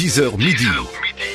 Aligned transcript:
10h 0.00 0.38
midi. 0.38 0.64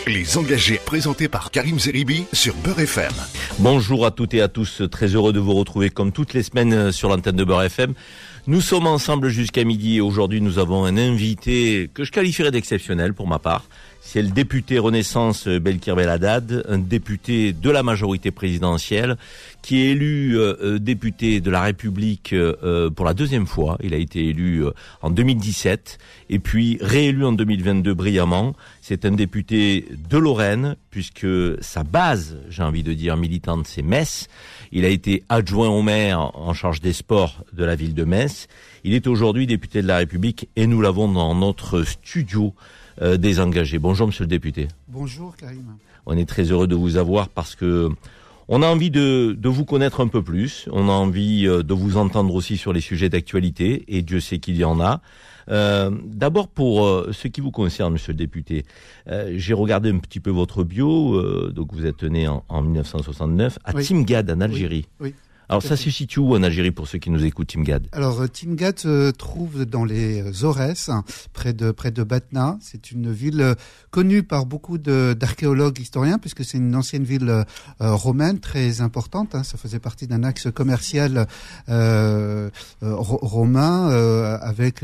Les 0.07 0.39
engagés 0.39 0.79
présentés 0.83 1.27
par 1.27 1.51
Karim 1.51 1.77
Zeribi 1.77 2.25
sur 2.33 2.55
Beurre 2.55 2.79
FM. 2.79 3.11
Bonjour 3.59 4.07
à 4.07 4.09
toutes 4.09 4.33
et 4.33 4.41
à 4.41 4.47
tous, 4.47 4.81
très 4.89 5.05
heureux 5.09 5.33
de 5.33 5.39
vous 5.39 5.53
retrouver 5.53 5.91
comme 5.91 6.11
toutes 6.11 6.33
les 6.33 6.41
semaines 6.41 6.91
sur 6.91 7.09
l'antenne 7.09 7.35
de 7.35 7.43
Beurre 7.43 7.61
FM. 7.61 7.93
Nous 8.47 8.61
sommes 8.61 8.87
ensemble 8.87 9.29
jusqu'à 9.29 9.63
midi 9.63 9.97
et 9.97 10.01
aujourd'hui 10.01 10.41
nous 10.41 10.57
avons 10.57 10.83
un 10.83 10.97
invité 10.97 11.91
que 11.93 12.03
je 12.03 12.11
qualifierais 12.11 12.49
d'exceptionnel 12.49 13.13
pour 13.13 13.27
ma 13.27 13.37
part. 13.37 13.65
C'est 14.07 14.21
le 14.21 14.29
député 14.29 14.77
Renaissance 14.77 15.47
Belkir 15.47 15.95
Beladad, 15.95 16.63
un 16.69 16.77
député 16.77 17.53
de 17.53 17.69
la 17.71 17.81
majorité 17.81 18.29
présidentielle 18.29 19.17
qui 19.63 19.81
est 19.81 19.91
élu 19.91 20.37
euh, 20.37 20.53
euh, 20.61 20.79
député 20.79 21.41
de 21.41 21.49
la 21.49 21.61
République 21.61 22.31
euh, 22.31 22.91
pour 22.91 23.03
la 23.03 23.15
deuxième 23.15 23.47
fois. 23.47 23.77
Il 23.81 23.95
a 23.95 23.97
été 23.97 24.27
élu 24.27 24.63
en 25.01 25.09
2017 25.09 25.97
et 26.29 26.37
puis 26.37 26.77
réélu 26.81 27.25
en 27.25 27.31
2022 27.31 27.95
brillamment. 27.95 28.55
C'est 28.79 29.05
un 29.05 29.11
député 29.11 29.87
de 30.07 30.17
Lorraine 30.19 30.75
puisque 30.91 31.27
sa 31.59 31.83
base, 31.83 32.37
j'ai 32.47 32.63
envie 32.63 32.83
de 32.83 32.93
dire 32.93 33.17
militante, 33.17 33.65
c'est 33.65 33.81
Metz. 33.81 34.27
Il 34.71 34.85
a 34.85 34.89
été 34.89 35.23
adjoint 35.29 35.69
au 35.69 35.81
maire 35.81 36.31
en 36.37 36.53
charge 36.53 36.79
des 36.79 36.93
sports 36.93 37.43
de 37.53 37.65
la 37.65 37.75
ville 37.75 37.95
de 37.95 38.03
Metz. 38.03 38.47
Il 38.83 38.93
est 38.93 39.07
aujourd'hui 39.07 39.47
député 39.47 39.81
de 39.81 39.87
la 39.87 39.97
République 39.97 40.47
et 40.55 40.67
nous 40.67 40.79
l'avons 40.79 41.11
dans 41.11 41.33
notre 41.33 41.83
studio 41.83 42.53
des 43.01 43.39
engagés. 43.39 43.79
Bonjour 43.79 44.07
monsieur 44.07 44.23
le 44.23 44.29
député. 44.29 44.67
Bonjour 44.87 45.35
Karim. 45.35 45.77
On 46.05 46.17
est 46.17 46.27
très 46.27 46.43
heureux 46.43 46.67
de 46.67 46.75
vous 46.75 46.97
avoir 46.97 47.29
parce 47.29 47.55
que 47.55 47.89
on 48.47 48.61
a 48.61 48.67
envie 48.67 48.91
de, 48.91 49.35
de, 49.37 49.49
vous 49.49 49.65
connaître 49.65 50.01
un 50.01 50.07
peu 50.07 50.21
plus, 50.21 50.69
on 50.71 50.87
a 50.87 50.91
envie 50.91 51.47
euh, 51.47 51.63
de 51.63 51.73
vous 51.73 51.97
entendre 51.97 52.35
aussi 52.35 52.57
sur 52.57 52.73
les 52.73 52.81
sujets 52.81 53.09
d'actualité, 53.09 53.83
et 53.87 54.03
Dieu 54.03 54.19
sait 54.19 54.37
qu'il 54.37 54.55
y 54.55 54.63
en 54.63 54.79
a. 54.79 55.01
Euh, 55.49 55.89
D'abord 56.05 56.47
pour 56.47 56.85
euh, 56.85 57.09
ce 57.11 57.27
qui 57.27 57.41
vous 57.41 57.51
concerne, 57.51 57.93
Monsieur 57.93 58.13
le 58.13 58.17
député, 58.17 58.65
euh, 59.09 59.33
j'ai 59.35 59.53
regardé 59.53 59.89
un 59.91 59.97
petit 59.97 60.19
peu 60.19 60.29
votre 60.29 60.63
bio. 60.63 61.15
Euh, 61.15 61.51
donc 61.55 61.73
vous 61.73 61.85
êtes 61.85 62.03
né 62.03 62.27
en, 62.27 62.43
en 62.49 62.61
1969 62.61 63.59
à 63.63 63.75
oui. 63.75 63.83
Timgad 63.83 64.29
en 64.29 64.41
Algérie. 64.41 64.85
Oui. 64.99 65.09
oui. 65.09 65.13
Alors 65.49 65.61
ça 65.61 65.77
se 65.77 65.89
situe 65.89 66.19
où 66.19 66.35
en 66.35 66.43
Algérie 66.43 66.71
pour 66.71 66.87
ceux 66.87 66.97
qui 66.97 67.09
nous 67.09 67.23
écoutent, 67.23 67.47
Timgad 67.47 67.87
Alors 67.91 68.21
euh, 68.21 68.27
Timgad 68.27 68.79
se 68.79 69.11
trouve 69.11 69.65
dans 69.65 69.85
les 69.85 70.43
Aurès, 70.43 70.89
près 71.33 71.53
de 71.53 71.71
près 71.71 71.91
de 71.91 72.03
Batna. 72.03 72.57
C'est 72.61 72.91
une 72.91 73.11
ville 73.11 73.41
euh, 73.41 73.55
connue 73.95 74.23
par 74.23 74.45
beaucoup 74.45 74.77
d'archéologues 74.77 75.79
historiens 75.79 76.19
puisque 76.19 76.43
c'est 76.43 76.57
une 76.57 76.75
ancienne 76.75 77.03
ville 77.03 77.29
euh, 77.29 77.45
romaine 77.79 78.39
très 78.39 78.81
importante. 78.81 79.35
Hein. 79.35 79.43
Ça 79.43 79.57
faisait 79.57 79.79
partie 79.79 80.05
d'un 80.05 80.23
axe 80.23 80.49
commercial 80.51 81.27
euh, 81.69 82.49
romain 82.81 83.89
euh, 83.89 84.37
avec 84.41 84.83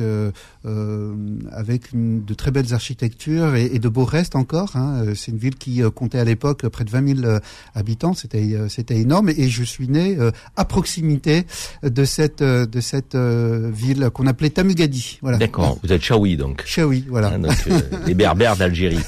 avec 1.51 1.91
une, 1.91 2.23
de 2.23 2.33
très 2.33 2.51
belles 2.51 2.73
architectures 2.73 3.55
et, 3.55 3.65
et 3.65 3.79
de 3.79 3.89
beaux 3.89 4.05
restes 4.05 4.35
encore. 4.35 4.77
Hein. 4.77 5.13
C'est 5.15 5.31
une 5.31 5.37
ville 5.37 5.55
qui 5.55 5.81
comptait 5.93 6.19
à 6.19 6.23
l'époque 6.23 6.67
près 6.69 6.85
de 6.85 6.89
20 6.89 7.21
000 7.21 7.39
habitants. 7.75 8.13
C'était 8.13 8.69
c'était 8.69 8.97
énorme 8.97 9.29
et 9.29 9.49
je 9.49 9.63
suis 9.63 9.89
né 9.89 10.17
à 10.55 10.65
proximité 10.65 11.45
de 11.83 12.03
cette 12.05 12.43
de 12.43 12.81
cette 12.81 13.15
ville 13.15 14.09
qu'on 14.13 14.27
appelait 14.27 14.49
Tamugadi. 14.49 15.19
Voilà. 15.21 15.37
D'accord. 15.37 15.77
Vous 15.83 15.91
êtes 15.93 16.01
Chaoui 16.01 16.37
donc. 16.37 16.63
Chaoui, 16.65 17.05
voilà. 17.09 17.31
Ah, 17.33 17.37
donc, 17.37 17.55
euh, 17.69 17.79
les 18.07 18.13
Berbères 18.13 18.55
d'Algérie. 18.57 18.99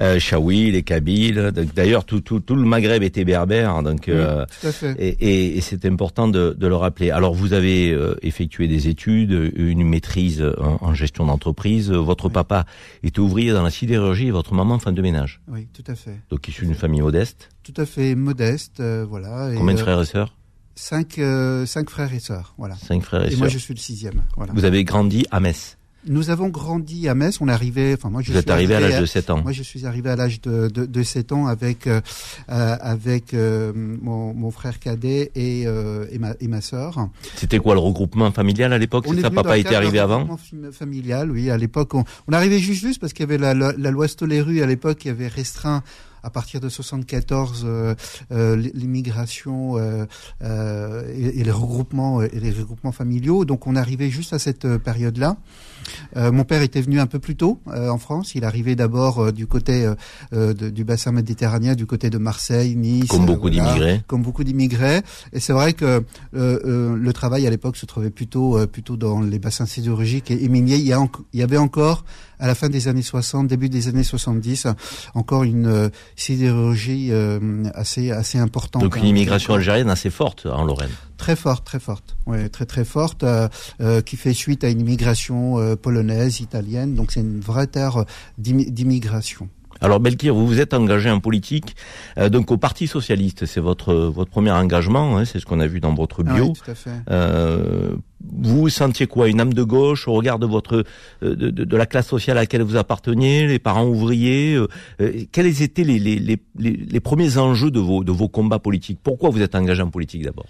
Euh, 0.00 0.18
Chaoui, 0.18 0.70
les 0.70 0.82
Kabyles. 0.82 1.52
D'ailleurs, 1.74 2.04
tout, 2.04 2.20
tout, 2.20 2.40
tout 2.40 2.54
le 2.56 2.64
Maghreb 2.64 3.02
était 3.02 3.24
berbère, 3.24 3.82
donc 3.82 4.04
oui, 4.06 4.14
euh, 4.16 4.46
tout 4.60 4.68
à 4.68 4.72
fait. 4.72 4.94
et, 4.98 5.08
et, 5.20 5.58
et 5.58 5.60
c'est 5.60 5.84
important 5.84 6.26
de, 6.26 6.56
de, 6.58 6.66
le 6.66 6.74
rappeler. 6.76 7.10
Alors, 7.10 7.34
vous 7.34 7.52
avez 7.52 7.90
euh, 7.90 8.14
effectué 8.22 8.66
des 8.66 8.88
études, 8.88 9.52
une 9.56 9.84
maîtrise 9.86 10.42
en, 10.58 10.78
en 10.80 10.94
gestion 10.94 11.26
d'entreprise. 11.26 11.90
Votre 11.90 12.26
Oui. 12.26 12.32
papa 12.32 12.64
était 13.02 13.20
ouvrier 13.20 13.52
dans 13.52 13.62
la 13.62 13.70
sidérurgie 13.70 14.28
et 14.28 14.30
votre 14.30 14.54
maman 14.54 14.78
femme 14.78 14.94
de 14.94 15.02
ménage. 15.02 15.42
Oui, 15.48 15.66
tout 15.74 15.84
à 15.86 15.94
fait. 15.94 16.18
Donc, 16.30 16.48
issu 16.48 16.64
d'une 16.64 16.74
famille 16.74 17.02
modeste. 17.02 17.50
Tout 17.62 17.74
à 17.76 17.84
fait 17.84 18.14
modeste, 18.14 18.80
euh, 18.80 19.04
voilà. 19.06 19.52
Et, 19.52 19.56
Combien 19.56 19.74
de 19.74 19.80
euh, 19.80 19.82
frères 19.82 20.00
et 20.00 20.06
sœurs? 20.06 20.34
Cinq, 20.80 21.18
euh, 21.18 21.66
cinq 21.66 21.90
frères 21.90 22.12
et 22.14 22.20
sœurs, 22.20 22.54
voilà. 22.56 22.74
Cinq 22.76 23.02
frères 23.02 23.22
et, 23.22 23.26
Et 23.26 23.30
sœurs. 23.30 23.38
moi, 23.40 23.48
je 23.48 23.58
suis 23.58 23.74
le 23.74 23.78
sixième. 23.80 24.22
Voilà. 24.36 24.52
Vous 24.54 24.64
avez 24.64 24.82
grandi 24.82 25.26
à 25.30 25.38
Metz. 25.38 25.76
Nous 26.06 26.30
avons 26.30 26.48
grandi 26.48 27.06
à 27.10 27.14
Metz. 27.14 27.36
On 27.42 27.48
est 27.48 27.52
arrivé. 27.52 27.92
Enfin, 27.92 28.08
moi, 28.08 28.22
je 28.22 28.28
Vous 28.28 28.32
suis 28.32 28.38
êtes 28.40 28.50
arrivé 28.50 28.74
à 28.74 28.80
l'âge 28.80 28.98
de 28.98 29.04
7 29.04 29.28
ans. 29.28 29.42
Moi, 29.42 29.52
je 29.52 29.62
suis 29.62 29.84
arrivé 29.84 30.08
à 30.08 30.16
l'âge 30.16 30.40
de, 30.40 30.68
de, 30.68 30.86
de 30.86 31.02
7 31.02 31.32
ans 31.32 31.46
avec 31.46 31.86
euh, 31.86 32.00
euh, 32.48 32.76
avec 32.80 33.34
euh, 33.34 33.70
mon, 33.76 34.32
mon 34.32 34.50
frère 34.50 34.78
cadet 34.78 35.30
et, 35.34 35.64
euh, 35.66 36.06
et 36.10 36.18
ma 36.18 36.32
et 36.40 36.48
ma 36.48 36.62
sœur. 36.62 37.10
C'était 37.36 37.58
quoi 37.58 37.74
le 37.74 37.80
regroupement 37.80 38.30
familial 38.32 38.72
à 38.72 38.78
l'époque? 38.78 39.04
C'est 39.06 39.18
est 39.18 39.20
ça, 39.20 39.30
papa 39.30 39.58
était 39.58 39.74
arrivé 39.74 39.98
avant? 39.98 40.20
regroupement 40.20 40.38
fam- 40.68 40.72
familial, 40.72 41.30
oui. 41.30 41.50
À 41.50 41.58
l'époque, 41.58 41.92
on, 41.92 42.04
on 42.28 42.32
arrivait 42.32 42.60
juste 42.60 42.80
juste 42.80 42.98
parce 42.98 43.12
qu'il 43.12 43.24
y 43.24 43.28
avait 43.28 43.36
la, 43.36 43.52
la, 43.52 43.74
la 43.76 43.90
loi 43.90 44.08
Stoléru 44.08 44.62
à 44.62 44.66
l'époque 44.66 44.96
qui 44.96 45.10
avait 45.10 45.28
restreint 45.28 45.82
à 46.22 46.30
partir 46.30 46.60
de 46.60 46.68
74 46.68 47.62
euh, 47.64 47.94
euh, 48.32 48.56
l'immigration 48.74 49.76
euh, 49.76 50.06
euh, 50.42 51.04
et, 51.14 51.40
et, 51.40 51.44
les 51.44 51.50
regroupements 51.50 52.22
et 52.22 52.40
les 52.40 52.50
regroupements 52.50 52.92
familiaux. 52.92 53.44
Donc 53.44 53.66
on 53.66 53.76
arrivait 53.76 54.10
juste 54.10 54.32
à 54.32 54.38
cette 54.38 54.78
période-là. 54.78 55.36
Euh, 56.16 56.32
mon 56.32 56.44
père 56.44 56.62
était 56.62 56.80
venu 56.80 57.00
un 57.00 57.06
peu 57.06 57.18
plus 57.18 57.36
tôt 57.36 57.60
euh, 57.68 57.88
en 57.88 57.98
France. 57.98 58.34
Il 58.34 58.44
arrivait 58.44 58.76
d'abord 58.76 59.32
du 59.32 59.46
côté 59.46 59.90
euh, 60.32 60.54
de, 60.54 60.70
du 60.70 60.84
bassin 60.84 61.12
méditerranéen, 61.12 61.74
du 61.74 61.86
côté 61.86 62.10
de 62.10 62.18
Marseille, 62.18 62.76
Nice. 62.76 63.08
Comme 63.08 63.26
beaucoup 63.26 63.48
voilà, 63.48 63.74
d'immigrés. 63.74 64.02
Comme 64.06 64.22
beaucoup 64.22 64.44
d'immigrés. 64.44 65.02
Et 65.32 65.40
c'est 65.40 65.52
vrai 65.52 65.72
que 65.72 65.84
euh, 65.84 66.02
euh, 66.34 66.96
le 66.96 67.12
travail 67.12 67.46
à 67.46 67.50
l'époque 67.50 67.76
se 67.76 67.86
trouvait 67.86 68.10
plutôt 68.10 68.58
euh, 68.58 68.66
plutôt 68.66 68.96
dans 68.96 69.20
les 69.20 69.38
bassins 69.38 69.66
sidérurgiques 69.66 70.30
et, 70.30 70.44
et 70.44 70.48
miniers. 70.48 70.76
Il 70.76 70.86
y, 70.86 70.92
a 70.92 71.04
il 71.32 71.40
y 71.40 71.42
avait 71.42 71.56
encore 71.56 72.04
à 72.40 72.46
la 72.46 72.54
fin 72.54 72.68
des 72.68 72.88
années 72.88 73.02
60, 73.02 73.46
début 73.46 73.68
des 73.68 73.88
années 73.88 74.02
70, 74.02 74.66
encore 75.14 75.44
une 75.44 75.66
euh, 75.66 75.88
sidérurgie 76.16 77.08
euh, 77.12 77.38
assez 77.74 78.10
assez 78.10 78.38
importante. 78.38 78.82
Donc 78.82 78.96
une 78.96 79.04
immigration 79.04 79.54
algérienne 79.54 79.90
assez 79.90 80.10
forte 80.10 80.46
en 80.46 80.64
Lorraine. 80.64 80.90
Très 81.20 81.36
forte, 81.36 81.66
très 81.66 81.80
forte, 81.80 82.16
ouais, 82.26 82.48
très 82.48 82.64
très 82.64 82.84
forte, 82.84 83.24
euh, 83.24 83.46
euh, 83.82 84.00
qui 84.00 84.16
fait 84.16 84.32
suite 84.32 84.64
à 84.64 84.70
une 84.70 84.80
immigration 84.80 85.58
euh, 85.58 85.76
polonaise, 85.76 86.40
italienne. 86.40 86.94
Donc 86.94 87.12
c'est 87.12 87.20
une 87.20 87.40
vraie 87.40 87.66
terre 87.66 88.06
d'immigration. 88.38 89.50
Alors 89.80 90.00
Belkir, 90.00 90.34
vous 90.34 90.46
vous 90.46 90.60
êtes 90.60 90.74
engagé 90.74 91.10
en 91.10 91.20
politique, 91.20 91.74
euh, 92.18 92.28
donc 92.28 92.50
au 92.50 92.56
Parti 92.58 92.86
socialiste, 92.86 93.46
c'est 93.46 93.60
votre 93.60 93.94
votre 93.94 94.30
premier 94.30 94.50
engagement, 94.50 95.16
hein, 95.16 95.24
c'est 95.24 95.40
ce 95.40 95.46
qu'on 95.46 95.60
a 95.60 95.66
vu 95.66 95.80
dans 95.80 95.94
votre 95.94 96.22
bio. 96.22 96.34
Ah 96.36 96.42
oui, 96.42 96.52
tout 96.52 96.70
à 96.70 96.74
fait. 96.74 96.90
Euh, 97.10 97.96
vous 98.32 98.68
sentiez 98.68 99.06
quoi 99.06 99.28
Une 99.28 99.40
âme 99.40 99.54
de 99.54 99.62
gauche 99.62 100.06
au 100.06 100.12
regard 100.12 100.38
de 100.38 100.46
votre 100.46 100.84
euh, 101.22 101.34
de, 101.34 101.50
de, 101.50 101.64
de, 101.64 101.76
la 101.76 101.86
classe 101.86 102.08
sociale 102.08 102.36
à 102.36 102.42
laquelle 102.42 102.62
vous 102.62 102.76
apparteniez, 102.76 103.46
les 103.46 103.58
parents 103.58 103.86
ouvriers 103.86 104.54
euh, 105.00 105.24
Quels 105.32 105.62
étaient 105.62 105.84
les, 105.84 105.98
les, 105.98 106.18
les, 106.18 106.38
les, 106.58 107.00
premiers 107.00 107.38
enjeux 107.38 107.70
de 107.70 107.80
vos 107.80 108.04
de 108.04 108.12
vos 108.12 108.28
combats 108.28 108.58
politiques? 108.58 108.98
Pourquoi 109.02 109.30
vous 109.30 109.40
êtes 109.40 109.54
engagé 109.54 109.82
en 109.82 109.90
politique 109.90 110.22
d'abord? 110.22 110.46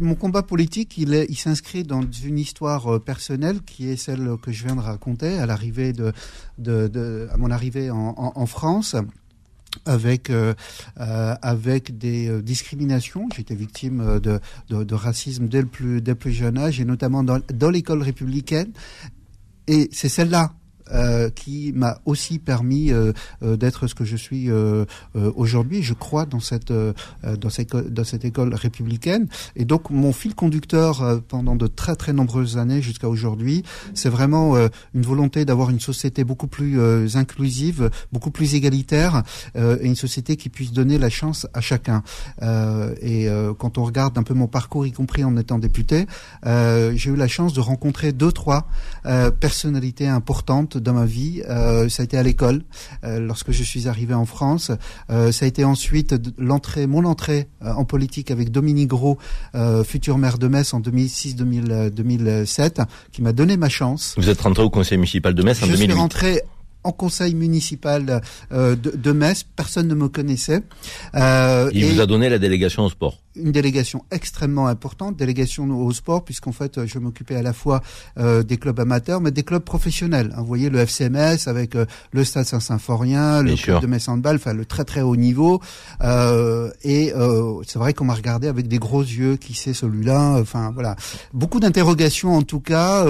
Mon 0.00 0.14
combat 0.14 0.42
politique, 0.42 0.96
il, 0.98 1.36
s'inscrit 1.36 1.82
dans 1.82 2.02
une 2.02 2.38
histoire 2.38 3.00
personnelle 3.00 3.60
qui 3.62 3.88
est 3.88 3.96
celle 3.96 4.36
que 4.42 4.52
je 4.52 4.64
viens 4.64 4.76
de 4.76 4.80
raconter 4.80 5.38
à 5.38 5.46
mon 7.36 7.50
arrivée 7.50 7.90
en, 7.90 8.46
France 8.46 8.96
avec 9.86 10.30
euh, 10.30 10.54
euh, 11.00 11.34
avec 11.42 11.96
des 11.98 12.28
euh, 12.28 12.42
discriminations. 12.42 13.28
J'étais 13.34 13.54
victime 13.54 14.20
de, 14.20 14.94
racisme 14.94 15.48
dès 15.48 15.62
le 15.62 15.66
plus 16.14 16.32
jeune 16.32 16.58
âge 16.58 16.80
et 16.80 16.84
notamment 16.84 17.24
dans 17.24 17.70
l'école 17.70 18.02
républicaine. 18.02 18.72
Et 19.66 19.88
c'est 19.92 20.08
celle-là 20.08 20.54
euh, 20.92 21.30
qui 21.30 21.72
m'a 21.74 21.98
aussi 22.04 22.38
permis 22.38 22.92
euh, 22.92 23.12
euh, 23.42 23.56
d'être 23.56 23.86
ce 23.86 23.94
que 23.94 24.04
je 24.04 24.16
suis 24.16 24.50
aujourd'hui. 25.14 25.82
Je 25.82 25.94
crois 25.94 26.26
dans 26.26 26.40
cette 26.40 26.72
dans 26.72 27.50
cette 27.50 27.76
dans 27.76 28.04
cette 28.04 28.24
école 28.24 28.54
républicaine. 28.54 29.28
Et 29.56 29.64
donc 29.64 29.90
mon 29.90 30.12
fil 30.12 30.34
conducteur 30.34 31.22
pendant 31.28 31.56
de 31.56 31.66
très 31.66 31.96
très 31.96 32.12
nombreuses 32.12 32.58
années 32.58 32.82
jusqu'à 32.82 33.08
aujourd'hui, 33.08 33.62
c'est 33.94 34.08
vraiment 34.08 34.56
une 34.94 35.02
volonté 35.02 35.44
d'avoir 35.44 35.70
une 35.70 35.80
société 35.80 36.24
beaucoup 36.24 36.46
plus 36.46 36.78
inclusive, 37.16 37.90
beaucoup 38.12 38.30
plus 38.30 38.54
égalitaire, 38.54 39.22
et 39.54 39.86
une 39.86 39.96
société 39.96 40.36
qui 40.36 40.48
puisse 40.48 40.72
donner 40.72 40.98
la 40.98 41.10
chance 41.10 41.46
à 41.54 41.60
chacun. 41.60 42.02
et 43.00 43.28
quand 43.58 43.78
on 43.78 43.84
regarde 43.84 44.18
un 44.18 44.22
peu 44.22 44.34
mon 44.34 44.48
parcours, 44.48 44.86
y 44.86 44.92
compris 44.92 45.24
en 45.24 45.36
étant 45.36 45.58
député, 45.58 46.06
j'ai 46.44 47.10
eu 47.10 47.16
la 47.16 47.28
chance 47.28 47.52
de 47.52 47.60
rencontrer 47.60 48.12
deux 48.12 48.32
trois 48.32 48.66
personnalités 49.40 50.08
importantes 50.08 50.76
dans 50.82 50.92
ma 50.92 51.06
vie. 51.06 51.42
Euh, 51.48 51.88
ça 51.88 52.02
a 52.02 52.04
été 52.04 52.18
à 52.18 52.22
l'école, 52.22 52.62
euh, 53.04 53.20
lorsque 53.20 53.52
je 53.52 53.62
suis 53.62 53.88
arrivé 53.88 54.14
en 54.14 54.26
France. 54.26 54.70
Euh, 55.10 55.32
ça 55.32 55.44
a 55.44 55.48
été 55.48 55.64
ensuite 55.64 56.14
l'entrée, 56.38 56.86
mon 56.86 57.04
entrée 57.04 57.48
en 57.60 57.84
politique 57.84 58.30
avec 58.30 58.50
Dominique 58.50 58.88
Gros, 58.88 59.18
futur 59.84 60.18
maire 60.18 60.38
de 60.38 60.48
Metz 60.48 60.74
en 60.74 60.80
2006-2007, 60.80 62.84
qui 63.12 63.22
m'a 63.22 63.32
donné 63.32 63.56
ma 63.56 63.68
chance. 63.68 64.14
Vous 64.16 64.28
êtes 64.28 64.40
rentré 64.40 64.62
au 64.62 64.70
conseil 64.70 64.98
municipal 64.98 65.34
de 65.34 65.42
Metz 65.42 65.62
en 65.62 65.66
je 65.66 65.72
2008 65.72 65.86
Je 65.86 65.92
suis 65.92 66.00
rentré 66.00 66.42
en 66.84 66.92
conseil 66.92 67.34
municipal 67.34 68.22
euh, 68.52 68.76
de, 68.76 68.90
de, 68.90 69.12
Metz. 69.12 69.44
Personne 69.56 69.88
ne 69.88 69.94
me 69.94 70.08
connaissait. 70.08 70.62
Euh, 71.14 71.70
Il 71.72 71.84
et 71.84 71.90
vous 71.90 72.00
a 72.00 72.06
donné 72.06 72.28
la 72.28 72.38
délégation 72.38 72.84
au 72.84 72.90
sport. 72.90 73.18
une 73.36 73.52
délégation 73.52 74.04
extrêmement 74.10 74.66
importante, 74.66 75.16
délégation 75.16 75.70
au 75.70 75.92
sport, 75.92 76.24
puisqu'en 76.24 76.52
fait, 76.52 76.86
je 76.86 76.98
m'occupais 76.98 77.36
à 77.36 77.42
la 77.42 77.52
fois 77.52 77.82
euh, 78.18 78.42
des 78.42 78.56
clubs 78.56 78.78
amateurs, 78.80 79.20
mais 79.20 79.30
des 79.30 79.42
clubs 79.42 79.62
professionnels. 79.62 80.34
Vous 80.36 80.44
voyez, 80.44 80.70
le 80.70 80.78
FCMS 80.80 81.46
avec 81.46 81.74
euh, 81.76 81.86
le 82.12 82.24
Stade 82.24 82.46
Saint-Symphorien, 82.46 83.42
le 83.42 83.54
club 83.56 83.80
de 83.80 83.86
Metz 83.86 84.08
Handball, 84.08 84.36
enfin 84.36 84.52
le 84.52 84.64
très 84.64 84.84
très 84.84 85.00
haut 85.00 85.16
niveau. 85.16 85.60
Euh, 86.02 86.70
et 86.82 87.12
c'est 87.66 87.78
vrai 87.78 87.94
qu'on 87.94 88.04
m'a 88.04 88.14
regardé 88.14 88.48
avec 88.48 88.68
des 88.68 88.78
gros 88.78 89.02
yeux, 89.02 89.36
qui 89.36 89.54
c'est 89.54 89.74
celui-là? 89.74 90.36
Enfin 90.40 90.70
voilà, 90.72 90.96
beaucoup 91.32 91.60
d'interrogations 91.60 92.34
en 92.34 92.42
tout 92.42 92.60
cas. 92.60 93.06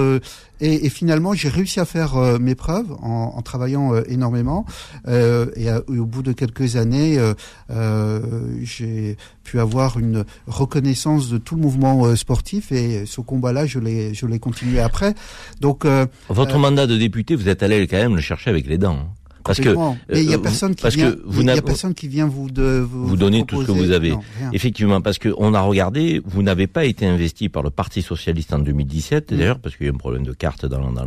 Et, 0.63 0.87
et, 0.87 0.89
finalement, 0.91 1.35
j'ai 1.35 1.49
réussi 1.49 1.81
à 1.81 1.85
faire 1.85 2.17
euh, 2.17 2.39
mes 2.39 2.55
preuves 2.55 2.93
en, 3.03 3.35
en 3.37 3.43
travaillant 3.43 3.95
euh, 3.95 4.03
énormément. 4.09 4.65
Euh, 5.09 5.47
et, 5.57 5.69
au 5.89 6.07
bout 6.07 6.23
de 6.23 6.33
quelques 6.33 6.77
années, 6.77 7.19
j'ai 8.63 9.17
pu 9.43 9.59
avoir 9.59 9.99
une 9.99 10.25
reconnaissance 10.47 11.29
de 11.29 11.39
tout 11.39 11.57
le 11.57 11.63
mouvement 11.63 12.15
sportif. 12.15 12.71
Et 12.71 13.05
ce 13.07 13.21
combat-là, 13.21 13.67
je 13.67 13.81
l'ai, 13.81 14.15
je 14.15 14.27
l'ai 14.27 14.39
continué 14.39 14.81
après. 14.81 15.15
Donc, 15.61 15.85
votre 16.29 16.59
mandat 16.59 16.87
de 16.87 16.97
député, 16.97 17.35
vous 17.35 17.49
êtes 17.49 17.63
allé 17.63 17.87
quand 17.89 17.97
même 17.97 18.15
le 18.15 18.23
chercher 18.23 18.51
avec 18.51 18.67
les 18.67 18.79
dents. 18.79 18.99
Hein. 19.01 19.22
Parce 19.45 19.61
que 19.61 19.75
il 20.13 20.25
y 20.25 20.33
a 20.33 20.37
euh, 20.37 20.39
personne 20.39 20.75
qui 20.75 20.89
vient, 20.89 21.15
il 21.31 21.47
y 21.47 21.51
a 21.51 21.63
personne 21.63 21.95
qui 21.95 22.09
vient 22.09 22.27
vous 22.27 22.51
de 22.51 22.81
vous, 22.81 23.07
vous 23.07 23.17
donner 23.17 23.45
tout 23.45 23.63
ce 23.63 23.67
que 23.67 23.73
vous 23.73 23.91
avez. 23.91 24.15
Effectivement, 24.53 25.01
parce 25.01 25.19
que 25.19 25.31
on 25.39 25.55
a 25.55 25.61
regardé, 25.61 26.21
vous 26.25 26.43
n'avez 26.43 26.67
pas 26.67 26.85
été 26.85 27.07
investi 27.07 27.49
par 27.49 27.63
le 27.63 27.71
Parti 27.71 28.03
socialiste 28.03 28.53
en 28.53 28.59
2017 28.59 29.33
mm. 29.33 29.37
d'ailleurs 29.37 29.59
parce 29.59 29.77
qu'il 29.77 29.87
y 29.87 29.89
a 29.89 29.93
un 29.93 29.97
problème 29.97 30.25
de 30.25 30.33
carte 30.33 30.67
dans, 30.67 30.93
dans 30.93 31.07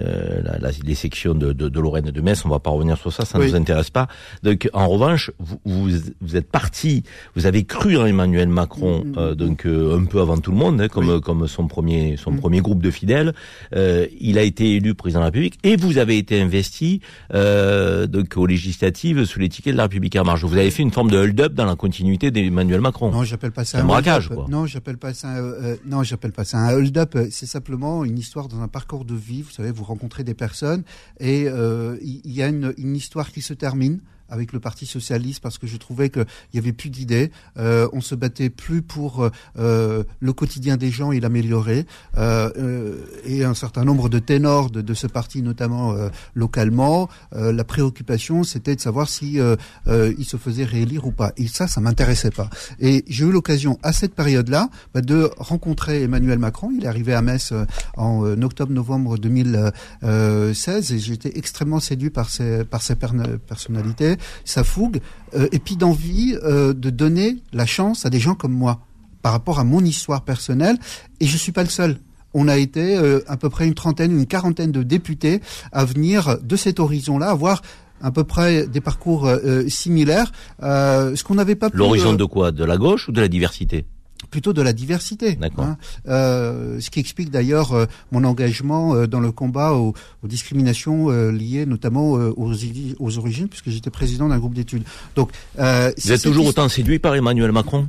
euh, 0.00 0.42
la, 0.42 0.70
les 0.84 0.94
sections 0.94 1.34
de, 1.34 1.52
de, 1.52 1.68
de, 1.68 1.80
Lorraine 1.80 2.08
et 2.08 2.12
de 2.12 2.20
Metz. 2.20 2.44
On 2.44 2.48
va 2.48 2.58
pas 2.58 2.70
revenir 2.70 2.96
sur 2.98 3.12
ça, 3.12 3.24
ça 3.24 3.38
ne 3.38 3.44
nous 3.44 3.54
intéresse 3.54 3.90
pas. 3.90 4.08
Donc 4.42 4.68
en 4.72 4.88
revanche, 4.88 5.30
vous, 5.38 5.58
vous, 5.64 5.90
vous, 6.20 6.36
êtes 6.36 6.50
parti, 6.50 7.04
vous 7.36 7.46
avez 7.46 7.64
cru 7.64 7.96
en 7.96 8.06
Emmanuel 8.06 8.48
Macron, 8.48 9.04
mm. 9.04 9.14
euh, 9.16 9.34
donc 9.34 9.66
euh, 9.66 9.98
un 9.98 10.04
peu 10.04 10.20
avant 10.20 10.38
tout 10.38 10.50
le 10.50 10.58
monde, 10.58 10.80
hein, 10.80 10.88
comme 10.88 11.20
comme 11.20 11.46
son 11.46 11.68
premier 11.68 12.16
son 12.16 12.32
mm. 12.32 12.40
premier 12.40 12.60
groupe 12.60 12.82
de 12.82 12.90
fidèles. 12.90 13.32
il 13.72 14.38
a 14.38 14.42
été 14.42 14.76
élu 14.76 14.94
président 14.94 15.20
de 15.20 15.22
la 15.22 15.26
République 15.26 15.58
et 15.62 15.76
vous 15.76 15.98
avez 15.98 16.18
été 16.18 16.40
investi. 16.40 17.00
Euh, 17.34 17.61
euh, 17.62 18.06
donc 18.06 18.36
aux 18.36 18.46
législatives 18.46 19.24
sous 19.24 19.38
l'étiquette 19.38 19.72
de 19.72 19.76
la 19.76 19.84
République 19.84 20.16
en 20.16 20.24
marche. 20.24 20.44
Vous 20.44 20.56
avez 20.56 20.70
fait 20.70 20.82
une 20.82 20.90
forme 20.90 21.10
de 21.10 21.18
hold-up 21.18 21.54
dans 21.54 21.64
la 21.64 21.76
continuité 21.76 22.30
d'Emmanuel 22.30 22.80
Macron. 22.80 23.10
Non, 23.10 23.24
j'appelle 23.24 23.52
pas 23.52 23.64
ça 23.64 23.80
un, 23.80 23.84
braquage. 23.84 24.28
Quoi. 24.28 24.46
Non, 24.48 24.66
j'appelle 24.66 24.98
pas 24.98 25.14
ça. 25.14 25.36
Euh, 25.36 25.54
euh, 25.62 25.76
non, 25.86 26.02
j'appelle 26.02 26.32
pas 26.32 26.44
ça 26.44 26.58
un 26.58 26.74
hold-up. 26.74 27.16
C'est 27.30 27.46
simplement 27.46 28.04
une 28.04 28.18
histoire 28.18 28.48
dans 28.48 28.60
un 28.60 28.68
parcours 28.68 29.04
de 29.04 29.14
vie. 29.14 29.42
Vous 29.42 29.50
savez, 29.50 29.70
vous 29.70 29.84
rencontrez 29.84 30.24
des 30.24 30.34
personnes 30.34 30.82
et 31.20 31.42
il 31.42 32.32
y, 32.32 32.42
a 32.42 32.48
une, 32.48 32.74
une 32.76 32.96
histoire 32.96 33.30
qui 33.32 33.42
se 33.42 33.54
termine 33.54 34.00
avec 34.32 34.52
le 34.52 34.60
Parti 34.60 34.86
socialiste 34.86 35.40
parce 35.42 35.58
que 35.58 35.66
je 35.66 35.76
trouvais 35.76 36.08
qu'il 36.08 36.24
y 36.54 36.58
avait 36.58 36.72
plus 36.72 36.88
d'idées. 36.88 37.30
Euh, 37.58 37.86
on 37.92 38.00
se 38.00 38.14
battait 38.14 38.48
plus 38.48 38.82
pour 38.82 39.28
euh, 39.58 40.04
le 40.20 40.32
quotidien 40.32 40.76
des 40.76 40.90
gens 40.90 41.12
et 41.12 41.20
l'améliorer. 41.20 41.86
Euh, 42.16 42.50
euh 42.56 43.04
et 43.24 43.44
un 43.44 43.54
certain 43.54 43.84
nombre 43.84 44.08
de 44.08 44.18
ténors 44.18 44.70
de, 44.70 44.80
de 44.80 44.94
ce 44.94 45.06
parti, 45.06 45.42
notamment 45.42 45.92
euh, 45.92 46.08
localement, 46.34 47.08
euh, 47.34 47.52
la 47.52 47.62
préoccupation 47.62 48.42
c'était 48.42 48.74
de 48.74 48.80
savoir 48.80 49.08
si 49.08 49.38
il 49.86 50.24
se 50.24 50.36
faisait 50.36 50.64
réélire 50.64 51.06
ou 51.06 51.12
pas. 51.12 51.32
Et 51.36 51.46
ça, 51.46 51.66
ça 51.66 51.80
m'intéressait 51.80 52.30
pas. 52.30 52.48
Et 52.80 53.04
j'ai 53.08 53.24
eu 53.24 53.32
l'occasion 53.32 53.78
à 53.82 53.92
cette 53.92 54.14
période-là 54.14 54.70
bah, 54.94 55.02
de 55.02 55.30
rencontrer 55.36 56.02
Emmanuel 56.02 56.38
Macron. 56.38 56.70
Il 56.74 56.84
est 56.84 56.88
arrivé 56.88 57.12
à 57.12 57.20
Metz 57.20 57.52
en 57.96 58.42
octobre-novembre 58.42 59.18
2016 59.18 60.92
et 60.92 60.98
j'étais 60.98 61.32
extrêmement 61.36 61.80
séduit 61.80 62.10
par 62.10 62.30
ses 62.30 62.64
par 62.64 62.82
ses 62.82 62.96
personnalités 62.96 64.16
sa 64.44 64.64
fougue, 64.64 65.00
euh, 65.34 65.48
et 65.52 65.58
puis 65.58 65.76
d'envie 65.76 66.36
euh, 66.42 66.72
de 66.72 66.90
donner 66.90 67.38
la 67.52 67.66
chance 67.66 68.06
à 68.06 68.10
des 68.10 68.20
gens 68.20 68.34
comme 68.34 68.52
moi 68.52 68.80
par 69.22 69.32
rapport 69.32 69.58
à 69.58 69.64
mon 69.64 69.84
histoire 69.84 70.22
personnelle. 70.22 70.76
Et 71.20 71.26
je 71.26 71.36
suis 71.36 71.52
pas 71.52 71.62
le 71.62 71.68
seul. 71.68 71.98
On 72.34 72.48
a 72.48 72.56
été 72.56 72.96
euh, 72.96 73.20
à 73.26 73.36
peu 73.36 73.50
près 73.50 73.66
une 73.66 73.74
trentaine, 73.74 74.10
une 74.10 74.26
quarantaine 74.26 74.72
de 74.72 74.82
députés 74.82 75.40
à 75.70 75.84
venir 75.84 76.38
de 76.42 76.56
cet 76.56 76.80
horizon-là, 76.80 77.30
avoir 77.30 77.62
à 78.00 78.10
peu 78.10 78.24
près 78.24 78.66
des 78.66 78.80
parcours 78.80 79.30
similaires. 79.68 80.32
ce 80.60 81.22
qu'on 81.22 81.36
n'avait 81.36 81.54
pas. 81.54 81.68
L'horizon 81.72 82.14
de 82.14 82.24
quoi? 82.24 82.50
De 82.50 82.64
la 82.64 82.76
gauche 82.76 83.08
ou 83.08 83.12
de 83.12 83.20
la 83.20 83.28
diversité? 83.28 83.86
Plutôt 84.30 84.52
de 84.52 84.62
la 84.62 84.72
diversité. 84.72 85.38
Hein. 85.58 85.76
Euh, 86.08 86.80
ce 86.80 86.90
qui 86.90 87.00
explique 87.00 87.30
d'ailleurs 87.30 87.72
euh, 87.72 87.86
mon 88.10 88.24
engagement 88.24 88.94
euh, 88.94 89.06
dans 89.06 89.20
le 89.20 89.32
combat 89.32 89.72
aux, 89.72 89.94
discriminations 90.24 91.08
liées 91.30 91.66
notamment 91.66 92.12
aux, 92.12 92.54
aux, 92.98 93.18
origines, 93.18 93.48
puisque 93.48 93.70
j'étais 93.70 93.90
président 93.90 94.28
d'un 94.28 94.38
groupe 94.38 94.54
d'études. 94.54 94.84
Donc, 95.16 95.30
vous 95.56 96.12
êtes 96.12 96.22
toujours 96.22 96.46
autant 96.46 96.68
séduit 96.68 96.98
par 96.98 97.14
Emmanuel 97.14 97.52
Macron 97.52 97.88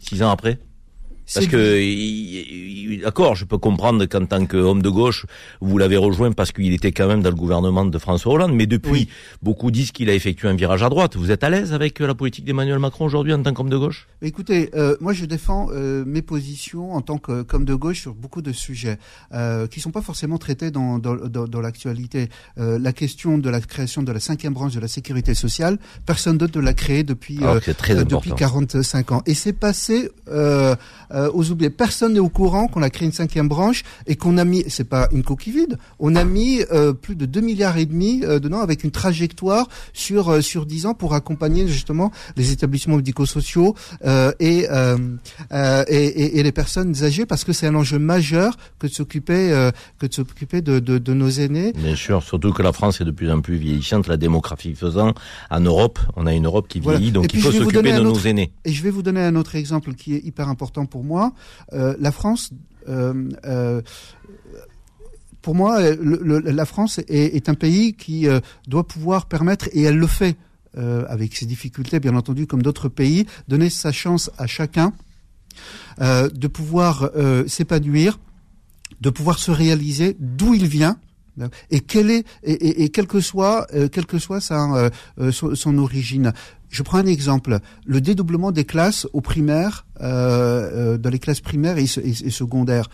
six 0.00 0.22
ans 0.22 0.30
après? 0.30 0.58
Parce 1.34 1.46
que, 1.46 3.02
d'accord, 3.02 3.34
je 3.34 3.44
peux 3.44 3.58
comprendre 3.58 4.04
qu'en 4.06 4.26
tant 4.26 4.46
qu'homme 4.46 4.82
de 4.82 4.88
gauche, 4.88 5.26
vous 5.60 5.76
l'avez 5.78 5.96
rejoint 5.96 6.32
parce 6.32 6.52
qu'il 6.52 6.72
était 6.72 6.92
quand 6.92 7.08
même 7.08 7.22
dans 7.22 7.30
le 7.30 7.36
gouvernement 7.36 7.84
de 7.84 7.98
François 7.98 8.34
Hollande, 8.34 8.54
mais 8.54 8.66
depuis, 8.66 9.08
beaucoup 9.42 9.70
disent 9.70 9.90
qu'il 9.90 10.08
a 10.08 10.14
effectué 10.14 10.48
un 10.48 10.54
virage 10.54 10.82
à 10.82 10.88
droite. 10.88 11.16
Vous 11.16 11.30
êtes 11.30 11.42
à 11.42 11.50
l'aise 11.50 11.72
avec 11.72 12.00
euh, 12.00 12.06
la 12.06 12.14
politique 12.14 12.44
d'Emmanuel 12.44 12.78
Macron 12.78 13.04
aujourd'hui 13.04 13.32
en 13.32 13.42
tant 13.42 13.52
qu'homme 13.52 13.70
de 13.70 13.76
gauche? 13.76 14.06
Écoutez, 14.22 14.70
euh, 14.74 14.96
moi 15.00 15.12
je 15.12 15.24
défends 15.24 15.68
euh, 15.72 16.04
mes 16.06 16.22
positions 16.22 16.94
en 16.94 17.00
tant 17.00 17.18
qu'homme 17.18 17.64
de 17.64 17.74
gauche 17.74 18.00
sur 18.00 18.14
beaucoup 18.14 18.42
de 18.42 18.52
sujets 18.52 18.98
euh, 19.34 19.66
qui 19.66 19.80
sont 19.80 19.90
pas 19.90 20.02
forcément 20.02 20.38
traités 20.38 20.70
dans, 20.70 20.98
dans, 20.98 21.16
dans, 21.16 21.46
dans 21.46 21.60
l'actualité. 21.60 22.28
Euh, 22.58 22.78
la 22.78 22.92
question 22.92 23.38
de 23.38 23.50
la 23.50 23.60
création 23.60 24.02
de 24.02 24.12
la 24.12 24.20
cinquième 24.20 24.54
branche 24.54 24.74
de 24.74 24.80
la 24.80 24.88
sécurité 24.88 25.34
sociale, 25.34 25.78
personne 26.04 26.38
d'autre 26.38 26.58
ne 26.58 26.64
l'a 26.64 26.74
créée 26.74 27.02
depuis, 27.02 27.38
euh, 27.42 27.60
depuis 28.04 28.32
45 28.32 29.12
ans. 29.12 29.22
Et 29.26 29.34
c'est 29.34 29.52
passé... 29.52 30.10
Euh, 30.28 30.76
euh, 31.16 31.30
aux 31.32 31.50
oubliés. 31.50 31.70
Personne 31.70 32.14
n'est 32.14 32.20
au 32.20 32.28
courant 32.28 32.68
qu'on 32.68 32.82
a 32.82 32.90
créé 32.90 33.06
une 33.06 33.12
cinquième 33.12 33.48
branche 33.48 33.82
et 34.06 34.16
qu'on 34.16 34.38
a 34.38 34.44
mis, 34.44 34.64
c'est 34.68 34.88
pas 34.88 35.08
une 35.12 35.22
coquille 35.22 35.52
vide, 35.52 35.78
on 35.98 36.14
a 36.14 36.24
mis 36.24 36.60
euh, 36.72 36.92
plus 36.92 37.16
de 37.16 37.26
2 37.26 37.40
milliards 37.40 37.78
et 37.78 37.86
demi 37.86 38.22
euh, 38.24 38.38
dedans 38.38 38.60
avec 38.60 38.84
une 38.84 38.90
trajectoire 38.90 39.68
sur 39.92 40.30
euh, 40.30 40.40
sur 40.40 40.66
10 40.66 40.86
ans 40.86 40.94
pour 40.94 41.14
accompagner 41.14 41.66
justement 41.66 42.12
les 42.36 42.52
établissements 42.52 42.96
médico-sociaux 42.96 43.74
et, 44.40 44.66
et, 45.88 46.38
et, 46.38 46.42
les 46.42 46.52
personnes 46.52 46.94
âgées 47.02 47.26
parce 47.26 47.44
que 47.44 47.52
c'est 47.52 47.66
un 47.66 47.74
enjeu 47.74 47.98
majeur 47.98 48.56
que 48.78 48.86
de 48.86 48.92
s'occuper 48.92 49.70
que 49.98 50.06
de 50.06 50.12
s'occuper 50.12 50.60
de, 50.60 50.78
de, 50.78 50.98
de, 50.98 51.14
nos 51.14 51.28
aînés. 51.28 51.72
Bien 51.72 51.96
sûr, 51.96 52.22
surtout 52.22 52.52
que 52.52 52.62
la 52.62 52.72
France 52.72 53.00
est 53.00 53.04
de 53.04 53.10
plus 53.10 53.30
en 53.30 53.40
plus 53.40 53.56
vieillissante, 53.56 54.06
la 54.06 54.16
démographie 54.16 54.74
faisant. 54.74 55.14
En 55.50 55.60
Europe, 55.60 55.98
on 56.16 56.26
a 56.26 56.34
une 56.34 56.46
Europe 56.46 56.68
qui 56.68 56.80
vieillit, 56.80 57.12
donc 57.12 57.32
il 57.32 57.40
faut 57.40 57.52
s'occuper 57.52 57.92
de 57.92 58.00
nos 58.00 58.18
aînés. 58.18 58.52
Et 58.64 58.72
je 58.72 58.82
vais 58.82 58.90
vous 58.90 59.02
donner 59.02 59.22
un 59.22 59.36
autre 59.36 59.56
exemple 59.56 59.94
qui 59.94 60.14
est 60.14 60.24
hyper 60.24 60.48
important 60.48 60.86
pour 60.86 61.04
moi, 61.06 61.32
euh, 61.72 61.94
la 61.98 62.12
France. 62.12 62.50
Euh, 62.88 63.30
euh, 63.44 63.80
pour 65.42 65.54
moi, 65.54 65.78
la 65.80 66.64
France 66.64 66.98
est, 67.06 67.48
un 67.48 67.54
pays 67.54 67.94
qui 67.94 68.26
doit 68.66 68.84
pouvoir 68.84 69.26
permettre, 69.26 69.68
et 69.72 69.82
elle 69.82 69.96
le 69.96 70.08
fait, 70.08 70.36
avec 70.74 71.36
ses 71.36 71.46
difficultés 71.46 72.00
bien 72.00 72.16
entendu, 72.16 72.48
comme 72.48 72.62
d'autres 72.62 72.88
pays, 72.88 73.26
donner 73.46 73.70
sa 73.70 73.92
chance 73.92 74.28
à 74.38 74.48
chacun 74.48 74.92
de 76.00 76.46
pouvoir 76.48 77.12
s'épanouir, 77.46 78.18
de 79.00 79.08
pouvoir 79.08 79.38
se 79.38 79.52
réaliser 79.52 80.16
d'où 80.18 80.52
il 80.54 80.66
vient, 80.66 80.98
et 81.70 81.78
quelle 81.78 82.10
est 82.10 82.24
et, 82.42 82.88
que 82.88 83.20
soit 83.20 83.68
soit 84.18 84.40
sa, 84.40 84.90
son, 85.30 85.78
origine. 85.78 86.32
Je 86.76 86.82
prends 86.82 86.98
un 86.98 87.06
exemple, 87.06 87.60
le 87.86 88.00
dédoublement 88.02 88.52
des 88.52 88.64
classes 88.64 89.06
au 89.14 89.22
primaire, 89.22 89.86
euh, 90.02 90.94
euh 90.94 90.98
dans 90.98 91.08
les 91.08 91.18
classes 91.18 91.40
primaires 91.40 91.78
et, 91.78 91.86
secondaires. 91.86 92.90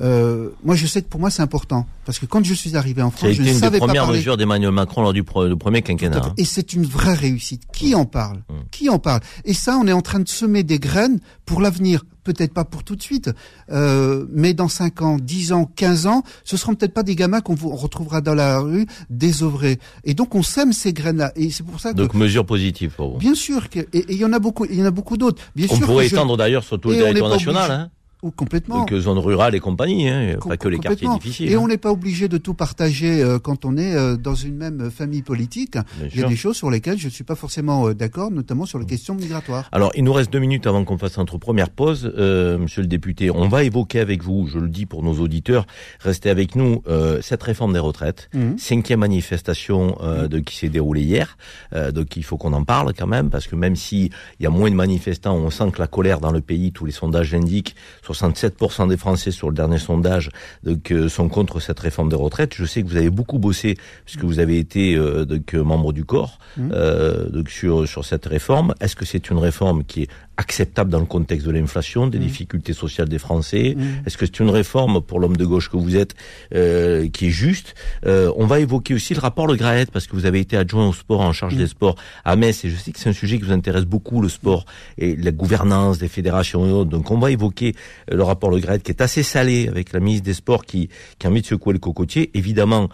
Euh, 0.00 0.50
moi, 0.62 0.74
je 0.74 0.86
sais 0.86 1.00
que 1.00 1.08
pour 1.08 1.18
moi, 1.18 1.30
c'est 1.30 1.40
important 1.40 1.86
parce 2.04 2.18
que 2.18 2.26
quand 2.26 2.44
je 2.44 2.52
suis 2.52 2.76
arrivé 2.76 3.00
en 3.00 3.10
France, 3.10 3.32
je 3.32 3.42
ne 3.42 3.48
savais 3.54 3.78
pas 3.78 3.86
une 3.86 3.92
des 3.92 3.98
premières 3.98 4.06
mesures 4.06 4.36
d'Emmanuel 4.36 4.72
Macron 4.72 5.00
lors 5.00 5.14
du, 5.14 5.22
premier 5.22 5.80
quinquennat. 5.80 6.26
Hein. 6.26 6.34
Et 6.36 6.44
c'est 6.44 6.74
une 6.74 6.84
vraie 6.84 7.14
réussite. 7.14 7.62
Qui 7.72 7.94
en 7.94 8.04
parle? 8.04 8.42
Hum. 8.50 8.64
Qui 8.70 8.90
en 8.90 8.98
parle? 8.98 9.20
Et 9.46 9.54
ça, 9.54 9.78
on 9.78 9.86
est 9.86 9.92
en 9.92 10.02
train 10.02 10.20
de 10.20 10.28
semer 10.28 10.62
des 10.62 10.78
graines 10.78 11.18
pour 11.46 11.62
l'avenir 11.62 12.04
peut-être 12.24 12.52
pas 12.52 12.64
pour 12.64 12.84
tout 12.84 12.96
de 12.96 13.02
suite, 13.02 13.30
euh, 13.70 14.26
mais 14.30 14.54
dans 14.54 14.68
5 14.68 15.02
ans, 15.02 15.16
10 15.20 15.52
ans, 15.52 15.70
15 15.76 16.06
ans, 16.06 16.22
ce 16.44 16.56
seront 16.56 16.74
peut-être 16.74 16.94
pas 16.94 17.02
des 17.02 17.16
gamins 17.16 17.40
qu'on 17.40 17.54
retrouvera 17.54 18.20
dans 18.20 18.34
la 18.34 18.60
rue 18.60 18.86
désœuvrés. 19.10 19.78
Et 20.04 20.14
donc 20.14 20.34
on 20.34 20.42
sème 20.42 20.72
ces 20.72 20.92
graines-là. 20.92 21.32
Et 21.36 21.50
c'est 21.50 21.64
pour 21.64 21.80
ça 21.80 21.92
que 21.92 21.98
donc 21.98 22.14
mesures 22.14 22.46
positives 22.46 22.92
pour 22.96 23.12
vous. 23.12 23.18
Bien 23.18 23.34
sûr, 23.34 23.66
et 23.74 24.04
il 24.08 24.16
y 24.16 24.24
en 24.24 24.32
a 24.32 24.38
beaucoup, 24.38 24.64
il 24.66 24.76
y 24.76 24.82
en 24.82 24.86
a 24.86 24.90
beaucoup 24.90 25.16
d'autres. 25.16 25.42
Bien 25.54 25.66
on 25.70 25.78
pourrait 25.78 26.06
étendre 26.06 26.36
d'ailleurs 26.36 26.64
sur 26.64 26.80
tout 26.80 26.90
le 26.90 26.96
territoire 26.96 27.30
national. 27.30 27.70
Hein 27.70 27.90
Ou 28.22 28.30
complètement. 28.30 28.80
Donc 28.80 28.94
zone 28.94 29.18
rurale 29.18 29.54
et 29.54 29.60
compagnie, 29.60 30.08
hein, 30.08 30.36
pas 30.46 30.56
que 30.56 30.68
les 30.68 30.78
quartiers 30.78 31.08
difficiles. 31.08 31.50
Et 31.50 31.54
hein. 31.54 31.60
on 31.62 31.68
n'est 31.68 31.76
pas 31.78 31.90
obligé 31.90 32.28
de 32.28 32.38
tout 32.38 32.54
partager 32.54 33.20
euh, 33.20 33.38
quand 33.38 33.64
on 33.64 33.76
est 33.76 33.96
euh, 33.96 34.16
dans 34.16 34.34
une 34.34 34.56
même 34.56 34.90
famille 34.90 35.22
politique. 35.22 35.72
Bien 35.72 36.08
il 36.12 36.20
y 36.20 36.24
a 36.24 36.28
des 36.28 36.36
choses 36.36 36.56
sur 36.56 36.70
lesquelles 36.70 36.98
je 36.98 37.06
ne 37.06 37.10
suis 37.10 37.24
pas 37.24 37.34
forcément 37.34 37.88
euh, 37.88 37.94
d'accord, 37.94 38.30
notamment 38.30 38.64
sur 38.64 38.78
les 38.78 38.86
questions 38.86 39.14
migratoires. 39.14 39.68
Alors, 39.72 39.90
il 39.94 40.04
nous 40.04 40.12
reste 40.12 40.32
deux 40.32 40.38
minutes 40.38 40.66
avant 40.66 40.84
qu'on 40.84 40.98
fasse 40.98 41.18
notre 41.18 41.38
première 41.38 41.70
pause. 41.70 42.12
Euh, 42.16 42.58
monsieur 42.58 42.82
le 42.82 42.88
député, 42.88 43.30
on 43.30 43.48
va 43.48 43.64
évoquer 43.64 44.00
avec 44.00 44.22
vous, 44.22 44.46
je 44.46 44.58
le 44.58 44.68
dis 44.68 44.86
pour 44.86 45.02
nos 45.02 45.14
auditeurs, 45.14 45.66
restez 46.00 46.30
avec 46.30 46.56
nous, 46.56 46.82
euh, 46.88 47.20
cette 47.22 47.42
réforme 47.42 47.72
des 47.72 47.78
retraites. 47.78 48.28
Mhm. 48.34 48.58
Cinquième 48.58 49.00
manifestation 49.00 49.96
euh, 50.00 50.28
de, 50.28 50.38
qui 50.38 50.56
s'est 50.56 50.68
déroulée 50.68 51.02
hier. 51.02 51.36
Euh, 51.72 51.90
donc, 51.90 52.16
il 52.16 52.24
faut 52.24 52.36
qu'on 52.36 52.52
en 52.52 52.64
parle 52.64 52.92
quand 52.96 53.06
même, 53.06 53.30
parce 53.30 53.46
que 53.46 53.56
même 53.56 53.76
si 53.76 54.10
il 54.38 54.42
y 54.42 54.46
a 54.46 54.50
moins 54.50 54.70
de 54.70 54.76
manifestants, 54.76 55.36
on 55.36 55.50
sent 55.50 55.70
que 55.72 55.80
la 55.80 55.86
colère 55.86 56.20
dans 56.20 56.32
le 56.32 56.40
pays, 56.40 56.72
tous 56.72 56.84
les 56.84 56.92
sondages 56.92 57.32
l'indiquent, 57.32 57.74
67% 58.12 58.88
des 58.88 58.96
Français 58.96 59.30
sur 59.30 59.48
le 59.48 59.54
dernier 59.54 59.78
sondage 59.78 60.30
donc, 60.62 60.90
euh, 60.90 61.08
sont 61.08 61.28
contre 61.28 61.60
cette 61.60 61.80
réforme 61.80 62.08
des 62.08 62.16
retraites. 62.16 62.54
Je 62.54 62.64
sais 62.64 62.82
que 62.82 62.88
vous 62.88 62.96
avez 62.96 63.10
beaucoup 63.10 63.38
bossé, 63.38 63.76
puisque 64.04 64.24
vous 64.24 64.38
avez 64.38 64.58
été 64.58 64.94
euh, 64.94 65.24
donc, 65.24 65.54
euh, 65.54 65.62
membre 65.62 65.92
du 65.92 66.04
corps 66.04 66.38
euh, 66.58 67.28
donc, 67.28 67.50
sur, 67.50 67.88
sur 67.88 68.04
cette 68.04 68.26
réforme. 68.26 68.74
Est-ce 68.80 68.96
que 68.96 69.04
c'est 69.04 69.30
une 69.30 69.38
réforme 69.38 69.84
qui 69.84 70.02
est 70.02 70.08
acceptable 70.36 70.90
dans 70.90 71.00
le 71.00 71.06
contexte 71.06 71.46
de 71.46 71.52
l'inflation, 71.52 72.06
des 72.06 72.18
difficultés 72.18 72.72
sociales 72.72 73.08
des 73.08 73.18
Français 73.18 73.76
Est-ce 74.06 74.16
que 74.16 74.26
c'est 74.26 74.40
une 74.40 74.50
réforme 74.50 75.00
pour 75.00 75.20
l'homme 75.20 75.36
de 75.36 75.44
gauche 75.44 75.68
que 75.68 75.76
vous 75.76 75.96
êtes 75.96 76.14
euh, 76.54 77.08
qui 77.08 77.26
est 77.26 77.30
juste 77.30 77.74
Euh, 78.06 78.32
On 78.36 78.46
va 78.46 78.60
évoquer 78.60 78.94
aussi 78.94 79.14
le 79.14 79.20
rapport 79.20 79.46
Le 79.46 79.56
Graët, 79.56 79.90
parce 79.90 80.06
que 80.06 80.16
vous 80.16 80.26
avez 80.26 80.40
été 80.40 80.56
adjoint 80.56 80.88
au 80.88 80.92
sport 80.92 81.20
en 81.20 81.32
charge 81.32 81.56
des 81.56 81.66
sports 81.66 81.96
à 82.24 82.36
Metz, 82.36 82.64
et 82.64 82.70
je 82.70 82.76
sais 82.76 82.92
que 82.92 82.98
c'est 82.98 83.10
un 83.10 83.12
sujet 83.12 83.38
qui 83.38 83.44
vous 83.44 83.52
intéresse 83.52 83.84
beaucoup, 83.84 84.20
le 84.22 84.28
sport 84.28 84.64
et 84.98 85.16
la 85.16 85.32
gouvernance 85.32 85.98
des 85.98 86.08
fédérations 86.08 86.66
et 86.66 86.72
autres. 86.72 86.90
Donc 86.90 87.10
on 87.10 87.18
va 87.18 87.30
évoquer 87.30 87.74
euh, 88.10 88.16
le 88.16 88.22
rapport 88.22 88.50
Le 88.50 88.58
Graët 88.58 88.82
qui 88.82 88.90
est 88.90 89.02
assez 89.02 89.22
salé 89.22 89.68
avec 89.68 89.92
la 89.92 90.00
ministre 90.00 90.24
des 90.24 90.34
Sports 90.34 90.64
qui, 90.64 90.88
qui 91.18 91.26
a 91.26 91.30
envie 91.30 91.42
de 91.42 91.46
secouer 91.46 91.72
le 91.74 91.78
cocotier. 91.78 92.30
Évidemment, 92.34 92.88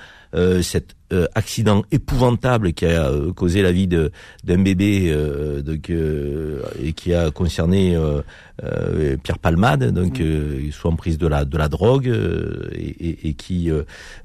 cet 0.63 0.95
euh, 1.13 1.27
accident 1.35 1.85
épouvantable 1.91 2.75
qui 2.75 2.85
a 2.85 3.09
euh, 3.11 3.33
causé 3.33 3.63
la 3.63 3.73
vie 3.73 3.87
de- 3.87 4.11
d'un 4.45 4.59
bébé 4.63 5.07
euh, 5.11 5.63
donc, 5.63 5.89
euh, 5.89 6.61
et 6.83 6.93
qui 6.93 7.15
a 7.15 7.31
concerné 7.31 7.97
euh, 7.97 8.21
euh, 8.63 9.17
Pierre 9.23 9.39
Palmade, 9.39 9.91
donc 9.95 10.21
euh, 10.21 10.71
soit 10.71 10.91
en 10.91 10.97
prise 10.97 11.17
de 11.17 11.27
la 11.27 11.47
de 11.47 11.57
la 11.57 11.69
drogue 11.69 12.09
euh, 12.09 12.69
et, 12.75 13.09
et- 13.09 13.29
et 13.29 13.35
qui 13.35 13.71
euh, 13.71 13.85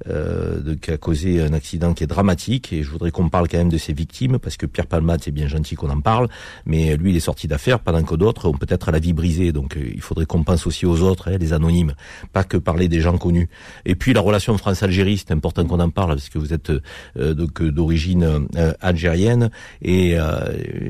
euh, 0.10 0.60
donc 0.60 0.90
a 0.90 0.98
causé 0.98 1.42
un 1.42 1.54
accident 1.54 1.94
qui 1.94 2.04
est 2.04 2.08
dramatique. 2.08 2.74
Et 2.74 2.84
je 2.84 2.90
voudrais 2.90 3.12
qu'on 3.12 3.30
parle 3.30 3.48
quand 3.48 3.60
même 3.60 3.70
de 3.70 3.78
ses 3.78 3.94
victimes 3.94 4.38
parce 4.40 4.58
que 4.58 4.66
Pierre 4.66 4.88
Palmade 4.88 5.22
c'est 5.24 5.32
bien 5.32 5.48
gentil 5.48 5.76
qu'on 5.76 5.90
en 5.90 6.02
parle, 6.02 6.28
mais 6.66 6.98
lui 6.98 7.12
il 7.12 7.16
est 7.16 7.22
sorti 7.22 7.48
d'affaires 7.48 7.80
pendant 7.80 8.04
que 8.04 8.16
d'autres 8.16 8.50
ont 8.50 8.54
peut-être 8.54 8.92
la 8.92 9.00
vie 9.00 9.14
brisée. 9.14 9.54
Donc 9.54 9.78
euh, 9.78 9.82
il 9.94 10.02
faudrait 10.02 10.26
qu'on 10.26 10.44
pense 10.44 10.68
aussi 10.68 10.86
aux 10.86 11.02
autres, 11.02 11.30
hein, 11.32 11.38
les 11.40 11.54
anonymes, 11.54 11.94
pas 12.34 12.44
que 12.44 12.58
parler 12.58 12.90
des 12.90 13.00
gens 13.00 13.18
connus. 13.18 13.48
Et 13.86 13.96
puis 13.96 14.12
la 14.12 14.20
relation 14.22 14.58
France-Algérie, 14.58 15.18
c'est 15.18 15.32
important 15.32 15.64
qu'on 15.66 15.80
en 15.80 15.90
parle 15.94 16.10
parce 16.10 16.30
que 16.30 16.40
vous 16.40 16.54
êtes 16.54 16.72
euh, 16.72 17.34
donc 17.34 17.62
euh, 17.62 17.72
d'origine 17.72 18.48
euh, 18.56 18.74
algérienne 18.82 19.50
et 19.82 20.18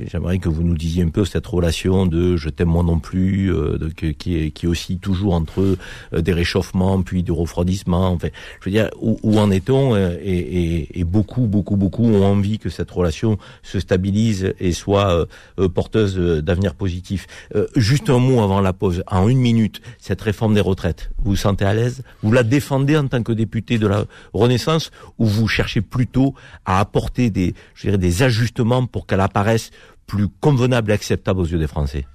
j'aimerais 0.09 0.39
que 0.39 0.49
vous 0.49 0.63
nous 0.63 0.77
disiez 0.77 1.03
un 1.03 1.09
peu 1.09 1.25
cette 1.25 1.45
relation 1.45 2.05
de 2.05 2.37
je 2.37 2.49
t'aime 2.49 2.69
moi 2.69 2.83
non 2.83 2.99
plus, 2.99 3.53
euh, 3.53 3.77
qui 4.17 4.37
est 4.37 4.51
qui 4.51 4.67
aussi 4.67 4.97
toujours 4.97 5.33
entre 5.33 5.77
des 6.17 6.33
réchauffements 6.33 7.01
puis 7.01 7.23
du 7.23 7.31
refroidissement. 7.31 8.09
Enfin, 8.11 8.29
je 8.59 8.65
veux 8.65 8.71
dire 8.71 8.89
où, 9.01 9.19
où 9.23 9.39
en 9.39 9.51
est-on 9.51 9.95
et, 9.95 10.17
et, 10.23 10.99
et 10.99 11.03
beaucoup 11.03 11.47
beaucoup 11.47 11.75
beaucoup 11.75 12.05
ont 12.05 12.25
envie 12.25 12.59
que 12.59 12.69
cette 12.69 12.91
relation 12.91 13.37
se 13.61 13.79
stabilise 13.79 14.53
et 14.59 14.71
soit 14.71 15.27
porteuse 15.73 16.15
d'avenir 16.17 16.75
positif. 16.75 17.27
Juste 17.75 18.09
un 18.09 18.19
mot 18.19 18.41
avant 18.41 18.61
la 18.61 18.73
pause, 18.73 19.03
en 19.07 19.27
une 19.27 19.39
minute, 19.39 19.81
cette 19.99 20.21
réforme 20.21 20.53
des 20.53 20.61
retraites, 20.61 21.11
vous 21.17 21.31
vous 21.31 21.35
sentez 21.35 21.65
à 21.65 21.73
l'aise? 21.73 22.03
Vous 22.21 22.31
la 22.31 22.43
défendez 22.43 22.97
en 22.97 23.07
tant 23.07 23.23
que 23.23 23.31
député 23.33 23.77
de 23.77 23.87
la 23.87 24.05
Renaissance 24.33 24.91
ou 25.17 25.25
vous 25.25 25.47
cherchez 25.47 25.81
plutôt 25.81 26.33
à 26.65 26.79
apporter 26.79 27.29
des, 27.29 27.53
je 27.75 27.87
dirais, 27.87 27.97
des 27.97 28.23
ajustements 28.23 28.85
pour 28.85 29.05
qu'elle 29.07 29.21
apparaisse 29.21 29.71
plus 30.07 30.27
convenable 30.41 30.91
et 30.91 30.93
acceptable 30.93 31.39
aux 31.39 31.45
yeux 31.45 31.59
des 31.59 31.67
Français 31.67 32.05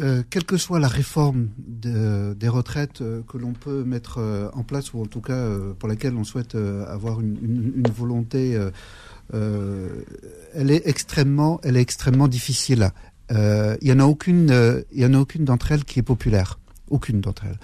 Euh, 0.00 0.22
quelle 0.30 0.44
que 0.44 0.56
soit 0.56 0.80
la 0.80 0.88
réforme 0.88 1.48
de- 1.58 2.32
des 2.32 2.48
retraites 2.48 3.02
euh, 3.02 3.20
que 3.28 3.36
l'on 3.36 3.52
peut 3.52 3.84
mettre 3.84 4.18
euh, 4.18 4.48
en 4.54 4.62
place, 4.62 4.94
ou 4.94 5.02
en 5.02 5.06
tout 5.06 5.20
cas 5.20 5.46
pour 5.78 5.86
laquelle 5.86 6.14
on 6.16 6.24
souhaite 6.24 6.54
avoir 6.54 7.20
une, 7.20 7.82
volonté, 7.94 8.58
elle 9.32 10.70
est 10.70 10.82
extrêmement, 10.86 11.60
elle 11.62 11.76
est 11.76 11.82
extrêmement 11.82 12.28
difficile. 12.28 12.90
Il 13.30 13.88
y 13.88 13.92
en 13.92 14.00
a 14.00 14.04
aucune, 14.04 14.50
il 14.92 15.00
y 15.00 15.06
en 15.06 15.14
a 15.14 15.18
aucune 15.18 15.44
d'entre 15.44 15.72
elles 15.72 15.84
qui 15.84 15.98
est 15.98 16.02
populaire. 16.02 16.58
Aucune 16.92 17.20
d'entre 17.20 17.44
elles. 17.46 17.58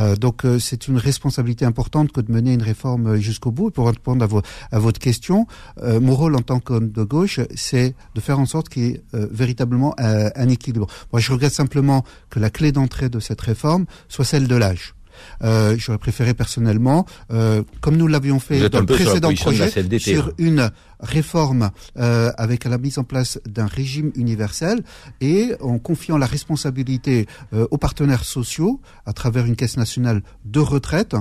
Euh, 0.00 0.16
donc 0.16 0.44
euh, 0.44 0.58
c'est 0.58 0.88
une 0.88 0.96
responsabilité 0.98 1.64
importante 1.64 2.12
que 2.12 2.20
de 2.20 2.30
mener 2.32 2.52
une 2.54 2.62
réforme 2.62 3.06
euh, 3.08 3.16
jusqu'au 3.18 3.50
bout. 3.50 3.70
Pour 3.70 3.86
répondre 3.88 4.22
à, 4.22 4.26
vo- 4.26 4.42
à 4.70 4.78
votre 4.78 5.00
question, 5.00 5.46
mon 5.82 6.14
rôle 6.14 6.34
en 6.36 6.42
tant 6.42 6.60
qu'homme 6.60 6.90
de 6.90 7.02
gauche, 7.02 7.40
c'est 7.54 7.94
de 8.14 8.20
faire 8.20 8.38
en 8.38 8.46
sorte 8.46 8.68
qu'il 8.68 8.82
y 8.84 8.88
ait 8.90 9.02
véritablement 9.12 9.94
euh, 10.00 10.30
un 10.36 10.48
équilibre. 10.48 10.86
Moi, 11.12 11.20
je 11.20 11.32
regrette 11.32 11.52
simplement 11.52 12.04
que 12.30 12.38
la 12.38 12.50
clé 12.50 12.72
d'entrée 12.72 13.08
de 13.08 13.20
cette 13.20 13.40
réforme 13.40 13.86
soit 14.08 14.24
celle 14.24 14.46
de 14.48 14.56
l'âge. 14.56 14.94
Euh, 15.42 15.76
J'aurais 15.78 15.98
préféré 15.98 16.34
personnellement, 16.34 17.06
euh, 17.32 17.62
comme 17.80 17.96
nous 17.96 18.06
l'avions 18.06 18.40
fait 18.40 18.68
dans 18.68 18.80
le 18.80 18.86
sur 18.86 18.96
précédent 18.96 19.34
projet, 19.34 19.68
CFDT, 19.70 19.98
sur 19.98 20.28
hein. 20.28 20.32
une 20.38 20.70
réforme 21.00 21.70
euh, 21.98 22.30
avec 22.36 22.64
la 22.64 22.78
mise 22.78 22.98
en 22.98 23.04
place 23.04 23.38
d'un 23.46 23.66
régime 23.66 24.10
universel 24.16 24.82
et 25.20 25.52
en 25.60 25.78
confiant 25.78 26.18
la 26.18 26.26
responsabilité 26.26 27.26
euh, 27.52 27.66
aux 27.70 27.78
partenaires 27.78 28.24
sociaux 28.24 28.80
à 29.06 29.12
travers 29.12 29.46
une 29.46 29.56
caisse 29.56 29.76
nationale 29.76 30.22
de 30.44 30.60
retraite 30.60 31.14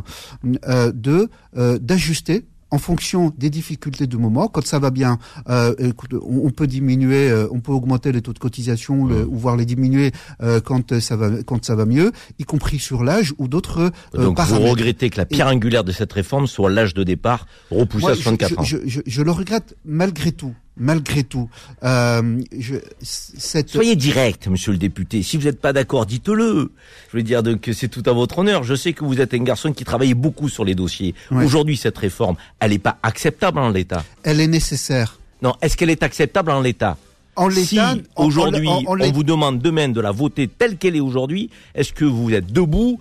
euh, 0.67 0.91
de 0.91 1.29
euh, 1.57 1.77
d'ajuster 1.79 2.45
en 2.71 2.77
fonction 2.77 3.31
des 3.38 3.50
difficultés 3.50 4.07
du 4.07 4.17
moment, 4.17 4.47
quand 4.47 4.65
ça 4.65 4.79
va 4.79 4.89
bien, 4.91 5.19
euh, 5.50 5.74
écoute, 5.79 6.13
on, 6.13 6.45
on 6.45 6.50
peut 6.50 6.67
diminuer, 6.67 7.29
euh, 7.29 7.47
on 7.51 7.59
peut 7.62 7.71
augmenter 7.71 8.12
les 8.12 8.21
taux 8.21 8.33
de 8.33 8.39
cotisation 8.39 9.05
le- 9.05 9.25
ou 9.25 9.38
voir 9.38 9.55
les 9.55 9.65
diminuer 9.65 10.12
euh, 10.43 10.59
quand 10.59 10.91
euh, 10.91 11.00
ça 11.00 11.15
va 11.15 11.29
quand 11.43 11.63
ça 11.65 11.75
va 11.75 11.86
mieux, 11.86 12.12
y 12.39 12.43
compris 12.43 12.79
sur 12.79 13.03
l'âge 13.03 13.33
ou 13.38 13.47
d'autres 13.47 13.79
euh, 13.79 13.89
Donc 14.13 14.25
vous 14.27 14.33
paramètres. 14.33 14.69
regrettez 14.71 15.09
que 15.09 15.17
la 15.17 15.25
pierre 15.25 15.47
angulaire 15.47 15.83
de 15.83 15.91
cette 15.91 16.12
réforme 16.13 16.47
soit 16.47 16.69
l'âge 16.69 16.93
de 16.93 17.03
départ 17.03 17.47
repoussé 17.71 18.07
à 18.07 18.13
je- 18.13 18.21
64 18.21 18.50
je, 18.50 18.55
ans. 18.59 18.63
Je, 18.63 18.77
je- 18.86 19.01
je 19.05 19.21
le 19.21 19.31
regrette 19.31 19.75
malgré 19.86 20.31
tout. 20.31 20.53
Malgré 20.79 21.24
tout. 21.24 21.50
Euh, 21.84 22.39
je, 22.57 22.75
cette, 23.01 23.69
Soyez 23.69 23.96
direct, 23.96 24.48
monsieur 24.48 24.72
le 24.72 24.77
député. 24.77 25.24
Si 25.24 25.36
vous 25.38 25.43
n'êtes 25.46 25.60
pas 25.60 25.74
d'accord, 25.74 26.05
dites-le. 26.05 26.72
Je 27.12 27.17
veux 27.17 27.24
dire 27.24 27.41
donc, 27.43 27.62
que 27.62 27.74
c'est 27.74 27.88
tout 27.88 28.03
à 28.05 28.13
votre 28.13 28.39
honneur. 28.39 28.63
Je 28.63 28.75
sais 28.75 28.93
que 28.93 29.03
vous 29.03 29.19
êtes 29.19 29.34
un 29.34 29.43
garçon 29.43 29.74
qui 29.74 29.84
travaille 29.86 30.13
beaucoup 30.13 30.50
sur 30.50 30.63
les 30.65 30.75
dossiers. 30.75 31.15
Ouais. 31.31 31.43
Aujourd'hui, 31.43 31.77
cette 31.77 31.98
réforme, 31.98 32.36
elle 32.60 32.72
n'est 32.72 32.79
pas 32.79 32.98
acceptable 33.03 33.60
en 33.60 33.69
l'état. 33.69 34.03
elle 34.24 34.39
est 34.39 34.48
nécessaire. 34.48 35.19
Non, 35.41 35.53
est-ce 35.62 35.75
qu'elle 35.77 35.89
est 35.89 36.03
acceptable 36.03 36.51
en 36.51 36.62
l'état? 36.62 36.98
En 37.36 37.51
Si 37.51 37.79
aujourd'hui 38.15 38.67
on 38.88 38.96
l'é- 38.96 39.12
vous 39.12 39.24
demande 39.24 39.60
demain 39.62 39.89
de 39.89 40.01
la 40.01 40.12
voter 40.12 40.48
telle 40.48 40.77
qu'elle 40.77 40.96
est 40.96 41.00
aujourd'hui, 41.00 41.51
est-ce 41.75 41.93
que 41.93 42.03
vous 42.05 42.31
êtes 42.34 42.51
debout 42.51 43.00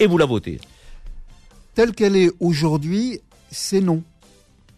et 0.00 0.06
vous 0.08 0.18
la 0.18 0.26
votez? 0.26 0.60
Telle 1.74 1.92
qu'elle 1.92 2.16
est 2.16 2.30
aujourd'hui, 2.40 3.20
c'est 3.50 3.80
non. 3.80 4.02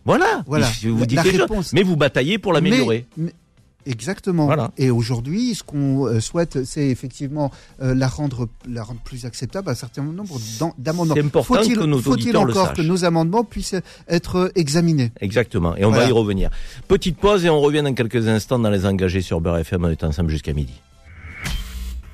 Voilà. 0.04 0.42
Voilà. 0.46 0.68
Je 0.80 0.88
vous 0.88 1.00
La- 1.00 1.06
dites 1.06 1.16
la 1.16 1.22
réponse. 1.42 1.72
Mais 1.72 1.82
vous 1.82 1.96
bataillez 1.96 2.38
pour 2.38 2.52
l'améliorer. 2.52 3.06
Exactement. 3.84 4.46
Voilà. 4.46 4.70
Et 4.78 4.90
aujourd'hui, 4.90 5.56
ce 5.56 5.64
qu'on 5.64 6.06
euh, 6.06 6.20
souhaite, 6.20 6.64
c'est 6.64 6.86
effectivement 6.88 7.50
euh, 7.82 7.96
la 7.96 8.06
rendre 8.06 8.48
la 8.68 8.84
rendre 8.84 9.00
plus 9.00 9.24
acceptable 9.26 9.68
à 9.70 9.72
un 9.72 9.74
certain 9.74 10.02
nombre 10.04 10.38
d'am- 10.60 10.72
d'amendements. 10.78 11.14
C'est 11.16 11.24
important 11.24 11.54
Faut-il 11.62 11.76
que 11.76 11.84
nos 11.84 11.98
faut-il 12.00 12.36
encore 12.36 12.74
que 12.74 12.82
nos 12.82 13.04
amendements 13.04 13.42
puissent 13.42 13.74
être 14.08 14.36
euh, 14.36 14.48
examinés? 14.54 15.10
Exactement. 15.20 15.74
Et 15.76 15.84
on 15.84 15.90
va 15.90 16.06
y 16.08 16.12
revenir. 16.12 16.50
Petite 16.86 17.16
pause 17.16 17.44
et 17.44 17.50
on 17.50 17.60
revient 17.60 17.82
dans 17.82 17.92
quelques 17.94 18.28
instants 18.28 18.60
dans 18.60 18.70
les 18.70 18.86
engagés 18.86 19.20
sur 19.20 19.40
Beurre 19.40 19.58
FM. 19.58 19.84
On 19.84 19.90
est 19.90 20.04
ensemble 20.04 20.30
jusqu'à 20.30 20.52
midi. 20.52 20.74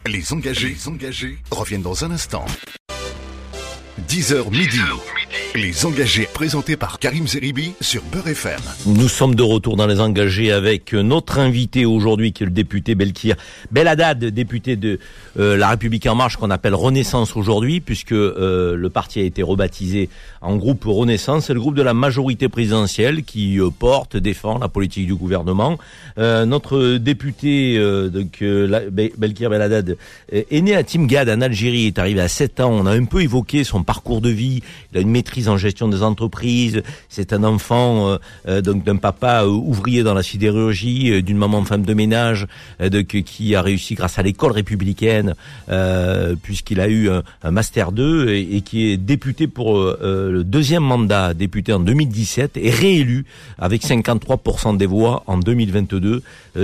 Les 0.07 0.33
engagés, 0.33 0.69
les 0.71 0.89
engagés 0.89 1.37
reviennent 1.51 1.83
dans 1.83 2.03
un 2.03 2.11
instant. 2.13 2.47
10h 4.09 4.51
midi. 4.51 4.79
Les 5.55 5.85
engagés 5.85 6.29
présentés 6.33 6.77
par 6.77 6.99
Karim 6.99 7.27
Zeribi 7.27 7.73
sur 7.81 8.03
Beurre 8.13 8.29
FM. 8.29 8.61
Nous 8.87 9.09
sommes 9.09 9.35
de 9.35 9.43
retour 9.43 9.77
dans 9.77 9.87
les 9.87 10.01
engagés 10.01 10.53
avec 10.53 10.93
notre 10.93 11.39
invité 11.39 11.85
aujourd'hui 11.85 12.33
qui 12.33 12.43
est 12.43 12.47
le 12.47 12.53
député 12.53 12.95
Belkir 12.95 13.37
Beladad, 13.71 14.25
député 14.25 14.77
de 14.77 14.99
euh, 15.39 15.57
La 15.57 15.69
République 15.71 16.07
En 16.07 16.15
Marche 16.15 16.37
qu'on 16.37 16.51
appelle 16.51 16.75
Renaissance 16.75 17.37
aujourd'hui 17.37 17.81
puisque 17.81 18.13
euh, 18.13 18.77
le 18.77 18.91
parti 18.91 19.21
a 19.21 19.23
été 19.23 19.43
rebaptisé 19.43 20.09
en 20.41 20.57
groupe 20.57 20.85
Renaissance. 20.85 21.47
C'est 21.47 21.55
le 21.55 21.61
groupe 21.61 21.75
de 21.75 21.83
la 21.83 21.95
majorité 21.95 22.49
présidentielle 22.49 23.23
qui 23.23 23.61
euh, 23.61 23.71
porte, 23.71 24.17
défend 24.17 24.59
la 24.59 24.69
politique 24.69 25.07
du 25.07 25.15
gouvernement. 25.15 25.79
Notre 26.17 26.97
député 26.97 27.79
donc, 28.11 28.43
Belkir 28.91 29.51
Beladad 29.51 29.97
euh, 30.33 30.43
est 30.51 30.61
né 30.61 30.75
à 30.75 30.83
Timgad 30.83 31.29
en 31.29 31.41
Algérie, 31.41 31.87
est 31.87 31.99
arrivé 31.99 32.21
à 32.21 32.29
7 32.29 32.61
ans. 32.61 32.71
On 32.73 32.87
a 32.87 32.93
un 32.93 33.05
peu 33.05 33.23
évoqué 33.23 33.65
son 33.65 33.83
parcours 33.83 34.21
de 34.21 34.31
vie. 34.31 34.63
Maîtrise 35.19 35.49
en 35.49 35.57
gestion 35.57 35.89
des 35.89 36.03
entreprises. 36.05 36.83
C'est 37.09 37.33
un 37.33 37.43
enfant 37.43 38.19
donc 38.47 38.85
d'un 38.85 38.97
papa 38.97 39.45
ouvrier 39.47 40.05
dans 40.05 40.15
la 40.15 40.23
sidérurgie, 40.23 41.23
d'une 41.25 41.37
maman 41.37 41.65
femme 41.65 41.85
de 41.85 41.93
ménage, 41.93 42.47
de, 42.79 43.01
qui 43.01 43.55
a 43.57 43.63
réussi 43.63 43.95
grâce 43.95 44.19
à 44.21 44.23
l'école 44.23 44.53
républicaine, 44.53 45.35
puisqu'il 46.43 46.81
a 46.81 46.89
eu 46.89 47.11
un, 47.11 47.51
master 47.51 47.91
2 47.91 48.29
et, 48.29 48.57
et, 48.57 48.61
qui 48.61 48.91
est 48.91 48.97
député 48.97 49.49
pour 49.49 49.75
le 49.77 50.43
deuxième 50.45 50.85
mandat, 50.85 51.35
député 51.35 51.73
en 51.73 51.81
2017 51.81 52.57
et 52.57 52.71
réélu 52.71 53.25
avec 53.59 53.83
53% 53.83 54.77
des 54.77 54.87
voix 54.87 55.25
en 55.27 55.39
2022, 55.39 56.23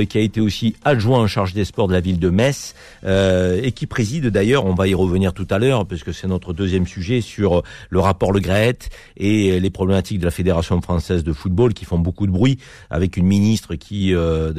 qui 0.09 0.19
a 0.19 0.21
été 0.21 0.41
aussi 0.41 0.77
adjoint 0.85 1.21
en 1.21 1.27
charge 1.27 1.55
des 1.55 1.65
sports 1.65 1.89
de 1.89 1.93
la 1.93 2.01
ville 2.01 2.21
de 2.21 2.31
Metz 2.31 2.75
et 3.05 3.73
qui 3.73 3.87
préside 3.87 4.29
d'ailleurs, 4.29 4.65
on 4.67 4.75
va 4.75 4.87
y 4.87 4.95
revenir 4.95 5.33
tout 5.33 5.49
à 5.51 5.59
l'heure, 5.59 5.87
parce 5.87 6.05
que 6.05 6.13
c'est 6.13 6.29
notre 6.29 6.53
deuxième 6.53 6.87
sujet, 6.87 7.21
sur 7.21 7.63
le 7.91 8.01
rapport 8.01 8.33
Le 8.33 8.41
Et 9.17 9.61
les 9.61 9.71
problématiques 9.71 10.19
de 10.19 10.25
la 10.25 10.31
Fédération 10.31 10.81
française 10.81 11.25
de 11.25 11.33
football 11.33 11.75
qui 11.75 11.85
font 11.85 11.99
beaucoup 11.99 12.27
de 12.27 12.33
bruit, 12.33 12.59
avec 12.91 13.17
une 13.17 13.27
ministre 13.27 13.75
qui 13.75 14.15
euh, 14.15 14.53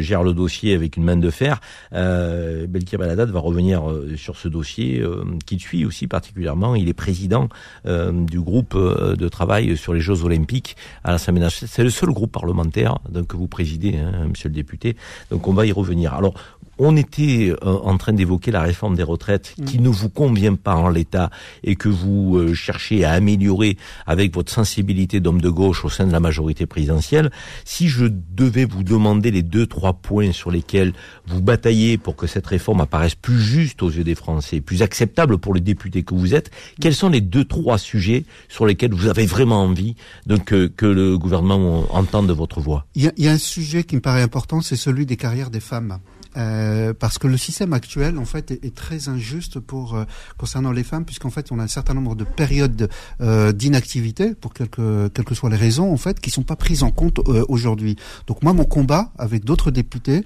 gère 0.00 0.22
le 0.22 0.34
dossier 0.34 0.74
avec 0.74 0.96
une 0.96 1.04
main 1.04 1.16
de 1.16 1.30
fer. 1.30 1.60
Euh, 1.94 2.66
Belkir 2.66 2.98
Baladat 2.98 3.26
va 3.26 3.40
revenir 3.40 3.90
euh, 3.90 4.16
sur 4.16 4.36
ce 4.36 4.48
dossier 4.48 5.00
euh, 5.00 5.24
qui 5.46 5.58
suit 5.58 5.84
aussi 5.84 6.06
particulièrement. 6.06 6.74
Il 6.74 6.88
est 6.88 6.94
président 6.94 7.48
du 7.84 8.40
groupe 8.40 8.76
de 8.76 9.28
travail 9.28 9.76
sur 9.76 9.94
les 9.94 10.00
Jeux 10.00 10.24
Olympiques 10.24 10.76
à 11.04 11.12
l'Assemblée 11.12 11.40
nationale. 11.40 11.70
C'est 11.72 11.82
le 11.82 11.90
seul 11.90 12.10
groupe 12.10 12.32
parlementaire 12.32 12.98
donc, 13.08 13.28
que 13.28 13.36
vous 13.36 13.48
présidez, 13.48 13.96
hein, 13.96 14.28
monsieur 14.28 14.48
le 14.48 14.54
député. 14.54 14.96
Donc 15.30 15.48
on 15.48 15.52
va 15.52 15.66
y 15.66 15.72
revenir. 15.72 16.14
Alors, 16.14 16.34
on 16.78 16.96
était 16.96 17.50
euh, 17.50 17.56
en 17.62 17.96
train 17.98 18.12
d'évoquer 18.12 18.50
la 18.50 18.62
réforme 18.62 18.96
des 18.96 19.02
retraites 19.02 19.54
qui 19.66 19.78
mm. 19.78 19.82
ne 19.82 19.88
vous 19.88 20.08
convient 20.08 20.54
pas 20.54 20.74
en 20.74 20.88
l'état 20.88 21.30
et 21.62 21.76
que 21.76 21.88
vous 21.88 22.36
euh, 22.36 22.54
cherchez 22.54 23.04
à 23.04 23.12
améliorer 23.12 23.76
avec 24.06 24.34
votre 24.34 24.52
sensibilité 24.52 25.20
d'homme 25.20 25.40
de 25.40 25.50
gauche 25.50 25.84
au 25.84 25.88
sein 25.88 26.06
de 26.06 26.12
la 26.12 26.20
majorité 26.20 26.66
présidentielle. 26.66 27.30
Si 27.64 27.88
je 27.88 28.06
devais 28.06 28.64
vous 28.64 28.82
demander 28.82 29.30
les 29.30 29.42
deux, 29.42 29.66
trois 29.66 29.92
points 29.94 30.32
sur 30.32 30.50
lesquels 30.50 30.92
vous 31.26 31.42
bataillez 31.42 31.98
pour 31.98 32.16
que 32.16 32.26
cette 32.26 32.46
réforme 32.46 32.80
apparaisse 32.80 33.14
plus 33.14 33.40
juste 33.40 33.82
aux 33.82 33.90
yeux 33.90 34.04
des 34.04 34.14
Français, 34.14 34.60
plus 34.60 34.82
acceptable 34.82 35.38
pour 35.38 35.54
les 35.54 35.60
députés 35.60 36.02
que 36.02 36.14
vous 36.14 36.34
êtes, 36.34 36.50
quels 36.80 36.94
sont 36.94 37.08
les 37.08 37.20
deux, 37.20 37.44
trois 37.44 37.78
sujets 37.78 38.24
sur 38.48 38.66
lesquels 38.66 38.92
vous 38.92 39.08
avez 39.08 39.26
vraiment 39.26 39.62
envie 39.62 39.94
donc, 40.26 40.52
euh, 40.52 40.68
que 40.74 40.86
le 40.86 41.18
gouvernement 41.18 41.86
entende 41.90 42.30
votre 42.30 42.60
voix? 42.60 42.86
Il 42.94 43.12
y 43.16 43.28
a 43.28 43.32
un 43.32 43.38
sujet 43.38 43.84
qui 43.84 43.96
me 43.96 44.00
paraît 44.00 44.22
important, 44.22 44.60
c'est 44.60 44.76
celui 44.76 45.06
des 45.06 45.16
carrières 45.16 45.50
des 45.50 45.60
femmes. 45.60 45.98
Euh, 46.36 46.94
parce 46.98 47.18
que 47.18 47.26
le 47.26 47.36
système 47.36 47.72
actuel 47.72 48.18
en 48.18 48.24
fait 48.24 48.50
est, 48.50 48.74
très 48.74 49.08
injuste 49.08 49.60
pour 49.60 49.94
euh, 49.94 50.04
concernant 50.38 50.72
les 50.72 50.82
femmes 50.82 51.04
puisqu'en 51.04 51.30
fait 51.30 51.52
on 51.52 51.58
a 51.58 51.62
un 51.62 51.68
certain 51.68 51.92
nombre 51.92 52.14
de 52.14 52.24
périodes 52.24 52.88
euh, 53.20 53.52
d'inactivité 53.52 54.34
pour 54.34 54.54
quelque 54.54 55.08
quelles 55.08 55.24
que 55.26 55.34
soient 55.34 55.50
les 55.50 55.56
raisons 55.56 55.92
en 55.92 55.96
fait 55.98 56.20
qui 56.20 56.30
sont 56.30 56.42
pas 56.42 56.56
prises 56.56 56.82
en 56.82 56.90
compte 56.90 57.20
euh, 57.28 57.44
aujourd'hui. 57.48 57.96
Donc 58.26 58.42
moi 58.42 58.54
mon 58.54 58.64
combat 58.64 59.12
avec 59.18 59.44
d'autres 59.44 59.70
députés 59.70 60.24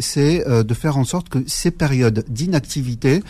c'est 0.00 0.44
de 0.46 0.74
faire 0.74 0.96
en 0.96 1.04
sorte 1.04 1.28
que 1.28 1.38
ces 1.46 1.70
périodes 1.70 2.24
d'inactivité 2.28 3.22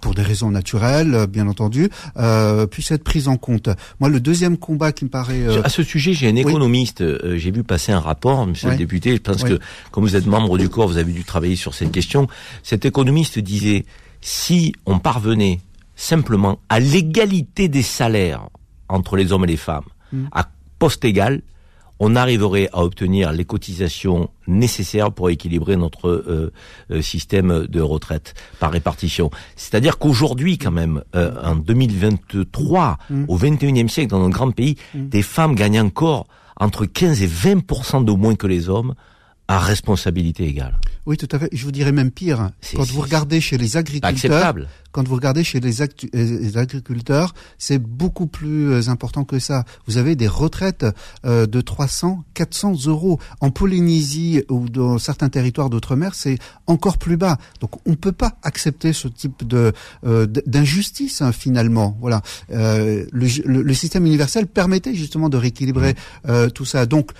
pour 0.00 0.14
des 0.14 0.22
raisons 0.22 0.50
naturelles, 0.50 1.14
euh, 1.14 1.26
bien 1.26 1.46
entendu, 1.46 1.88
euh, 2.16 2.66
puisse 2.66 2.90
être 2.90 3.04
prise 3.04 3.28
en 3.28 3.36
compte. 3.36 3.68
Moi, 4.00 4.08
le 4.08 4.20
deuxième 4.20 4.56
combat 4.56 4.92
qui 4.92 5.04
me 5.04 5.10
paraît... 5.10 5.42
Euh, 5.42 5.62
à 5.62 5.68
ce 5.68 5.82
sujet, 5.82 6.12
j'ai 6.12 6.28
un 6.28 6.36
économiste, 6.36 7.00
euh, 7.00 7.36
j'ai 7.36 7.50
vu 7.50 7.62
passer 7.62 7.92
un 7.92 8.00
rapport, 8.00 8.46
monsieur 8.46 8.70
le 8.70 8.76
député, 8.76 9.14
je 9.14 9.20
pense 9.20 9.44
que 9.44 9.58
comme 9.90 10.04
vous 10.04 10.16
êtes 10.16 10.26
membre 10.26 10.58
du 10.58 10.68
corps, 10.68 10.88
vous 10.88 10.98
avez 10.98 11.12
dû 11.12 11.24
travailler 11.24 11.56
sur 11.56 11.74
cette 11.74 11.92
question. 11.92 12.28
Cet 12.62 12.84
économiste 12.84 13.38
disait, 13.38 13.84
si 14.20 14.74
on 14.86 14.98
parvenait 14.98 15.60
simplement 15.96 16.58
à 16.68 16.80
l'égalité 16.80 17.68
des 17.68 17.82
salaires 17.82 18.48
entre 18.88 19.16
les 19.16 19.32
hommes 19.32 19.44
et 19.44 19.48
les 19.48 19.56
femmes, 19.56 19.84
hmm. 20.12 20.24
à 20.32 20.48
poste 20.78 21.04
égal, 21.04 21.42
on 22.00 22.16
arriverait 22.16 22.68
à 22.72 22.82
obtenir 22.82 23.30
les 23.32 23.44
cotisations 23.44 24.30
nécessaires 24.46 25.12
pour 25.12 25.28
équilibrer 25.28 25.76
notre 25.76 26.08
euh, 26.08 26.52
euh, 26.90 27.02
système 27.02 27.66
de 27.68 27.80
retraite 27.80 28.34
par 28.58 28.72
répartition. 28.72 29.30
C'est-à-dire 29.54 29.98
qu'aujourd'hui, 29.98 30.56
quand 30.56 30.70
même, 30.70 31.04
euh, 31.14 31.34
en 31.44 31.54
2023, 31.56 32.98
mm. 33.10 33.24
au 33.28 33.38
21e 33.38 33.88
siècle, 33.88 34.10
dans 34.10 34.18
notre 34.18 34.34
grand 34.34 34.50
pays, 34.50 34.76
mm. 34.94 35.08
des 35.08 35.22
femmes 35.22 35.54
gagnent 35.54 35.82
encore 35.82 36.26
entre 36.58 36.86
15 36.86 37.22
et 37.22 37.28
20% 37.28 38.04
de 38.04 38.12
moins 38.12 38.34
que 38.34 38.46
les 38.46 38.68
hommes 38.68 38.94
à 39.46 39.58
responsabilité 39.58 40.46
égale. 40.46 40.78
Oui, 41.06 41.16
tout 41.16 41.28
à 41.32 41.38
fait. 41.38 41.48
Je 41.52 41.64
vous 41.64 41.72
dirais 41.72 41.92
même 41.92 42.10
pire. 42.10 42.50
Quand 42.74 42.84
vous 42.84 43.00
regardez 43.00 43.40
chez 43.40 43.58
les 43.58 43.76
agriculteurs, 43.76 44.54
quand 44.92 45.06
vous 45.06 45.14
regardez 45.14 45.44
chez 45.44 45.60
les, 45.60 45.72
les 46.12 46.56
agriculteurs, 46.58 47.34
c'est 47.58 47.78
beaucoup 47.78 48.26
plus 48.26 48.72
euh, 48.72 48.88
important 48.88 49.24
que 49.24 49.38
ça. 49.38 49.64
Vous 49.86 49.98
avez 49.98 50.16
des 50.16 50.26
retraites 50.26 50.84
euh, 51.24 51.46
de 51.46 51.60
300, 51.60 52.24
400 52.34 52.86
euros. 52.86 53.20
En 53.40 53.50
Polynésie 53.50 54.42
ou 54.48 54.68
dans 54.68 54.98
certains 54.98 55.28
territoires 55.28 55.70
d'outre-mer, 55.70 56.14
c'est 56.14 56.38
encore 56.66 56.98
plus 56.98 57.16
bas. 57.16 57.38
Donc, 57.60 57.70
on 57.86 57.90
ne 57.90 57.96
peut 57.96 58.12
pas 58.12 58.38
accepter 58.42 58.92
ce 58.92 59.08
type 59.08 59.46
de 59.46 59.72
euh, 60.04 60.26
d'injustice 60.26 61.22
hein, 61.22 61.32
finalement. 61.32 61.96
Voilà. 62.00 62.22
Euh, 62.50 63.06
le, 63.12 63.62
le, 63.62 63.74
système 63.74 64.06
universel 64.06 64.46
permettait 64.46 64.94
justement 64.94 65.28
de 65.28 65.36
rééquilibrer 65.36 65.94
mmh. 66.26 66.48
tout 66.54 66.64
ça. 66.64 66.86
Donc, 66.86 67.12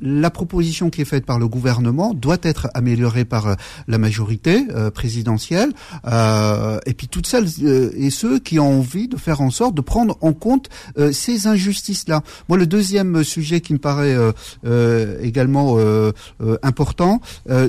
la 0.00 0.30
proposition 0.30 0.90
qui 0.90 1.00
est 1.00 1.06
faite 1.06 1.26
par 1.26 1.38
le 1.38 1.48
gouvernement 1.48 2.14
doit 2.14 2.38
être 2.42 2.68
améliorée 2.74 3.24
par 3.26 3.46
euh, 3.48 3.54
la 3.86 3.98
majorité 3.98 4.66
euh, 4.70 4.90
présidentielle, 4.90 5.72
euh, 6.06 6.78
et 6.86 6.94
puis 6.94 7.08
toutes 7.08 7.26
celles 7.26 7.46
et 7.64 8.10
ceux 8.10 8.38
qui 8.38 8.58
ont 8.58 8.78
envie 8.78 9.08
de 9.08 9.16
faire 9.16 9.40
en 9.40 9.50
sorte 9.50 9.74
de 9.74 9.80
prendre 9.80 10.16
en 10.20 10.32
compte 10.32 10.68
ces 11.12 11.46
injustices-là. 11.46 12.22
Moi, 12.48 12.58
le 12.58 12.66
deuxième 12.66 13.22
sujet 13.24 13.60
qui 13.60 13.72
me 13.72 13.78
paraît 13.78 14.16
également 15.22 15.78
important, 16.62 17.20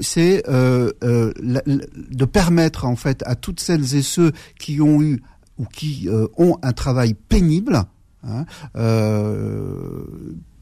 c'est 0.01 0.43
de 0.47 2.25
permettre 2.25 2.85
en 2.85 2.95
fait 2.95 3.23
à 3.25 3.35
toutes 3.35 3.59
celles 3.59 3.95
et 3.95 4.01
ceux 4.01 4.31
qui 4.59 4.81
ont 4.81 5.01
eu 5.01 5.21
ou 5.57 5.65
qui 5.65 6.07
ont 6.37 6.57
un 6.61 6.73
travail 6.73 7.13
pénible, 7.13 7.83
hein, 8.23 8.45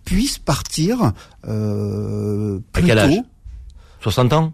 puissent 0.06 0.40
partir 0.40 1.12
euh, 1.48 2.60
plus 2.72 2.88
tôt. 2.88 3.26
60 4.02 4.34
ans? 4.34 4.54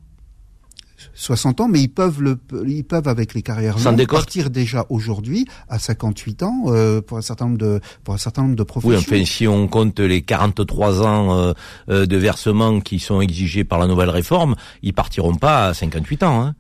60 1.22 1.62
ans, 1.62 1.68
mais 1.68 1.82
ils 1.82 1.88
peuvent 1.88 2.20
le, 2.20 2.40
ils 2.68 2.84
peuvent 2.84 3.08
avec 3.08 3.36
les 3.36 3.44
carrières 3.44 3.78
longues 3.78 4.08
partir 4.08 4.50
déjà 4.50 4.88
aujourd'hui 4.90 5.46
à 5.70 5.78
58 5.78 6.42
ans 6.42 6.64
euh, 6.68 7.00
pour 7.00 7.20
un 7.20 7.22
certain 7.22 7.46
nombre 7.46 7.60
de 7.60 7.80
pour 8.04 8.16
un 8.16 8.18
certain 8.18 8.42
nombre 8.42 8.56
de 8.56 8.64
professions. 8.64 8.98
Oui, 8.98 8.98
enfin 8.98 9.26
si 9.26 9.48
on 9.48 9.68
compte 9.68 10.00
les 10.00 10.24
43 10.24 11.04
ans 11.06 11.38
euh, 11.38 11.54
euh, 11.90 12.06
de 12.08 12.18
versement 12.18 12.80
qui 12.80 12.98
sont 12.98 13.22
exigés 13.22 13.64
par 13.64 13.78
la 13.78 13.86
nouvelle 13.86 14.10
réforme, 14.10 14.56
ils 14.82 14.94
partiront 14.94 15.36
pas 15.36 15.68
à 15.68 15.74
58 15.76 16.24
ans. 16.24 16.42
Hein. 16.42 16.56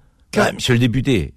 monsieur 0.53 0.73
le 0.73 0.79
député, 0.79 1.33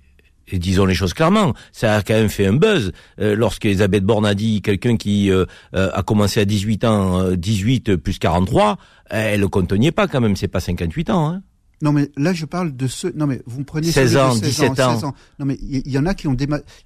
et 0.48 0.58
disons 0.58 0.84
les 0.84 0.94
choses 0.94 1.14
clairement, 1.14 1.54
ça 1.72 1.96
a 1.96 2.02
quand 2.02 2.14
même 2.14 2.28
fait 2.28 2.46
un 2.46 2.52
buzz 2.52 2.92
euh, 3.20 3.34
lorsque 3.34 3.64
Elisabeth 3.64 4.04
Borne 4.04 4.26
a 4.26 4.34
dit 4.34 4.60
quelqu'un 4.60 4.98
qui 4.98 5.30
a 5.72 6.02
commencé 6.02 6.40
à 6.40 6.44
18 6.44 6.84
ans, 6.84 7.30
18 7.32 7.96
plus 7.96 8.18
43, 8.18 8.76
elle 9.08 9.40
le 9.40 9.48
contenait 9.48 9.92
pas 9.92 10.08
quand 10.08 10.20
même, 10.20 10.36
c'est 10.36 10.46
pas 10.46 10.60
58 10.60 11.08
ans. 11.08 11.30
Hein. 11.30 11.42
Non, 11.84 11.92
mais 11.92 12.10
là, 12.16 12.32
je 12.32 12.46
parle 12.46 12.74
de 12.74 12.86
ceux. 12.86 13.12
Non, 13.14 13.26
mais 13.26 13.42
vous 13.44 13.60
me 13.60 13.64
prenez 13.64 13.92
16 13.92 14.16
ans, 14.16 14.34
17 14.34 14.80
ans, 14.80 14.94
16 14.94 15.04
ans. 15.04 15.14
Non, 15.38 15.44
mais 15.44 15.58
il 15.60 15.86
y, 15.86 15.98
en 15.98 16.06
a 16.06 16.14
qui 16.14 16.26
ont 16.26 16.34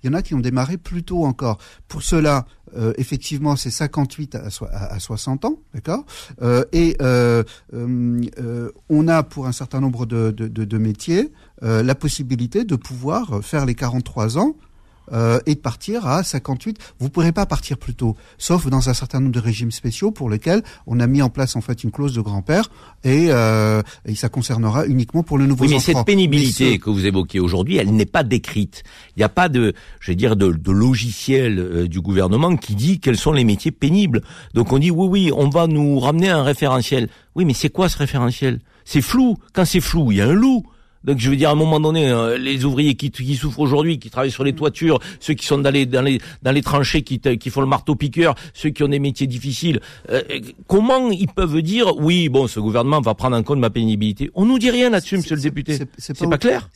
y 0.03 0.09
en 0.09 0.13
a 0.13 0.23
qui 0.23 0.35
ont 0.35 0.41
démarré 0.41 0.77
plus 0.77 1.05
tôt 1.05 1.25
encore. 1.25 1.59
Pour 1.87 2.03
cela, 2.03 2.47
euh, 2.77 2.93
effectivement, 2.99 3.55
c'est 3.55 3.71
58 3.71 4.35
à, 4.35 4.49
à, 4.73 4.99
60 4.99 5.45
ans, 5.45 5.61
d'accord? 5.73 6.05
Euh, 6.43 6.65
et 6.73 6.97
euh, 7.01 7.45
euh, 7.75 8.73
on 8.89 9.07
a 9.07 9.23
pour 9.23 9.47
un 9.47 9.53
certain 9.53 9.81
nombre 9.81 10.05
de, 10.05 10.33
de, 10.33 10.49
de, 10.49 10.65
de 10.65 10.79
métiers 10.79 11.33
la 11.63 11.95
possibilité 11.97 12.63
de 12.65 12.77
pouvoir 12.77 13.41
faire 13.43 13.67
les 13.67 13.75
43 13.75 14.39
ans 14.39 14.57
euh, 15.13 15.41
et 15.47 15.55
de 15.55 15.61
partir 15.61 16.07
à 16.07 16.23
58. 16.23 16.79
Vous 16.99 17.07
ne 17.07 17.11
pourrez 17.11 17.33
pas 17.33 17.47
partir 17.47 17.79
plus 17.79 17.95
tôt, 17.95 18.17
sauf 18.39 18.67
dans 18.69 18.89
un 18.89 18.95
certain 18.95 19.21
nombre 19.21 19.33
de 19.33 19.41
régimes 19.41 19.71
spéciaux 19.71 20.11
pour 20.11 20.31
lesquels 20.31 20.63
on 20.87 21.01
a 21.01 21.07
mis 21.07 21.23
en 21.23 21.31
place 21.31 21.57
en 21.57 21.61
fait 21.61 21.85
une 21.85 21.91
clause 21.91 22.15
de 22.15 22.21
grand-père 22.21 22.71
et, 23.05 23.27
euh, 23.31 23.83
et, 24.05 24.15
ça 24.15 24.29
concernera 24.29 24.87
uniquement 24.87 25.23
pour 25.23 25.39
le 25.39 25.47
nouveau 25.47 25.65
oui, 25.65 25.71
mais 25.71 25.79
cette 25.79 26.05
pénibilité 26.05 26.79
que 26.79 26.91
vous 26.91 27.07
évoquez 27.07 27.41
aujourd'hui, 27.41 27.77
elle 27.77 27.95
n'est 27.95 28.07
pas 28.07 28.23
décrite. 28.23 28.83
Il 29.17 29.21
n'y 29.21 29.25
a 29.25 29.29
pas 29.29 29.49
de, 29.49 29.75
je 30.01 30.11
vais 30.11 30.17
dire, 30.17 30.37
de, 30.37 30.51
de 30.51 30.73
logiciel 30.73 31.59
euh, 31.59 31.89
du 31.89 32.01
gouvernement 32.01 32.57
qui 32.57 32.75
dit 32.75 33.01
quels 33.01 33.17
sont 33.17 33.33
les 33.33 33.45
métiers 33.45 33.71
pénibles. 33.71 34.23
Donc 34.55 34.73
on 34.73 34.79
dit 34.79 34.91
oui, 34.91 35.07
oui, 35.09 35.33
on 35.35 35.49
va 35.49 35.67
nous 35.67 35.99
ramener 35.99 36.29
un 36.29 36.43
référentiel. 36.43 37.09
Oui, 37.35 37.45
mais 37.45 37.55
c'est 37.55 37.71
quoi 37.71 37.89
ce 37.89 37.99
référentiel? 37.99 38.61
C'est 38.85 39.03
flou. 39.03 39.37
Quand 39.53 39.65
c'est 39.65 39.81
flou, 39.81 40.13
il 40.13 40.19
y 40.19 40.21
a 40.21 40.27
un 40.27 40.33
loup. 40.33 40.65
Donc 41.05 41.19
je 41.19 41.31
veux 41.31 41.37
dire 41.37 41.49
à 41.51 41.53
un 41.53 41.57
moment 41.57 41.81
donné, 41.81 42.11
euh, 42.11 42.39
les 42.39 42.65
ouvriers 42.65 42.95
qui, 42.95 43.11
qui 43.11 43.37
souffrent 43.37 43.61
aujourd'hui, 43.61 43.99
qui 43.99 44.11
travaillent 44.11 44.31
sur 44.31 44.45
les 44.45 44.53
toitures, 44.53 44.99
ceux 45.21 45.35
qui 45.35 45.47
sont 45.47 45.59
dans 45.59 45.71
les 45.71 45.87
dans 45.87 46.03
les 46.03 46.21
dans 46.43 46.53
les 46.53 46.63
tranchées, 46.63 47.03
qui, 47.03 47.19
qui 47.21 47.51
font 47.51 47.61
le 47.61 47.67
marteau 47.67 47.95
piqueur, 47.95 48.35
ceux 48.55 48.71
qui 48.71 48.83
ont 48.83 48.89
des 48.89 48.99
métiers 48.99 49.27
difficiles, 49.27 49.81
euh, 50.11 50.23
comment 50.67 51.11
ils 51.11 51.29
peuvent 51.29 51.63
dire 51.63 51.97
oui, 51.97 52.29
bon, 52.29 52.47
ce 52.47 52.61
gouvernement 52.61 53.01
va 53.01 53.15
prendre 53.15 53.37
en 53.37 53.43
compte 53.43 53.59
ma 53.59 53.71
pénibilité? 53.71 54.31
On 54.35 54.45
nous 54.45 54.59
dit 54.59 54.71
rien 54.71 54.91
là-dessus, 54.91 55.17
Monsieur 55.17 55.37
le 55.37 55.43
député. 55.43 55.79
C'est 55.99 56.19
pas, 56.19 56.27
pas, 56.27 56.39
clair? 56.39 56.69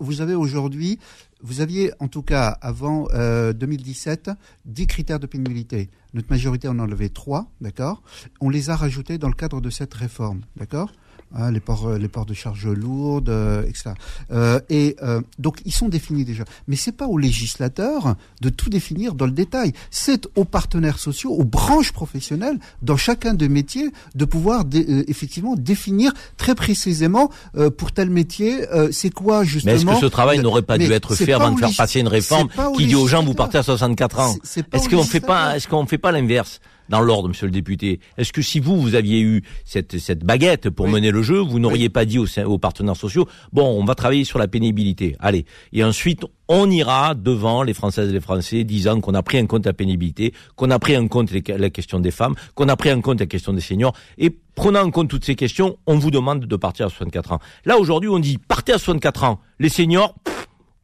vous 0.00 0.20
avez 0.20 0.34
aujourd'hui, 0.34 0.98
vous 1.42 1.60
aviez 1.60 1.92
en 2.00 2.08
tout 2.08 2.22
cas 2.22 2.48
avant 2.60 3.06
euh, 3.12 3.52
2017 3.52 4.30
10 4.66 4.86
critères 4.86 5.20
de 5.20 5.26
pénibilité. 5.26 5.90
Notre 6.14 6.30
majorité 6.30 6.68
en 6.68 6.78
a 6.78 6.82
enlevé 6.82 7.10
trois, 7.10 7.50
d'accord? 7.60 8.02
On 8.40 8.50
les 8.50 8.70
a 8.70 8.76
rajoutés 8.76 9.18
dans 9.18 9.28
le 9.28 9.34
cadre 9.34 9.60
de 9.60 9.70
cette 9.70 9.94
réforme, 9.94 10.40
d'accord? 10.56 10.90
Hein, 11.36 11.50
les 11.50 11.60
ports, 11.60 11.86
euh, 11.86 11.98
les 11.98 12.08
ports 12.08 12.24
de 12.24 12.32
charges 12.32 12.66
lourdes, 12.66 13.28
euh, 13.28 13.62
etc. 13.64 13.90
Euh, 14.30 14.60
et 14.70 14.96
euh, 15.02 15.20
donc 15.38 15.58
ils 15.66 15.74
sont 15.74 15.90
définis 15.90 16.24
déjà. 16.24 16.44
Mais 16.68 16.76
c'est 16.76 16.92
pas 16.92 17.06
aux 17.06 17.18
législateurs 17.18 18.14
de 18.40 18.48
tout 18.48 18.70
définir 18.70 19.12
dans 19.12 19.26
le 19.26 19.32
détail. 19.32 19.74
C'est 19.90 20.26
aux 20.36 20.46
partenaires 20.46 20.98
sociaux, 20.98 21.32
aux 21.32 21.44
branches 21.44 21.92
professionnelles, 21.92 22.58
dans 22.80 22.96
chacun 22.96 23.34
des 23.34 23.50
métiers, 23.50 23.90
de 24.14 24.24
pouvoir 24.24 24.64
euh, 24.74 25.04
effectivement 25.06 25.54
définir 25.54 26.12
très 26.38 26.54
précisément 26.54 27.30
pour 27.76 27.92
tel 27.92 28.08
métier, 28.08 28.64
c'est 28.90 29.10
quoi 29.10 29.44
justement. 29.44 29.72
Mais 29.72 29.80
est-ce 29.80 29.86
que 29.86 30.06
ce 30.06 30.10
travail 30.10 30.38
n'aurait 30.38 30.62
pas 30.62 30.78
dû 30.78 30.90
être 30.90 31.14
fait 31.14 31.32
avant 31.32 31.52
de 31.52 31.58
faire 31.58 31.74
passer 31.76 32.00
une 32.00 32.08
réforme 32.08 32.48
qui 32.76 32.86
dit 32.86 32.94
aux 32.94 33.06
gens 33.06 33.22
vous 33.22 33.34
partez 33.34 33.58
à 33.58 33.62
64 33.62 34.18
ans 34.20 34.34
Est-ce 34.72 34.88
qu'on 34.88 35.02
fait 35.02 35.20
pas, 35.20 35.56
est-ce 35.56 35.68
qu'on 35.68 35.86
fait 35.86 35.98
pas 35.98 36.12
l'inverse 36.12 36.60
dans 36.88 37.00
l'ordre, 37.00 37.28
monsieur 37.28 37.46
le 37.46 37.52
député. 37.52 38.00
Est-ce 38.16 38.32
que 38.32 38.42
si 38.42 38.60
vous, 38.60 38.80
vous 38.80 38.94
aviez 38.94 39.20
eu 39.20 39.42
cette, 39.64 39.98
cette 39.98 40.24
baguette 40.24 40.70
pour 40.70 40.88
mener 40.88 41.10
le 41.10 41.22
jeu, 41.22 41.38
vous 41.38 41.58
n'auriez 41.58 41.88
pas 41.88 42.04
dit 42.04 42.18
aux, 42.18 42.26
aux, 42.40 42.58
partenaires 42.58 42.96
sociaux, 42.96 43.28
bon, 43.52 43.66
on 43.66 43.84
va 43.84 43.94
travailler 43.94 44.24
sur 44.24 44.38
la 44.38 44.48
pénibilité, 44.48 45.16
allez. 45.20 45.44
Et 45.72 45.84
ensuite, 45.84 46.24
on 46.48 46.70
ira 46.70 47.14
devant 47.14 47.62
les 47.62 47.74
Françaises 47.74 48.08
et 48.08 48.12
les 48.12 48.20
Français 48.20 48.64
disant 48.64 49.00
qu'on 49.00 49.14
a 49.14 49.22
pris 49.22 49.38
en 49.38 49.46
compte 49.46 49.66
la 49.66 49.74
pénibilité, 49.74 50.32
qu'on 50.56 50.70
a 50.70 50.78
pris 50.78 50.96
en 50.96 51.06
compte 51.08 51.30
les, 51.30 51.42
la 51.46 51.70
question 51.70 52.00
des 52.00 52.10
femmes, 52.10 52.34
qu'on 52.54 52.68
a 52.68 52.76
pris 52.76 52.92
en 52.92 53.00
compte 53.00 53.20
la 53.20 53.26
question 53.26 53.52
des 53.52 53.60
seniors. 53.60 53.92
Et 54.16 54.30
prenant 54.54 54.80
en 54.80 54.90
compte 54.90 55.08
toutes 55.08 55.24
ces 55.24 55.34
questions, 55.34 55.76
on 55.86 55.98
vous 55.98 56.10
demande 56.10 56.46
de 56.46 56.56
partir 56.56 56.86
à 56.86 56.88
64 56.88 57.32
ans. 57.32 57.38
Là, 57.64 57.78
aujourd'hui, 57.78 58.08
on 58.08 58.18
dit, 58.18 58.38
partez 58.38 58.72
à 58.72 58.78
64 58.78 59.24
ans. 59.24 59.40
Les 59.58 59.68
seniors, 59.68 60.14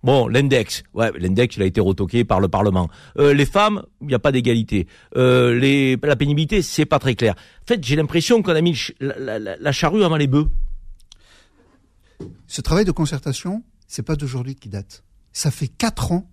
Bon, 0.05 0.29
l'index, 0.29 0.83
ouais, 0.93 1.11
l'index, 1.19 1.57
il 1.57 1.62
a 1.62 1.64
été 1.64 1.81
retoqué 1.81 2.25
par 2.25 2.38
le 2.38 2.49
Parlement. 2.49 2.90
Euh, 3.19 3.33
les 3.33 3.47
femmes, 3.47 3.83
il 4.03 4.09
n'y 4.09 4.14
a 4.14 4.19
pas 4.19 4.33
d'égalité. 4.33 4.87
Euh, 5.17 5.97
la 6.03 6.14
pénibilité, 6.14 6.61
c'est 6.61 6.85
pas 6.85 6.99
très 6.99 7.14
clair. 7.14 7.35
En 7.62 7.67
fait, 7.67 7.83
j'ai 7.83 7.97
l'impression 7.97 8.43
qu'on 8.43 8.55
a 8.55 8.61
mis 8.61 8.79
la, 9.01 9.38
la, 9.38 9.57
la, 9.57 9.73
charrue 9.73 10.05
avant 10.05 10.19
les 10.19 10.27
bœufs. 10.27 10.47
Ce 12.47 12.61
travail 12.61 12.85
de 12.85 12.90
concertation, 12.90 13.64
c'est 13.88 14.03
pas 14.03 14.14
d'aujourd'hui 14.14 14.57
qui 14.57 14.69
date. 14.69 15.05
Ça 15.33 15.51
fait 15.51 15.69
quatre 15.69 16.12
ans 16.12 16.31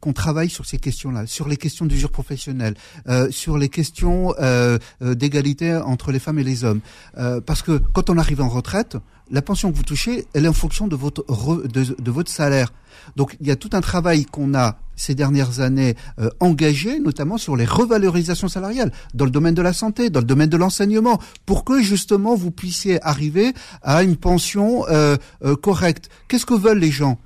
qu'on 0.00 0.14
travaille 0.14 0.48
sur 0.48 0.64
ces 0.64 0.78
questions-là, 0.78 1.26
sur 1.26 1.46
les 1.46 1.58
questions 1.58 1.84
d'usure 1.84 2.10
professionnelle, 2.10 2.74
euh, 3.08 3.30
sur 3.30 3.58
les 3.58 3.68
questions 3.68 4.34
euh, 4.38 4.78
d'égalité 5.02 5.76
entre 5.76 6.10
les 6.10 6.18
femmes 6.18 6.38
et 6.38 6.44
les 6.44 6.64
hommes. 6.64 6.80
Parce 7.14 7.60
que 7.60 7.76
quand 7.92 8.08
on 8.08 8.16
arrive 8.16 8.40
en 8.40 8.48
retraite, 8.48 8.96
la 9.30 9.42
pension 9.42 9.70
que 9.70 9.76
vous 9.76 9.82
touchez, 9.82 10.26
elle 10.34 10.44
est 10.44 10.48
en 10.48 10.52
fonction 10.52 10.86
de 10.86 10.96
votre 10.96 11.24
de, 11.68 12.10
votre 12.10 12.30
salaire. 12.30 12.72
Donc 13.16 13.36
il 13.40 13.46
y 13.46 13.50
a 13.50 13.56
tout 13.56 13.70
un 13.72 13.80
travail 13.80 14.24
qu'on 14.24 14.54
a 14.54 14.78
ces 14.96 15.14
dernières 15.14 15.60
années 15.60 15.96
euh, 16.18 16.30
engagé, 16.40 17.00
notamment 17.00 17.38
sur 17.38 17.56
les 17.56 17.64
revalorisations 17.64 18.48
salariales 18.48 18.92
dans 19.14 19.24
le 19.24 19.30
domaine 19.30 19.54
de 19.54 19.62
la 19.62 19.72
santé, 19.72 20.10
dans 20.10 20.20
le 20.20 20.26
domaine 20.26 20.50
de 20.50 20.56
l'enseignement, 20.56 21.18
pour 21.46 21.64
que 21.64 21.82
justement 21.82 22.34
vous 22.34 22.50
puissiez 22.50 23.04
arriver 23.04 23.52
à 23.82 24.02
une 24.02 24.16
pension 24.16 24.86
euh, 24.88 25.16
euh, 25.44 25.56
correcte. 25.56 26.10
Qu'est-ce 26.28 26.46
que 26.46 26.54
veulent 26.54 26.78
les 26.78 26.92
gens? 26.92 27.18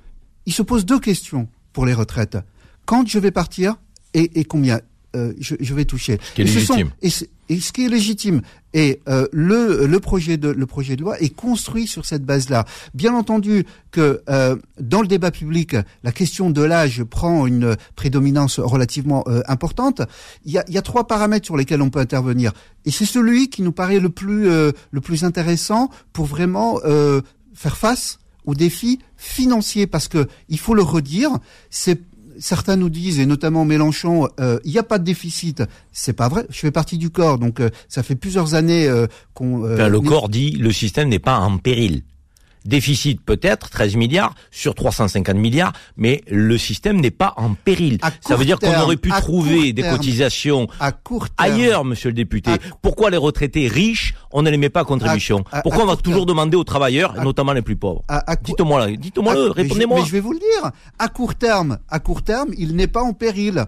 Ils 0.45 0.53
se 0.53 0.63
posent 0.63 0.85
deux 0.85 0.99
questions 0.99 1.47
pour 1.73 1.85
les 1.85 1.93
retraites. 1.93 2.37
Quand 2.85 3.07
je 3.07 3.19
vais 3.19 3.31
partir 3.31 3.75
et, 4.13 4.39
et 4.39 4.45
combien? 4.45 4.79
Euh, 5.15 5.33
je, 5.39 5.55
je, 5.59 5.73
vais 5.73 5.85
toucher. 5.85 6.19
Ce 6.21 6.33
qui 6.33 6.41
est 6.41 6.45
légitime. 6.45 6.87
Sont, 6.87 6.91
et, 7.01 7.53
et, 7.53 7.59
ce 7.59 7.71
qui 7.71 7.85
est 7.85 7.89
légitime. 7.89 8.41
Et 8.73 8.99
euh, 9.07 9.27
le, 9.31 9.87
le, 9.87 9.99
projet 9.99 10.37
de, 10.37 10.49
le 10.49 10.65
projet 10.67 10.95
de 10.95 11.01
loi 11.01 11.19
est 11.19 11.33
construit 11.33 11.87
sur 11.87 12.05
cette 12.05 12.23
base-là. 12.23 12.65
Bien 12.93 13.15
entendu 13.15 13.65
que 13.91 14.21
euh, 14.29 14.55
dans 14.79 15.01
le 15.01 15.07
débat 15.07 15.31
public, 15.31 15.75
la 16.03 16.11
question 16.11 16.51
de 16.51 16.61
l'âge 16.61 17.03
prend 17.03 17.47
une 17.47 17.75
prédominance 17.95 18.59
relativement 18.59 19.23
euh, 19.27 19.41
importante. 19.47 20.01
Il 20.45 20.51
y, 20.51 20.59
a, 20.59 20.65
il 20.67 20.75
y 20.75 20.77
a 20.77 20.83
trois 20.83 21.07
paramètres 21.07 21.45
sur 21.45 21.57
lesquels 21.57 21.81
on 21.81 21.89
peut 21.89 21.99
intervenir. 21.99 22.53
Et 22.85 22.91
c'est 22.91 23.05
celui 23.05 23.49
qui 23.49 23.63
nous 23.63 23.71
paraît 23.71 23.99
le 23.99 24.09
plus, 24.09 24.47
euh, 24.47 24.71
le 24.91 25.01
plus 25.01 25.23
intéressant 25.23 25.89
pour 26.13 26.25
vraiment 26.25 26.79
euh, 26.85 27.21
faire 27.55 27.77
face 27.77 28.19
aux 28.45 28.53
défis 28.53 28.99
financiers. 29.17 29.87
Parce 29.87 30.07
que, 30.07 30.27
il 30.47 30.59
faut 30.59 30.75
le 30.75 30.83
redire, 30.83 31.31
c'est 31.71 31.99
certains 32.39 32.75
nous 32.75 32.89
disent, 32.89 33.19
et 33.19 33.25
notamment 33.25 33.65
Mélenchon, 33.65 34.27
euh, 34.39 34.59
il 34.63 34.71
n'y 34.71 34.77
a 34.77 34.83
pas 34.83 34.97
de 34.97 35.03
déficit. 35.03 35.63
C'est 35.91 36.13
pas 36.13 36.29
vrai. 36.29 36.45
Je 36.49 36.59
fais 36.59 36.71
partie 36.71 36.97
du 36.97 37.09
corps, 37.09 37.37
donc 37.37 37.59
euh, 37.59 37.69
ça 37.87 38.03
fait 38.03 38.15
plusieurs 38.15 38.55
années 38.55 38.87
euh, 38.87 39.07
qu'on. 39.33 39.71
Enfin, 39.71 39.89
le 39.89 40.01
corps 40.01 40.29
dit 40.29 40.51
le 40.51 40.71
système 40.71 41.09
n'est 41.09 41.19
pas 41.19 41.37
en 41.37 41.57
péril. 41.57 42.03
Déficit 42.65 43.21
peut-être 43.21 43.69
13 43.69 43.95
milliards 43.95 44.35
sur 44.51 44.75
350 44.75 45.35
milliards, 45.35 45.73
mais 45.97 46.21
le 46.27 46.57
système 46.57 46.99
n'est 46.99 47.11
pas 47.11 47.33
en 47.37 47.53
péril. 47.53 47.99
Ça 48.21 48.35
veut 48.35 48.45
dire 48.45 48.59
qu'on 48.59 48.79
aurait 48.81 48.97
pu 48.97 49.09
trouver 49.09 49.73
des 49.73 49.81
terme, 49.81 49.97
cotisations 49.97 50.67
à 50.79 50.91
court 50.91 51.29
terme, 51.29 51.51
ailleurs, 51.53 51.85
monsieur 51.85 52.09
le 52.09 52.15
député. 52.15 52.51
Pourquoi 52.81 53.09
les 53.09 53.17
retraités 53.17 53.67
riches, 53.67 54.13
on 54.31 54.41
ne 54.41 54.49
les 54.49 54.57
met 54.57 54.69
pas 54.69 54.81
à 54.81 54.85
contribution 54.85 55.43
à, 55.51 55.59
à, 55.59 55.61
Pourquoi 55.61 55.83
on 55.83 55.87
va 55.87 55.95
toujours 55.95 56.25
terme. 56.25 56.29
demander 56.29 56.57
aux 56.57 56.63
travailleurs, 56.63 57.13
notamment 57.23 57.53
les 57.53 57.61
plus 57.61 57.75
pauvres 57.75 58.03
Dites-moi 58.43 58.91
dites-moi 58.91 59.35
répondez-moi. 59.53 59.99
Mais 59.99 60.05
je 60.05 60.11
vais 60.11 60.19
vous 60.19 60.33
le 60.33 60.39
dire. 60.39 60.71
À 60.97 61.07
court 61.07 61.35
terme, 61.35 61.79
à 61.89 61.99
court 61.99 62.23
terme, 62.23 62.49
il 62.57 62.75
n'est 62.75 62.87
pas 62.87 63.01
en 63.01 63.13
péril. 63.13 63.65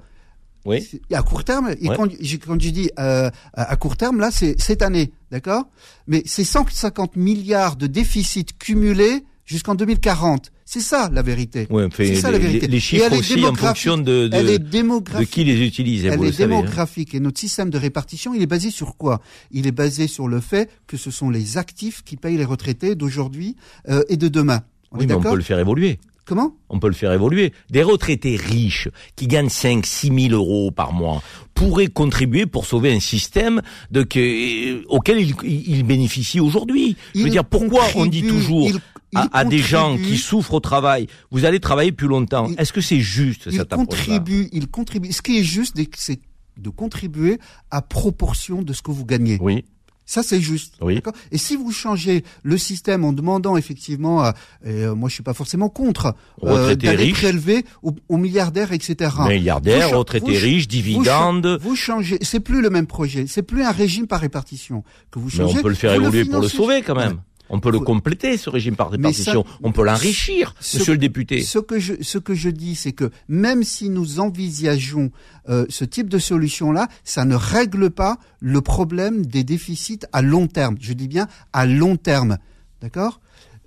Oui. 0.65 0.87
À 1.13 1.23
court 1.23 1.43
terme, 1.43 1.67
ouais. 1.67 1.77
quand, 1.95 2.07
quand, 2.45 2.61
je 2.61 2.69
dis 2.69 2.89
euh, 2.99 3.29
à 3.53 3.75
court 3.77 3.97
terme, 3.97 4.19
là, 4.19 4.29
c'est 4.31 4.59
cette 4.59 4.81
année, 4.81 5.11
d'accord? 5.31 5.65
Mais 6.07 6.23
c'est 6.25 6.43
150 6.43 7.15
milliards 7.15 7.75
de 7.75 7.87
déficit 7.87 8.57
cumulé 8.57 9.23
jusqu'en 9.45 9.75
2040. 9.75 10.51
C'est 10.65 10.79
ça 10.79 11.09
la 11.11 11.21
vérité. 11.21 11.67
Oui, 11.69 11.83
c'est 11.95 12.15
ça 12.15 12.31
la 12.31 12.37
vérité. 12.39 12.67
Les, 12.67 12.73
les 12.73 12.79
chiffres 12.79 13.11
aussi 13.17 13.43
en 13.45 13.53
fonction 13.53 13.97
de, 13.97 14.27
de, 14.27 14.29
elle 14.31 14.49
est 14.49 14.59
démographique. 14.59 15.27
de 15.27 15.33
qui 15.33 15.43
les 15.43 15.65
utilise. 15.65 16.05
Elle 16.05 16.17
vous 16.17 16.23
est 16.23 16.27
le 16.27 16.31
savez, 16.31 16.47
démographique. 16.47 17.13
Hein. 17.13 17.17
Et 17.17 17.19
notre 17.19 17.39
système 17.39 17.69
de 17.69 17.77
répartition, 17.77 18.33
il 18.33 18.41
est 18.41 18.47
basé 18.47 18.71
sur 18.71 18.95
quoi? 18.95 19.21
Il 19.51 19.67
est 19.67 19.73
basé 19.73 20.07
sur 20.07 20.29
le 20.29 20.39
fait 20.39 20.69
que 20.87 20.95
ce 20.95 21.11
sont 21.11 21.29
les 21.29 21.57
actifs 21.57 22.03
qui 22.03 22.15
payent 22.15 22.37
les 22.37 22.45
retraités 22.45 22.95
d'aujourd'hui 22.95 23.57
euh, 23.89 24.03
et 24.07 24.15
de 24.15 24.29
demain. 24.29 24.61
On 24.91 24.99
oui, 24.99 25.07
mais 25.07 25.13
on 25.13 25.21
peut 25.21 25.35
le 25.35 25.41
faire 25.41 25.59
évoluer. 25.59 25.99
Comment? 26.31 26.55
On 26.69 26.79
peut 26.79 26.87
le 26.87 26.93
faire 26.93 27.11
évoluer. 27.11 27.51
Des 27.71 27.83
retraités 27.83 28.37
riches 28.37 28.87
qui 29.17 29.27
gagnent 29.27 29.49
5 29.49 29.85
6 29.85 30.29
000 30.29 30.33
euros 30.33 30.71
par 30.71 30.93
mois 30.93 31.21
pourraient 31.53 31.87
contribuer 31.87 32.45
pour 32.45 32.65
sauver 32.65 32.93
un 32.93 33.01
système 33.01 33.61
de, 33.91 34.03
que, 34.03 34.87
auquel 34.87 35.19
ils, 35.19 35.35
ils 35.43 35.83
bénéficient 35.83 36.39
aujourd'hui. 36.39 36.95
Je 37.13 37.23
veux 37.23 37.29
dire, 37.29 37.43
pourquoi 37.43 37.83
on 37.95 38.05
dit 38.05 38.23
toujours 38.23 38.69
il, 38.69 38.75
il 39.11 39.19
à, 39.19 39.39
à, 39.39 39.43
des 39.43 39.57
gens 39.57 39.97
qui 39.97 40.17
souffrent 40.17 40.53
au 40.53 40.61
travail, 40.61 41.07
vous 41.31 41.43
allez 41.43 41.59
travailler 41.59 41.91
plus 41.91 42.07
longtemps 42.07 42.47
Est-ce 42.57 42.71
que 42.71 42.79
c'est 42.79 43.01
juste 43.01 43.47
il 43.47 43.57
cette 43.57 43.75
contribue, 43.75 44.47
Il 44.53 44.69
contribue. 44.69 45.11
Ce 45.11 45.21
qui 45.21 45.37
est 45.37 45.43
juste, 45.43 45.75
c'est 45.97 46.21
de 46.55 46.69
contribuer 46.69 47.39
à 47.71 47.81
proportion 47.81 48.61
de 48.61 48.71
ce 48.71 48.81
que 48.81 48.91
vous 48.91 49.03
gagnez. 49.05 49.37
Oui. 49.41 49.65
Ça, 50.11 50.23
c'est 50.23 50.41
juste. 50.41 50.73
Oui. 50.81 51.01
Et 51.31 51.37
si 51.37 51.55
vous 51.55 51.71
changez 51.71 52.25
le 52.43 52.57
système 52.57 53.05
en 53.05 53.13
demandant 53.13 53.55
effectivement, 53.55 54.21
à, 54.21 54.33
et 54.65 54.83
euh, 54.83 54.93
moi 54.93 55.07
je 55.07 55.13
suis 55.13 55.23
pas 55.23 55.33
forcément 55.33 55.69
contre, 55.69 56.13
euh, 56.43 56.75
d'aller 56.75 57.13
prélever 57.13 57.63
aux, 57.81 57.95
aux, 58.09 58.17
milliardaires, 58.17 58.73
etc. 58.73 59.09
Milliardaires, 59.29 59.97
retraités 59.97 60.37
riches, 60.37 60.67
dividendes. 60.67 61.57
Vous, 61.61 61.69
vous 61.69 61.75
changez. 61.77 62.17
C'est 62.23 62.41
plus 62.41 62.61
le 62.61 62.69
même 62.69 62.87
projet. 62.87 63.23
C'est 63.25 63.41
plus 63.41 63.63
un 63.63 63.71
régime 63.71 64.05
par 64.05 64.19
répartition 64.19 64.83
que 65.11 65.19
vous 65.19 65.29
changez. 65.29 65.53
Mais 65.53 65.59
on 65.59 65.63
peut 65.63 65.69
le 65.69 65.75
faire 65.75 65.93
évoluer 65.93 66.25
le 66.25 66.29
pour 66.29 66.41
le 66.41 66.49
sauver 66.49 66.81
quand 66.81 66.95
même. 66.95 67.21
On 67.53 67.59
peut 67.59 67.71
le 67.71 67.79
compléter, 67.79 68.37
ce 68.37 68.49
régime 68.49 68.75
par 68.77 68.89
répartition. 68.89 69.43
Ça, 69.43 69.57
on 69.61 69.71
peut 69.73 69.83
l'enrichir, 69.83 70.55
monsieur 70.59 70.93
le 70.93 70.97
député. 70.97 71.41
Ce 71.43 71.59
que 71.59 71.79
je, 71.79 71.95
ce 72.01 72.17
que 72.17 72.33
je 72.33 72.49
dis, 72.49 72.75
c'est 72.75 72.93
que 72.93 73.11
même 73.27 73.63
si 73.63 73.89
nous 73.89 74.21
envisageons 74.21 75.11
euh, 75.49 75.65
ce 75.67 75.83
type 75.83 76.07
de 76.07 76.17
solution-là, 76.17 76.87
ça 77.03 77.25
ne 77.25 77.35
règle 77.35 77.89
pas 77.89 78.17
le 78.39 78.61
problème 78.61 79.25
des 79.25 79.43
déficits 79.43 79.99
à 80.13 80.21
long 80.21 80.47
terme. 80.47 80.77
Je 80.79 80.93
dis 80.93 81.09
bien 81.09 81.27
à 81.51 81.65
long 81.65 81.97
terme. 81.97 82.37
D'accord? 82.81 83.19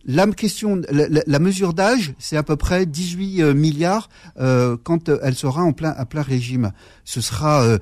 La 0.06 0.26
question, 0.26 0.80
la, 0.90 1.22
la 1.26 1.38
mesure 1.38 1.72
d'âge, 1.72 2.14
c'est 2.18 2.36
à 2.36 2.42
peu 2.42 2.56
près 2.56 2.86
18 2.86 3.42
euh, 3.42 3.54
milliards 3.54 4.08
euh, 4.38 4.76
quand 4.82 5.08
euh, 5.08 5.18
elle 5.22 5.34
sera 5.34 5.62
en 5.62 5.72
plein 5.72 5.90
à 5.96 6.04
plein 6.04 6.22
régime. 6.22 6.72
Ce 7.04 7.20
sera, 7.20 7.62
euh, 7.62 7.78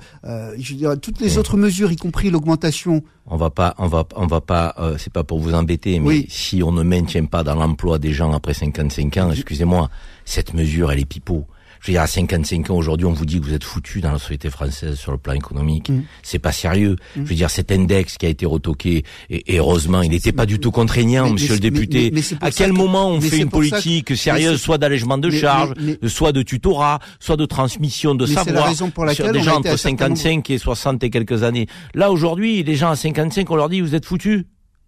je 0.57 0.73
dirais, 0.75 0.97
toutes 0.97 1.19
les 1.19 1.37
autres 1.37 1.57
mesures, 1.57 1.91
y 1.91 1.95
compris 1.95 2.29
l'augmentation. 2.29 3.03
On 3.25 3.37
va 3.37 3.49
pas, 3.49 3.75
on 3.77 3.87
va, 3.87 4.05
on 4.15 4.27
va 4.27 4.41
pas. 4.41 4.75
c'est 4.97 5.11
pas 5.11 5.23
pour 5.23 5.39
vous 5.39 5.53
embêter, 5.53 5.99
mais 5.99 6.07
oui. 6.07 6.25
si 6.29 6.61
on 6.61 6.71
ne 6.71 6.83
maintient 6.83 7.25
pas 7.25 7.43
dans 7.43 7.55
l'emploi 7.55 7.99
des 7.99 8.11
gens 8.11 8.33
après 8.33 8.53
55 8.53 9.17
ans, 9.17 9.31
excusez-moi, 9.31 9.89
cette 10.25 10.53
mesure, 10.53 10.91
elle 10.91 10.99
est 10.99 11.05
pipeau. 11.05 11.45
Je 11.83 11.87
veux 11.91 11.95
dire, 11.95 12.01
à 12.01 12.07
55 12.07 12.69
ans 12.69 12.75
aujourd'hui, 12.77 13.05
on 13.05 13.11
vous 13.11 13.25
dit 13.25 13.41
que 13.41 13.45
vous 13.45 13.53
êtes 13.53 13.65
foutu 13.65 13.99
dans 13.99 14.13
la 14.13 14.17
société 14.17 14.49
française 14.49 14.95
sur 14.97 15.11
le 15.11 15.17
plan 15.17 15.33
économique. 15.33 15.89
Mm. 15.89 16.03
C'est 16.21 16.39
pas 16.39 16.53
sérieux. 16.53 16.95
Je 17.17 17.21
veux 17.23 17.35
dire, 17.35 17.49
cet 17.49 17.73
index 17.73 18.17
qui 18.17 18.25
a 18.25 18.29
été 18.29 18.45
retoqué, 18.45 19.03
et, 19.29 19.53
et 19.53 19.57
heureusement, 19.59 20.01
il 20.01 20.11
n'était 20.11 20.31
pas 20.31 20.45
du 20.45 20.59
tout 20.59 20.71
contraignant, 20.71 21.25
Mais- 21.25 21.31
monsieur 21.33 21.49
mais- 21.49 21.53
le 21.55 21.59
député. 21.59 22.11
mais- 22.13 22.21
à 22.39 22.51
quel 22.51 22.71
que- 22.71 22.77
moment 22.77 23.09
on 23.09 23.19
fait 23.19 23.37
une 23.39 23.45
que- 23.47 23.49
politique 23.51 24.15
sérieuse, 24.15 24.61
soit 24.61 24.77
d'allègement 24.77 25.17
de 25.17 25.29
charges, 25.29 25.73
soit 26.07 26.31
de 26.31 26.41
tutorat, 26.41 26.99
soit 27.19 27.35
de 27.35 27.45
transmission 27.45 28.15
de 28.15 28.25
la 28.27 28.31
savoir 28.33 28.67
raison 28.69 28.89
pour 28.89 29.09
sur 29.11 29.29
des 29.33 29.41
gens 29.41 29.57
entre 29.57 29.67
à 29.67 29.75
certains 29.77 29.97
55 30.15 30.49
et 30.51 30.57
60 30.57 31.03
et 31.03 31.09
quelques 31.09 31.43
années. 31.43 31.67
Là, 31.95 32.11
aujourd'hui, 32.11 32.63
les 32.63 32.75
gens 32.75 32.91
à 32.91 32.95
55, 32.95 33.51
on 33.51 33.57
leur 33.57 33.67
dit, 33.67 33.81
vous 33.81 33.93
êtes 33.93 34.05
foutus. 34.05 34.45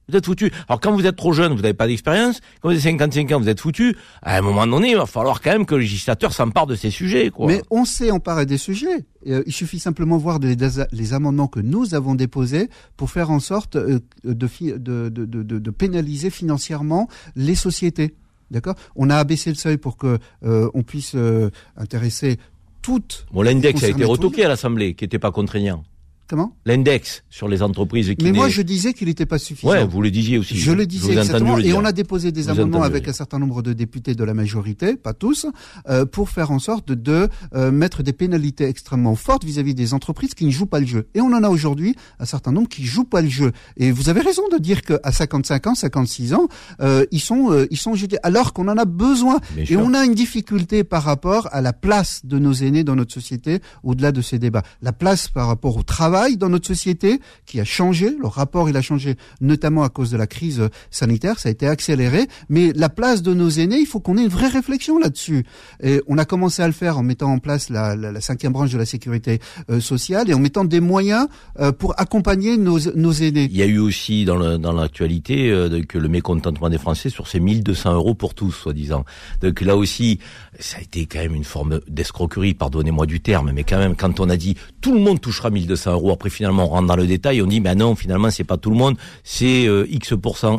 Vous 0.10 0.16
êtes 0.16 0.26
foutus. 0.26 0.52
Alors 0.68 0.80
quand 0.80 0.94
vous 0.94 1.06
êtes 1.06 1.16
trop 1.16 1.34
jeune, 1.34 1.54
vous 1.54 1.62
n'avez 1.62 1.74
pas 1.74 1.88
d'expérience. 1.88 2.40
Quand 2.62 2.70
vous 2.70 2.74
avez 2.74 2.82
55 2.82 3.32
ans, 3.32 3.40
vous 3.40 3.50
êtes 3.50 3.60
foutus. 3.60 3.96
À 4.22 4.38
un 4.38 4.42
moment 4.42 4.68
donné, 4.68 4.92
il 4.92 4.98
va 4.98 5.06
falloir 5.06 5.42
quand 5.42 5.52
même 5.52 5.66
que 5.66 5.76
le 5.76 5.82
législateur 5.82 6.34
s'empare 6.34 6.68
de 6.68 6.76
ces 6.76 6.92
sujets. 6.92 7.30
Quoi. 7.30 7.48
Mais 7.48 7.62
on 7.72 7.86
sait 7.86 8.12
emparer 8.12 8.46
des 8.46 8.58
sujets. 8.58 9.06
Euh, 9.28 9.44
il 9.48 9.54
suffit 9.54 9.80
simplement 9.80 10.18
voir 10.18 10.40
les, 10.40 10.56
les 10.92 11.14
amendements 11.14 11.48
que 11.48 11.60
nous 11.60 11.96
avons 11.96 12.16
déposés 12.16 12.70
pour 12.98 13.10
faire 13.10 13.32
en 13.32 13.40
sorte 13.40 13.76
euh, 13.76 14.00
de, 14.24 15.10
de, 15.10 15.72
pénaliser 15.72 16.30
financièrement 16.30 17.08
les 17.36 17.56
sociétés. 17.56 18.16
D'accord? 18.52 18.76
On 18.96 19.10
a 19.10 19.16
abaissé 19.18 19.50
le 19.50 19.56
seuil 19.56 19.78
pour 19.78 19.98
que 19.98 20.20
euh, 20.44 20.70
on 20.74 20.84
puisse 20.84 21.14
euh, 21.16 21.50
intéresser 21.78 22.38
toutes. 22.82 23.26
Bon, 23.34 23.42
l'index 23.42 23.84
a 23.84 23.90
été 23.90 24.04
retoqué 24.04 24.46
à 24.46 24.48
l'Assemblée, 24.48 24.94
qui 24.94 25.04
n'était 25.04 25.20
pas 25.20 25.32
contraignant. 25.32 25.84
Comment? 26.28 26.56
L'index 26.66 27.24
sur 27.30 27.48
les 27.48 27.62
entreprises 27.62 28.14
qui 28.18 28.26
Mais 28.26 28.32
moi, 28.32 28.50
je 28.50 28.64
disais 28.64 28.94
qu'il 28.94 29.08
n'était 29.08 29.28
pas 29.28 29.38
suffisant. 29.38 29.72
Ouais, 29.72 29.86
vous 29.86 30.02
le 30.02 30.10
disiez 30.10 30.40
aussi. 30.40 30.58
Je 30.58 30.72
le 30.72 30.88
disais 30.88 31.14
exactement. 31.14 31.56
le 31.56 31.66
Et 31.66 31.74
on 31.74 31.86
a 31.86 31.92
déposé 31.92 32.32
des 32.32 32.44
Vous 32.44 32.50
amendements 32.50 32.82
avec 32.82 33.08
un 33.08 33.14
certain 33.14 33.38
nombre 33.38 33.62
de 33.62 33.74
députés 33.74 34.16
de 34.16 34.24
la 34.24 34.34
majorité, 34.34 34.96
pas 34.96 35.14
tous, 35.14 35.46
euh, 35.88 36.06
pour 36.06 36.32
faire 36.32 36.50
en 36.50 36.58
sorte 36.58 36.92
de 36.92 37.30
euh, 37.54 37.72
mettre 37.72 38.02
des 38.02 38.14
pénalités 38.14 38.66
extrêmement 38.66 39.16
fortes 39.16 39.44
vis-à-vis 39.44 39.76
des 39.76 39.94
entreprises 39.94 40.34
qui 40.34 40.46
ne 40.46 40.52
jouent 40.52 40.66
pas 40.66 40.80
le 40.80 40.88
jeu. 40.88 41.08
Et 41.14 41.22
on 41.22 41.28
en 41.28 41.44
a 41.44 41.50
aujourd'hui 41.50 41.96
un 42.20 42.26
certain 42.26 42.52
nombre 42.52 42.70
qui 42.70 42.86
jouent 42.86 43.04
pas 43.04 43.22
le 43.22 43.30
jeu. 43.30 43.52
Et 43.78 43.92
vous 43.92 44.10
avez 44.10 44.22
raison 44.22 44.44
de 44.52 44.58
dire 44.58 44.82
qu'à 44.82 45.12
55 45.12 45.68
ans, 45.68 45.76
56 45.76 46.34
ans, 46.34 46.48
euh, 46.82 47.06
ils 47.12 47.22
sont, 47.22 47.52
euh, 47.52 47.68
ils 47.70 47.78
sont 47.78 47.94
jetés. 47.94 48.18
Alors 48.24 48.54
qu'on 48.54 48.68
en 48.68 48.78
a 48.78 48.86
besoin. 48.86 49.40
Bien 49.54 49.64
Et 49.64 49.68
sûr. 49.68 49.82
on 49.84 49.94
a 49.94 50.04
une 50.04 50.16
difficulté 50.16 50.84
par 50.84 51.04
rapport 51.04 51.50
à 51.52 51.62
la 51.62 51.74
place 51.74 52.26
de 52.26 52.40
nos 52.40 52.54
aînés 52.54 52.84
dans 52.84 52.96
notre 52.96 53.14
société 53.14 53.60
au-delà 53.84 54.12
de 54.12 54.22
ces 54.22 54.40
débats. 54.40 54.64
La 54.82 54.92
place 54.92 55.28
par 55.28 55.48
rapport 55.48 55.78
au 55.78 55.84
travail 55.84 56.15
dans 56.38 56.50
notre 56.50 56.68
société 56.68 57.20
qui 57.46 57.60
a 57.60 57.66
changé, 57.66 58.16
le 58.20 58.28
rapport 58.28 58.70
il 58.70 58.78
a 58.78 58.82
changé 58.82 59.16
notamment 59.42 59.84
à 59.84 59.90
cause 59.90 60.12
de 60.12 60.18
la 60.18 60.28
crise 60.28 60.62
sanitaire, 60.92 61.40
ça 61.40 61.50
a 61.50 61.52
été 61.52 61.68
accéléré, 61.68 62.28
mais 62.50 62.72
la 62.74 62.90
place 62.90 63.22
de 63.22 63.34
nos 63.34 63.50
aînés, 63.50 63.80
il 63.80 63.86
faut 63.86 64.00
qu'on 64.00 64.18
ait 64.18 64.24
une 64.24 64.30
vraie 64.30 64.48
réflexion 64.48 64.98
là-dessus. 65.00 65.46
Et 65.84 66.02
on 66.08 66.18
a 66.18 66.26
commencé 66.26 66.62
à 66.62 66.68
le 66.68 66.74
faire 66.74 66.98
en 66.98 67.04
mettant 67.04 67.32
en 67.32 67.40
place 67.40 67.70
la, 67.70 67.96
cinquième 68.22 68.54
branche 68.54 68.72
de 68.72 68.78
la 68.78 68.86
sécurité 68.86 69.40
euh, 69.70 69.80
sociale 69.80 70.30
et 70.30 70.34
en 70.34 70.40
mettant 70.40 70.66
des 70.66 70.80
moyens 70.80 71.28
euh, 71.60 71.72
pour 71.72 71.94
accompagner 72.00 72.58
nos, 72.58 72.80
nos 72.96 73.12
aînés. 73.12 73.48
Il 73.52 73.58
y 73.58 73.62
a 73.62 73.68
eu 73.68 73.80
aussi 73.80 74.26
dans 74.26 74.36
dans 74.58 74.72
l'actualité 74.74 75.52
euh, 75.52 75.82
que 75.84 75.98
le 75.98 76.08
mécontentement 76.08 76.70
des 76.70 76.78
Français 76.78 77.10
sur 77.10 77.28
ces 77.28 77.40
1200 77.40 77.94
euros 77.94 78.16
pour 78.16 78.34
tous, 78.34 78.52
soi-disant. 78.52 79.06
Donc 79.42 79.62
là 79.62 79.76
aussi, 79.76 80.20
ça 80.60 80.78
a 80.78 80.82
été 80.82 81.06
quand 81.06 81.20
même 81.20 81.36
une 81.36 81.44
forme 81.44 81.82
d'escroquerie, 81.88 82.54
pardonnez-moi 82.54 83.06
du 83.06 83.20
terme, 83.20 83.52
mais 83.54 83.64
quand 83.64 83.78
même, 83.78 83.96
quand 83.96 84.20
on 84.20 84.30
a 84.30 84.38
dit 84.38 84.56
tout 84.82 84.94
le 84.94 85.00
monde 85.00 85.22
touchera 85.22 85.50
1200 85.50 85.94
euros, 85.94 86.05
après 86.12 86.30
finalement 86.30 86.66
on 86.66 86.70
rentre 86.70 86.88
dans 86.88 86.96
le 86.96 87.08
détail, 87.08 87.42
on 87.42 87.48
dit 87.48 87.60
ben 87.60 87.78
non, 87.78 87.96
finalement 87.96 88.30
c'est 88.30 88.44
pas 88.44 88.58
tout 88.58 88.70
le 88.70 88.76
monde, 88.76 88.98
c'est 89.24 89.68
euh, 89.68 89.86
X 89.90 90.14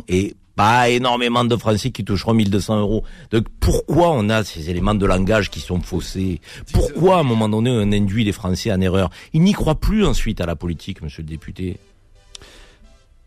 et 0.07 0.35
pas 0.55 0.89
énormément 0.89 1.45
de 1.45 1.55
Français 1.55 1.91
qui 1.91 2.03
toucheront 2.03 2.33
1200 2.33 2.79
euros. 2.79 3.03
Donc 3.31 3.45
pourquoi 3.59 4.11
on 4.11 4.27
a 4.29 4.43
ces 4.43 4.69
éléments 4.71 4.95
de 4.95 5.05
langage 5.05 5.51
qui 5.51 5.59
sont 5.59 5.79
faussés? 5.81 6.41
Pourquoi 6.73 7.17
à 7.17 7.19
un 7.19 7.23
moment 7.23 7.47
donné 7.47 7.69
on 7.69 7.91
induit 7.91 8.23
les 8.23 8.31
Français 8.31 8.71
en 8.71 8.81
erreur? 8.81 9.11
Ils 9.33 9.41
n'y 9.41 9.53
croient 9.53 9.79
plus 9.79 10.05
ensuite 10.05 10.41
à 10.41 10.45
la 10.47 10.55
politique, 10.55 11.01
monsieur 11.03 11.21
le 11.21 11.29
député. 11.29 11.77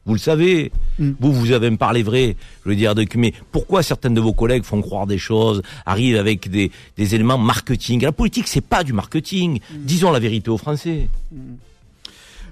Vous 0.07 0.15
le 0.15 0.19
savez, 0.19 0.73
Mm. 1.01 1.13
vous 1.19 1.33
vous 1.33 1.53
avez 1.53 1.71
me 1.71 1.77
parlé 1.77 2.03
vrai. 2.03 2.37
Je 2.65 2.69
veux 2.69 2.77
dire, 2.77 2.95
donc, 2.95 3.15
mais 3.17 3.33
pourquoi 3.51 3.83
certains 3.83 4.11
de 4.11 4.21
vos 4.21 4.33
collègues 4.33 4.63
font 4.63 4.81
croire 4.83 5.07
des 5.07 5.19
choses, 5.19 5.63
arrivent 5.87 6.17
avec 6.19 6.49
des, 6.49 6.71
des 6.97 7.15
éléments 7.15 7.39
marketing? 7.39 8.03
La 8.03 8.13
politique, 8.13 8.47
c'est 8.47 8.61
pas 8.61 8.85
du 8.85 8.93
marketing. 8.93 9.61
Disons 9.75 10.11
la 10.13 10.19
vérité 10.19 10.51
aux 10.51 10.59
Français. 10.59 11.09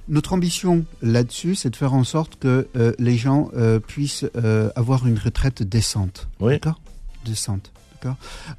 Notre 0.09 0.33
ambition 0.33 0.87
là-dessus, 1.03 1.55
c'est 1.55 1.71
de 1.71 1.77
faire 1.77 1.92
en 1.92 2.05
sorte 2.05 2.38
que 2.38 2.68
euh, 2.77 2.92
les 2.99 3.18
gens 3.18 3.51
euh, 3.55 3.79
puissent 3.79 4.25
euh, 4.37 4.71
avoir 4.75 5.07
une 5.07 5.18
retraite 5.18 5.62
décente. 5.62 6.29
Oui. 6.40 6.55
D'accord? 6.55 6.81
Décente. 7.27 7.71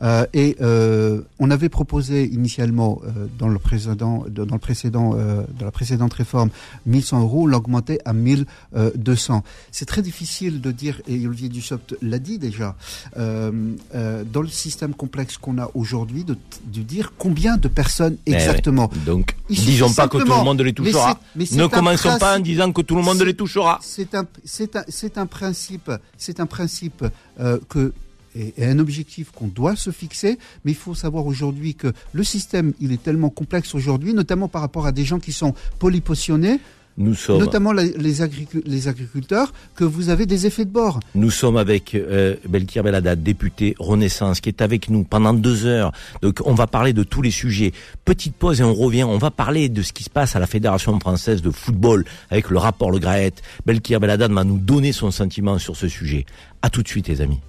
Euh, 0.02 0.26
Et 0.34 0.58
euh, 0.62 1.22
on 1.40 1.52
avait 1.52 1.70
proposé 1.70 2.26
initialement 2.26 3.02
euh, 3.04 3.28
dans 3.38 3.48
le 3.48 3.60
précédent, 3.60 4.26
dans 4.30 4.46
le 4.46 4.60
précédent, 4.60 5.16
dans 5.60 5.66
la 5.66 5.72
précédente 5.72 6.14
réforme, 6.14 6.50
1100 6.86 7.22
euros, 7.22 7.48
l'augmenter 7.48 8.00
à 8.06 8.14
1200. 8.14 9.44
C'est 9.72 9.86
très 9.86 10.02
difficile 10.02 10.62
de 10.62 10.72
dire, 10.72 11.02
et 11.08 11.28
Olivier 11.28 11.50
Dussopt 11.50 11.96
l'a 12.02 12.20
dit 12.20 12.38
déjà, 12.38 12.76
dans 13.16 14.42
le 14.42 14.48
système 14.48 14.94
complexe 14.94 15.38
qu'on 15.38 15.58
a 15.58 15.70
aujourd'hui, 15.74 16.24
de, 16.24 16.38
de 16.66 16.82
dire 16.82 17.14
combien 17.18 17.58
de 17.58 17.68
personnes 17.68 18.18
ouais. 18.28 18.34
exactement. 18.34 18.90
Donc, 19.06 19.36
suffit 19.50 19.72
disons 19.72 19.94
pas 19.94 20.08
que 20.08 20.18
tout 20.18 20.26
le 20.26 20.44
monde 20.44 20.62
les 20.62 20.74
touchera. 20.74 21.20
mais 21.36 21.46
Ne 21.52 21.68
commençons 21.68 22.18
pas 22.18 22.38
en 22.38 22.40
disant 22.40 22.72
que 22.72 22.82
tout 22.82 22.96
le 22.96 23.02
monde 23.02 23.22
les 23.22 23.34
touchera. 23.34 23.80
C'est 23.82 24.16
un, 24.16 24.26
c'est 24.44 24.76
un, 24.76 24.84
c'est 24.88 25.18
un 25.18 25.26
principe, 25.26 25.92
c'est 26.18 26.40
un 26.40 26.46
principe 26.46 27.06
euh, 27.40 27.60
que 27.70 27.94
et 28.36 28.66
un 28.66 28.80
objectif 28.80 29.32
qu'on 29.32 29.48
doit 29.48 29.76
se 29.76 29.92
fixer, 29.92 30.38
mais 30.64 30.72
il 30.72 30.78
faut 30.78 30.94
savoir 30.96 31.26
aujourd'hui 31.26 31.76
que 31.76 31.92
le 32.14 32.24
système, 32.24 32.74
il 32.80 32.92
est 32.92 33.02
tellement 33.02 33.30
complexe 33.30 33.74
aujourd'hui, 33.76 34.14
notamment 34.14 34.48
par 34.48 34.62
rapport 34.62 34.86
à 34.86 34.92
des 34.92 35.06
gens 35.06 35.20
qui 35.20 35.32
sont 35.34 35.54
polypotionnés, 35.80 36.60
Nous 36.98 37.16
sommes, 37.16 37.40
notamment 37.40 37.72
les, 37.72 38.22
agricu- 38.22 38.62
les 38.66 38.88
agriculteurs, 38.88 39.54
que 39.76 39.84
vous 39.86 40.10
avez 40.10 40.26
des 40.26 40.46
effets 40.46 40.66
de 40.66 40.70
bord. 40.70 41.00
nous 41.16 41.32
sommes 41.32 41.56
avec 41.58 41.96
euh, 41.96 42.36
Belkir 42.48 42.84
Belada, 42.84 43.16
député 43.16 43.74
Renaissance, 43.80 44.42
qui 44.42 44.50
est 44.50 44.62
avec 44.62 44.90
nous 44.90 45.04
pendant 45.06 45.34
deux 45.34 45.66
heures. 45.66 45.92
Donc, 46.22 46.42
on 46.46 46.54
va 46.54 46.68
parler 46.68 46.94
de 46.94 47.04
tous 47.04 47.22
les 47.22 47.32
sujets. 47.32 47.72
Petite 48.06 48.36
pause 48.36 48.60
et 48.60 48.64
on 48.64 48.74
revient. 48.74 49.04
On 49.06 49.18
va 49.18 49.32
parler 49.32 49.70
de 49.70 49.82
ce 49.82 49.94
qui 49.94 50.04
se 50.04 50.10
passe 50.10 50.36
à 50.36 50.40
la 50.40 50.48
Fédération 50.48 51.00
française 51.00 51.42
de 51.42 51.52
football 51.52 52.04
avec 52.30 52.50
le 52.50 52.58
rapport 52.58 52.92
Le 52.92 53.00
Graët. 53.00 53.42
Belkir 53.66 54.00
Belada 54.00 54.28
va 54.28 54.44
nous 54.44 54.58
donner 54.60 54.92
son 54.92 55.10
sentiment 55.12 55.58
sur 55.58 55.76
ce 55.78 55.88
sujet. 55.88 56.26
À 56.62 56.70
tout 56.70 56.84
de 56.84 56.88
suite, 56.90 57.08
les 57.08 57.22
amis. 57.22 57.40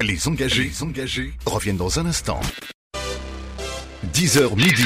Les 0.00 0.28
engagés, 0.28 0.64
les 0.64 0.82
engagés 0.82 1.32
reviennent 1.46 1.76
dans 1.76 1.98
un 1.98 2.06
instant. 2.06 2.40
10h 4.12 4.54
midi. 4.56 4.82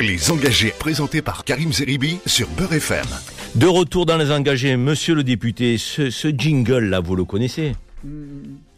Les 0.00 0.30
engagés 0.30 0.72
présentés 0.78 1.22
par 1.22 1.44
Karim 1.44 1.72
Zeribi 1.72 2.18
sur 2.26 2.48
Beurre 2.50 2.74
FM. 2.74 3.06
De 3.54 3.66
retour 3.66 4.04
dans 4.06 4.16
les 4.18 4.30
engagés, 4.30 4.76
monsieur 4.76 5.14
le 5.14 5.24
député, 5.24 5.78
ce, 5.78 6.10
ce 6.10 6.28
jingle-là, 6.28 7.00
vous 7.00 7.16
le 7.16 7.24
connaissez 7.24 7.74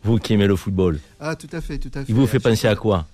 Vous 0.05 0.19
qui 0.19 0.35
aimez 0.35 0.47
le 0.47 0.57
football. 0.57 1.01
Ah, 1.19 1.35
tout 1.35 1.49
à 1.53 1.61
fait, 1.61 1.79
tout 1.79 1.91
à 1.95 2.01
fait. 2.01 2.07
Il 2.09 2.15
vous 2.15 2.27
fait 2.27 2.39
penser 2.41 2.69
à 2.69 2.77
quoi 2.77 3.07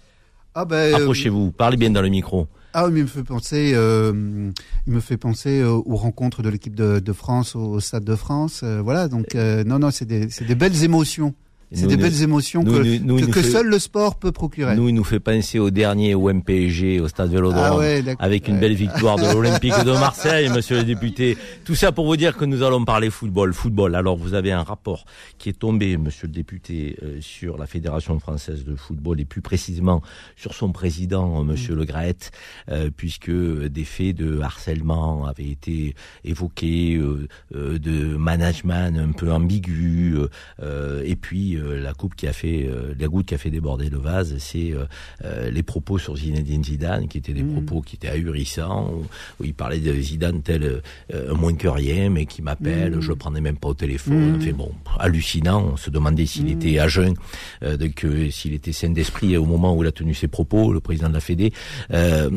Ah, 0.54 0.64
ben, 0.66 0.76
euh, 0.76 0.96
Approchez-vous, 0.96 1.50
parlez 1.50 1.76
bien 1.78 1.90
dans 1.90 2.02
le 2.02 2.08
micro. 2.10 2.46
Ah, 2.74 2.88
mais 2.90 3.00
il 3.00 3.04
me 3.04 3.08
fait 3.08 3.22
penser, 3.22 3.72
euh, 3.74 4.50
il 4.86 4.92
me 4.92 5.00
fait 5.00 5.16
penser 5.16 5.60
euh, 5.60 5.70
aux 5.70 5.96
rencontres 5.96 6.42
de 6.42 6.48
l'équipe 6.50 6.74
de, 6.74 6.98
de 6.98 7.12
France 7.12 7.54
au 7.56 7.78
Stade 7.80 8.04
de 8.04 8.16
France. 8.16 8.60
euh, 8.64 8.82
voilà, 8.82 9.08
donc 9.08 9.34
euh, 9.34 9.62
non, 9.64 9.78
non, 9.78 9.90
c'est 9.90 10.04
des, 10.04 10.28
c'est 10.28 10.44
des 10.44 10.56
belles 10.56 10.82
émotions. 10.84 11.34
C'est 11.72 11.86
des 11.86 11.96
belles 11.96 12.22
émotions 12.22 12.62
nous, 12.62 12.72
que, 12.72 12.76
nous, 12.78 12.82
que, 12.84 12.88
il 12.88 13.04
nous 13.26 13.32
que 13.32 13.42
fait- 13.42 13.50
seul 13.50 13.66
le 13.66 13.78
sport 13.78 14.16
peut 14.16 14.32
procurer. 14.32 14.76
Nous, 14.76 14.88
il 14.88 14.94
nous 14.94 15.04
fait 15.04 15.20
penser 15.20 15.58
au 15.58 15.70
dernier 15.70 16.14
au 16.14 16.28
MPG, 16.32 17.00
au 17.00 17.08
Stade 17.08 17.30
Vélodrome, 17.30 17.60
Ah 17.64 17.76
ouais, 17.76 18.02
avec 18.18 18.48
une 18.48 18.54
Ouais. 18.54 18.60
belle 18.60 18.74
victoire 18.74 19.16
de 19.16 19.22
l'Olympique 19.32 19.72
de 19.84 19.92
Marseille, 19.98 20.48
monsieur 20.50 20.76
le 20.78 20.84
député. 20.84 21.36
Tout 21.64 21.74
ça 21.74 21.90
pour 21.92 22.06
vous 22.06 22.16
dire 22.16 22.36
que 22.36 22.44
nous 22.44 22.62
allons 22.62 22.84
parler 22.84 23.10
football. 23.10 23.52
Football. 23.54 23.94
Alors, 23.94 24.16
vous 24.16 24.34
avez 24.34 24.52
un 24.52 24.62
rapport 24.62 25.04
qui 25.38 25.48
est 25.48 25.58
tombé, 25.58 25.96
monsieur 25.96 26.26
le 26.28 26.32
député, 26.32 26.96
euh, 27.02 27.18
sur 27.20 27.58
la 27.58 27.66
Fédération 27.66 28.18
française 28.20 28.64
de 28.64 28.74
football 28.76 29.20
et 29.20 29.24
plus 29.24 29.40
précisément 29.42 30.02
sur 30.36 30.54
son 30.54 30.70
président, 30.72 31.40
euh, 31.40 31.44
monsieur 31.44 31.74
Le 31.74 31.84
Graët, 31.84 32.30
euh, 32.70 32.90
puisque 32.96 33.30
des 33.30 33.84
faits 33.84 34.16
de 34.16 34.40
harcèlement 34.40 35.26
avaient 35.26 35.48
été 35.48 35.94
évoqués, 36.24 36.96
euh, 36.96 37.26
euh, 37.54 37.78
de 37.78 38.16
management 38.16 38.96
un 38.98 39.12
peu 39.12 39.32
ambigu, 39.32 40.16
et 41.04 41.16
puis 41.16 41.53
euh, 41.56 41.80
la 41.80 41.94
coupe 41.94 42.14
qui 42.14 42.26
a 42.26 42.32
fait, 42.32 42.66
euh, 42.66 42.94
la 42.98 43.08
goutte 43.08 43.26
qui 43.26 43.34
a 43.34 43.38
fait 43.38 43.50
déborder 43.50 43.90
le 43.90 43.98
vase, 43.98 44.36
c'est 44.38 44.72
euh, 44.72 45.50
les 45.50 45.62
propos 45.62 45.98
sur 45.98 46.16
Zinedine 46.16 46.64
Zidane, 46.64 47.08
qui 47.08 47.18
étaient 47.18 47.32
des 47.32 47.42
propos 47.42 47.80
qui 47.80 47.96
étaient 47.96 48.08
ahurissants, 48.08 48.92
où, 48.92 49.04
où 49.40 49.44
il 49.44 49.54
parlait 49.54 49.80
de 49.80 49.92
Zidane 49.92 50.42
tel 50.42 50.64
euh, 51.12 51.32
un 51.32 51.34
moins 51.34 51.54
que 51.54 51.68
rien, 51.68 52.10
mais 52.10 52.26
qui 52.26 52.42
m'appelle, 52.42 53.00
je 53.00 53.08
le 53.08 53.16
prenais 53.16 53.40
même 53.40 53.56
pas 53.56 53.68
au 53.68 53.74
téléphone. 53.74 54.36
Enfin 54.38 54.52
bon, 54.52 54.72
hallucinant. 54.98 55.72
On 55.72 55.76
se 55.76 55.90
demandait 55.90 56.26
s'il 56.26 56.50
était 56.50 56.78
à 56.78 56.88
jeun, 56.88 57.14
euh, 57.62 57.76
donc 57.76 58.06
s'il 58.30 58.54
était 58.54 58.72
sain 58.72 58.90
d'esprit 58.90 59.36
au 59.36 59.44
moment 59.44 59.76
où 59.76 59.82
il 59.82 59.86
a 59.86 59.92
tenu 59.92 60.14
ses 60.14 60.28
propos, 60.28 60.72
le 60.72 60.80
président 60.80 61.08
de 61.08 61.14
la 61.14 61.20
Fédé. 61.20 61.52
Euh, 61.92 62.30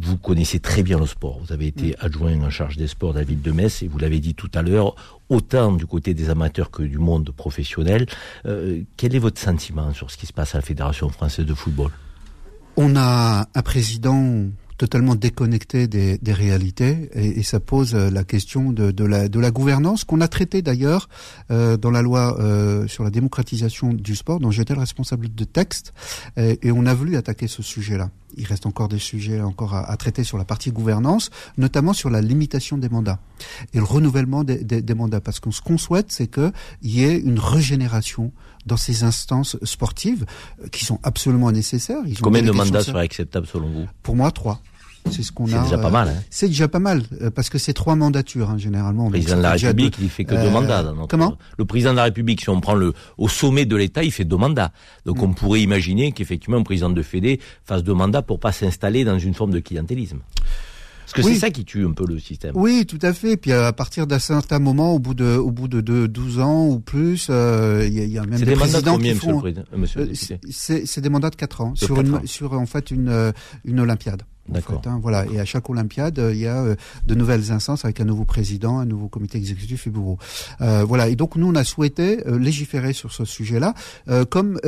vous 0.00 0.16
connaissez 0.16 0.60
très 0.60 0.82
bien 0.82 0.98
le 0.98 1.06
sport. 1.06 1.40
Vous 1.40 1.52
avez 1.52 1.66
été 1.66 1.94
adjoint 1.98 2.40
en 2.40 2.50
charge 2.50 2.76
des 2.76 2.86
sports 2.86 3.12
de 3.12 3.18
la 3.18 3.24
ville 3.24 3.42
de 3.42 3.52
Metz 3.52 3.82
et 3.82 3.88
vous 3.88 3.98
l'avez 3.98 4.20
dit 4.20 4.34
tout 4.34 4.50
à 4.54 4.62
l'heure, 4.62 4.94
autant 5.28 5.72
du 5.72 5.86
côté 5.86 6.14
des 6.14 6.30
amateurs 6.30 6.70
que 6.70 6.82
du 6.82 6.98
monde 6.98 7.30
professionnel. 7.30 8.06
Euh, 8.46 8.82
quel 8.96 9.14
est 9.14 9.18
votre 9.18 9.40
sentiment 9.40 9.92
sur 9.92 10.10
ce 10.10 10.16
qui 10.16 10.26
se 10.26 10.32
passe 10.32 10.54
à 10.54 10.58
la 10.58 10.62
Fédération 10.62 11.08
française 11.08 11.46
de 11.46 11.54
football? 11.54 11.90
On 12.76 12.94
a 12.96 13.48
un 13.54 13.62
président 13.62 14.46
totalement 14.78 15.16
déconnecté 15.16 15.88
des, 15.88 16.18
des 16.18 16.32
réalités 16.32 17.10
et, 17.12 17.40
et, 17.40 17.42
ça 17.42 17.60
pose 17.60 17.94
euh, 17.94 18.10
la 18.10 18.24
question 18.24 18.72
de, 18.72 18.92
de, 18.92 19.04
la, 19.04 19.28
de 19.28 19.40
la 19.40 19.50
gouvernance 19.50 20.04
qu'on 20.04 20.20
a 20.20 20.28
traité 20.28 20.62
d'ailleurs 20.62 21.08
euh, 21.50 21.76
dans 21.76 21.90
la 21.90 22.00
loi 22.00 22.38
euh, 22.40 22.86
sur 22.86 23.02
la 23.02 23.10
démocratisation 23.10 23.92
du 23.92 24.14
sport 24.14 24.38
dont 24.38 24.52
j'étais 24.52 24.74
le 24.74 24.80
responsable 24.80 25.34
de 25.34 25.44
texte 25.44 25.92
et, 26.36 26.58
et, 26.62 26.72
on 26.72 26.86
a 26.86 26.94
voulu 26.94 27.16
attaquer 27.16 27.48
ce 27.48 27.62
sujet-là. 27.62 28.10
Il 28.36 28.46
reste 28.46 28.66
encore 28.66 28.88
des 28.88 29.00
sujets 29.00 29.40
encore 29.40 29.74
à, 29.74 29.90
à, 29.90 29.96
traiter 29.96 30.22
sur 30.22 30.38
la 30.38 30.44
partie 30.44 30.70
gouvernance, 30.70 31.30
notamment 31.56 31.92
sur 31.92 32.08
la 32.08 32.20
limitation 32.20 32.78
des 32.78 32.88
mandats 32.88 33.18
et 33.74 33.78
le 33.78 33.84
renouvellement 33.84 34.44
des, 34.44 34.62
des, 34.62 34.80
des 34.80 34.94
mandats 34.94 35.20
parce 35.20 35.40
que 35.40 35.50
ce 35.50 35.60
qu'on 35.60 35.78
souhaite 35.78 36.12
c'est 36.12 36.28
qu'il 36.28 36.52
y 36.82 37.02
ait 37.02 37.18
une 37.18 37.40
régénération 37.40 38.32
dans 38.66 38.76
ces 38.76 39.02
instances 39.02 39.56
sportives 39.64 40.24
euh, 40.62 40.68
qui 40.68 40.84
sont 40.84 41.00
absolument 41.02 41.50
nécessaires. 41.50 42.02
Ils 42.06 42.20
Combien 42.20 42.42
de 42.42 42.52
mandats 42.52 42.84
seraient 42.84 43.02
acceptables 43.02 43.46
selon 43.46 43.68
vous? 43.68 43.86
Pour 44.02 44.14
moi, 44.14 44.30
trois. 44.30 44.60
C'est 45.10 45.22
ce 45.22 45.32
qu'on 45.32 45.46
a. 45.46 45.48
C'est 45.50 45.62
déjà 45.62 45.78
pas 45.78 45.90
mal. 45.90 46.08
Hein. 46.08 46.22
C'est 46.30 46.48
déjà 46.48 46.68
pas 46.68 46.78
mal 46.78 47.02
parce 47.34 47.48
que 47.48 47.58
c'est 47.58 47.72
trois 47.72 47.96
mandatures 47.96 48.50
hein, 48.50 48.58
généralement. 48.58 49.04
Le 49.06 49.10
président 49.12 49.36
de 49.36 49.42
la 49.42 49.52
République, 49.52 49.98
deux, 49.98 50.04
il 50.04 50.10
fait 50.10 50.24
que 50.24 50.34
euh, 50.34 50.44
deux 50.44 50.50
mandats. 50.50 50.82
Dans 50.82 50.94
notre... 50.94 51.08
Comment? 51.08 51.36
Le 51.56 51.64
président 51.64 51.92
de 51.92 51.96
la 51.96 52.04
République, 52.04 52.40
si 52.40 52.50
on 52.50 52.60
prend 52.60 52.74
le 52.74 52.92
au 53.16 53.28
sommet 53.28 53.66
de 53.66 53.76
l'État, 53.76 54.02
il 54.02 54.12
fait 54.12 54.24
deux 54.24 54.36
mandats. 54.36 54.72
Donc 55.06 55.18
mmh. 55.18 55.22
on 55.24 55.32
pourrait 55.32 55.60
imaginer 55.62 56.12
qu'effectivement 56.12 56.58
un 56.58 56.62
président 56.62 56.90
de 56.90 57.02
Fédé 57.02 57.40
fasse 57.64 57.82
deux 57.82 57.94
mandats 57.94 58.22
pour 58.22 58.40
pas 58.40 58.52
s'installer 58.52 59.04
dans 59.04 59.18
une 59.18 59.34
forme 59.34 59.52
de 59.52 59.60
clientélisme. 59.60 60.18
Parce 61.08 61.22
que 61.22 61.26
oui. 61.26 61.34
c'est 61.34 61.40
ça 61.40 61.50
qui 61.50 61.64
tue 61.64 61.86
un 61.86 61.92
peu 61.92 62.04
le 62.06 62.18
système. 62.18 62.52
Oui, 62.54 62.84
tout 62.84 62.98
à 63.00 63.14
fait. 63.14 63.38
Puis 63.38 63.50
à 63.50 63.72
partir 63.72 64.06
d'un 64.06 64.18
certain 64.18 64.58
moment, 64.58 64.92
au 64.92 64.98
bout 64.98 65.14
de, 65.14 65.36
au 65.36 65.50
bout 65.50 65.66
de, 65.66 65.80
de 65.80 66.06
12 66.06 66.40
ans 66.40 66.66
ou 66.66 66.80
plus, 66.80 67.28
il 67.28 67.32
euh, 67.32 67.88
y, 67.88 68.00
a, 68.00 68.04
y, 68.04 68.18
a, 68.18 68.24
même 68.26 68.38
des, 68.38 68.44
des 68.44 68.52
présidents 68.52 68.92
combien, 68.92 69.14
qui 69.14 69.18
font. 69.18 69.42
Monsieur, 69.74 70.02
euh, 70.02 70.42
c'est 70.50 71.00
des 71.00 71.08
mandats 71.08 71.30
de 71.30 71.36
4 71.36 71.60
ans 71.62 71.74
sur, 71.74 71.96
4 71.96 72.06
une, 72.06 72.14
ans. 72.16 72.20
sur 72.26 72.52
en 72.52 72.66
fait 72.66 72.90
une, 72.90 73.32
une 73.64 73.80
Olympiade. 73.80 74.22
D'accord. 74.48 74.78
En 74.78 74.82
fait, 74.82 74.88
hein, 74.88 74.98
voilà. 75.02 75.26
Et 75.26 75.40
à 75.40 75.44
chaque 75.44 75.68
Olympiade, 75.68 76.20
il 76.32 76.38
y 76.38 76.46
a 76.46 76.62
euh, 76.62 76.76
de 77.06 77.14
nouvelles 77.14 77.52
instances 77.52 77.84
avec 77.84 78.00
un 78.00 78.04
nouveau 78.04 78.24
président, 78.24 78.78
un 78.78 78.86
nouveau 78.86 79.08
comité 79.08 79.38
exécutif 79.38 79.86
et 79.86 79.90
bureau. 79.90 80.18
Euh, 80.60 80.84
voilà. 80.84 81.08
Et 81.08 81.16
donc 81.16 81.36
nous, 81.36 81.48
on 81.48 81.54
a 81.54 81.64
souhaité 81.64 82.26
euh, 82.26 82.38
légiférer 82.38 82.92
sur 82.92 83.12
ce 83.12 83.24
sujet-là, 83.24 83.74
euh, 84.08 84.24
comme 84.24 84.58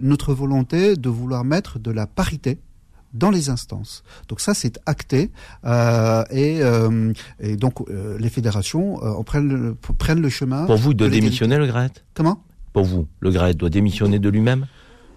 notre 0.00 0.34
volonté 0.34 0.96
de 0.96 1.08
vouloir 1.08 1.44
mettre 1.44 1.78
de 1.78 1.90
la 1.90 2.06
parité 2.06 2.58
dans 3.14 3.30
les 3.30 3.48
instances. 3.50 4.02
Donc 4.28 4.40
ça, 4.40 4.54
c'est 4.54 4.78
acté 4.86 5.30
euh, 5.64 6.24
et, 6.30 6.62
euh, 6.62 7.12
et, 7.40 7.56
donc 7.56 7.80
euh, 7.88 8.18
les 8.18 8.28
fédérations 8.28 9.02
euh, 9.02 9.22
prennent, 9.22 9.48
le, 9.48 9.74
prennent 9.74 10.20
le 10.20 10.28
chemin. 10.28 10.66
Pour 10.66 10.76
vous, 10.76 10.94
de, 10.94 11.04
de 11.04 11.10
démissionner 11.10 11.56
le 11.56 11.66
GRET 11.66 11.90
Comment? 12.14 12.42
Pour 12.72 12.84
vous, 12.84 13.06
le 13.20 13.30
GRET 13.30 13.54
doit 13.54 13.70
démissionner 13.70 14.18
de 14.18 14.28
lui-même? 14.28 14.66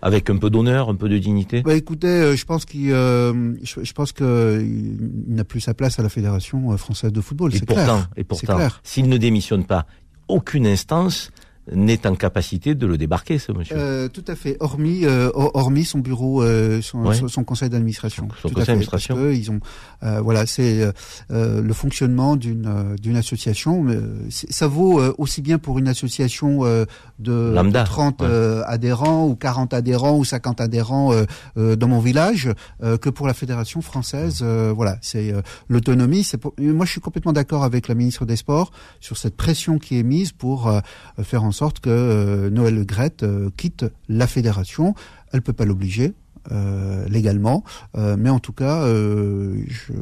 Avec 0.02 0.30
un 0.30 0.38
peu 0.38 0.50
d'honneur, 0.50 0.90
un 0.90 0.96
peu 0.96 1.10
de 1.10 1.18
dignité? 1.18 1.62
Bah, 1.62 1.76
écoutez, 1.76 2.08
euh, 2.08 2.36
je 2.36 2.46
pense 2.46 2.66
qu'il, 2.66 2.90
je, 2.90 3.84
je, 3.84 3.94
pense 3.94 4.14
n'a 4.20 5.44
plus 5.44 5.62
sa 5.62 5.74
place 5.74 6.00
à 6.00 6.04
la 6.04 6.10
fédération 6.10 6.76
française 6.78 7.12
de 7.12 7.22
football. 7.22 7.56
Et 7.56 7.60
pourtant, 7.60 7.84
clair. 7.84 8.10
et 8.18 8.24
pourtant, 8.24 8.58
s'il 8.84 9.10
ne 9.10 9.18
démissionne 9.18 9.66
pas, 9.66 9.86
aucune 10.28 10.66
instance 10.66 11.32
n'est 11.74 12.06
en 12.08 12.16
capacité 12.16 12.76
de 12.76 12.86
le 12.86 12.98
débarquer, 12.98 13.40
ce 13.40 13.52
monsieur. 13.52 13.76
Euh, 13.78 14.08
tout 14.08 14.24
à 14.28 14.36
fait, 14.36 14.58
hormis 14.60 15.06
euh, 15.06 15.30
hormis 15.34 15.86
son 15.86 16.00
bureau, 16.00 16.42
euh, 16.42 16.82
son, 16.82 17.06
ouais. 17.06 17.16
son, 17.28 17.44
conseil 17.44 17.70
d'administration. 17.70 18.28
Son, 18.42 18.50
conseil 18.50 18.68
d'administration. 18.68 19.30
Ils 19.30 19.52
ont, 19.52 19.60
euh, 20.04 20.22
voilà, 20.22 20.46
c'est 20.46 20.92
euh, 21.32 21.62
le 21.62 21.74
fonctionnement 21.74 22.36
d'une 22.36 22.96
d'une 23.02 23.18
association. 23.18 23.86
Ça 24.30 24.68
vaut 24.68 25.02
aussi 25.18 25.42
bien 25.42 25.58
pour 25.58 25.80
une 25.80 25.88
association 25.88 26.62
de 27.20 27.54
Lambda, 27.54 27.84
30 27.84 28.22
ouais. 28.22 28.28
adhérents 28.66 29.28
ou 29.28 29.36
40 29.36 29.74
adhérents 29.74 30.18
ou 30.18 30.26
50 30.26 30.62
adhérents 30.62 31.14
dans 31.56 31.88
mon 31.88 32.00
village 32.00 32.50
que 32.82 33.10
pour 33.10 33.28
la 33.28 33.34
fédération 33.34 33.82
française. 33.82 34.44
voilà, 34.44 34.98
c'est 35.02 35.34
l'autonomie. 35.70 36.24
C'est 36.24 36.42
moi, 36.60 36.86
je 36.86 36.92
suis 36.92 37.02
complètement 37.02 37.34
d'accord 37.34 37.64
avec 37.64 37.88
la 37.88 37.96
ministre 37.96 38.26
des 38.26 38.36
Sports 38.36 38.72
sur 39.00 39.18
cette 39.18 39.36
pression 39.36 39.80
qui 39.80 40.00
est 40.00 40.04
mise 40.04 40.32
pour 40.32 40.72
faire 41.24 41.44
en 41.44 41.52
sorte 41.52 41.61
que 41.70 41.90
euh, 41.90 42.50
Noël 42.50 42.76
Le 42.76 42.84
Grette 42.84 43.24
euh, 43.24 43.50
quitte 43.56 43.86
la 44.10 44.28
fédération. 44.28 44.96
Elle 45.32 45.42
peut 45.42 45.54
pas 45.54 45.66
l'obliger. 45.66 46.14
Euh, 46.52 47.08
légalement, 47.08 47.64
mais 47.94 48.32
en 48.32 48.40
tout 48.40 48.52
cas, 48.52 48.84
je 48.84 49.94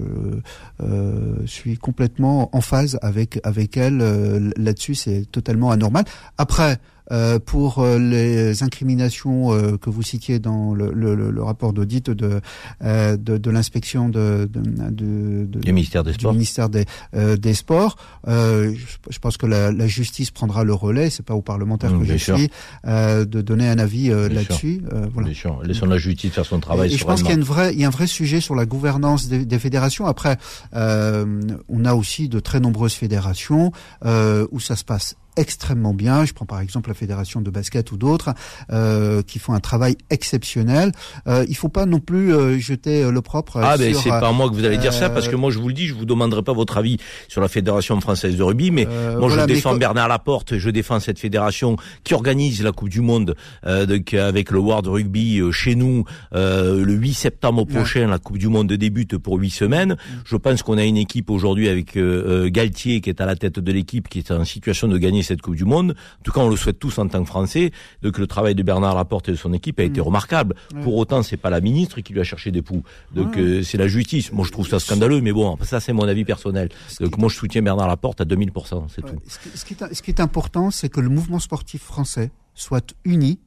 suis 1.45 1.77
complètement 1.77 2.49
en 2.55 2.61
phase 2.61 2.97
avec 3.01 3.41
avec 3.43 3.75
elle 3.75 4.53
là-dessus. 4.55 4.95
C'est 4.95 5.29
totalement 5.29 5.69
anormal. 5.69 6.05
Après, 6.37 6.77
euh, 7.11 7.39
pour 7.39 7.83
les 7.85 8.61
incriminations 8.61 9.51
euh, 9.51 9.77
que 9.77 9.89
vous 9.89 10.03
citiez 10.03 10.39
dans 10.39 10.73
le, 10.75 10.91
le, 10.91 11.15
le 11.15 11.43
rapport 11.43 11.73
d'audit 11.73 12.09
de, 12.09 12.39
euh, 12.83 13.17
de, 13.17 13.37
de 13.37 13.51
l'inspection 13.51 14.09
de, 14.09 14.47
de, 14.51 15.45
du 15.45 15.73
ministère 15.73 16.03
des 16.03 16.13
Sports, 16.13 16.33
ministère 16.33 16.69
des, 16.69 16.85
des 17.13 17.53
Sports, 17.53 17.97
je, 18.27 18.73
je, 19.09 19.19
pense 19.19 19.37
que 19.37 19.45
la, 19.45 19.71
la, 19.71 19.87
justice 19.87 20.31
prendra 20.31 20.63
le 20.63 20.73
relais. 20.73 21.09
C'est 21.09 21.25
pas 21.25 21.33
aux 21.33 21.41
parlementaires 21.41 21.93
mmh, 21.93 21.99
que 21.99 22.05
je 22.05 22.17
sûr. 22.17 22.37
suis 22.37 22.49
de 22.85 23.41
donner 23.41 23.67
un 23.67 23.79
avis 23.79 24.09
là-dessus. 24.09 24.81
voilà. 25.13 25.29
Laissons 25.63 25.85
la 25.85 25.97
justice 25.97 26.31
faire 26.31 26.45
son 26.45 26.59
travail. 26.59 26.91
Et, 26.91 26.93
et 26.93 26.97
je 26.97 27.05
pense 27.05 27.21
qu'il 27.21 27.29
y 27.29 27.33
a 27.33 27.37
une 27.37 27.43
vraie, 27.43 27.73
il 27.73 27.79
y 27.79 27.85
a 27.85 27.87
un 27.87 27.91
vrai 27.91 28.07
sujet 28.07 28.41
sur 28.41 28.55
la 28.55 28.65
gouvernance 28.65 29.27
des, 29.27 29.45
des 29.45 29.59
fédérations. 29.59 30.05
Après, 30.05 30.37
on 30.73 31.85
a 31.85 31.93
aussi 31.93 32.29
de 32.29 32.39
très 32.39 32.59
nombreuses 32.59 32.93
fédérations 32.93 33.71
où 34.05 34.59
ça 34.59 34.75
se 34.75 34.83
passe 34.83 35.15
extrêmement 35.39 35.93
bien. 35.93 36.25
Je 36.25 36.33
prends 36.33 36.45
par 36.45 36.59
exemple 36.59 36.89
la 36.89 36.93
fédération 36.93 37.41
de 37.41 37.49
basket 37.49 37.91
ou 37.91 37.97
d'autres 37.97 38.33
euh, 38.71 39.21
qui 39.23 39.39
font 39.39 39.53
un 39.53 39.61
travail 39.61 39.95
exceptionnel. 40.09 40.91
Euh, 41.27 41.45
il 41.47 41.55
faut 41.55 41.69
pas 41.69 41.85
non 41.85 41.99
plus 41.99 42.33
euh, 42.33 42.59
jeter 42.59 43.09
le 43.09 43.21
propre. 43.21 43.61
Ah 43.63 43.77
ben 43.77 43.93
c'est 43.93 44.09
pas 44.09 44.31
moi 44.33 44.49
que 44.49 44.55
vous 44.55 44.65
allez 44.65 44.77
dire 44.77 44.93
ça 44.93 45.09
parce 45.09 45.29
que 45.29 45.35
moi 45.35 45.49
je 45.49 45.59
vous 45.59 45.69
le 45.69 45.73
dis, 45.73 45.87
je 45.87 45.93
vous 45.93 46.05
demanderai 46.05 46.43
pas 46.43 46.53
votre 46.53 46.77
avis 46.77 46.97
sur 47.29 47.41
la 47.41 47.47
fédération 47.47 47.99
française 48.01 48.35
de 48.35 48.43
rugby, 48.43 48.69
mais 48.71 48.85
moi 48.85 49.27
voilà, 49.27 49.43
je 49.43 49.53
défends 49.53 49.73
mais... 49.73 49.79
Bernard 49.79 50.09
Laporte, 50.09 50.57
je 50.57 50.69
défends 50.69 50.99
cette 50.99 51.19
fédération 51.19 51.77
qui 52.03 52.13
organise 52.13 52.61
la 52.61 52.73
Coupe 52.73 52.89
du 52.89 53.01
Monde 53.01 53.35
donc, 53.65 54.13
avec 54.13 54.51
le 54.51 54.59
World 54.59 54.87
Rugby 54.87 55.41
chez 55.51 55.75
nous 55.75 56.03
le 56.33 56.93
8 56.93 57.13
septembre 57.13 57.65
prochain. 57.65 58.01
Ouais. 58.01 58.07
La 58.07 58.19
Coupe 58.19 58.37
du 58.37 58.49
Monde 58.49 58.73
débute 58.73 59.17
pour 59.17 59.37
huit 59.37 59.51
semaines. 59.51 59.95
Je 60.25 60.35
pense 60.35 60.63
qu'on 60.63 60.77
a 60.77 60.83
une 60.83 60.97
équipe 60.97 61.29
aujourd'hui 61.29 61.69
avec 61.69 61.97
Galtier 61.97 62.99
qui 63.01 63.09
est 63.09 63.21
à 63.21 63.25
la 63.25 63.35
tête 63.35 63.59
de 63.59 63.71
l'équipe 63.71 64.09
qui 64.09 64.19
est 64.19 64.31
en 64.31 64.43
situation 64.43 64.87
de 64.87 64.97
gagner 64.97 65.23
cette 65.29 65.41
Coupe 65.41 65.55
du 65.55 65.65
Monde. 65.65 65.95
En 66.19 66.23
tout 66.23 66.31
cas, 66.31 66.41
on 66.41 66.49
le 66.49 66.55
souhaite 66.55 66.79
tous 66.79 66.97
en 66.97 67.07
tant 67.07 67.21
que 67.21 67.27
Français. 67.27 67.71
Donc 68.01 68.17
le 68.17 68.27
travail 68.27 68.55
de 68.55 68.63
Bernard 68.63 68.95
Laporte 68.95 69.29
et 69.29 69.31
de 69.31 69.37
son 69.37 69.53
équipe 69.53 69.79
a 69.79 69.83
été 69.83 70.01
mmh. 70.01 70.03
remarquable. 70.03 70.55
Ouais. 70.73 70.81
Pour 70.81 70.97
autant, 70.97 71.23
c'est 71.23 71.37
pas 71.37 71.49
la 71.49 71.61
ministre 71.61 72.01
qui 72.01 72.13
lui 72.13 72.19
a 72.19 72.23
cherché 72.23 72.51
des 72.51 72.61
poux. 72.61 72.83
Donc 73.13 73.35
ouais. 73.35 73.41
euh, 73.41 73.63
c'est 73.63 73.77
la 73.77 73.87
justice. 73.87 74.31
Moi, 74.31 74.45
je 74.45 74.51
trouve 74.51 74.67
ça 74.67 74.79
scandaleux, 74.79 75.21
mais 75.21 75.31
bon, 75.31 75.57
ça 75.61 75.79
c'est 75.79 75.93
mon 75.93 76.07
avis 76.07 76.25
personnel. 76.25 76.69
Donc 76.99 77.17
moi, 77.17 77.29
je 77.29 77.35
soutiens 77.35 77.61
Bernard 77.61 77.87
Laporte 77.87 78.21
à 78.21 78.25
2000%. 78.25 78.87
C'est 78.89 79.03
ouais. 79.03 79.11
tout. 79.11 79.21
Ce 79.27 79.39
qui, 79.39 79.57
ce 79.57 79.65
qui, 79.65 79.73
est, 79.73 79.93
ce 79.93 80.01
qui 80.01 80.11
est 80.11 80.19
important, 80.19 80.71
c'est 80.71 80.89
que 80.89 80.99
le 80.99 81.09
mouvement 81.09 81.39
sportif 81.39 81.81
français 81.81 82.31
soit 82.53 82.93
uni 83.05 83.39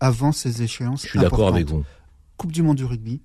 avant 0.00 0.32
ces 0.32 0.62
échéances. 0.62 1.02
Je 1.02 1.10
suis 1.10 1.18
d'accord 1.18 1.48
avec 1.48 1.68
vous. 1.68 1.84
Coupe 2.36 2.52
du 2.52 2.62
monde 2.62 2.76
du 2.76 2.84
rugby, 2.84 3.20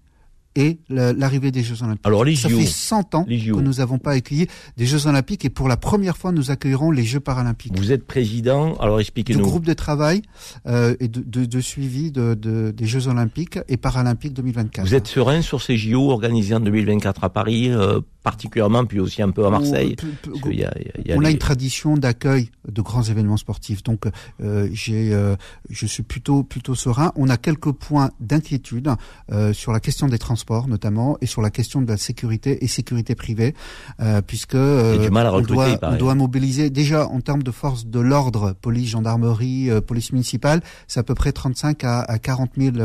et 0.55 0.79
l'arrivée 0.89 1.51
des 1.51 1.63
Jeux 1.63 1.81
Olympiques. 1.83 2.05
Alors, 2.05 2.23
les 2.23 2.35
Ça 2.35 2.49
fait 2.49 2.65
100 2.65 3.15
ans 3.15 3.23
que 3.25 3.61
nous 3.61 3.73
n'avons 3.73 3.97
pas 3.97 4.11
accueilli 4.11 4.47
des 4.77 4.85
Jeux 4.85 5.07
Olympiques 5.07 5.45
et 5.45 5.49
pour 5.49 5.67
la 5.67 5.77
première 5.77 6.17
fois, 6.17 6.31
nous 6.31 6.51
accueillerons 6.51 6.91
les 6.91 7.03
Jeux 7.03 7.19
Paralympiques. 7.19 7.77
Vous 7.77 7.91
êtes 7.91 8.05
président, 8.05 8.75
alors 8.75 8.99
expliquez-nous. 8.99 9.39
Du 9.39 9.45
groupe 9.45 9.65
de 9.65 9.73
travail 9.73 10.21
euh, 10.67 10.95
et 10.99 11.07
de, 11.07 11.21
de, 11.21 11.45
de 11.45 11.61
suivi 11.61 12.11
de, 12.11 12.33
de, 12.33 12.71
des 12.71 12.85
Jeux 12.85 13.07
Olympiques 13.07 13.59
et 13.67 13.77
Paralympiques 13.77 14.33
2024. 14.33 14.85
Vous 14.85 14.95
êtes 14.95 15.07
serein 15.07 15.41
sur 15.41 15.61
ces 15.61 15.77
JO 15.77 16.11
organisés 16.11 16.55
en 16.55 16.59
2024 16.59 17.23
à 17.23 17.29
Paris 17.29 17.69
euh, 17.69 17.99
particulièrement, 18.23 18.85
puis 18.85 18.99
aussi 18.99 19.21
un 19.21 19.29
peu 19.31 19.45
à 19.45 19.49
Marseille. 19.49 19.95
On, 20.43 20.49
y 20.49 20.63
a, 20.63 20.73
y 21.05 21.11
a 21.11 21.17
on 21.17 21.19
les... 21.19 21.27
a 21.27 21.31
une 21.31 21.37
tradition 21.37 21.97
d'accueil 21.97 22.49
de 22.67 22.81
grands 22.81 23.03
événements 23.03 23.37
sportifs, 23.37 23.83
donc 23.83 24.05
euh, 24.41 24.69
j'ai, 24.71 25.13
euh, 25.13 25.35
je 25.69 25.85
suis 25.85 26.03
plutôt 26.03 26.43
plutôt 26.43 26.73
serein. 26.73 27.11
On 27.15 27.29
a 27.29 27.37
quelques 27.37 27.71
points 27.73 28.11
d'inquiétude 28.19 28.89
euh, 29.31 29.53
sur 29.53 29.73
la 29.73 29.79
question 29.81 30.07
des 30.07 30.17
transports, 30.17 30.42
notamment, 30.67 31.17
et 31.21 31.25
sur 31.25 31.41
la 31.41 31.49
question 31.49 31.81
de 31.81 31.87
la 31.87 31.97
sécurité 31.97 32.63
et 32.63 32.67
sécurité 32.67 33.15
privée, 33.15 33.53
euh, 33.99 34.21
puisque 34.21 34.55
du 34.55 35.09
mal 35.11 35.27
à 35.27 35.33
on 35.33 35.41
doit, 35.41 35.79
on 35.81 35.95
doit 35.95 36.15
mobiliser 36.15 36.69
déjà 36.69 37.07
en 37.07 37.21
termes 37.21 37.43
de 37.43 37.51
force 37.51 37.85
de 37.85 37.99
l'ordre, 37.99 38.53
police, 38.61 38.89
gendarmerie, 38.89 39.69
euh, 39.69 39.81
police 39.81 40.11
municipale, 40.11 40.61
c'est 40.87 40.99
à 40.99 41.03
peu 41.03 41.15
près 41.15 41.31
35 41.31 41.83
à, 41.83 42.01
à 42.01 42.19
40 42.19 42.51
000 42.57 42.77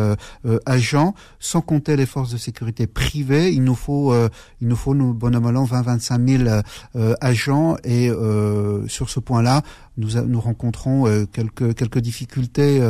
agents, 0.66 1.14
sans 1.38 1.60
compter 1.60 1.96
les 1.96 2.06
forces 2.06 2.32
de 2.32 2.36
sécurité 2.36 2.86
privées. 2.86 3.52
Il 3.52 3.62
nous 3.62 3.74
faut, 3.74 4.12
euh, 4.12 4.28
il 4.60 4.68
nous 4.68 4.76
faut 4.76 4.94
nous 4.94 5.14
bon 5.14 5.34
an 5.34 5.64
20-25 5.64 6.44
000 6.44 6.62
euh, 6.96 7.14
agents 7.20 7.76
et 7.84 8.10
euh, 8.10 8.86
sur 8.88 9.10
ce 9.10 9.20
point-là, 9.20 9.62
nous, 9.98 10.20
nous 10.26 10.40
rencontrons 10.40 11.06
euh, 11.06 11.26
quelques 11.30 11.74
quelques 11.74 11.98
difficultés, 11.98 12.80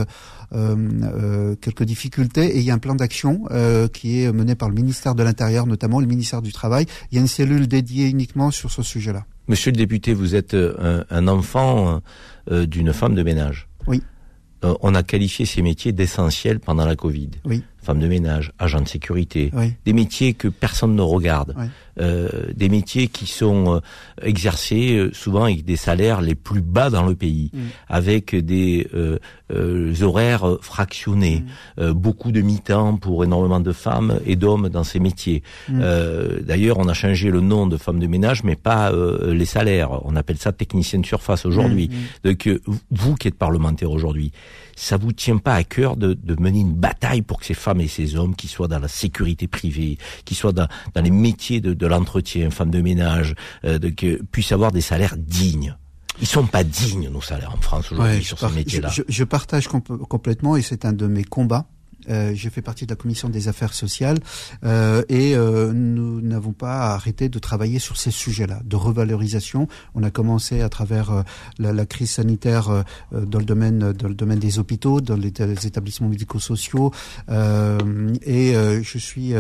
euh, 0.53 1.55
quelques 1.61 1.83
difficultés 1.83 2.57
et 2.57 2.59
il 2.59 2.65
y 2.65 2.71
a 2.71 2.75
un 2.75 2.79
plan 2.79 2.95
d'action 2.95 3.45
qui 3.93 4.23
est 4.23 4.33
mené 4.33 4.55
par 4.55 4.69
le 4.69 4.75
ministère 4.75 5.15
de 5.15 5.23
l'Intérieur, 5.23 5.67
notamment 5.67 6.01
le 6.01 6.07
ministère 6.07 6.43
du 6.43 6.53
Travail. 6.53 6.87
Il 7.11 7.17
y 7.17 7.19
a 7.19 7.21
une 7.21 7.29
cellule 7.29 7.67
dédiée 7.67 8.09
uniquement 8.09 8.51
sur 8.51 8.71
ce 8.71 8.83
sujet-là. 8.83 9.25
Monsieur 9.49 9.73
le 9.73 9.77
député, 9.77 10.15
vous 10.15 10.35
êtes 10.35 10.55
un, 10.55 11.05
un 11.11 11.29
enfant 11.29 12.01
d'une 12.51 12.93
femme 12.93 13.15
de 13.15 13.23
ménage. 13.23 13.69
Oui. 13.87 14.03
on 14.63 14.95
a 14.95 15.03
qualifié 15.03 15.47
ces 15.47 15.63
métiers 15.63 15.93
d'essentiels 15.93 16.61
pendant 16.61 16.85
la 16.85 16.97
Covid. 16.97 17.31
Oui 17.45 17.63
femme 17.89 18.01
de 18.01 18.07
ménage, 18.07 18.53
agent 18.59 18.83
de 18.83 18.89
sécurité, 18.89 19.51
des 19.87 19.95
métiers 19.95 20.35
que 20.35 20.49
personne 20.49 20.95
ne 20.95 21.01
regarde, 21.01 21.55
euh, 22.01 22.29
des 22.55 22.69
métiers 22.69 23.09
qui 23.09 23.27
sont 23.27 23.77
euh, 23.77 23.81
exercés 24.23 24.97
euh, 24.97 25.11
souvent 25.13 25.45
avec 25.45 25.65
des 25.65 25.75
salaires 25.75 26.21
les 26.21 26.37
plus 26.37 26.61
bas 26.61 26.91
dans 26.91 27.05
le 27.05 27.17
pays, 27.17 27.51
mm. 27.53 27.59
avec 27.89 28.37
des 28.37 28.87
horaires 30.03 30.59
fractionnés, 30.61 31.45
mm. 31.79 31.91
beaucoup 31.93 32.31
de 32.31 32.41
mi-temps 32.41 32.99
pour 32.99 33.25
énormément 33.25 33.61
de 33.61 33.73
femmes 33.73 34.21
et 34.27 34.37
d'hommes 34.37 34.69
dans 34.69 34.85
ces 34.85 35.01
métiers. 35.01 35.43
Mm. 35.69 35.81
D'ailleurs, 36.43 36.79
on 36.79 36.89
a 36.89 36.95
changé 36.95 37.31
le 37.31 37.41
nom 37.41 37.67
de 37.67 37.79
femme 37.79 37.99
de 37.99 38.07
ménage, 38.07 38.45
mais 38.45 38.55
pas 38.57 38.93
les 39.27 39.47
salaires. 39.47 40.05
On 40.05 40.15
appelle 40.15 40.37
ça 40.37 40.53
technicienne 40.53 41.05
surface 41.05 41.47
aujourd'hui. 41.47 41.91
Donc, 42.25 42.49
vous 42.91 43.15
qui 43.15 43.29
êtes 43.29 43.39
parlementaire 43.39 43.91
aujourd'hui, 43.91 44.33
ça 44.77 44.97
vous 44.97 45.13
tient 45.13 45.39
pas 45.39 45.55
à 45.55 45.65
cœur 45.65 45.97
de, 45.97 46.15
de, 46.15 46.41
mener 46.41 46.61
une 46.61 46.75
bataille 46.75 47.23
pour 47.23 47.41
que 47.41 47.47
ces 47.47 47.55
femmes 47.55 47.78
et 47.81 47.89
ces 47.89 48.17
hommes 48.17 48.35
qui 48.35 48.49
soient 48.49 48.69
dans 48.69 48.79
la 48.79 48.89
sécurité 48.89 49.47
privée, 49.47 49.99
qui 50.25 50.35
soient 50.35 50.53
dans, 50.53 50.69
dans 50.95 51.03
les 51.03 51.11
métiers 51.11 51.61
de, 51.61 51.75
de 51.75 51.87
l'entretien, 51.87 52.51
femmes 52.51 52.71
de 52.71 52.81
ménage, 52.81 53.35
euh, 53.65 53.79
de, 53.79 53.89
que, 53.89 54.23
puissent 54.23 54.53
avoir 54.53 54.73
des 54.73 54.81
salaires 54.81 55.17
dignes 55.17 55.77
ils 56.21 56.27
sont 56.27 56.47
pas 56.47 56.65
dignes 56.65 57.11
nos 57.11 57.21
salaires 57.21 57.55
en 57.55 57.61
France 57.61 57.93
aujourd'hui 57.93 58.25
sur 58.25 58.39
ces 58.39 58.51
métiers-là. 58.51 58.89
Je, 58.89 59.03
je, 59.09 59.23
partage 59.23 59.69
complètement 59.69 60.57
et 60.57 60.63
c'est 60.63 60.85
un 60.85 60.93
de 60.93 61.07
mes 61.07 61.23
combats 61.23 61.67
euh, 62.11 62.33
j'ai 62.35 62.51
fait 62.51 62.63
partie 62.63 62.87
de 62.87 62.91
la 62.91 62.97
commission 62.97 63.29
des 63.29 63.49
affaires 63.49 63.75
sociales 63.75 64.19
euh, 64.65 65.03
et 65.09 65.35
euh, 65.35 65.73
nous 65.73 66.21
n'avons 66.21 66.53
pas 66.53 66.95
arrêté 66.95 67.29
de 67.29 67.39
travailler 67.39 67.79
sur 67.79 67.97
ces 67.97 68.11
sujets-là 68.11 68.61
de 68.65 68.77
revalorisation. 68.77 69.69
On 69.95 70.03
a 70.03 70.11
commencé 70.11 70.61
à 70.61 70.69
travers 70.69 71.25
la, 71.59 71.73
la, 71.73 71.87
crise 71.87 72.11
sanitaire 72.13 72.85
dans 73.13 73.39
le 73.39 73.45
domaine 73.45 73.93
dans 73.93 74.09
le 74.09 74.15
domaine 74.15 74.39
des 74.39 74.59
hôpitaux, 74.59 75.01
dans 75.01 75.17
les, 75.17 75.33
les 75.39 75.67
établissements 75.67 76.09
médico-sociaux 76.09 76.93
et 77.29 78.55
je 78.55 78.99
suis 78.99 79.35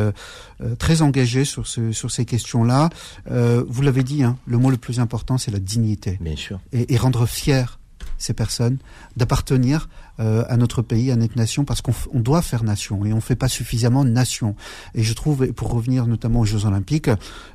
très 0.79 1.03
engagé 1.03 1.45
sur 1.45 1.67
ce, 1.67 1.93
sur 1.93 2.11
ces 2.11 2.25
questions-là. 2.25 2.91
vous 3.27 3.83
l'avez 3.83 4.03
dit, 4.03 4.23
hein, 4.23 4.39
le 4.47 4.59
mot 4.59 4.71
le 4.71 4.77
plus 4.77 5.01
important 5.01 5.39
c'est 5.39 5.51
la 5.51 5.59
dignité. 5.59 6.19
Bien 6.21 6.37
sûr. 6.37 6.61
Et, 6.73 6.95
et 6.95 6.97
rendre 6.97 7.27
fier 7.27 7.79
ces 8.19 8.35
personnes 8.35 8.79
d'appartenir 9.17 9.89
euh, 10.21 10.45
à 10.49 10.57
notre 10.57 10.83
pays, 10.83 11.11
à 11.11 11.17
notre 11.17 11.37
nation, 11.37 11.65
parce 11.65 11.81
qu'on 11.81 11.93
doit 12.15 12.43
faire 12.43 12.65
nation 12.65 13.05
et 13.05 13.13
on 13.13 13.21
fait 13.21 13.37
pas 13.37 13.49
suffisamment 13.49 14.05
nation. 14.05 14.57
Et 14.95 15.03
je 15.03 15.13
trouve, 15.15 15.47
pour 15.53 15.73
revenir 15.73 16.07
notamment 16.07 16.41
aux 16.41 16.45
Jeux 16.45 16.67
Olympiques, 16.67 17.11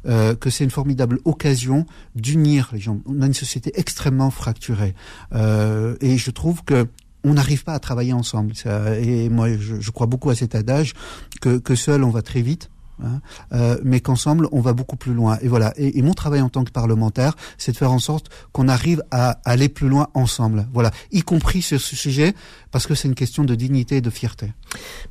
euh, 0.05 0.36
que 0.36 0.49
c'est 0.49 0.64
une 0.64 0.72
formidable 0.72 1.20
occasion 1.26 1.86
d'unir 2.16 2.70
les 2.74 2.80
gens. 2.80 2.99
On 3.05 3.22
a 3.22 3.26
une 3.26 3.34
société 3.34 3.72
extrêmement 3.76 4.32
fracturée 4.32 4.95
euh, 5.34 5.95
et 6.01 6.18
je 6.18 6.32
trouve 6.32 6.64
que 6.64 6.88
on 7.26 7.36
n'arrive 7.36 7.64
pas 7.64 7.74
à 7.74 7.80
travailler 7.80 8.11
ensemble. 8.11 8.53
et 9.01 9.30
moi, 9.30 9.47
je, 9.57 9.80
je, 9.80 9.91
crois 9.91 10.07
beaucoup 10.07 10.30
à 10.30 10.36
cet 10.36 10.55
adage 10.55 10.91
que, 11.39 11.57
que 11.57 11.74
seul 11.74 12.03
on 12.03 12.09
va 12.09 12.22
très 12.22 12.41
vite 12.41 12.70
Hein, 13.02 13.22
euh, 13.54 13.78
mais 13.84 14.02
qu'ensemble 14.02 14.48
on 14.52 14.62
va 14.62 14.74
beaucoup 14.74 14.96
plus 14.96 15.14
loin. 15.14 15.38
Et 15.41 15.48
voilà. 15.48 15.74
Et, 15.78 16.02
mon 16.02 16.14
travail 16.14 16.41
en 16.41 16.50
tant 16.50 16.64
que 16.64 16.72
parlementaire, 16.72 17.36
c'est 17.58 17.72
de 17.72 17.78
faire 17.78 17.91
en 17.91 18.00
sorte 18.00 18.30
qu'on 18.52 18.68
arrive 18.68 19.04
à 19.10 19.39
aller 19.46 19.70
plus 19.70 19.89
loin 19.89 20.08
ensemble. 20.14 20.68
Voilà, 20.74 20.91
y 21.12 21.22
compris 21.22 21.62
sur 21.62 21.80
ce 21.80 21.96
sujet, 21.96 22.36
parce 22.74 22.88
que 22.88 22.95
c'est 22.95 23.07
une 23.07 23.15
question 23.15 23.45
de 23.45 23.55
dignité 23.55 23.97
et 23.97 24.01
de 24.01 24.09
fierté. 24.09 24.51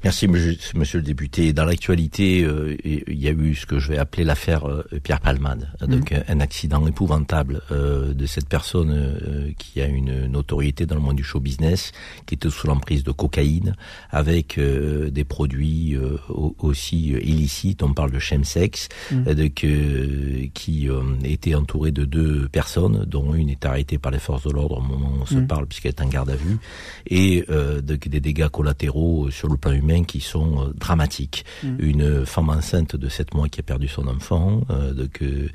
Merci, 0.05 0.29
monsieur 0.29 0.99
le 0.99 1.05
député. 1.05 1.55
Dans 1.55 1.65
l'actualité, 1.65 2.45
euh, 2.45 2.77
il 2.85 3.19
y 3.19 3.29
a 3.29 3.31
eu 3.31 3.55
ce 3.55 3.65
que 3.65 3.79
je 3.79 3.89
vais 3.89 3.99
appeler 3.99 4.25
l'affaire 4.25 4.69
euh, 4.69 4.85
Pierre 5.03 5.21
Palmade, 5.21 5.73
mmh. 5.81 5.87
donc 5.87 6.15
un 6.29 6.41
accident 6.41 6.87
épouvantable 6.87 7.63
de 7.71 8.27
cette 8.27 8.49
personne 8.49 9.55
qui 9.59 9.81
a 9.81 9.87
une 9.87 10.27
notoriété 10.27 10.85
dans 10.85 10.97
le 10.97 11.01
monde 11.01 11.17
du 11.17 11.25
show 11.25 11.41
business, 11.41 11.93
qui 12.27 12.35
était 12.35 12.51
sous 12.51 12.67
l'emprise 12.67 13.05
de 13.05 13.13
cocaïne, 13.13 13.77
avec 14.11 14.59
des 14.59 15.25
produits 15.25 15.97
aussi 16.29 17.11
illicites 17.11 17.63
on 17.83 17.95
parle 17.95 18.11
de 18.11 18.19
chemsex, 18.19 18.89
euh, 19.13 19.35
de, 19.35 19.47
que, 19.47 20.47
qui 20.55 20.89
euh, 20.89 21.03
était 21.25 21.55
entouré 21.55 21.93
de 21.93 22.05
deux 22.05 22.49
personnes, 22.49 23.05
dont 23.07 23.35
une 23.35 23.49
est 23.49 23.65
arrêtée 23.65 23.99
par 23.99 24.13
les 24.13 24.19
forces 24.19 24.45
de 24.45 24.51
l'ordre 24.51 24.79
au 24.79 24.81
moment 24.81 25.13
où 25.17 25.23
on 25.23 25.27
se 25.27 25.37
mm. 25.37 25.47
parle, 25.47 25.67
puisqu'elle 25.67 25.93
est 25.93 26.03
en 26.03 26.09
garde 26.09 26.31
à 26.31 26.37
vue, 26.37 26.59
et 27.07 27.45
euh, 27.53 27.81
de, 27.81 27.97
des 27.97 28.21
dégâts 28.21 28.49
collatéraux 28.49 29.31
sur 29.31 29.49
le 29.49 29.57
plan 29.57 29.73
humain 29.73 30.05
qui 30.05 30.21
sont 30.21 30.73
dramatiques. 30.77 31.45
Mm. 31.63 31.77
Une 31.79 32.27
femme 32.27 32.49
enceinte 32.49 32.97
de 32.97 33.09
7 33.09 33.35
mois 33.35 33.49
qui 33.49 33.61
a 33.61 33.63
perdu 33.63 33.89
son 33.89 34.07
enfant, 34.09 34.63
de, 34.71 35.07
que, 35.07 35.51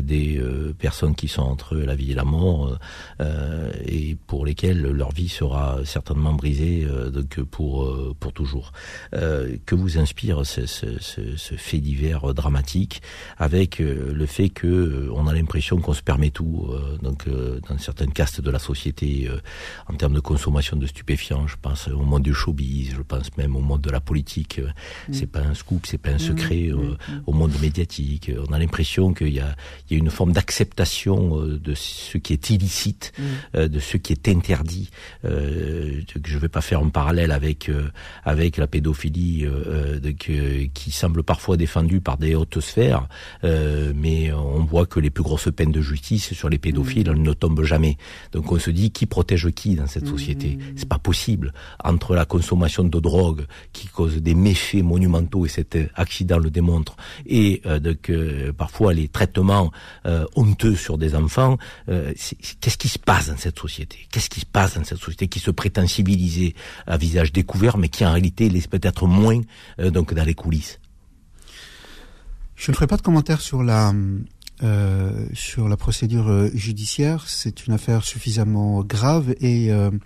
des 0.00 0.42
personnes 0.78 1.14
qui 1.14 1.28
sont 1.28 1.42
entre 1.42 1.76
la 1.76 1.94
vie 1.94 2.12
et 2.12 2.14
la 2.14 2.24
mort, 2.24 2.78
et 3.86 4.16
pour 4.26 4.44
lesquelles 4.44 4.82
leur 4.82 5.12
vie 5.12 5.28
sera 5.28 5.78
certainement 5.84 6.32
brisée 6.32 6.86
donc 7.12 7.40
pour, 7.42 8.14
pour 8.18 8.32
toujours. 8.32 8.72
que 9.12 9.74
vous 9.74 9.98
inspire 9.98 10.44
ce, 10.44 10.66
ce, 10.66 10.98
ce, 11.00 11.54
fait 11.54 11.78
divers 11.78 12.30
euh, 12.30 12.34
dramatique, 12.34 13.02
avec 13.38 13.80
euh, 13.80 14.12
le 14.12 14.26
fait 14.26 14.48
que 14.48 14.66
euh, 14.66 15.12
on 15.14 15.26
a 15.26 15.34
l'impression 15.34 15.78
qu'on 15.78 15.94
se 15.94 16.02
permet 16.02 16.30
tout, 16.30 16.68
donc 17.02 17.28
dans 17.28 17.78
certaines 17.78 18.12
castes 18.12 18.40
de 18.40 18.50
la 18.50 18.58
société, 18.58 19.28
en 19.88 19.94
termes 19.94 20.14
de 20.14 20.20
consommation 20.20 20.76
de 20.76 20.86
stupéfiants. 20.86 21.35
Je 21.46 21.56
pense 21.60 21.88
au 21.88 22.02
monde 22.02 22.22
du 22.22 22.34
showbiz, 22.34 22.94
je 22.96 23.02
pense 23.02 23.36
même 23.36 23.56
au 23.56 23.60
monde 23.60 23.80
de 23.82 23.90
la 23.90 24.00
politique. 24.00 24.60
Mm. 24.60 25.12
C'est 25.12 25.26
pas 25.26 25.40
un 25.40 25.54
scoop, 25.54 25.86
c'est 25.86 25.98
pas 25.98 26.10
un 26.10 26.16
mm. 26.16 26.18
secret. 26.18 26.70
Mm. 26.72 26.96
Au 27.26 27.32
monde 27.32 27.52
médiatique, 27.60 28.30
on 28.48 28.52
a 28.52 28.58
l'impression 28.58 29.12
qu'il 29.12 29.34
y 29.34 29.40
a, 29.40 29.54
il 29.88 29.96
y 29.96 30.00
a 30.00 30.02
une 30.02 30.10
forme 30.10 30.32
d'acceptation 30.32 31.44
de 31.46 31.74
ce 31.74 32.18
qui 32.18 32.32
est 32.32 32.50
illicite, 32.50 33.12
de 33.54 33.78
ce 33.78 33.96
qui 33.96 34.12
est 34.12 34.28
interdit. 34.28 34.90
Euh, 35.24 36.00
je 36.24 36.34
ne 36.34 36.40
vais 36.40 36.48
pas 36.48 36.60
faire 36.60 36.80
un 36.80 36.88
parallèle 36.88 37.32
avec 37.32 37.70
avec 38.24 38.56
la 38.56 38.66
pédophilie 38.66 39.42
de, 39.42 40.10
qui 40.10 40.90
semble 40.90 41.22
parfois 41.22 41.56
défendu 41.56 42.00
par 42.00 42.16
des 42.16 42.34
hautes 42.34 42.60
sphères, 42.60 43.08
euh, 43.44 43.92
mais 43.94 44.32
on 44.32 44.64
voit 44.64 44.86
que 44.86 45.00
les 45.00 45.10
plus 45.10 45.22
grosses 45.22 45.48
peines 45.54 45.72
de 45.72 45.80
justice 45.80 46.32
sur 46.32 46.48
les 46.48 46.58
pédophiles 46.58 47.10
mmh. 47.10 47.22
ne 47.22 47.32
tombent 47.32 47.64
jamais. 47.64 47.96
Donc 48.32 48.52
on 48.52 48.58
se 48.58 48.70
dit 48.70 48.90
qui 48.90 49.06
protège 49.06 49.50
qui 49.50 49.74
dans 49.74 49.86
cette 49.86 50.06
société? 50.06 50.56
Mmh. 50.56 50.60
C'est 50.76 50.88
pas 50.88 50.98
possible. 50.98 51.16
Entre 51.82 52.14
la 52.14 52.24
consommation 52.24 52.84
de 52.84 53.00
drogue 53.00 53.46
qui 53.72 53.88
cause 53.88 54.16
des 54.16 54.34
méfaits 54.34 54.82
monumentaux 54.82 55.46
et 55.46 55.48
cet 55.48 55.76
accident 55.94 56.38
le 56.38 56.50
démontre, 56.50 56.96
et 57.26 57.62
euh, 57.66 57.78
donc, 57.78 58.10
parfois 58.56 58.94
les 58.94 59.08
traitements 59.08 59.70
euh, 60.06 60.24
honteux 60.36 60.76
sur 60.76 60.98
des 60.98 61.14
enfants, 61.14 61.58
euh, 61.88 62.12
qu'est-ce 62.60 62.78
qui 62.78 62.88
se 62.88 62.98
passe 62.98 63.28
dans 63.28 63.36
cette 63.36 63.58
société? 63.58 64.06
Qu'est-ce 64.10 64.30
qui 64.30 64.40
se 64.40 64.46
passe 64.46 64.76
dans 64.76 64.84
cette 64.84 64.98
société 64.98 65.28
qui 65.28 65.40
se 65.40 65.50
prétend 65.50 65.86
civilisée 65.86 66.54
à 66.86 66.96
visage 66.96 67.32
découvert, 67.32 67.78
mais 67.78 67.88
qui 67.88 68.04
en 68.04 68.12
réalité 68.12 68.48
laisse 68.48 68.66
peut-être 68.66 69.06
moins 69.06 69.40
donc 69.78 70.14
dans 70.14 70.24
les 70.24 70.34
coulisses? 70.34 70.80
Je 72.54 72.70
ne 72.70 72.74
ferai 72.74 72.86
pas 72.86 72.96
de 72.96 73.02
commentaire 73.02 73.40
sur 73.40 73.62
la 73.62 73.92
euh, 74.62 75.26
sur 75.34 75.68
la 75.68 75.76
procédure 75.76 76.28
euh, 76.28 76.48
judiciaire. 76.54 77.24
C'est 77.28 77.66
une 77.66 77.74
affaire 77.74 78.04
suffisamment 78.04 78.82
grave 78.82 79.34
et 79.38 79.70
euh, 79.70 79.90
euh 79.90 79.98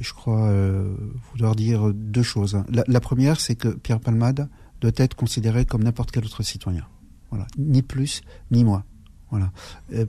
je 0.00 0.12
crois 0.12 0.48
euh, 0.48 0.94
vouloir 1.32 1.56
dire 1.56 1.92
deux 1.94 2.22
choses. 2.22 2.62
La, 2.70 2.84
la 2.86 3.00
première, 3.00 3.40
c'est 3.40 3.54
que 3.54 3.68
Pierre 3.68 4.00
Palmade 4.00 4.48
doit 4.80 4.92
être 4.96 5.14
considéré 5.14 5.64
comme 5.64 5.82
n'importe 5.82 6.10
quel 6.10 6.24
autre 6.24 6.42
citoyen. 6.42 6.86
Voilà, 7.30 7.46
ni 7.58 7.82
plus 7.82 8.22
ni 8.50 8.64
moins. 8.64 8.84
Voilà, 9.30 9.52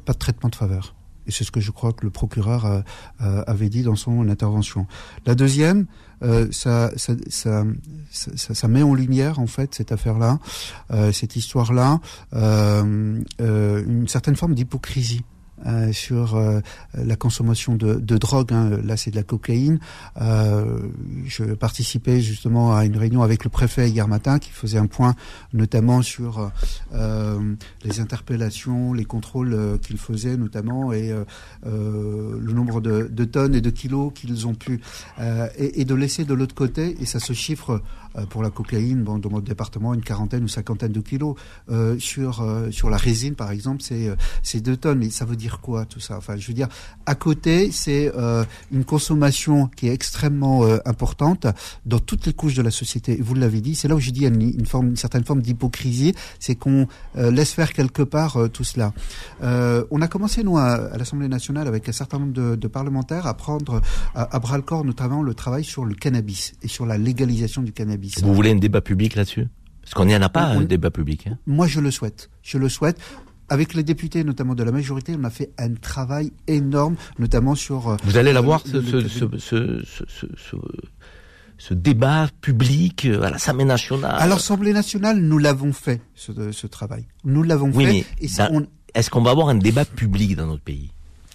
pas 0.06 0.14
de 0.14 0.18
traitement 0.18 0.50
de 0.50 0.56
faveur. 0.56 0.96
Et 1.28 1.32
c'est 1.32 1.44
ce 1.44 1.52
que 1.52 1.60
je 1.60 1.70
crois 1.70 1.94
que 1.94 2.04
le 2.04 2.10
procureur 2.10 2.84
avait 3.20 3.70
dit 3.70 3.84
dans 3.84 3.96
son 3.96 4.28
intervention. 4.28 4.88
La 5.28 5.36
deuxième, 5.36 5.86
euh, 6.24 6.48
ça, 6.52 6.92
ça, 6.98 7.14
ça, 7.30 7.64
ça, 8.12 8.68
met 8.68 8.84
en 8.84 8.94
lumière 8.94 9.40
en 9.40 9.48
fait 9.48 9.74
cette 9.74 9.92
affaire-là, 9.92 10.40
euh, 10.92 11.12
cette 11.12 11.36
histoire-là, 11.36 12.00
euh, 12.34 13.24
une 13.40 14.08
certaine 14.08 14.36
forme 14.36 14.54
d'hypocrisie 14.54 15.24
euh, 15.66 15.92
sur 15.92 16.36
euh, 16.36 16.62
la 16.94 17.16
consommation 17.16 17.76
de, 17.76 17.96
de 17.96 18.18
drogue. 18.18 18.54
Hein. 18.54 18.70
Là, 18.84 18.98
c'est 18.98 19.12
de 19.12 19.16
la 19.16 19.24
cocaïne. 19.24 19.80
Euh, 20.22 20.80
je 21.26 21.44
participais 21.54 22.22
justement 22.22 22.76
à 22.76 22.86
une 22.86 22.98
réunion 22.98 23.22
avec 23.22 23.44
le 23.44 23.50
préfet 23.50 23.90
hier 23.90 24.08
matin 24.08 24.40
qui 24.40 24.52
faisait 24.52 24.78
un 24.78 24.88
point 24.88 25.16
notamment 25.54 26.02
sur 26.02 26.52
euh, 26.94 27.56
les 27.84 28.00
interpellations, 28.00 28.94
les 28.94 29.06
contrôles 29.06 29.80
qu'il 29.82 29.98
faisait 29.98 30.38
notamment 30.38 30.94
et 30.94 31.14
le 31.64 32.54
nombre 32.54 32.82
de, 32.82 33.08
de, 33.12 33.26
tonnes 33.26 33.56
et 33.56 33.62
de 33.62 33.70
kilos 33.70 34.12
qu'ils 34.14 34.48
ont 34.48 34.54
pu 34.54 34.82
et, 35.58 35.82
et, 35.82 35.86
de 35.86 35.96
laisser 35.96 36.26
de 36.26 36.34
l'autre 36.34 36.56
côté 36.56 36.98
et 37.02 37.06
ça 37.06 37.20
se 37.20 37.34
chiffre 37.34 37.82
pour 38.30 38.44
la 38.44 38.50
cocaïne, 38.50 39.04
bon, 39.04 39.20
dans 39.20 39.30
mon 39.30 39.40
département, 39.40 39.94
une 39.94 40.02
quarantaine 40.02 40.44
ou 40.44 40.48
cinquantaine 40.48 40.92
de 40.92 41.00
kilos. 41.02 41.36
Euh, 41.70 41.98
sur 42.00 42.42
euh, 42.42 42.72
sur 42.72 42.90
la 42.90 42.98
résine, 42.98 43.36
par 43.36 43.52
exemple, 43.52 43.82
c'est 43.82 44.60
deux 44.62 44.78
tonnes. 44.78 45.00
Mais 45.00 45.10
ça 45.10 45.26
veut 45.26 45.36
dire 45.36 45.60
quoi 45.62 45.86
tout 45.86 46.00
ça? 46.00 46.18
Enfin, 46.18 46.36
je 46.38 46.48
veux 46.48 46.54
dire, 46.54 46.68
à 47.06 47.16
côté, 47.16 47.72
c'est 47.72 48.12
une 48.72 48.86
consommation 48.86 49.68
qui 49.68 49.88
est 49.88 49.94
extrêmement 49.94 50.64
importante 50.86 51.48
dans 51.86 52.00
toutes 52.00 52.26
les 52.26 52.34
couches 52.34 52.56
de 52.56 52.62
la 52.62 52.72
société. 52.72 53.18
Vous 53.22 53.36
l'avez 53.36 53.62
dit, 53.62 53.76
c'est 53.76 53.88
là 53.88 53.96
où 53.96 54.00
je 54.00 54.12
dis 54.12 54.26
une, 54.26 54.42
une 54.42 54.66
forme, 54.66 54.90
une 54.90 54.96
certaine 54.96 55.24
forme 55.24 55.42
d'hypocrisie, 55.42 56.14
c'est 56.40 56.56
qu'on 56.56 56.88
laisse 57.16 57.54
faire 57.54 57.74
quelque 57.74 58.04
part 58.04 58.38
tout 58.52 58.64
cela. 58.64 58.94
on 59.42 60.02
a 60.02 60.08
commencé 60.08 60.44
nous 60.44 60.58
à, 60.58 60.74
à 60.74 60.98
l'Assemblée 60.98 61.28
nationale 61.28 61.68
avec 61.68 61.88
un 61.90 61.92
certain 61.92 62.20
nombre 62.20 62.34
de, 62.34 62.56
de 62.56 62.68
parlementaires 62.68 63.28
à 63.28 63.34
prendre 63.34 63.82
à, 64.16 64.36
à 64.36 64.40
bras 64.40 64.58
le 64.58 64.64
corps 64.64 64.86
notamment 64.86 65.24
le 65.24 65.34
travail 65.34 65.64
sur 65.64 65.86
le 65.86 65.96
cannabis 65.96 66.54
et 66.62 66.68
sur 66.68 66.86
la 66.86 66.98
légalisation 66.98 67.62
du 67.62 67.72
cannabis 67.72 68.01
Vous 68.22 68.34
voulez 68.34 68.52
un 68.52 68.56
débat 68.56 68.82
public 68.82 69.16
là-dessus? 69.16 69.48
Parce 69.82 69.94
qu'on 69.94 70.06
n'y 70.06 70.16
en 70.16 70.22
a 70.22 70.30
pas, 70.30 70.44
un 70.44 70.62
débat 70.62 70.92
public. 70.92 71.28
Hein 71.28 71.38
Moi, 71.48 71.68
je 71.68 71.80
le 71.80 71.92
souhaite. 71.92 72.30
Je 72.44 72.58
le 72.58 72.70
souhaite 72.70 73.00
avec 73.50 73.74
les 73.74 73.84
députés, 73.84 74.24
notamment 74.24 74.56
de 74.56 74.64
la 74.64 74.72
majorité, 74.72 75.14
on 75.20 75.26
a 75.26 75.30
fait 75.30 75.52
un 75.58 75.74
travail 75.74 76.32
énorme, 76.48 76.96
notamment 77.20 77.54
sur. 77.54 77.90
Euh, 77.90 77.98
Vous 78.06 78.16
allez 78.16 78.32
l'avoir, 78.32 78.62
ce, 78.66 78.82
ce, 78.82 79.06
ce, 79.06 79.84
ce, 79.84 80.56
ce 81.62 81.74
débat 81.76 82.28
public 82.42 83.06
à 83.22 83.30
l'Assemblée 83.30 83.66
nationale 83.66 84.16
À 84.18 84.26
l'Assemblée 84.26 84.74
nationale, 84.74 85.20
nous 85.20 85.38
l'avons 85.38 85.74
fait, 85.74 86.02
ce, 86.16 86.66
travail. 86.66 87.06
Nous 87.24 87.44
l'avons 87.44 87.72
fait. 87.72 88.04
Est-ce 88.20 89.10
qu'on 89.12 89.22
va 89.22 89.30
avoir 89.30 89.50
un 89.50 89.56
débat 89.56 89.86
public 89.86 90.36
dans 90.36 90.48
notre 90.48 90.64
pays? 90.64 90.90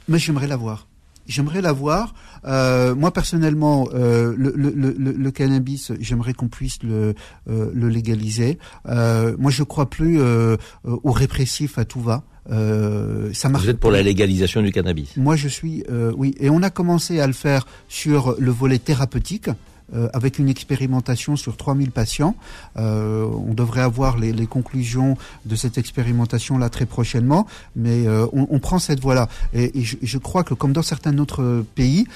Mais 0.09 0.19
j'aimerais 0.19 0.49
l'avoir. 0.49 0.86
J'aimerais 1.27 1.61
l'avoir. 1.61 2.15
Euh, 2.45 2.95
moi 2.95 3.13
personnellement, 3.13 3.89
euh, 3.95 4.35
le, 4.37 4.53
le, 4.55 4.71
le, 4.71 5.13
le, 5.13 5.31
cannabis, 5.31 5.93
j'aimerais 6.01 6.33
qu'on 6.33 6.49
puisse 6.49 6.83
le, 6.83 7.15
euh, 7.49 7.71
le 7.75 7.89
légaliser. 7.89 8.59
Euh, 8.89 9.37
moi, 9.39 9.51
je 9.51 9.63
crois 9.63 9.91
plus 9.91 10.21
euh, 10.21 10.57
au 10.85 11.13
répressif 11.13 11.79
à 11.79 11.85
tout 11.85 12.01
va. 12.01 12.23
Euh, 12.51 13.33
ça 13.33 13.49
marche. 13.49 13.65
Vous 13.65 13.71
êtes 13.71 13.81
pour 13.81 13.91
la 13.91 14.03
légalisation 14.03 14.63
du 14.63 14.71
cannabis 14.71 15.17
Moi, 15.17 15.37
je 15.37 15.49
suis, 15.49 15.85
oui. 16.17 16.35
Et 16.39 16.51
on 16.51 16.63
a 16.63 16.71
commencé 16.71 17.21
à 17.21 17.27
le 17.27 17.33
faire 17.33 17.67
sur 17.89 18.37
le 18.39 18.51
volet 18.51 18.79
thérapeutique. 18.79 19.51
Euh, 19.95 20.09
avec 20.13 20.41
une 20.41 20.49
expérimentation 20.49 21.37
sur 21.37 21.57
3000 21.57 21.93
patients. 21.93 22.35
Euh, 22.77 23.25
on 23.25 23.55
devrait 23.55 23.83
avoir 23.83 24.19
les, 24.19 24.33
les, 24.33 24.49
conclusions 24.49 25.17
de 25.45 25.55
cette 25.55 25.79
expérimentation-là 25.79 26.71
très 26.71 26.87
prochainement, 26.87 27.47
mais 27.77 28.05
euh, 28.05 28.27
on, 28.33 28.49
on, 28.51 28.59
prend 28.59 28.81
cette 28.81 28.99
voie-là. 28.99 29.29
Et, 29.55 29.79
et 29.79 29.85
je, 29.85 29.97
je, 30.03 30.19
crois 30.19 30.43
que 30.43 30.55
comme 30.55 30.73
dans 30.73 30.83
certains 30.83 31.17
autres 31.19 31.65
pays, 31.77 32.09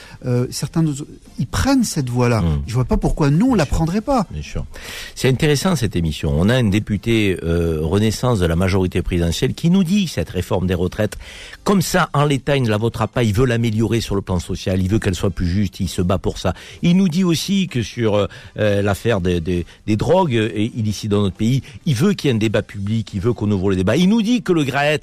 certains 0.51 0.85
ils 1.39 1.47
prennent 1.47 1.85
cette 1.85 2.11
voie-là. 2.11 2.41
Mmh. 2.41 2.63
Je 2.67 2.75
vois 2.75 2.87
pas 2.87 2.97
pourquoi 2.97 3.31
nous 3.31 3.53
on 3.53 3.55
la 3.55 3.67
prendrait 3.67 4.01
pas. 4.01 4.27
Bien 4.33 4.43
sûr. 4.43 4.67
C'est 5.15 5.29
intéressant 5.29 5.77
cette 5.77 5.95
émission. 5.95 6.33
On 6.35 6.49
a 6.49 6.57
un 6.57 6.65
député 6.65 7.39
Renaissance 7.41 8.41
de 8.41 8.47
la 8.47 8.57
majorité 8.57 9.01
présidentielle 9.01 9.55
qui 9.55 9.71
nous 9.71 9.85
dit 9.85 10.09
cette 10.09 10.31
réforme 10.31 10.67
des 10.67 10.75
retraites, 10.75 11.17
comme 11.63 11.83
ça 11.83 12.11
en 12.15 12.25
l'état 12.25 12.57
il 12.57 12.65
ne 12.65 12.71
la 12.71 12.79
votera 12.79 13.07
pas. 13.07 13.23
Il 13.23 13.33
veut 13.33 13.47
l'améliorer 13.47 14.01
sur 14.01 14.17
le 14.17 14.23
plan 14.23 14.41
social. 14.41 14.83
Il 14.83 14.89
veut 14.89 14.99
qu'elle 14.99 15.15
soit 15.15 15.31
plus 15.31 15.47
juste. 15.47 15.79
Il 15.79 15.89
se 15.89 16.03
bat 16.03 16.19
pour 16.19 16.39
ça. 16.39 16.53
Il 16.83 16.97
nous 16.97 17.09
dit 17.09 17.23
aussi 17.23 17.60
sur 17.83 18.15
euh, 18.15 18.27
euh, 18.59 18.83
l'affaire 18.83 19.21
des, 19.21 19.65
drogues 19.89 20.37
euh, 20.37 20.51
illicites 20.57 21.11
dans 21.11 21.23
notre 21.23 21.37
pays. 21.37 21.63
Il 21.87 21.95
veut 21.95 22.13
qu'il 22.15 22.29
y 22.29 22.33
ait 22.33 22.37
un 22.37 22.39
débat 22.39 22.63
public, 22.63 23.11
il 23.15 23.21
veut 23.21 23.33
qu'on 23.33 23.51
ouvre 23.51 23.71
le 23.71 23.77
débat. 23.77 23.97
Il 23.97 24.09
nous 24.09 24.23
dit 24.23 24.43
que 24.43 24.53
le 24.53 24.65
GRAET 24.65 25.01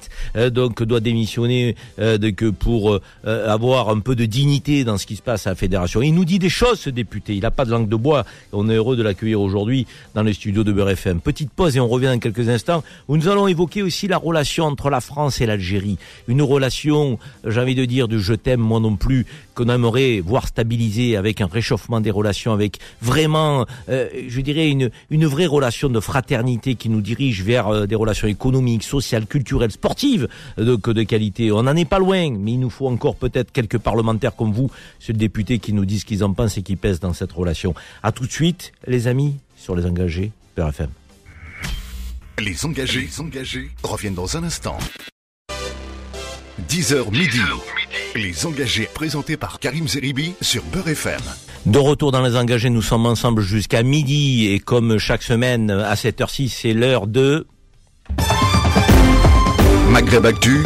donc 0.50 0.82
doit 0.82 1.00
démissionner 1.00 1.76
de, 1.98 2.30
que 2.30 2.50
pour 2.50 3.00
avoir 3.24 3.90
un 3.90 4.00
peu 4.00 4.14
de 4.14 4.24
dignité 4.24 4.84
dans 4.84 4.98
ce 4.98 5.06
qui 5.06 5.16
se 5.16 5.22
passe 5.22 5.46
à 5.46 5.50
la 5.50 5.56
fédération. 5.56 6.02
Il 6.02 6.14
nous 6.14 6.24
dit 6.24 6.38
des 6.38 6.48
choses, 6.48 6.80
ce 6.80 6.90
député. 6.90 7.34
Il 7.34 7.42
n'a 7.42 7.50
pas 7.50 7.64
de 7.64 7.70
langue 7.70 7.88
de 7.88 7.96
bois. 7.96 8.24
On 8.52 8.68
est 8.68 8.74
heureux 8.74 8.96
de 8.96 9.02
l'accueillir 9.02 9.40
aujourd'hui 9.40 9.86
dans 10.14 10.22
les 10.22 10.32
studios 10.32 10.64
de 10.64 10.72
Beurre 10.72 10.90
FM. 10.90 11.20
Petite 11.20 11.50
pause 11.50 11.76
et 11.76 11.80
on 11.80 11.88
revient 11.88 12.06
dans 12.06 12.18
quelques 12.18 12.48
instants 12.48 12.82
où 13.08 13.16
nous 13.16 13.28
allons 13.28 13.48
évoquer 13.48 13.82
aussi 13.82 14.08
la 14.08 14.16
relation 14.16 14.64
entre 14.64 14.90
la 14.90 15.00
France 15.00 15.40
et 15.40 15.46
l'Algérie. 15.46 15.98
Une 16.26 16.42
relation, 16.42 17.18
j'ai 17.46 17.60
envie 17.60 17.74
de 17.74 17.84
dire, 17.84 18.08
de 18.08 18.18
je 18.18 18.34
t'aime 18.34 18.60
moi 18.60 18.80
non 18.80 18.96
plus, 18.96 19.26
qu'on 19.58 19.68
aimerait 19.68 20.20
voir 20.20 20.46
stabiliser 20.46 21.16
avec 21.16 21.40
un 21.40 21.48
réchauffement 21.48 22.00
des 22.00 22.12
relations 22.12 22.52
avec 22.52 22.78
vraiment, 23.02 23.66
euh, 23.88 24.08
je 24.28 24.40
dirais, 24.40 24.68
une, 24.68 24.90
une 25.10 25.26
vraie 25.26 25.46
relation 25.46 25.88
de 25.88 25.98
fraternité 25.98 26.76
qui 26.76 26.88
nous 26.88 27.00
dirige 27.00 27.42
vers 27.42 27.66
euh, 27.66 27.86
des 27.86 27.96
relations 27.96 28.28
économiques, 28.28 28.84
sociales, 28.84 29.26
culturelles, 29.26 29.72
sportives 29.72 30.28
de, 30.58 30.76
de 30.76 31.02
qualité. 31.02 31.50
On 31.50 31.64
n'en 31.64 31.74
est 31.74 31.84
pas 31.84 31.98
loin, 31.98 32.30
mais 32.30 32.52
il 32.52 32.60
nous 32.60 32.70
faut 32.70 32.86
encore 32.86 33.16
peut-être 33.16 33.50
quelques 33.50 33.78
parlementaires 33.78 34.36
comme 34.36 34.52
vous, 34.52 34.70
ce 35.00 35.10
député 35.10 35.58
qui 35.58 35.72
nous 35.72 35.84
disent 35.84 36.02
ce 36.02 36.06
qu'ils 36.06 36.22
en 36.22 36.32
pensent 36.32 36.56
et 36.56 36.62
qui 36.62 36.76
pèsent 36.76 37.00
dans 37.00 37.12
cette 37.12 37.32
relation. 37.32 37.74
À 38.04 38.12
tout 38.12 38.26
de 38.26 38.32
suite, 38.32 38.70
les 38.86 39.08
amis, 39.08 39.38
sur 39.56 39.74
les 39.74 39.86
engagés, 39.86 40.30
PRFM. 40.54 40.90
Les 42.38 42.64
engagés, 42.64 43.00
les 43.00 43.20
engagés 43.20 43.70
reviennent 43.82 44.14
dans 44.14 44.36
un 44.36 44.44
instant. 44.44 44.78
10h 46.68 47.10
midi. 47.10 47.40
Les 48.14 48.46
engagés 48.46 48.88
présentés 48.92 49.36
par 49.36 49.58
Karim 49.58 49.86
Zeribi 49.86 50.34
sur 50.40 50.62
Beurre 50.64 50.88
FM. 50.88 51.20
De 51.66 51.78
retour 51.78 52.10
dans 52.10 52.22
les 52.22 52.36
engagés, 52.36 52.70
nous 52.70 52.82
sommes 52.82 53.06
ensemble 53.06 53.42
jusqu'à 53.42 53.82
midi 53.82 54.48
et 54.48 54.60
comme 54.60 54.98
chaque 54.98 55.22
semaine 55.22 55.70
à 55.70 55.94
cette 55.96 56.20
heure-ci, 56.20 56.48
c'est 56.48 56.72
l'heure 56.72 57.06
de 57.06 57.46
Maghreb 59.90 60.24
Actu, 60.26 60.64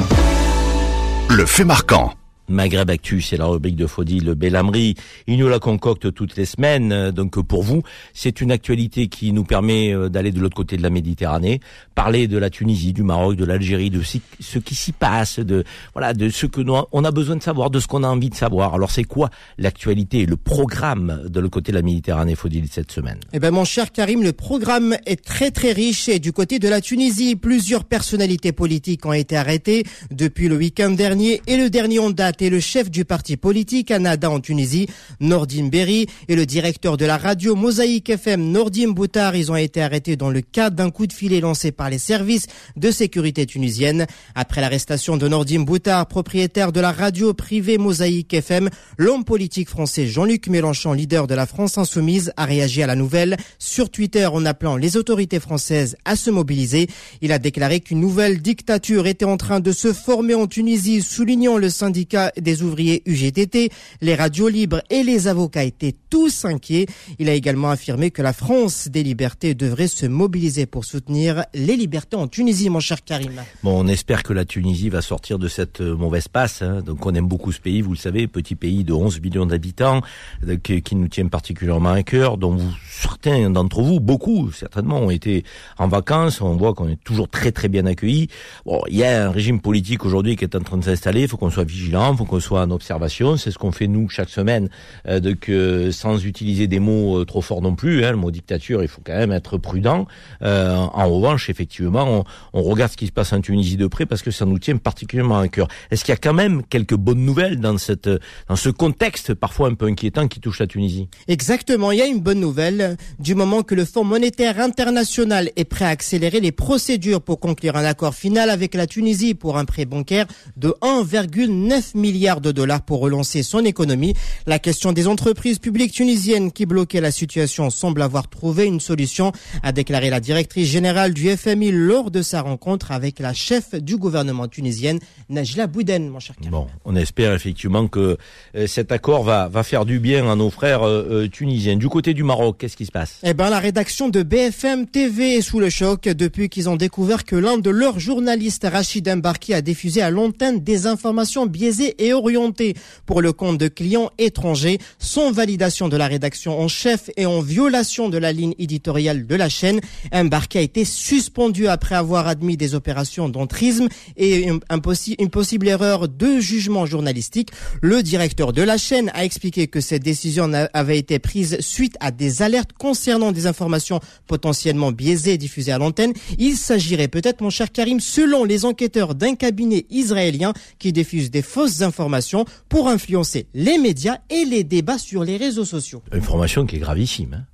le 1.31 1.47
fait 1.47 1.65
marquant. 1.65 2.15
Maghreb 2.49 2.91
Actu, 2.91 3.21
c'est 3.21 3.37
la 3.37 3.47
rubrique 3.47 3.77
de 3.77 3.87
Faudil 3.87 4.35
Bellamri. 4.35 4.95
Il 5.27 5.39
nous 5.39 5.49
la 5.49 5.59
concocte 5.59 6.13
toutes 6.13 6.37
les 6.37 6.45
semaines. 6.45 7.11
Donc 7.11 7.41
pour 7.41 7.63
vous, 7.63 7.83
c'est 8.13 8.41
une 8.41 8.51
actualité 8.51 9.09
qui 9.09 9.33
nous 9.33 9.45
permet 9.45 9.95
euh, 9.95 10.09
d'aller 10.09 10.33
de 10.33 10.41
l'autre 10.41 10.57
côté 10.57 10.77
de 10.77 10.83
la 10.83 10.91
Méditerranée, 10.91 11.61
parler 11.95 12.27
de 12.27 12.39
la 12.39 12.51
Tunisie, 12.51 12.93
du 12.93 13.03
Maroc, 13.03 13.37
de 13.37 13.45
l'Algérie, 13.45 13.91
de 13.91 14.03
ce 14.03 14.59
qui 14.59 14.75
s'y 14.75 14.93
passe, 14.93 15.39
de 15.39 15.65
voilà, 15.95 16.15
de 16.15 16.29
ce 16.31 16.47
que 16.47 16.61
nous 16.61 16.77
on 16.93 17.05
a 17.05 17.11
besoin 17.11 17.37
de 17.37 17.43
savoir, 17.43 17.71
de 17.71 17.79
ce 17.79 17.87
qu'on 17.87 18.03
a 18.03 18.09
envie 18.09 18.31
de 18.31 18.35
savoir. 18.35 18.75
Alors 18.75 18.91
c'est 18.91 19.05
quoi 19.05 19.31
l'actualité, 19.59 20.27
le 20.27 20.37
programme 20.37 21.23
de 21.29 21.41
l'autre 21.41 21.53
côté 21.53 21.73
de 21.73 21.77
la 21.77 21.83
Méditerranée, 21.83 22.35
Faudil, 22.35 22.67
cette 22.71 22.91
semaine? 22.91 23.19
Eh 23.33 23.39
ben 23.39 23.51
mon 23.51 23.65
cher 23.65 23.93
Karim, 23.93 24.23
le 24.23 24.33
programme 24.33 24.97
est 25.07 25.23
très 25.25 25.51
très 25.51 25.73
riche 25.73 26.09
et 26.09 26.19
du 26.19 26.33
côté 26.33 26.59
de 26.59 26.69
la 26.69 26.81
Tunisie, 26.81 27.37
plusieurs 27.37 27.85
personnalités 27.85 28.53
politiques 28.53 29.07
ont 29.07 29.13
été 29.13 29.37
arrêtées 29.37 29.85
depuis 30.11 30.49
le 30.49 30.57
week-end 30.57 30.91
dernier 30.91 31.41
et 31.47 31.57
le 31.57 31.71
dernier 31.71 31.99
en 31.99 32.11
date 32.11 32.32
le 32.41 32.61
chef 32.61 32.91
du 32.91 33.05
parti 33.05 33.37
politique 33.37 33.91
Anada 33.91 34.31
en 34.31 34.41
Tunisie, 34.41 34.89
Nordim 35.21 35.69
Berry, 35.69 36.07
et 36.29 36.35
le 36.35 36.47
directeur 36.47 36.97
de 36.97 37.05
la 37.05 37.17
radio 37.17 37.55
Mosaïque 37.55 38.11
FM, 38.11 38.51
Nordim 38.51 38.91
Boutar. 38.91 39.37
Ils 39.37 39.53
ont 39.53 39.57
été 39.57 39.83
arrêtés 39.83 40.17
dans 40.17 40.31
le 40.31 40.41
cadre 40.41 40.77
d'un 40.77 40.91
coup 40.91 41.07
de 41.07 41.13
filet 41.13 41.41
lancé 41.41 41.73
par 41.73 41.91
les 41.91 41.99
services 41.99 42.47
de 42.77 42.91
sécurité 42.91 43.47
tunisienne. 43.47 44.07
Après 44.35 44.61
l'arrestation 44.61 45.17
de 45.17 45.29
Nordim 45.29 45.63
Boutar, 45.63 46.07
propriétaire 46.07 46.73
de 46.73 46.81
la 46.81 46.93
radio 46.93 47.35
privée 47.35 47.79
Mosaïque 47.79 48.35
FM, 48.35 48.71
l'homme 48.97 49.25
politique 49.25 49.69
français 49.69 50.07
Jean-Luc 50.07 50.49
Mélenchon, 50.49 50.93
leader 50.93 51.27
de 51.27 51.35
la 51.35 51.47
France 51.47 51.79
Insoumise, 51.79 52.33
a 52.37 52.45
réagi 52.45 52.83
à 52.83 52.87
la 52.87 52.97
nouvelle 52.97 53.37
sur 53.59 53.91
Twitter 53.91 54.27
en 54.27 54.45
appelant 54.47 54.77
les 54.77 54.97
autorités 54.97 55.41
françaises 55.41 55.97
à 56.05 56.17
se 56.17 56.31
mobiliser. 56.31 56.89
Il 57.21 57.33
a 57.33 57.39
déclaré 57.39 57.81
qu'une 57.81 58.01
nouvelle 58.01 58.41
dictature 58.41 59.07
était 59.07 59.25
en 59.25 59.37
train 59.37 59.61
de 59.61 59.73
se 59.73 59.93
former 59.93 60.35
en 60.35 60.47
Tunisie, 60.47 61.03
soulignant 61.03 61.59
le 61.59 61.71
syndicat 61.71 62.22
des 62.41 62.63
ouvriers 62.63 63.03
UGTT, 63.07 63.71
les 64.01 64.15
radios 64.15 64.49
libres 64.49 64.83
et 64.91 65.03
les 65.03 65.29
avocats 65.29 65.65
étaient 65.65 65.95
tous 66.11 66.45
inquiets. 66.45 66.87
Il 67.19 67.29
a 67.29 67.35
également 67.35 67.71
affirmé 67.71 68.11
que 68.11 68.23
la 68.23 68.33
France 68.33 68.89
des 68.89 69.03
libertés 69.03 69.55
devrait 69.55 69.89
se 69.89 70.07
mobiliser 70.07 70.67
pour 70.67 70.85
soutenir 70.85 71.45
les 71.55 71.77
libertés 71.77 72.17
en 72.17 72.29
Tunisie, 72.29 72.71
mon 72.71 72.81
cher 72.81 73.05
Karim. 73.05 73.43
Bon, 73.63 73.85
on 73.85 73.89
espère 73.89 74.23
que 74.23 74.33
la 74.33 74.45
Tunisie 74.45 74.89
va 74.89 75.03
sortir 75.03 75.39
de 75.39 75.49
cette 75.49 75.81
euh, 75.81 75.97
mauvaise 75.97 76.29
passe. 76.29 76.63
Hein. 76.63 76.83
Donc, 76.85 77.05
on 77.07 77.15
aime 77.15 77.27
beaucoup 77.27 77.53
ce 77.53 77.61
pays, 77.61 77.81
vous 77.81 77.93
le 77.93 77.97
savez, 77.97 78.27
petit 78.27 78.55
pays 78.55 78.85
de 78.85 78.93
11 78.93 79.21
millions 79.21 79.47
d'habitants, 79.47 80.01
euh, 80.49 80.57
qui, 80.57 80.95
nous 80.95 81.09
tient 81.09 81.29
particulièrement 81.29 81.93
à 81.93 82.03
cœur, 82.03 82.37
dont 82.37 82.59
certains 82.91 83.51
d'entre 83.51 83.83
vous, 83.83 84.01
beaucoup 84.01 84.53
certainement, 84.53 84.99
ont 84.99 85.11
été 85.11 85.45
en 85.79 85.89
vacances. 85.89 86.41
On 86.41 86.57
voit 86.57 86.75
qu'on 86.75 86.89
est 86.89 87.03
toujours 87.03 87.29
très 87.29 87.53
très 87.53 87.69
bien 87.69 87.87
accueillis. 87.87 88.29
Bon, 88.67 88.83
il 88.89 88.97
y 88.97 89.05
a 89.05 89.27
un 89.27 89.31
régime 89.31 89.61
politique 89.61 90.05
aujourd'hui 90.05 90.37
qui 90.37 90.45
est 90.45 90.57
en 90.57 90.61
train 90.61 90.77
de 90.77 90.85
s'installer. 90.85 91.23
Il 91.23 91.29
faut 91.29 91.37
qu'on 91.37 91.51
soit 91.51 91.65
vigilant, 91.65 92.12
faut 92.17 92.25
qu'on 92.25 92.41
soit 92.41 92.63
en 92.63 92.71
observation. 92.71 93.37
C'est 93.37 93.51
ce 93.51 93.59
qu'on 93.59 93.73
fait 93.73 93.87
nous 93.87 94.09
chaque 94.09 94.29
semaine, 94.29 94.69
euh, 95.07 95.21
de 95.21 95.33
que 95.33 95.91
sans 95.91 96.25
utiliser 96.25 96.67
des 96.67 96.81
mots 96.81 97.21
euh, 97.21 97.25
trop 97.25 97.43
forts 97.43 97.63
non 97.63 97.75
plus. 97.75 98.05
Hein, 98.05 98.13
le 98.13 98.17
mot 98.17 98.31
dictature, 98.31 98.83
il 98.83 98.89
faut 98.89 99.03
quand 99.05 99.17
même 99.17 99.33
être 99.33 99.59
prudent. 99.59 100.07
Euh, 100.43 100.77
en 100.77 101.09
revanche, 101.09 101.51
effectivement, 101.51 102.25
on, 102.53 102.63
regarde 102.63 102.93
ce 102.93 102.97
qui 102.97 103.07
se 103.07 103.13
passe 103.13 103.33
en 103.33 103.41
Tunisie 103.41 103.77
de 103.77 103.87
près 103.87 104.07
parce 104.07 104.23
que 104.23 104.31
ça 104.31 104.45
nous 104.45 104.59
tient 104.59 104.77
particulièrement 104.77 105.39
à 105.39 105.49
cœur. 105.49 105.69
Est-ce 105.91 106.05
qu'il 106.05 106.13
y 106.13 106.15
a 106.15 106.21
quand 106.21 106.35
même 106.35 106.63
quelques 106.69 106.95
bonnes 106.95 107.25
nouvelles 107.25 107.61
dans 107.61 107.77
cette 107.79 108.09
dans 108.49 108.57
ce 108.57 108.69
contexte 108.69 109.35
parfois 109.35 109.69
un 109.69 109.75
peu 109.75 109.87
inquiétant 109.87 110.29
qui 110.29 110.41
touche 110.41 110.61
la 110.61 110.67
Tunisie? 110.67 111.09
Exactement, 111.29 111.93
il 111.93 111.99
y 111.99 112.03
a 112.03 112.07
une 112.07 112.21
bonne 112.21 112.41
nouvelle 112.41 112.97
du 113.19 113.35
moment 113.35 113.63
que 113.63 113.75
le 113.75 113.85
Fonds 113.85 114.05
monétaire 114.05 114.61
international 114.61 115.51
est 115.57 115.65
prêt 115.65 115.85
à 115.85 115.89
accélérer 115.89 116.41
les 116.41 116.53
procédures 116.53 117.21
pour 117.21 117.41
conclure 117.41 117.77
un 117.77 117.85
accord 117.85 118.15
final 118.15 118.51
avec 118.51 118.75
la 118.75 118.87
Tunisie 118.87 119.35
pour 119.35 119.59
un 119.59 119.65
prêt 119.65 119.85
bancaire 119.85 120.27
de 120.57 120.75
1,9 120.83 121.97
milliard 121.97 122.02
milliards 122.03 122.43
de 122.43 122.53
dollars 122.53 122.83
pour 122.83 123.01
relancer 123.01 123.43
son 123.43 123.65
économie. 123.65 124.13
La 124.47 124.59
question 124.59 124.93
des 124.93 125.07
entreprises 125.07 125.59
publiques 125.59 125.93
tunisiennes 125.93 126.53
qui 126.53 126.67
bloquaient 126.67 127.01
la 127.01 127.13
situation 127.13 127.71
semble 127.71 128.03
avoir 128.03 128.29
trouvé 128.29 128.67
une 128.67 128.81
solution, 128.81 129.33
a 129.63 129.73
déclaré 129.73 130.11
la 130.11 130.21
directrice 130.21 130.69
générale 130.69 131.15
du 131.15 131.35
FMI 131.35 131.71
lors 131.71 132.11
de 132.11 132.21
sa 132.21 132.43
rencontre 132.43 132.91
avec 132.93 133.21
la 133.21 133.33
chef 133.33 133.75
du 133.75 133.97
gouvernement 133.97 134.49
tunisienne, 134.49 134.99
Najla 135.31 135.67
Bouden, 135.69 136.09
mon 136.09 136.21
cher 136.21 136.35
Bon, 136.51 136.67
on 136.85 136.97
espère 136.97 137.33
effectivement 137.33 137.87
que 137.87 138.17
euh, 138.57 138.67
cet 138.67 138.91
accord 138.91 139.23
va, 139.23 139.49
va 139.49 139.63
faire 139.63 139.85
du 139.85 140.01
bien 140.01 140.31
à 140.31 140.35
nos 140.35 140.51
frères 140.51 140.83
euh, 140.83 141.25
euh, 141.25 141.29
tunisiens. 141.29 141.77
Du 141.77 141.89
côté 141.89 142.15
du 142.15 142.25
Maroc, 142.25 142.57
qu'est-ce 142.59 142.77
qui 142.77 142.87
se 142.87 142.93
passe? 142.93 143.21
Eh 143.23 143.35
ben, 143.35 143.49
la 143.49 143.61
rédaction 143.61 144.09
de 144.09 144.23
BFM 144.23 144.87
TV 144.87 145.37
est 145.37 145.43
sous 145.43 145.61
le 145.61 145.71
choc 145.71 146.05
depuis 146.05 146.49
qu'ils 146.49 146.69
ont 146.69 146.77
découvert 146.77 147.25
que 147.25 147.37
l'un 147.37 147.59
de 147.59 147.71
leurs 147.71 148.01
journalistes, 148.01 148.67
Rachid 148.71 149.09
Embarki, 149.09 149.55
a 149.55 149.63
diffusé 149.63 150.03
à 150.03 150.11
l'antenne 150.11 150.61
des 150.61 150.87
informations 150.87 151.47
biaisées 151.47 151.92
et 151.99 152.13
orientées 152.13 152.75
pour 153.07 153.21
le 153.23 153.33
compte 153.33 153.59
de 153.59 153.69
clients 153.69 154.11
étrangers, 154.19 154.79
sans 154.99 155.33
validation 155.33 155.89
de 155.89 155.97
la 155.97 156.07
rédaction 156.07 156.59
en 156.59 156.69
chef 156.69 157.11
et 157.17 157.27
en 157.27 157.41
violation 157.41 158.09
de 158.09 158.19
la 158.19 158.33
ligne 158.33 158.55
éditoriale 158.59 159.27
de 159.27 159.35
la 159.35 159.49
chaîne. 159.49 159.81
Embarqué 160.13 160.59
a 160.59 160.63
été 160.63 160.85
suspendu 160.85 161.69
après 161.69 161.95
avoir 161.95 162.27
admis 162.27 162.57
des 162.57 162.75
opérations 162.75 163.29
d'entrisme 163.29 163.89
et 164.17 164.47
une 164.47 165.31
possible 165.31 165.69
erreur 165.69 166.09
de 166.09 166.39
jugement 166.39 166.87
journalistique. 166.87 167.51
Le 167.81 168.03
directeur 168.03 168.53
de 168.53 168.63
la 168.63 168.79
chaîne 168.79 169.11
a 169.15 169.25
expliqué 169.25 169.67
que 169.67 169.81
cette 169.81 170.03
décision 170.03 170.51
avait 170.73 170.99
été 170.99 171.19
prise 171.19 171.59
suite 171.61 171.97
à 172.01 172.11
des 172.11 172.43
alertes 172.43 172.73
concernant 172.79 173.33
des 173.33 173.47
informations 173.47 174.01
potentiellement 174.27 174.93
biaisées 174.93 175.39
diffusées 175.39 175.73
à 175.73 175.79
l'antenne. 175.79 176.13
Il 176.39 176.57
s'agirait 176.57 177.09
peut-être, 177.09 177.41
mon 177.41 177.51
cher 177.51 177.73
Karim, 177.73 178.01
selon 178.01 178.45
les 178.45 178.65
enquêteurs 178.65 179.15
d'un 179.15 179.35
cabinet 179.35 179.87
israélien 179.91 180.53
qui 180.79 180.93
diffuse 180.93 181.31
des 181.31 181.43
fausses 181.43 181.82
informations 181.83 182.45
pour 182.69 182.89
influencer 182.89 183.47
les 183.55 183.79
médias 183.79 184.19
et 184.31 184.45
les 184.45 184.65
débats 184.65 184.99
sur 184.99 185.25
les 185.25 185.37
réseaux 185.37 185.65
sociaux. 185.65 186.03
Information 186.13 186.67
qui 186.67 186.77
est 186.77 186.81
gravissime. 186.81 187.35
Hein 187.35 187.47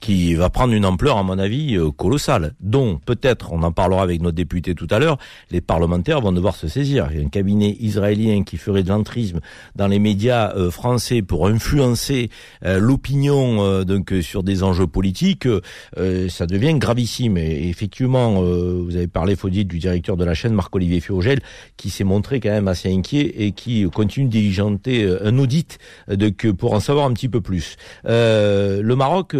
qui 0.00 0.34
va 0.34 0.50
prendre 0.50 0.74
une 0.74 0.84
ampleur, 0.84 1.16
à 1.16 1.22
mon 1.22 1.38
avis, 1.38 1.76
euh, 1.76 1.90
colossale, 1.90 2.54
dont 2.60 3.00
peut-être, 3.04 3.52
on 3.52 3.62
en 3.62 3.72
parlera 3.72 4.02
avec 4.02 4.20
notre 4.20 4.36
député 4.36 4.74
tout 4.74 4.86
à 4.90 4.98
l'heure, 4.98 5.18
les 5.50 5.60
parlementaires 5.60 6.20
vont 6.20 6.32
devoir 6.32 6.56
se 6.56 6.68
saisir. 6.68 7.08
Il 7.10 7.18
y 7.18 7.22
a 7.22 7.24
un 7.24 7.28
cabinet 7.28 7.76
israélien 7.80 8.44
qui 8.44 8.56
ferait 8.56 8.82
de 8.82 8.88
l'entrisme 8.88 9.40
dans 9.74 9.86
les 9.86 9.98
médias 9.98 10.54
euh, 10.54 10.70
français 10.70 11.22
pour 11.22 11.46
influencer 11.46 12.30
euh, 12.64 12.78
l'opinion 12.78 13.36
donc 13.84 14.12
sur 14.22 14.42
des 14.42 14.62
enjeux 14.62 14.86
politiques, 14.86 15.48
ça 15.96 16.46
devient 16.46 16.74
gravissime. 16.74 17.36
Et, 17.36 17.68
effectivement, 17.68 18.42
vous 18.42 18.96
avez 18.96 19.06
parlé, 19.06 19.36
faut 19.36 19.50
dire, 19.50 19.64
du 19.64 19.78
directeur 19.78 20.16
de 20.16 20.24
la 20.24 20.34
chaîne, 20.34 20.52
Marc-Olivier 20.52 21.00
Fiogel, 21.00 21.40
qui 21.76 21.90
s'est 21.90 22.04
montré 22.04 22.40
quand 22.40 22.50
même 22.50 22.68
assez 22.68 22.92
inquiet 22.92 23.34
et 23.38 23.52
qui 23.52 23.84
continue 23.90 24.26
de 24.26 24.30
diligenter 24.30 25.08
un 25.22 25.38
audit 25.38 25.78
de, 26.08 26.28
pour 26.52 26.74
en 26.74 26.80
savoir 26.80 27.06
un 27.06 27.12
petit 27.12 27.28
peu 27.28 27.40
plus. 27.40 27.76
le 28.04 28.94
Maroc, 28.94 29.34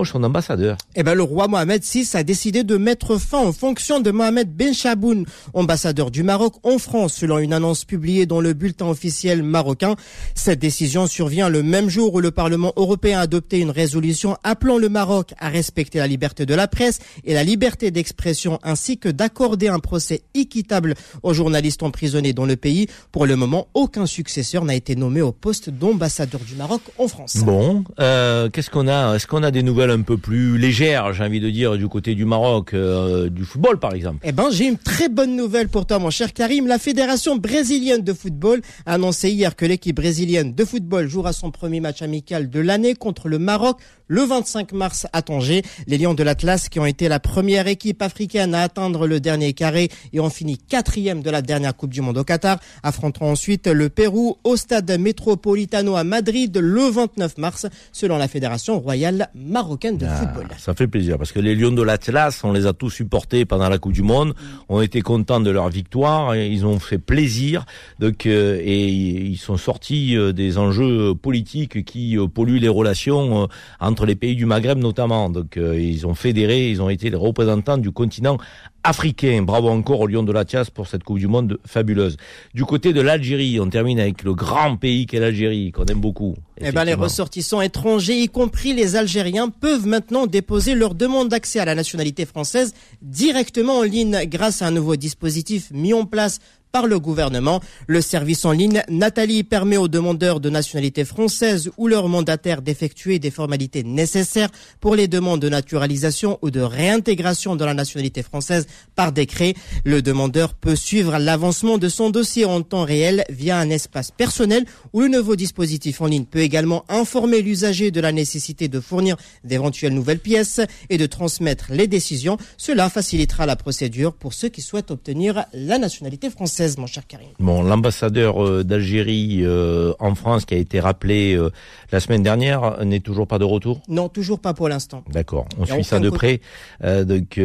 Limoges, 0.00 0.12
son 0.12 0.22
ambassadeur. 0.24 0.76
Eh 0.94 1.02
ben, 1.02 1.14
le 1.14 1.22
roi 1.22 1.48
Mohamed 1.48 1.82
VI 1.82 2.08
a 2.14 2.22
décidé 2.22 2.64
de 2.64 2.76
mettre 2.76 3.18
fin 3.18 3.42
aux 3.42 3.52
fonctions 3.52 4.00
de 4.00 4.10
Mohamed 4.10 4.54
Ben 4.54 4.72
Chaboun, 4.74 5.24
ambassadeur 5.54 6.10
du 6.10 6.22
Maroc 6.22 6.54
en 6.62 6.78
France, 6.78 7.14
selon 7.14 7.38
une 7.38 7.52
annonce 7.52 7.84
publiée 7.84 8.26
dans 8.26 8.40
le 8.40 8.52
bulletin 8.52 8.86
officiel 8.86 9.42
marocain. 9.42 9.96
Cette 10.34 10.58
décision 10.58 11.06
survient 11.06 11.48
le 11.48 11.62
même 11.62 11.88
jour 11.88 12.14
où 12.14 12.20
le 12.20 12.30
Parlement 12.30 12.72
européen 12.76 13.18
a 13.18 13.22
adopté 13.22 13.58
une 13.58 13.70
résolution 13.70 14.36
appelant 14.42 14.78
le 14.78 14.88
Maroc 14.88 15.34
à 15.38 15.48
respecter 15.48 15.98
la 15.98 16.06
liberté 16.06 16.46
de 16.46 16.54
la 16.54 16.68
presse 16.68 17.00
et 17.24 17.34
la 17.34 17.44
liberté 17.44 17.90
d'expression 17.90 18.58
ainsi 18.62 18.98
que 18.98 19.08
d'accorder 19.08 19.68
un 19.68 19.78
procès 19.78 20.22
équitable 20.34 20.94
aux 21.22 21.34
journalistes 21.34 21.82
emprisonnés 21.82 22.32
dans 22.32 22.46
le 22.46 22.56
pays. 22.56 22.86
Pour 23.12 23.26
le 23.26 23.36
moment, 23.36 23.68
aucun 23.74 24.06
successeur 24.06 24.64
n'a 24.64 24.74
été 24.74 24.96
nommé 24.96 25.20
au 25.20 25.32
poste 25.32 25.70
d'ambassadeur 25.70 26.40
du 26.40 26.54
Maroc 26.54 26.82
en 26.98 27.08
France. 27.08 27.36
Bon, 27.44 27.84
euh, 27.98 28.48
qu'est-ce 28.48 28.70
qu'on 28.70 28.88
a? 28.88 29.14
Est-ce 29.14 29.26
qu'on 29.26 29.42
a 29.42 29.50
des 29.50 29.62
nouvelles 29.62 29.89
un 29.90 30.02
peu 30.02 30.16
plus 30.16 30.56
légère, 30.56 31.12
j'ai 31.12 31.24
envie 31.24 31.40
de 31.40 31.50
dire, 31.50 31.76
du 31.76 31.88
côté 31.88 32.14
du 32.14 32.24
Maroc, 32.24 32.74
euh, 32.74 33.28
du 33.28 33.44
football 33.44 33.78
par 33.78 33.94
exemple. 33.94 34.18
Eh 34.24 34.32
ben, 34.32 34.50
j'ai 34.50 34.66
une 34.66 34.78
très 34.78 35.08
bonne 35.08 35.36
nouvelle 35.36 35.68
pour 35.68 35.86
toi, 35.86 35.98
mon 35.98 36.10
cher 36.10 36.32
Karim. 36.32 36.66
La 36.66 36.78
Fédération 36.78 37.36
brésilienne 37.36 38.02
de 38.02 38.12
football 38.12 38.60
a 38.86 38.94
annoncé 38.94 39.30
hier 39.30 39.56
que 39.56 39.66
l'équipe 39.66 39.96
brésilienne 39.96 40.54
de 40.54 40.64
football 40.64 41.08
jouera 41.08 41.32
son 41.32 41.50
premier 41.50 41.80
match 41.80 42.02
amical 42.02 42.48
de 42.48 42.60
l'année 42.60 42.94
contre 42.94 43.28
le 43.28 43.38
Maroc 43.38 43.78
le 44.06 44.22
25 44.22 44.72
mars 44.72 45.06
à 45.12 45.22
Tanger. 45.22 45.62
Les 45.86 45.96
Lions 45.96 46.14
de 46.14 46.22
l'Atlas, 46.22 46.68
qui 46.68 46.80
ont 46.80 46.86
été 46.86 47.08
la 47.08 47.20
première 47.20 47.68
équipe 47.68 48.02
africaine 48.02 48.54
à 48.54 48.62
atteindre 48.62 49.06
le 49.06 49.20
dernier 49.20 49.52
carré 49.52 49.88
et 50.12 50.20
ont 50.20 50.30
fini 50.30 50.58
quatrième 50.58 51.22
de 51.22 51.30
la 51.30 51.42
dernière 51.42 51.76
Coupe 51.76 51.92
du 51.92 52.00
Monde 52.00 52.18
au 52.18 52.24
Qatar, 52.24 52.58
affronteront 52.82 53.30
ensuite 53.30 53.68
le 53.68 53.88
Pérou 53.88 54.36
au 54.44 54.56
stade 54.56 54.90
Metropolitano 54.98 55.94
à 55.96 56.04
Madrid 56.04 56.56
le 56.56 56.90
29 56.90 57.38
mars, 57.38 57.66
selon 57.92 58.18
la 58.18 58.28
Fédération 58.28 58.80
royale 58.80 59.30
marocaine 59.34 59.79
de 59.80 60.06
ah, 60.06 60.16
football. 60.16 60.48
Ça 60.58 60.74
fait 60.74 60.86
plaisir 60.86 61.16
parce 61.16 61.32
que 61.32 61.40
les 61.40 61.54
Lions 61.54 61.72
de 61.72 61.82
l'Atlas, 61.82 62.44
on 62.44 62.52
les 62.52 62.66
a 62.66 62.72
tous 62.72 62.90
supportés 62.90 63.44
pendant 63.44 63.68
la 63.68 63.78
Coupe 63.78 63.92
du 63.92 64.02
Monde. 64.02 64.34
On 64.68 64.80
était 64.82 65.00
contents 65.00 65.40
de 65.40 65.50
leur 65.50 65.68
victoire. 65.70 66.36
Ils 66.36 66.66
ont 66.66 66.78
fait 66.78 66.98
plaisir. 66.98 67.64
Donc, 67.98 68.26
euh, 68.26 68.60
et 68.62 68.88
ils 68.88 69.38
sont 69.38 69.56
sortis 69.56 70.16
euh, 70.16 70.32
des 70.32 70.58
enjeux 70.58 71.14
politiques 71.14 71.84
qui 71.84 72.18
euh, 72.18 72.26
polluent 72.26 72.60
les 72.60 72.68
relations 72.68 73.48
entre 73.80 74.06
les 74.06 74.16
pays 74.16 74.36
du 74.36 74.46
Maghreb 74.46 74.78
notamment. 74.78 75.30
Donc 75.30 75.56
euh, 75.56 75.80
ils 75.80 76.06
ont 76.06 76.14
fédéré, 76.14 76.70
ils 76.70 76.82
ont 76.82 76.88
été 76.88 77.10
les 77.10 77.16
représentants 77.16 77.78
du 77.78 77.90
continent 77.90 78.38
africain. 78.84 79.42
Bravo 79.42 79.68
encore 79.68 80.00
au 80.00 80.06
Lion 80.06 80.22
de 80.22 80.32
la 80.32 80.44
Tias 80.44 80.68
pour 80.72 80.86
cette 80.86 81.04
Coupe 81.04 81.18
du 81.18 81.26
Monde 81.26 81.58
fabuleuse. 81.66 82.16
Du 82.54 82.64
côté 82.64 82.92
de 82.92 83.00
l'Algérie, 83.00 83.60
on 83.60 83.68
termine 83.68 84.00
avec 84.00 84.22
le 84.22 84.34
grand 84.34 84.76
pays 84.76 85.06
qu'est 85.06 85.20
l'Algérie, 85.20 85.72
qu'on 85.72 85.84
aime 85.84 86.00
beaucoup. 86.00 86.36
Eh 86.60 86.72
ben, 86.72 86.84
les 86.84 86.94
ressortissants 86.94 87.60
étrangers, 87.60 88.20
y 88.20 88.28
compris 88.28 88.74
les 88.74 88.96
Algériens, 88.96 89.48
peuvent 89.48 89.86
maintenant 89.86 90.26
déposer 90.26 90.74
leur 90.74 90.94
demande 90.94 91.28
d'accès 91.28 91.58
à 91.58 91.64
la 91.64 91.74
nationalité 91.74 92.26
française 92.26 92.74
directement 93.02 93.78
en 93.78 93.82
ligne 93.82 94.24
grâce 94.26 94.62
à 94.62 94.66
un 94.66 94.70
nouveau 94.70 94.96
dispositif 94.96 95.70
mis 95.72 95.94
en 95.94 96.04
place 96.04 96.38
par 96.72 96.86
le 96.86 96.98
gouvernement. 96.98 97.60
Le 97.86 98.00
service 98.00 98.44
en 98.44 98.52
ligne 98.52 98.82
Nathalie 98.88 99.42
permet 99.42 99.76
aux 99.76 99.88
demandeurs 99.88 100.40
de 100.40 100.50
nationalité 100.50 101.04
française 101.04 101.70
ou 101.76 101.88
leurs 101.88 102.08
mandataires 102.08 102.62
d'effectuer 102.62 103.18
des 103.18 103.30
formalités 103.30 103.82
nécessaires 103.82 104.50
pour 104.80 104.94
les 104.94 105.08
demandes 105.08 105.40
de 105.40 105.48
naturalisation 105.48 106.38
ou 106.42 106.50
de 106.50 106.60
réintégration 106.60 107.56
dans 107.56 107.66
la 107.66 107.74
nationalité 107.74 108.22
française 108.22 108.66
par 108.94 109.12
décret. 109.12 109.54
Le 109.84 110.02
demandeur 110.02 110.54
peut 110.54 110.76
suivre 110.76 111.18
l'avancement 111.18 111.78
de 111.78 111.88
son 111.88 112.10
dossier 112.10 112.44
en 112.44 112.62
temps 112.62 112.84
réel 112.84 113.24
via 113.30 113.58
un 113.58 113.70
espace 113.70 114.10
personnel 114.10 114.64
où 114.92 115.00
le 115.00 115.08
nouveau 115.08 115.36
dispositif 115.36 116.00
en 116.00 116.06
ligne 116.06 116.24
peut 116.24 116.40
également 116.40 116.84
informer 116.88 117.42
l'usager 117.42 117.90
de 117.90 118.00
la 118.00 118.12
nécessité 118.12 118.68
de 118.68 118.80
fournir 118.80 119.16
d'éventuelles 119.44 119.94
nouvelles 119.94 120.18
pièces 120.18 120.60
et 120.88 120.98
de 120.98 121.06
transmettre 121.06 121.66
les 121.70 121.86
décisions. 121.86 122.36
Cela 122.56 122.88
facilitera 122.90 123.46
la 123.46 123.56
procédure 123.56 124.12
pour 124.12 124.34
ceux 124.34 124.48
qui 124.48 124.62
souhaitent 124.62 124.90
obtenir 124.90 125.44
la 125.52 125.78
nationalité 125.78 126.30
française 126.30 126.59
mon 126.78 126.86
cher 126.86 127.06
Karim. 127.06 127.28
Bon, 127.38 127.62
l'ambassadeur 127.62 128.44
euh, 128.44 128.64
d'Algérie 128.64 129.40
euh, 129.42 129.92
en 129.98 130.14
France 130.14 130.44
qui 130.44 130.54
a 130.54 130.56
été 130.58 130.78
rappelé 130.80 131.34
euh, 131.34 131.50
la 131.90 132.00
semaine 132.00 132.22
dernière 132.22 132.84
n'est 132.84 133.00
toujours 133.00 133.26
pas 133.26 133.38
de 133.38 133.44
retour? 133.44 133.80
Non, 133.88 134.08
toujours 134.08 134.40
pas 134.40 134.54
pour 134.54 134.68
l'instant. 134.68 135.02
D'accord. 135.10 135.46
On 135.58 135.64
suit 135.64 135.84
ça 135.84 135.98
de 135.98 136.10
près. 136.10 136.40
donc 136.82 137.40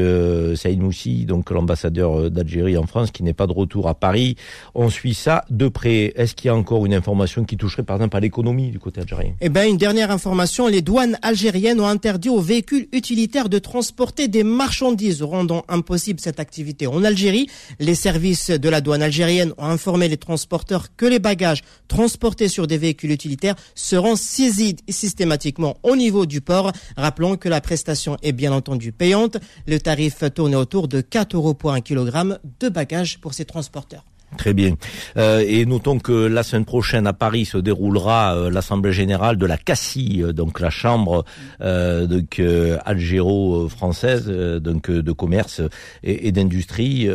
Saïd 0.55 0.81
Moussi, 0.81 1.25
donc 1.25 1.49
l'ambassadeur 1.49 2.29
d'Algérie 2.29 2.77
en 2.77 2.85
France 2.85 3.11
qui 3.11 3.23
n'est 3.23 3.33
pas 3.33 3.47
de 3.47 3.53
retour 3.53 3.87
à 3.87 3.95
Paris. 3.95 4.35
On 4.75 4.89
suit 4.89 5.13
ça 5.13 5.45
de 5.49 5.67
près. 5.67 6.13
Est-ce 6.15 6.35
qu'il 6.35 6.47
y 6.47 6.51
a 6.51 6.55
encore 6.55 6.85
une 6.85 6.93
information 6.93 7.43
qui 7.43 7.57
toucherait 7.57 7.83
par 7.83 7.95
exemple 7.97 8.17
à 8.17 8.19
l'économie 8.19 8.69
du 8.69 8.79
côté 8.79 9.01
algérien? 9.01 9.33
Eh 9.41 9.49
bien, 9.49 9.65
une 9.65 9.77
dernière 9.77 10.11
information. 10.11 10.67
Les 10.67 10.81
douanes 10.81 11.17
algériennes 11.21 11.79
ont 11.79 11.87
interdit 11.87 12.29
aux 12.29 12.41
véhicules 12.41 12.87
utilitaires 12.91 13.49
de 13.49 13.57
transporter 13.57 14.27
des 14.27 14.43
marchandises, 14.43 15.23
rendant 15.23 15.63
impossible 15.69 16.19
cette 16.19 16.39
activité 16.39 16.87
en 16.87 17.03
Algérie. 17.03 17.47
Les 17.79 17.95
services 17.95 18.51
de 18.51 18.69
la 18.69 18.81
douane 18.81 19.01
algérienne 19.05 19.53
ont 19.57 19.65
informé 19.65 20.07
les 20.07 20.17
transporteurs 20.17 20.95
que 20.95 21.05
les 21.05 21.19
bagages 21.19 21.63
transportés 21.87 22.47
sur 22.47 22.67
des 22.67 22.77
véhicules 22.77 23.11
utilitaires 23.11 23.55
seront 23.73 24.15
saisis 24.15 24.75
systématiquement 24.89 25.77
au 25.83 25.95
niveau 25.95 26.25
du 26.25 26.41
port. 26.41 26.71
Rappelons 26.97 27.37
que 27.37 27.49
la 27.49 27.61
prestation 27.61 28.17
est 28.21 28.33
bien 28.33 28.51
entendu 28.51 28.91
payante. 28.91 29.37
Le 29.67 29.79
tarif 29.79 30.23
tourne 30.33 30.55
autour 30.55 30.87
de 30.87 31.01
4 31.01 31.35
euros 31.35 31.53
pour 31.53 31.71
un 31.71 31.81
kilogramme 31.81 32.39
de 32.59 32.69
bagages 32.69 33.19
pour 33.19 33.33
ces 33.33 33.45
transporteurs. 33.45 34.05
Très 34.37 34.53
bien. 34.53 34.75
Euh, 35.17 35.43
et 35.47 35.65
notons 35.65 35.99
que 35.99 36.11
la 36.11 36.43
semaine 36.43 36.65
prochaine 36.65 37.07
à 37.07 37.13
Paris 37.13 37.45
se 37.45 37.57
déroulera 37.57 38.35
euh, 38.35 38.49
l'assemblée 38.49 38.91
générale 38.91 39.37
de 39.37 39.45
la 39.45 39.57
CACI, 39.57 40.23
euh, 40.23 40.33
donc 40.33 40.59
la 40.59 40.69
chambre 40.69 41.23
donc 41.59 42.41
algéro-française, 42.85 44.27
donc 44.27 44.89
de 44.89 45.11
commerce 45.11 45.61
et, 46.03 46.31
d'industrie, 46.31 47.09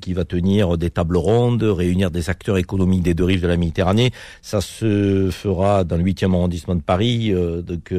qui 0.00 0.12
va 0.14 0.24
tenir 0.24 0.78
des 0.78 0.90
tables 0.90 1.16
rondes, 1.16 1.62
réunir 1.62 2.10
des 2.10 2.30
acteurs 2.30 2.58
économiques 2.58 3.02
des 3.02 3.14
deux 3.14 3.24
rives 3.24 3.42
de 3.42 3.48
la 3.48 3.56
Méditerranée. 3.56 4.10
Ça 4.40 4.60
se 4.60 5.30
fera 5.30 5.84
dans 5.84 5.96
le 5.96 6.04
8e 6.04 6.32
arrondissement 6.32 6.74
de 6.74 6.80
Paris, 6.80 7.32
donc 7.66 7.92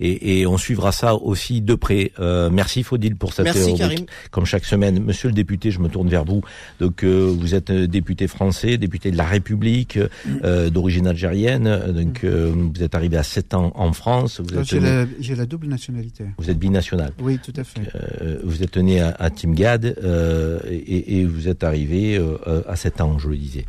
et, 0.00 0.40
et, 0.40 0.46
on 0.46 0.58
suivra 0.58 0.92
ça 0.92 1.14
aussi 1.14 1.60
de 1.60 1.74
près. 1.74 2.12
merci 2.50 2.82
Faudil 2.82 3.16
pour 3.16 3.32
cette 3.32 3.46
merci, 3.46 3.74
Karim. 3.74 4.06
Comme 4.30 4.46
chaque 4.46 4.64
semaine, 4.64 5.02
Monsieur 5.02 5.28
le 5.28 5.34
député, 5.34 5.70
je 5.70 5.80
me 5.80 5.88
tourne 5.88 6.08
vers 6.08 6.24
vous. 6.24 6.42
Donc 6.80 7.04
vous 7.04 7.53
êtes 7.54 7.70
euh, 7.70 7.86
député 7.86 8.26
français, 8.26 8.76
député 8.76 9.10
de 9.10 9.16
la 9.16 9.24
République, 9.24 9.98
euh, 10.44 10.70
d'origine 10.70 11.06
algérienne. 11.06 11.92
Donc, 11.92 12.24
euh, 12.24 12.52
vous 12.54 12.82
êtes 12.82 12.94
arrivé 12.94 13.16
à 13.16 13.22
7 13.22 13.54
ans 13.54 13.72
en 13.74 13.92
France. 13.92 14.40
J'ai 14.62 14.80
la, 14.80 15.06
la, 15.36 15.46
double 15.46 15.68
nationalité. 15.68 16.24
Vous 16.38 16.50
êtes 16.50 16.58
binational. 16.58 17.12
Oui, 17.20 17.38
tout 17.38 17.52
à 17.56 17.64
fait. 17.64 17.82
vous 18.42 18.62
êtes 18.62 18.76
né 18.76 19.00
à, 19.00 19.14
à 19.18 19.30
Timgad 19.30 19.84
et, 20.70 21.20
et, 21.20 21.24
vous 21.24 21.48
êtes 21.48 21.64
arrivé 21.64 22.20
à 22.68 22.76
7 22.76 23.00
ans, 23.00 23.18
je 23.18 23.28
le 23.28 23.36
disais. 23.36 23.66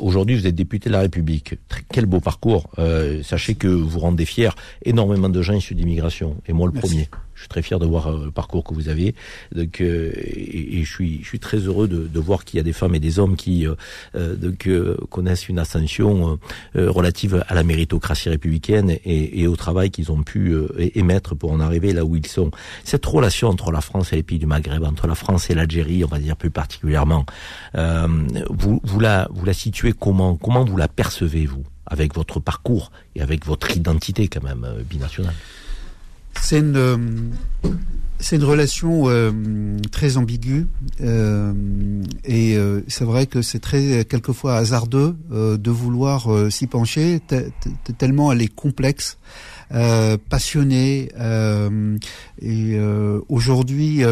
Aujourd'hui, 0.00 0.36
vous 0.36 0.46
êtes 0.46 0.54
député 0.54 0.88
de 0.88 0.94
la 0.94 1.00
République. 1.00 1.54
quel 1.92 2.06
beau 2.06 2.20
parcours. 2.20 2.70
sachez 3.22 3.54
que 3.54 3.68
vous 3.68 3.98
rendez 3.98 4.24
fier 4.24 4.54
énormément 4.84 5.28
de 5.28 5.42
gens 5.42 5.54
issus 5.54 5.74
d'immigration, 5.74 6.36
et 6.46 6.52
moi 6.52 6.70
le 6.72 6.78
premier. 6.78 7.08
Je 7.40 7.44
suis 7.44 7.48
très 7.48 7.62
fier 7.62 7.78
de 7.78 7.86
voir 7.86 8.12
le 8.12 8.30
parcours 8.30 8.64
que 8.64 8.74
vous 8.74 8.88
avez. 8.88 9.14
Donc, 9.54 9.80
et, 9.80 10.82
je 10.84 10.90
suis, 10.90 11.22
je 11.22 11.26
suis 11.26 11.38
très 11.38 11.58
heureux 11.58 11.88
de, 11.88 12.06
de 12.06 12.20
voir 12.20 12.44
qu'il 12.44 12.58
y 12.58 12.60
a 12.60 12.62
des 12.62 12.72
femmes 12.72 12.94
et 12.94 13.00
des 13.00 13.18
hommes 13.18 13.36
qui 13.36 13.66
donc, 14.14 14.68
connaissent 15.08 15.48
une 15.48 15.58
ascension 15.58 16.38
relative 16.74 17.44
à 17.48 17.54
la 17.54 17.62
méritocratie 17.62 18.28
républicaine 18.28 18.90
et, 18.90 19.40
et 19.40 19.46
au 19.46 19.56
travail 19.56 19.90
qu'ils 19.90 20.12
ont 20.12 20.22
pu 20.22 20.54
émettre 20.94 21.34
pour 21.34 21.52
en 21.52 21.60
arriver 21.60 21.92
là 21.92 22.04
où 22.04 22.14
ils 22.16 22.26
sont. 22.26 22.50
Cette 22.84 23.06
relation 23.06 23.48
entre 23.48 23.72
la 23.72 23.80
France 23.80 24.12
et 24.12 24.16
les 24.16 24.22
pays 24.22 24.38
du 24.38 24.46
Maghreb, 24.46 24.84
entre 24.84 25.06
la 25.06 25.14
France 25.14 25.48
et 25.50 25.54
l'Algérie, 25.54 26.04
on 26.04 26.08
va 26.08 26.18
dire 26.18 26.36
plus 26.36 26.50
particulièrement, 26.50 27.24
vous, 27.74 28.80
vous 28.84 29.00
la, 29.00 29.28
vous 29.32 29.44
la 29.44 29.54
situez 29.54 29.92
comment 29.92 30.36
Comment 30.36 30.64
vous 30.64 30.76
la 30.76 30.88
percevez 30.88 31.46
vous 31.46 31.64
avec 31.86 32.14
votre 32.14 32.40
parcours 32.40 32.90
et 33.14 33.22
avec 33.22 33.46
votre 33.46 33.76
identité 33.76 34.28
quand 34.28 34.42
même 34.42 34.64
euh, 34.64 34.82
binationale? 34.82 35.34
C'est 36.42 36.58
une, 36.58 36.76
euh, 36.76 36.96
c'est 38.18 38.36
une 38.36 38.44
relation 38.44 39.04
euh, 39.08 39.30
très 39.90 40.16
ambiguë 40.16 40.66
et 42.24 42.58
c'est 42.88 43.04
vrai 43.04 43.26
que 43.26 43.40
c'est 43.40 43.60
très 43.60 44.04
quelquefois 44.04 44.56
hasardeux 44.56 45.16
de 45.30 45.70
vouloir 45.70 46.28
s'y 46.50 46.66
pencher 46.66 47.20
tellement 47.96 48.30
elle 48.32 48.42
est 48.42 48.54
complexe, 48.54 49.18
passionnée 50.28 51.08
et 52.42 52.78
aujourd'hui 53.28 54.02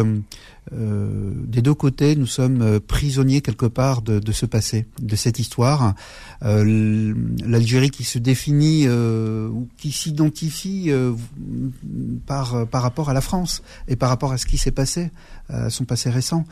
euh, 0.72 1.32
des 1.46 1.62
deux 1.62 1.74
côtés, 1.74 2.16
nous 2.16 2.26
sommes 2.26 2.62
euh, 2.62 2.80
prisonniers 2.80 3.40
quelque 3.40 3.66
part 3.66 4.02
de, 4.02 4.18
de 4.18 4.32
ce 4.32 4.46
passé, 4.46 4.86
de 5.00 5.16
cette 5.16 5.38
histoire. 5.38 5.94
Euh, 6.44 7.14
L'Algérie 7.44 7.90
qui 7.90 8.04
se 8.04 8.18
définit 8.18 8.84
euh, 8.86 9.48
ou 9.48 9.68
qui 9.78 9.92
s'identifie 9.92 10.90
par 12.26 12.66
par 12.66 12.82
rapport 12.82 13.08
à 13.08 13.12
la 13.12 13.20
France 13.20 13.62
et 13.86 13.96
par 13.96 14.08
rapport 14.08 14.32
à 14.32 14.38
ce 14.38 14.46
qui 14.46 14.58
s'est 14.58 14.70
passé, 14.70 15.10
son 15.68 15.84
passé 15.84 16.10
récent. 16.10 16.44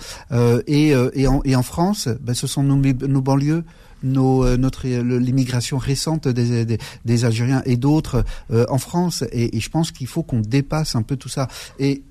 et, 0.66 0.92
et, 1.14 1.26
en, 1.26 1.40
et 1.44 1.56
en 1.56 1.62
France, 1.62 2.08
ben, 2.20 2.34
ce 2.34 2.46
sont 2.46 2.62
nos, 2.62 2.76
nos 2.76 3.22
banlieues 3.22 3.64
nos, 4.02 4.56
notre 4.56 4.86
l'immigration 4.86 5.78
récente 5.78 6.28
des, 6.28 6.64
des, 6.64 6.78
des, 7.04 7.24
Algériens 7.24 7.62
et 7.64 7.76
d'autres 7.76 8.24
en 8.68 8.78
France. 8.78 9.24
Et, 9.32 9.56
et 9.56 9.60
je 9.60 9.70
pense 9.70 9.90
qu'il 9.90 10.06
faut 10.06 10.22
qu'on 10.22 10.40
dépasse 10.40 10.94
un 10.96 11.02
peu 11.02 11.16
tout 11.16 11.28
ça. 11.28 11.48
Et 11.78 12.02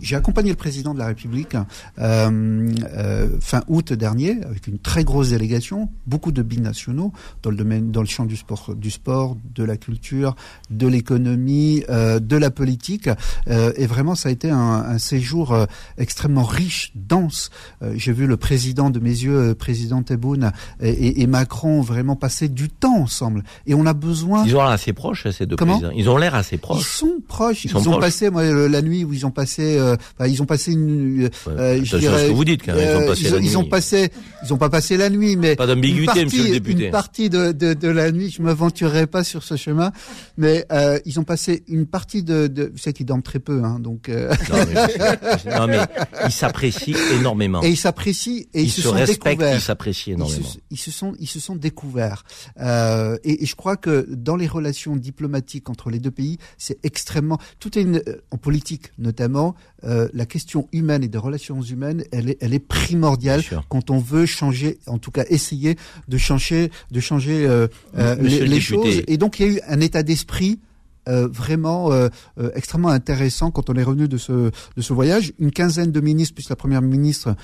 j'ai 0.00 0.16
accompagné 0.16 0.50
le 0.50 0.56
président 0.56 0.94
de 0.94 0.98
la 0.98 1.06
République 1.06 1.56
euh, 1.98 2.72
euh, 2.96 3.28
fin 3.40 3.62
août 3.68 3.92
dernier 3.92 4.38
avec 4.44 4.66
une 4.66 4.78
très 4.78 5.04
grosse 5.04 5.30
délégation, 5.30 5.90
beaucoup 6.06 6.32
de 6.32 6.42
binationaux 6.42 7.12
dans 7.42 7.50
le 7.50 7.56
domaine, 7.56 7.90
dans 7.90 8.00
le 8.00 8.06
champ 8.06 8.24
du 8.24 8.36
sport, 8.36 8.74
du 8.74 8.90
sport, 8.90 9.36
de 9.54 9.64
la 9.64 9.76
culture, 9.76 10.36
de 10.70 10.86
l'économie, 10.86 11.84
euh, 11.88 12.18
de 12.18 12.36
la 12.36 12.50
politique. 12.50 13.08
Euh, 13.48 13.72
et 13.76 13.86
vraiment, 13.86 14.14
ça 14.14 14.28
a 14.28 14.32
été 14.32 14.50
un, 14.50 14.56
un 14.58 14.98
séjour 14.98 15.52
euh, 15.52 15.66
extrêmement 15.98 16.44
riche, 16.44 16.92
dense. 16.94 17.50
Euh, 17.82 17.92
j'ai 17.96 18.12
vu 18.12 18.26
le 18.26 18.36
président 18.36 18.90
de 18.90 19.00
mes 19.00 19.10
yeux, 19.10 19.54
président 19.54 20.02
Tebboune 20.02 20.52
et, 20.80 21.22
et, 21.22 21.26
Macron 21.26 21.80
vraiment 21.80 22.16
passer 22.16 22.48
du 22.48 22.68
temps 22.68 22.96
ensemble. 22.96 23.44
Et 23.66 23.74
on 23.74 23.86
a 23.86 23.92
besoin. 23.92 24.44
Ils 24.44 24.56
ont 24.56 24.60
l'air 24.60 24.70
assez 24.70 24.92
proches 24.92 25.28
ces 25.30 25.46
deux 25.46 25.56
Comment 25.56 25.78
présidents. 25.78 25.96
Ils 25.96 26.10
ont 26.10 26.16
l'air 26.16 26.34
assez 26.34 26.56
proches. 26.56 26.80
Ils 26.80 26.98
sont 26.98 27.22
proches. 27.26 27.64
Ils, 27.64 27.70
ils 27.70 27.88
ont 27.88 28.00
passé 28.00 28.30
moi 28.30 28.42
la 28.68 28.82
nuit 28.82 29.04
où 29.04 29.12
ils 29.12 29.26
ont 29.26 29.30
passé 29.30 29.69
euh, 29.78 29.96
ils 30.26 30.42
ont 30.42 30.46
passé 30.46 30.72
une. 30.72 31.30
Euh, 31.48 31.80
je 31.82 31.96
dirais, 31.96 32.24
ce 32.24 32.28
que 32.28 32.34
vous 32.34 32.44
dites 32.44 32.64
quand 32.64 32.74
ils 32.76 32.96
ont 32.96 33.06
passé 33.06 33.22
ils, 33.22 33.30
la 33.30 33.38
nuit. 33.38 33.46
Ils 33.46 33.58
ont 33.58 33.64
passé, 33.64 34.12
ils 34.44 34.54
ont 34.54 34.56
pas 34.56 34.70
passé 34.70 34.96
la 34.96 35.10
nuit, 35.10 35.36
mais 35.36 35.56
pas 35.56 35.66
d'ambiguïté, 35.66 36.24
monsieur 36.24 36.44
le 36.44 36.50
député. 36.50 36.86
Une 36.86 36.90
partie 36.90 37.30
de, 37.30 37.52
de, 37.52 37.74
de 37.74 37.88
la 37.88 38.10
nuit, 38.10 38.30
je 38.30 38.42
m'aventurerai 38.42 39.06
pas 39.06 39.24
sur 39.24 39.42
ce 39.42 39.56
chemin, 39.56 39.92
mais 40.36 40.66
euh, 40.72 40.98
ils 41.04 41.20
ont 41.20 41.24
passé 41.24 41.62
une 41.68 41.86
partie 41.86 42.22
de. 42.22 42.46
de 42.46 42.70
vous 42.72 42.78
savez 42.78 42.92
qu'ils 42.94 43.06
dorment 43.06 43.22
très 43.22 43.38
peu, 43.38 43.62
hein, 43.64 43.78
donc. 43.80 44.08
Euh... 44.08 44.32
Non, 44.50 44.58
mais, 44.66 45.58
non, 45.58 45.66
mais 45.66 45.78
ils 46.26 46.32
s'apprécient 46.32 46.96
énormément. 47.18 47.62
Et 47.62 47.70
ils 47.70 47.76
s'apprécient 47.76 48.44
et 48.54 48.62
ils, 48.62 48.66
ils 48.66 48.70
se, 48.70 48.82
se 48.82 48.88
sont 48.88 48.94
respectent, 48.94 49.44
Ils 49.54 49.60
s'apprécient 49.60 50.14
énormément. 50.14 50.40
Ils 50.40 50.46
se, 50.46 50.58
ils 50.70 50.78
se, 50.78 50.90
sont, 50.90 51.14
ils 51.18 51.28
se 51.28 51.40
sont 51.40 51.56
découverts. 51.56 52.24
Euh, 52.60 53.18
et, 53.24 53.42
et, 53.42 53.46
je 53.46 53.54
crois 53.54 53.76
que 53.76 54.06
dans 54.10 54.36
les 54.36 54.46
relations 54.46 54.96
diplomatiques 54.96 55.68
entre 55.70 55.90
les 55.90 55.98
deux 55.98 56.10
pays, 56.10 56.38
c'est 56.58 56.78
extrêmement. 56.84 57.38
Tout 57.58 57.78
est 57.78 57.82
une, 57.82 58.02
en 58.30 58.36
politique 58.36 58.92
notamment. 58.98 59.54
Euh, 59.84 60.08
la 60.12 60.26
question 60.26 60.68
humaine 60.72 61.02
et 61.02 61.08
des 61.08 61.18
relations 61.18 61.62
humaines, 61.62 62.04
elle 62.12 62.30
est, 62.30 62.38
elle 62.40 62.52
est 62.52 62.58
primordiale 62.58 63.42
quand 63.68 63.90
on 63.90 63.98
veut 63.98 64.26
changer, 64.26 64.78
en 64.86 64.98
tout 64.98 65.10
cas 65.10 65.24
essayer 65.30 65.76
de 66.08 66.18
changer, 66.18 66.70
de 66.90 67.00
changer 67.00 67.46
euh, 67.46 67.66
euh 67.96 68.14
les, 68.16 68.46
les 68.46 68.60
choses. 68.60 69.02
Et 69.06 69.16
donc 69.16 69.40
il 69.40 69.46
y 69.46 69.50
a 69.50 69.52
eu 69.54 69.60
un 69.66 69.80
état 69.80 70.02
d'esprit 70.02 70.60
euh, 71.08 71.28
vraiment 71.28 71.92
euh, 71.92 72.08
euh, 72.38 72.50
extrêmement 72.54 72.90
intéressant 72.90 73.50
quand 73.50 73.70
on 73.70 73.74
est 73.74 73.82
revenu 73.82 74.06
de 74.06 74.18
ce 74.18 74.32
de 74.32 74.82
ce 74.82 74.92
voyage. 74.92 75.32
Une 75.38 75.50
quinzaine 75.50 75.92
de 75.92 76.00
ministres 76.00 76.34
plus 76.34 76.50
la 76.50 76.56
première 76.56 76.82
ministre 76.82 77.34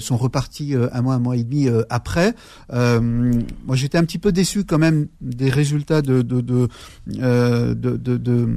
sont 0.00 0.16
repartis 0.16 0.74
un 0.74 1.02
mois 1.02 1.14
un 1.14 1.18
mois 1.18 1.36
et 1.36 1.44
demi 1.44 1.68
après. 1.90 2.34
moi 2.70 3.76
j'étais 3.76 3.98
un 3.98 4.04
petit 4.04 4.18
peu 4.18 4.32
déçu 4.32 4.64
quand 4.64 4.78
même 4.78 5.08
des 5.20 5.50
résultats 5.50 6.00
de 6.00 6.22
de 6.22 6.40
de, 6.40 6.68
de, 7.06 7.74
de, 7.74 8.16
de 8.16 8.48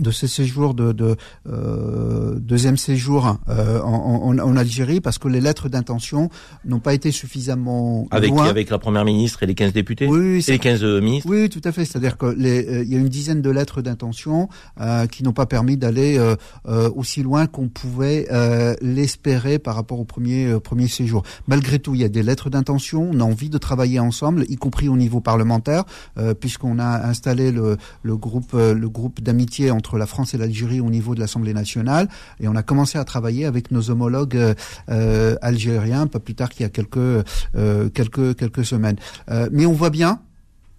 de 0.00 0.10
ce 0.10 0.26
séjour 0.26 0.74
de, 0.74 0.92
de 0.92 1.16
euh, 1.48 2.34
deuxième 2.38 2.76
séjour 2.76 3.38
euh, 3.48 3.80
en, 3.80 4.22
en, 4.24 4.38
en, 4.38 4.56
Algérie 4.56 5.00
parce 5.00 5.18
que 5.18 5.28
les 5.28 5.40
lettres 5.40 5.68
d'intention 5.68 6.30
n'ont 6.64 6.80
pas 6.80 6.94
été 6.94 7.10
suffisamment 7.12 8.06
avec 8.10 8.30
loin. 8.30 8.46
avec 8.46 8.70
la 8.70 8.78
première 8.78 9.04
ministre 9.04 9.42
et 9.42 9.46
les 9.46 9.54
15 9.54 9.72
députés 9.72 10.06
oui, 10.06 10.44
et 10.46 10.52
les 10.52 10.58
15 10.58 10.82
euh, 10.82 11.00
ministres 11.00 11.28
oui 11.30 11.48
tout 11.48 11.60
à 11.64 11.72
fait. 11.72 11.84
C'est-à-dire 11.84 12.16
que 12.16 12.26
les 12.26 12.66
euh, 12.66 12.82
il 12.84 12.92
y 12.92 12.96
a 12.96 12.98
une 12.98 13.08
dizaine 13.08 13.42
de 13.42 13.50
lettres 13.50 13.82
d'intention 13.82 14.48
euh, 14.80 15.06
qui 15.06 15.22
n'ont 15.22 15.32
pas 15.32 15.46
permis 15.46 15.76
d'aller 15.76 16.18
aussi 16.94 17.22
loin 17.22 17.46
qu'on 17.46 17.68
pouvait 17.68 18.26
l'espérer 18.80 19.58
par 19.58 19.74
rapport 19.74 20.00
au 20.00 20.04
premier 20.04 20.58
premier 20.60 20.88
séjour. 20.88 21.22
Malgré 21.46 21.78
tout 21.78 21.94
il 21.94 22.00
y 22.00 22.04
a 22.04 22.08
des 22.08 22.22
lettres 22.22 22.50
d'intention. 22.50 23.10
On 23.12 23.20
a 23.20 23.24
envie 23.24 23.50
de 23.50 23.58
travailler 23.58 24.00
ensemble 24.00 24.44
y 24.48 24.56
compris 24.56 24.88
au 24.88 24.96
niveau 24.96 25.20
parlementaire 25.20 25.84
puisqu'on 26.40 26.78
a 26.78 27.06
installé 27.06 27.52
le, 27.52 27.76
le 28.02 28.16
groupe 28.16 28.52
le 28.52 28.88
groupe 28.88 29.20
d'amitié 29.20 29.70
entre 29.70 29.83
la 29.92 30.06
France 30.06 30.34
et 30.34 30.38
l'Algérie 30.38 30.80
au 30.80 30.90
niveau 30.90 31.14
de 31.14 31.20
l'Assemblée 31.20 31.54
nationale 31.54 32.08
et 32.40 32.48
on 32.48 32.56
a 32.56 32.62
commencé 32.62 32.98
à 32.98 33.04
travailler 33.04 33.44
avec 33.44 33.70
nos 33.70 33.90
homologues 33.90 34.36
euh, 34.36 34.54
euh 34.88 35.36
algériens 35.42 36.06
pas 36.06 36.20
plus 36.20 36.34
tard 36.34 36.48
qu'il 36.48 36.62
y 36.62 36.66
a 36.66 36.70
quelques 36.70 36.96
euh, 36.96 37.88
quelques 37.90 38.36
quelques 38.36 38.64
semaines. 38.64 38.96
Mais 39.50 39.66
on 39.66 39.72
voit 39.72 39.90
bien 39.90 40.20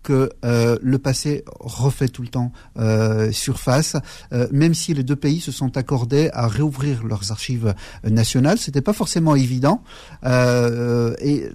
que 0.06 0.30
euh, 0.46 0.78
le 0.84 1.00
passé 1.00 1.44
refait 1.60 2.08
tout 2.08 2.22
le 2.22 2.28
temps 2.28 2.52
euh, 2.78 3.32
surface, 3.32 3.98
euh, 4.32 4.48
même 4.52 4.76
si 4.76 4.94
les 4.94 5.04
deux 5.04 5.16
pays 5.16 5.40
se 5.40 5.52
sont 5.52 5.78
accordés 5.78 6.30
à 6.32 6.48
réouvrir 6.48 7.04
leurs 7.04 7.32
archives 7.32 7.74
nationales. 8.04 8.60
C'était 8.60 8.82
pas 8.82 8.94
forcément 8.94 9.36
évident, 9.36 9.82
euh, 10.24 11.16
et 11.20 11.50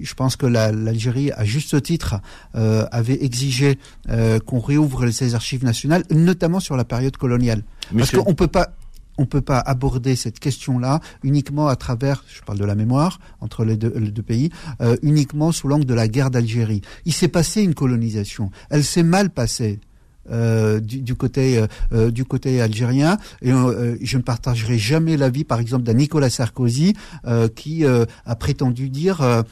je 0.00 0.14
pense 0.14 0.36
que 0.36 0.44
l'Algérie, 0.46 1.32
à 1.32 1.44
juste 1.44 1.82
titre, 1.82 2.20
euh, 2.54 2.84
avait 2.92 3.24
exigé 3.24 3.78
euh, 4.10 4.38
qu'on 4.38 4.60
réouvre 4.60 5.10
ses 5.10 5.34
archives 5.34 5.64
nationales, 5.64 6.04
notamment 6.10 6.60
sur 6.60 6.76
la 6.76 6.84
période 6.84 7.16
coloniale. 7.16 7.62
Monsieur... 7.90 8.18
Parce 8.18 8.26
qu'on 8.26 8.34
peut 8.34 8.48
pas 8.48 8.68
on 9.18 9.22
ne 9.22 9.26
peut 9.26 9.42
pas 9.42 9.58
aborder 9.58 10.16
cette 10.16 10.38
question-là 10.38 11.00
uniquement 11.22 11.68
à 11.68 11.76
travers, 11.76 12.24
je 12.28 12.40
parle 12.42 12.58
de 12.58 12.64
la 12.64 12.74
mémoire 12.74 13.18
entre 13.40 13.64
les 13.64 13.76
deux, 13.76 14.22
pays, 14.22 14.50
euh, 14.80 14.96
uniquement 15.02 15.52
sous 15.52 15.68
l'angle 15.68 15.84
de 15.84 15.94
la 15.94 16.08
guerre 16.08 16.30
d'Algérie. 16.30 16.82
Il 17.04 17.12
s'est 17.12 17.28
passé 17.28 17.62
une 17.62 17.74
colonisation. 17.74 18.50
Elle 18.70 18.84
s'est 18.84 19.02
mal 19.02 19.30
passée. 19.30 19.80
Euh, 20.30 20.80
du, 20.80 21.00
du, 21.00 21.14
côté 21.14 21.58
euh, 21.58 21.66
euh, 21.92 22.10
du 22.10 22.24
côté 22.24 22.60
algérien 22.60 23.16
et 23.40 23.50
euh, 23.50 23.96
je 24.02 24.18
ne 24.18 24.22
partagerai 24.22 24.76
jamais 24.78 25.16
l'avis 25.16 25.44
par 25.44 25.58
exemple 25.58 25.84
d'un 25.84 25.94
Nicolas 25.94 26.28
Sarkozy 26.28 26.94
euh, 27.26 27.48
qui 27.48 27.84
a 27.86 28.34
prétendu 28.36 28.90
dire 28.90 29.44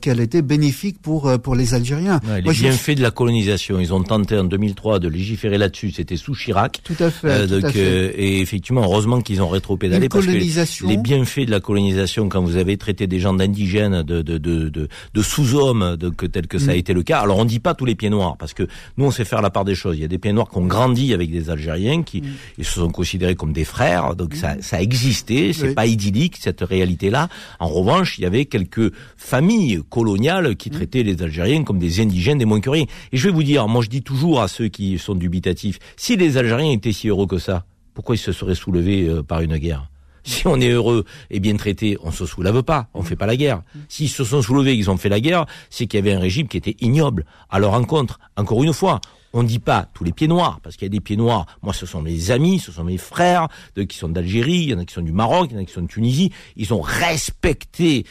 qu'elle 0.00 0.20
était 0.20 0.42
bénéfique 0.42 1.00
pour 1.02 1.38
pour 1.40 1.54
les 1.54 1.74
Algériens. 1.74 2.20
Ouais, 2.26 2.40
les 2.40 2.52
bienfaits 2.52 2.92
je... 2.92 2.96
de 2.96 3.02
la 3.02 3.10
colonisation, 3.10 3.78
ils 3.78 3.92
ont 3.92 4.02
tenté 4.02 4.38
en 4.38 4.44
2003 4.44 5.00
de 5.00 5.08
légiférer 5.08 5.58
là-dessus, 5.58 5.90
c'était 5.90 6.16
sous 6.16 6.34
Chirac. 6.34 6.80
Tout 6.82 6.94
à 6.98 7.10
fait. 7.10 7.46
donc 7.46 7.60
tout 7.60 7.66
à 7.66 7.70
fait. 7.70 8.14
et 8.16 8.40
effectivement 8.40 8.82
heureusement 8.82 9.20
qu'ils 9.20 9.42
ont 9.42 9.48
rétropédalé 9.48 10.08
parce 10.08 10.26
que 10.26 10.86
les 10.86 10.96
bienfaits 10.96 11.46
de 11.46 11.50
la 11.50 11.60
colonisation 11.60 12.28
quand 12.28 12.42
vous 12.42 12.56
avez 12.56 12.76
traité 12.76 13.06
des 13.06 13.20
gens 13.20 13.34
d'indigènes 13.34 14.02
de 14.02 14.22
de 14.22 14.38
de 14.38 14.68
de, 14.68 14.88
de 15.12 15.22
sous-hommes 15.22 15.96
donc 15.96 16.30
tel 16.30 16.46
que 16.46 16.58
ça 16.58 16.70
a 16.70 16.74
mm. 16.74 16.78
été 16.78 16.92
le 16.94 17.02
cas. 17.02 17.20
Alors 17.20 17.38
on 17.38 17.44
dit 17.44 17.60
pas 17.60 17.74
tous 17.74 17.84
les 17.84 17.94
pieds 17.94 18.10
noirs 18.10 18.36
parce 18.38 18.54
que 18.54 18.66
nous 18.96 19.04
on 19.04 19.10
sait 19.10 19.24
faire 19.24 19.42
la 19.42 19.50
part 19.50 19.64
des 19.64 19.74
choses. 19.74 19.96
Il 19.96 20.02
y 20.02 20.04
a 20.04 20.08
des 20.08 20.21
pieds 20.22 20.32
noirs 20.32 20.48
qui 20.48 20.56
ont 20.56 20.66
grandi 20.66 21.12
avec 21.12 21.30
des 21.30 21.50
Algériens 21.50 22.02
qui 22.02 22.22
mm. 22.22 22.26
ils 22.58 22.64
se 22.64 22.80
sont 22.80 22.90
considérés 22.90 23.34
comme 23.34 23.52
des 23.52 23.66
frères. 23.66 24.16
Donc 24.16 24.32
mm. 24.32 24.36
ça, 24.36 24.56
ça 24.62 24.80
existait, 24.80 25.52
c'est 25.52 25.68
oui. 25.68 25.74
pas 25.74 25.86
idyllique 25.86 26.38
cette 26.40 26.62
réalité-là. 26.62 27.28
En 27.60 27.68
revanche, 27.68 28.16
il 28.18 28.22
y 28.22 28.26
avait 28.26 28.46
quelques 28.46 28.92
familles 29.18 29.82
coloniales 29.90 30.56
qui 30.56 30.70
mm. 30.70 30.72
traitaient 30.72 31.02
les 31.02 31.22
Algériens 31.22 31.64
comme 31.64 31.78
des 31.78 32.00
indigènes, 32.00 32.38
des 32.38 32.46
moins 32.46 32.60
que 32.60 32.70
rien. 32.70 32.84
Et 33.12 33.16
je 33.18 33.28
vais 33.28 33.34
vous 33.34 33.42
dire, 33.42 33.68
moi 33.68 33.82
je 33.82 33.90
dis 33.90 34.02
toujours 34.02 34.40
à 34.40 34.48
ceux 34.48 34.68
qui 34.68 34.98
sont 34.98 35.14
dubitatifs, 35.14 35.78
si 35.96 36.16
les 36.16 36.38
Algériens 36.38 36.72
étaient 36.72 36.92
si 36.92 37.08
heureux 37.08 37.26
que 37.26 37.38
ça, 37.38 37.66
pourquoi 37.92 38.14
ils 38.14 38.18
se 38.18 38.32
seraient 38.32 38.54
soulevés 38.54 39.06
euh, 39.08 39.22
par 39.22 39.42
une 39.42 39.58
guerre? 39.58 39.88
Si 40.24 40.46
on 40.46 40.60
est 40.60 40.70
heureux 40.70 41.04
et 41.30 41.40
bien 41.40 41.56
traité, 41.56 41.98
on 42.02 42.12
se 42.12 42.26
soulève 42.26 42.62
pas, 42.62 42.88
on 42.94 43.02
fait 43.02 43.16
pas 43.16 43.26
la 43.26 43.36
guerre. 43.36 43.62
S'ils 43.88 44.08
se 44.08 44.22
sont 44.22 44.40
soulevés, 44.40 44.76
ils 44.76 44.88
ont 44.88 44.96
fait 44.96 45.08
la 45.08 45.20
guerre, 45.20 45.46
c'est 45.68 45.86
qu'il 45.86 45.98
y 45.98 46.02
avait 46.02 46.12
un 46.12 46.20
régime 46.20 46.46
qui 46.46 46.56
était 46.56 46.76
ignoble. 46.80 47.24
À 47.50 47.58
leur 47.58 47.72
rencontre, 47.72 48.20
encore 48.36 48.62
une 48.62 48.72
fois, 48.72 49.00
on 49.32 49.42
ne 49.42 49.48
dit 49.48 49.58
pas 49.58 49.88
tous 49.94 50.04
les 50.04 50.12
pieds 50.12 50.28
noirs, 50.28 50.60
parce 50.62 50.76
qu'il 50.76 50.86
y 50.86 50.90
a 50.90 50.90
des 50.90 51.00
pieds 51.00 51.16
noirs. 51.16 51.46
Moi, 51.62 51.72
ce 51.72 51.86
sont 51.86 52.02
mes 52.02 52.30
amis, 52.30 52.58
ce 52.58 52.72
sont 52.72 52.84
mes 52.84 52.98
frères, 52.98 53.48
qui 53.88 53.96
sont 53.96 54.08
d'Algérie, 54.08 54.62
il 54.64 54.70
y 54.70 54.74
en 54.74 54.78
a 54.78 54.84
qui 54.84 54.94
sont 54.94 55.02
du 55.02 55.12
Maroc, 55.12 55.48
il 55.50 55.54
y 55.54 55.58
en 55.58 55.62
a 55.62 55.64
qui 55.64 55.72
sont 55.72 55.82
de 55.82 55.86
Tunisie. 55.86 56.32
Ils 56.56 56.74
ont 56.74 56.80
respecté, 56.80 58.04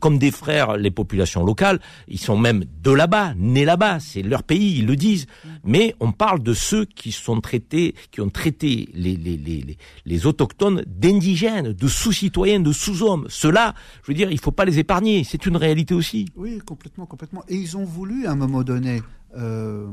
comme 0.00 0.18
des 0.18 0.30
frères, 0.30 0.76
les 0.76 0.90
populations 0.90 1.44
locales. 1.44 1.80
Ils 2.08 2.20
sont 2.20 2.36
même 2.36 2.64
de 2.82 2.90
là-bas, 2.90 3.34
nés 3.36 3.64
là-bas. 3.64 4.00
C'est 4.00 4.22
leur 4.22 4.42
pays, 4.42 4.78
ils 4.78 4.86
le 4.86 4.96
disent. 4.96 5.26
Mais 5.64 5.94
on 6.00 6.12
parle 6.12 6.42
de 6.42 6.54
ceux 6.54 6.84
qui 6.84 7.12
sont 7.12 7.40
traités, 7.40 7.94
qui 8.10 8.20
ont 8.20 8.30
traité 8.30 8.88
les 8.94 10.26
autochtones 10.26 10.82
d'indigènes, 10.86 11.72
de 11.72 11.88
sous-citoyens, 11.88 12.60
de 12.60 12.72
sous-hommes. 12.72 13.26
Ceux-là, 13.28 13.74
je 14.02 14.08
veux 14.08 14.14
dire, 14.14 14.30
il 14.30 14.40
faut 14.40 14.50
pas 14.50 14.64
les 14.64 14.78
épargner. 14.78 15.24
C'est 15.24 15.46
une 15.46 15.56
réalité 15.56 15.94
aussi. 15.94 16.26
Oui, 16.36 16.58
complètement, 16.58 17.06
complètement. 17.06 17.44
Et 17.48 17.56
ils 17.56 17.76
ont 17.76 17.84
voulu, 17.84 18.26
à 18.26 18.32
un 18.32 18.36
moment 18.36 18.62
donné, 18.62 19.02
euh, 19.36 19.86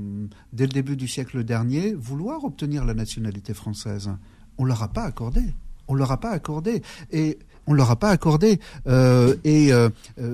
dès 0.53 0.65
le 0.65 0.71
début 0.71 0.95
du 0.95 1.07
siècle 1.07 1.43
dernier, 1.43 1.93
vouloir 1.93 2.43
obtenir 2.43 2.85
la 2.85 2.93
nationalité 2.93 3.53
française. 3.53 4.09
On 4.57 4.65
leur 4.65 4.83
a 4.83 4.89
pas 4.89 5.03
accordé. 5.03 5.41
On 5.87 5.95
leur 5.95 6.11
a 6.11 6.19
pas 6.19 6.31
accordé. 6.31 6.81
Et 7.11 7.39
on 7.65 7.73
leur 7.73 7.91
a 7.91 7.95
pas 7.95 8.09
accordé. 8.09 8.59
Euh, 8.87 9.35
et 9.43 9.71
euh, 9.71 9.89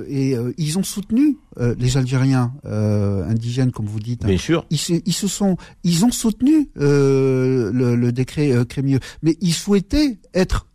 et 0.07 0.35
ils 0.57 0.77
ont 0.77 0.83
soutenu 0.83 1.37
les 1.57 1.97
Algériens 1.97 2.53
indigènes, 2.63 3.71
comme 3.71 3.85
vous 3.85 3.99
dites. 3.99 4.25
Bien 4.25 4.37
sûr. 4.37 4.65
Ils 4.69 4.77
se, 4.77 4.93
ils 5.05 5.13
se 5.13 5.27
sont, 5.27 5.57
ils 5.83 6.05
ont 6.05 6.11
soutenu 6.11 6.69
le, 6.75 7.71
le, 7.71 8.11
décret 8.11 8.51
Crémieux, 8.67 8.99
mais 9.21 9.37
ils 9.41 9.53
souhaitaient 9.53 10.17
être 10.33 10.67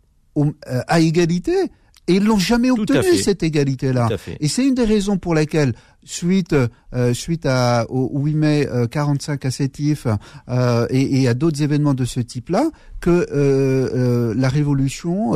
à 0.65 0.99
égalité. 0.99 1.71
Et 2.11 2.15
ils 2.15 2.25
l'ont 2.25 2.39
jamais 2.39 2.71
obtenu 2.71 3.15
cette 3.15 3.41
égalité-là. 3.41 4.09
Et 4.39 4.47
c'est 4.47 4.65
une 4.65 4.75
des 4.75 4.83
raisons 4.83 5.17
pour 5.17 5.33
lesquelles 5.33 5.73
suite 6.03 6.53
euh, 6.93 7.13
suite 7.13 7.45
à 7.45 7.85
au 7.89 8.19
8 8.19 8.35
mai 8.35 8.67
45 8.89 9.45
à 9.45 9.51
Sétif 9.51 10.07
euh, 10.49 10.87
et, 10.89 11.21
et, 11.21 11.27
à 11.27 11.33
d'autres 11.33 11.61
événements 11.61 11.93
de 11.93 12.05
ce 12.05 12.19
type-là 12.19 12.69
que 12.99 13.27
euh, 13.31 14.33
la 14.35 14.49
révolution 14.49 15.33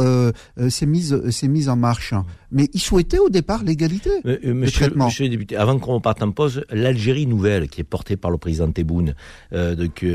s'est 0.69 0.85
mise 0.85 1.29
s'est 1.29 1.47
mise 1.47 1.69
en 1.69 1.75
marche. 1.75 2.13
Mais 2.51 2.67
ils 2.73 2.81
souhaitaient 2.81 3.19
au 3.19 3.29
départ 3.29 3.63
l'égalité 3.63 4.09
traitement. 4.21 5.05
Monsieur 5.05 5.25
le 5.25 5.29
député, 5.29 5.55
avant 5.55 5.79
qu'on 5.79 6.01
parte 6.01 6.21
en 6.21 6.31
pause, 6.31 6.65
l'Algérie 6.71 7.27
nouvelle 7.27 7.69
qui 7.69 7.81
est 7.81 7.85
portée 7.85 8.17
par 8.17 8.31
le 8.31 8.37
président 8.37 8.71
Tebboune, 8.71 9.15
donc 9.51 10.05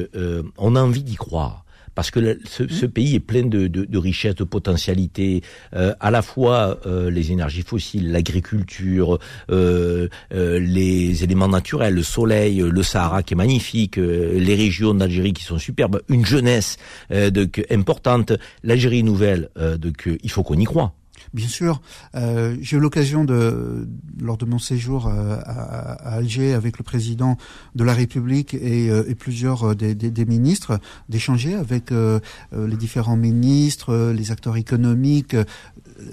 on 0.59 0.77
a 0.77 0.83
envie 0.83 1.03
d'y 1.03 1.17
croire 1.17 1.65
parce 2.01 2.11
que 2.11 2.39
ce, 2.47 2.67
ce, 2.67 2.87
mmh. 2.87 2.89
pays 2.89 3.15
est 3.17 3.21
plein 3.21 3.43
de, 3.43 3.67
de, 3.67 3.85
de 3.85 3.99
richesses, 3.99 4.35
de 4.37 4.45
potentialités, 4.45 5.43
euh, 5.77 5.93
à 6.01 6.11
la 6.11 6.23
fois 6.23 6.79
euh, 6.87 7.11
les 7.11 7.31
énergies 7.31 7.61
fossiles, 7.61 8.11
l'agriculture, 8.11 9.19
euh, 9.51 10.09
euh, 10.33 10.59
les 10.61 11.25
éléments 11.25 11.47
naturels, 11.47 11.93
le 11.93 12.03
soleil, 12.03 12.57
le 12.57 12.83
Sahara 12.83 13.23
qui 13.23 13.35
est 13.35 13.37
magnifique, 13.37 13.99
euh, 13.99 14.39
les 14.39 14.55
régions 14.55 14.95
d'Algérie 14.95 15.35
qui 15.35 15.45
sont 15.45 15.59
superbes, 15.59 16.01
une 16.09 16.25
jeunesse 16.25 16.79
de, 17.11 17.51
importante, 17.71 18.33
l'Algérie 18.65 19.03
nouvelle, 19.03 19.51
de, 19.57 19.93
il 20.23 20.31
faut 20.31 20.43
qu'on 20.43 20.59
y 20.59 20.65
croit. 20.65 20.95
Bien 21.33 21.47
sûr, 21.47 21.81
euh, 22.17 22.57
j'ai 22.61 22.77
eu 22.77 22.81
l'occasion 22.81 23.25
de, 23.25 23.89
lors 24.21 24.37
de 24.37 24.45
mon 24.45 24.59
séjour 24.59 25.07
euh, 25.07 25.37
à, 25.45 25.93
à, 25.93 26.15
Alger 26.17 26.55
avec 26.55 26.77
le 26.79 26.83
président 26.83 27.37
de 27.77 27.85
la 27.85 27.95
République 27.95 28.55
et, 28.55 28.91
euh, 28.91 29.09
et 29.09 29.15
plusieurs 29.15 29.71
euh, 29.71 29.75
des, 29.77 29.95
des, 29.95 30.11
des 30.11 30.25
ministres, 30.25 30.81
d'échanger 31.09 31.55
avec 31.55 31.91
les 31.91 32.77
différents 32.77 33.17
ministres, 33.17 34.13
les 34.13 34.33
acteurs 34.33 34.57
économiques. 34.57 35.37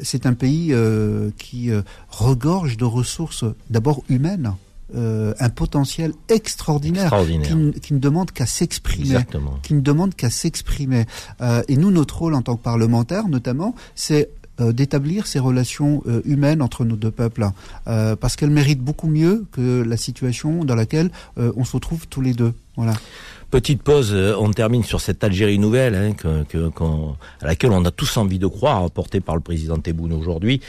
C'est 0.01 0.25
un 0.25 0.33
pays 0.33 0.73
qui 1.37 1.69
regorge 2.09 2.77
de 2.77 2.85
ressources 2.85 3.45
d'abord 3.69 4.03
humaines. 4.09 4.53
Euh, 4.95 5.33
un 5.41 5.49
potentiel 5.49 6.13
extraordinaire, 6.29 7.03
extraordinaire. 7.03 7.73
Qui, 7.73 7.81
qui, 7.81 7.93
ne 7.93 7.99
demande 7.99 8.31
qu'à 8.31 8.45
s'exprimer, 8.45 9.17
qui 9.61 9.73
ne 9.73 9.81
demande 9.81 10.15
qu'à 10.15 10.29
s'exprimer. 10.29 11.05
Euh, 11.41 11.61
et 11.67 11.75
nous, 11.75 11.91
notre 11.91 12.19
rôle 12.19 12.33
en 12.33 12.41
tant 12.41 12.55
que 12.55 12.61
parlementaire, 12.61 13.27
notamment, 13.27 13.75
c'est 13.95 14.29
euh, 14.29 14.36
d'établir 14.71 15.27
ces 15.27 15.39
relations 15.39 16.03
euh, 16.07 16.21
humaines 16.25 16.61
entre 16.61 16.85
nos 16.85 16.95
deux 16.95 17.11
peuples, 17.11 17.47
euh, 17.87 18.15
parce 18.15 18.35
qu'elles 18.35 18.49
méritent 18.49 18.81
beaucoup 18.81 19.07
mieux 19.07 19.45
que 19.51 19.83
la 19.83 19.97
situation 19.97 20.63
dans 20.63 20.75
laquelle 20.75 21.11
on 21.37 21.63
se 21.63 21.73
retrouve 21.73 22.07
tous 22.07 22.21
les 22.21 22.33
deux. 22.33 22.53
Voilà. 22.75 22.93
Petite 23.49 23.81
pause, 23.81 24.11
euh, 24.13 24.35
on 24.37 24.51
termine 24.51 24.83
sur 24.83 24.99
cette 24.99 25.23
Algérie 25.23 25.57
nouvelle 25.57 25.95
hein, 25.95 26.11
que, 26.11 26.43
que, 26.43 26.69
à 27.41 27.45
laquelle 27.45 27.71
on 27.71 27.85
a 27.85 27.91
tous 27.91 28.17
envie 28.17 28.39
de 28.39 28.47
croire, 28.47 28.91
portée 28.91 29.21
par 29.21 29.35
le 29.35 29.41
président 29.41 29.77
Tebboune 29.77 30.11
aujourd'hui, 30.11 30.59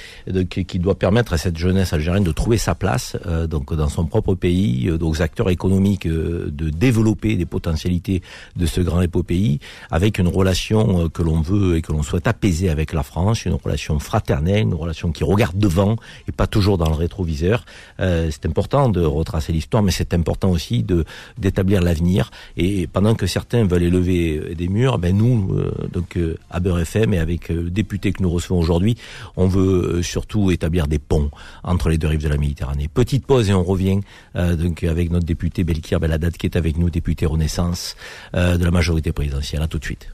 qui, 0.48 0.78
doit 0.78 0.94
permettre 0.94 1.32
à 1.32 1.38
cette 1.38 1.56
jeunesse 1.56 1.92
algérienne 1.92 2.22
de 2.22 2.30
trouver 2.30 2.56
sa 2.56 2.76
place 2.76 3.16
euh, 3.26 3.48
donc 3.48 3.74
dans 3.74 3.88
son 3.88 4.06
propre 4.06 4.36
pays, 4.36 4.88
euh, 4.88 4.98
aux 5.00 5.22
acteurs 5.22 5.50
économiques 5.50 6.06
euh, 6.06 6.50
de 6.52 6.70
développer 6.70 7.34
des 7.34 7.46
potentialités 7.46 8.22
de 8.54 8.66
ce 8.66 8.80
grand 8.80 9.04
pays, 9.22 9.58
avec 9.90 10.18
une 10.18 10.28
relation 10.28 11.08
que 11.08 11.22
l'on 11.22 11.40
veut 11.40 11.76
et 11.76 11.82
que 11.82 11.90
l'on 11.90 12.04
souhaite 12.04 12.28
apaiser 12.28 12.70
avec 12.70 12.92
la 12.92 13.02
France, 13.02 13.44
une 13.44 13.54
relation 13.54 13.98
fraternelle, 13.98 14.62
une 14.62 14.74
relation 14.74 15.10
qui 15.10 15.24
regarde 15.24 15.58
devant 15.58 15.96
et 16.28 16.32
pas 16.32 16.46
toujours 16.46 16.78
dans 16.78 16.88
le 16.88 16.94
rétroviseur. 16.94 17.64
c'est 17.98 18.46
important 18.46 18.88
de 18.88 19.02
retracer 19.02 19.52
l'histoire, 19.52 19.82
mais 19.82 19.92
c'est 19.92 20.14
important 20.14 20.50
aussi 20.50 20.82
de 20.82 21.04
d'établir 21.38 21.80
l'avenir 21.80 22.30
et 22.56 22.67
et 22.68 22.86
pendant 22.86 23.14
que 23.14 23.26
certains 23.26 23.66
veulent 23.66 23.84
élever 23.84 24.36
euh, 24.36 24.54
des 24.54 24.68
murs, 24.68 24.98
ben 24.98 25.16
nous, 25.16 25.54
euh, 25.54 25.72
donc 25.92 26.16
euh, 26.16 26.36
à 26.50 26.60
Beurre 26.60 26.80
FM 26.80 27.14
et 27.14 27.18
avec 27.18 27.48
le 27.48 27.70
député 27.70 28.12
que 28.12 28.22
nous 28.22 28.30
recevons 28.30 28.58
aujourd'hui, 28.58 28.96
on 29.36 29.46
veut 29.46 30.02
surtout 30.02 30.50
établir 30.50 30.86
des 30.86 30.98
ponts 30.98 31.30
entre 31.62 31.88
les 31.88 31.98
deux 31.98 32.08
rives 32.08 32.22
de 32.22 32.28
la 32.28 32.36
Méditerranée. 32.36 32.88
Petite 32.88 33.26
pause 33.26 33.48
et 33.48 33.54
on 33.54 33.64
revient 33.64 34.00
donc 34.34 34.84
avec 34.84 35.10
notre 35.10 35.26
député 35.26 35.64
Belkir 35.64 36.00
Beladad 36.00 36.36
qui 36.36 36.46
est 36.46 36.56
avec 36.56 36.76
nous, 36.76 36.90
député 36.90 37.26
Renaissance 37.26 37.96
de 38.34 38.62
la 38.62 38.70
majorité 38.70 39.12
présidentielle. 39.12 39.62
À 39.62 39.68
tout 39.68 39.78
de 39.78 39.84
suite. 39.84 40.08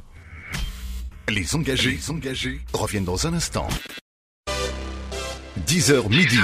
Les 1.28 1.54
engagés, 1.54 1.90
les 1.90 2.10
engagés 2.10 2.60
reviennent 2.72 3.04
dans 3.04 3.26
un 3.26 3.34
instant. 3.34 3.68
10h 5.66 6.08
midi. 6.08 6.38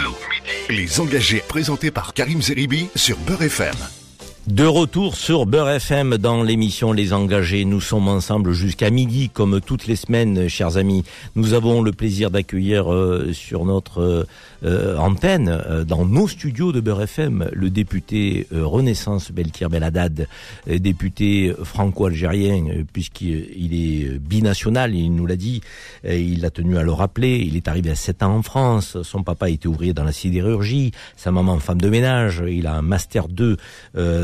Les 0.68 1.00
engagés 1.00 1.42
présentés 1.48 1.90
par 1.90 2.14
Karim 2.14 2.42
Zeribi 2.42 2.88
sur 2.96 3.18
Beurre 3.18 3.42
FM. 3.42 3.99
De 4.46 4.64
retour 4.64 5.16
sur 5.16 5.44
Beurre 5.44 5.68
FM 5.68 6.16
dans 6.16 6.42
l'émission 6.42 6.92
Les 6.92 7.12
Engagés. 7.12 7.66
Nous 7.66 7.80
sommes 7.80 8.08
ensemble 8.08 8.52
jusqu'à 8.52 8.88
midi, 8.88 9.28
comme 9.28 9.60
toutes 9.60 9.86
les 9.86 9.96
semaines, 9.96 10.48
chers 10.48 10.78
amis. 10.78 11.04
Nous 11.36 11.52
avons 11.52 11.82
le 11.82 11.92
plaisir 11.92 12.30
d'accueillir 12.30 12.90
euh, 12.90 13.34
sur 13.34 13.66
notre 13.66 14.26
euh, 14.64 14.90
euh, 14.90 14.96
antenne, 14.96 15.48
euh, 15.48 15.84
dans 15.84 16.04
nos 16.04 16.28
studios 16.28 16.72
de 16.72 16.80
Beurre 16.80 17.02
FM, 17.02 17.48
le 17.52 17.70
député 17.70 18.46
euh, 18.52 18.64
Renaissance 18.64 19.32
Belkir 19.32 19.68
Beladad, 19.68 20.26
député 20.66 21.52
franco-algérien, 21.62 22.84
puisqu'il 22.92 23.74
est 23.74 24.18
binational, 24.18 24.94
il 24.94 25.14
nous 25.14 25.26
l'a 25.26 25.36
dit, 25.36 25.60
il 26.04 26.44
a 26.44 26.50
tenu 26.50 26.76
à 26.76 26.82
le 26.82 26.92
rappeler, 26.92 27.38
il 27.38 27.56
est 27.56 27.68
arrivé 27.68 27.90
à 27.90 27.94
7 27.94 28.22
ans 28.22 28.36
en 28.36 28.42
France, 28.42 29.00
son 29.02 29.22
papa 29.22 29.50
était 29.50 29.68
ouvrier 29.68 29.92
dans 29.92 30.04
la 30.04 30.12
sidérurgie, 30.12 30.92
sa 31.16 31.30
maman 31.30 31.58
femme 31.58 31.80
de 31.80 31.88
ménage, 31.88 32.42
il 32.46 32.66
a 32.66 32.74
un 32.74 32.82
master 32.82 33.28
2 33.28 33.56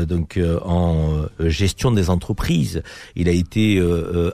donc 0.05 0.39
en 0.65 1.25
gestion 1.39 1.91
des 1.91 2.09
entreprises, 2.09 2.83
il 3.15 3.29
a 3.29 3.31
été 3.31 3.81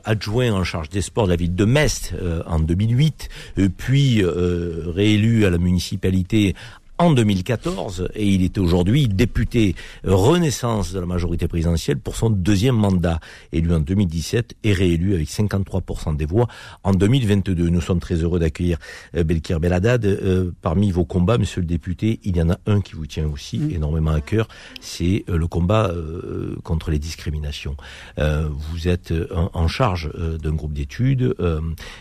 adjoint 0.03 0.51
en 0.51 0.63
charge 0.63 0.89
des 0.89 1.01
sports 1.01 1.25
de 1.25 1.31
la 1.31 1.37
ville 1.37 1.55
de 1.55 1.65
Metz 1.65 2.13
en 2.45 2.59
2008, 2.59 3.29
puis 3.77 4.23
réélu 4.23 5.45
à 5.45 5.49
la 5.49 5.57
municipalité 5.57 5.92
municipalité 5.97 6.55
en 7.03 7.11
2014 7.11 8.09
et 8.15 8.25
il 8.25 8.43
était 8.43 8.59
aujourd'hui 8.59 9.09
député 9.09 9.75
Renaissance 10.05 10.93
de 10.93 11.01
la 11.01 11.05
majorité 11.05 11.49
présidentielle 11.49 11.97
pour 11.97 12.15
son 12.15 12.29
deuxième 12.29 12.77
mandat, 12.77 13.19
élu 13.51 13.73
en 13.73 13.81
2017 13.81 14.55
et 14.63 14.71
réélu 14.71 15.13
avec 15.13 15.27
53% 15.27 16.15
des 16.15 16.25
voix 16.25 16.47
en 16.83 16.93
2022. 16.93 17.69
Nous 17.69 17.81
sommes 17.81 17.99
très 17.99 18.15
heureux 18.15 18.39
d'accueillir 18.39 18.77
euh, 19.17 19.25
Belkir 19.25 19.59
Beladad. 19.59 20.05
Euh, 20.05 20.51
parmi 20.61 20.91
vos 20.91 21.03
combats, 21.03 21.37
monsieur 21.37 21.59
le 21.59 21.67
député, 21.67 22.21
il 22.23 22.37
y 22.37 22.41
en 22.41 22.49
a 22.49 22.57
un 22.67 22.79
qui 22.79 22.93
vous 22.93 23.05
tient 23.05 23.27
aussi 23.27 23.59
mm. 23.59 23.71
énormément 23.71 24.11
à 24.11 24.21
cœur, 24.21 24.47
c'est 24.79 25.25
euh, 25.27 25.37
le 25.37 25.47
combat 25.47 25.93
contre 26.63 26.89
les 26.91 26.99
discriminations. 26.99 27.75
vous 28.17 28.87
êtes 28.87 29.13
en, 29.31 29.67
charge 29.67 30.09
d'un 30.41 30.53
groupe 30.53 30.73
d'études, 30.73 31.35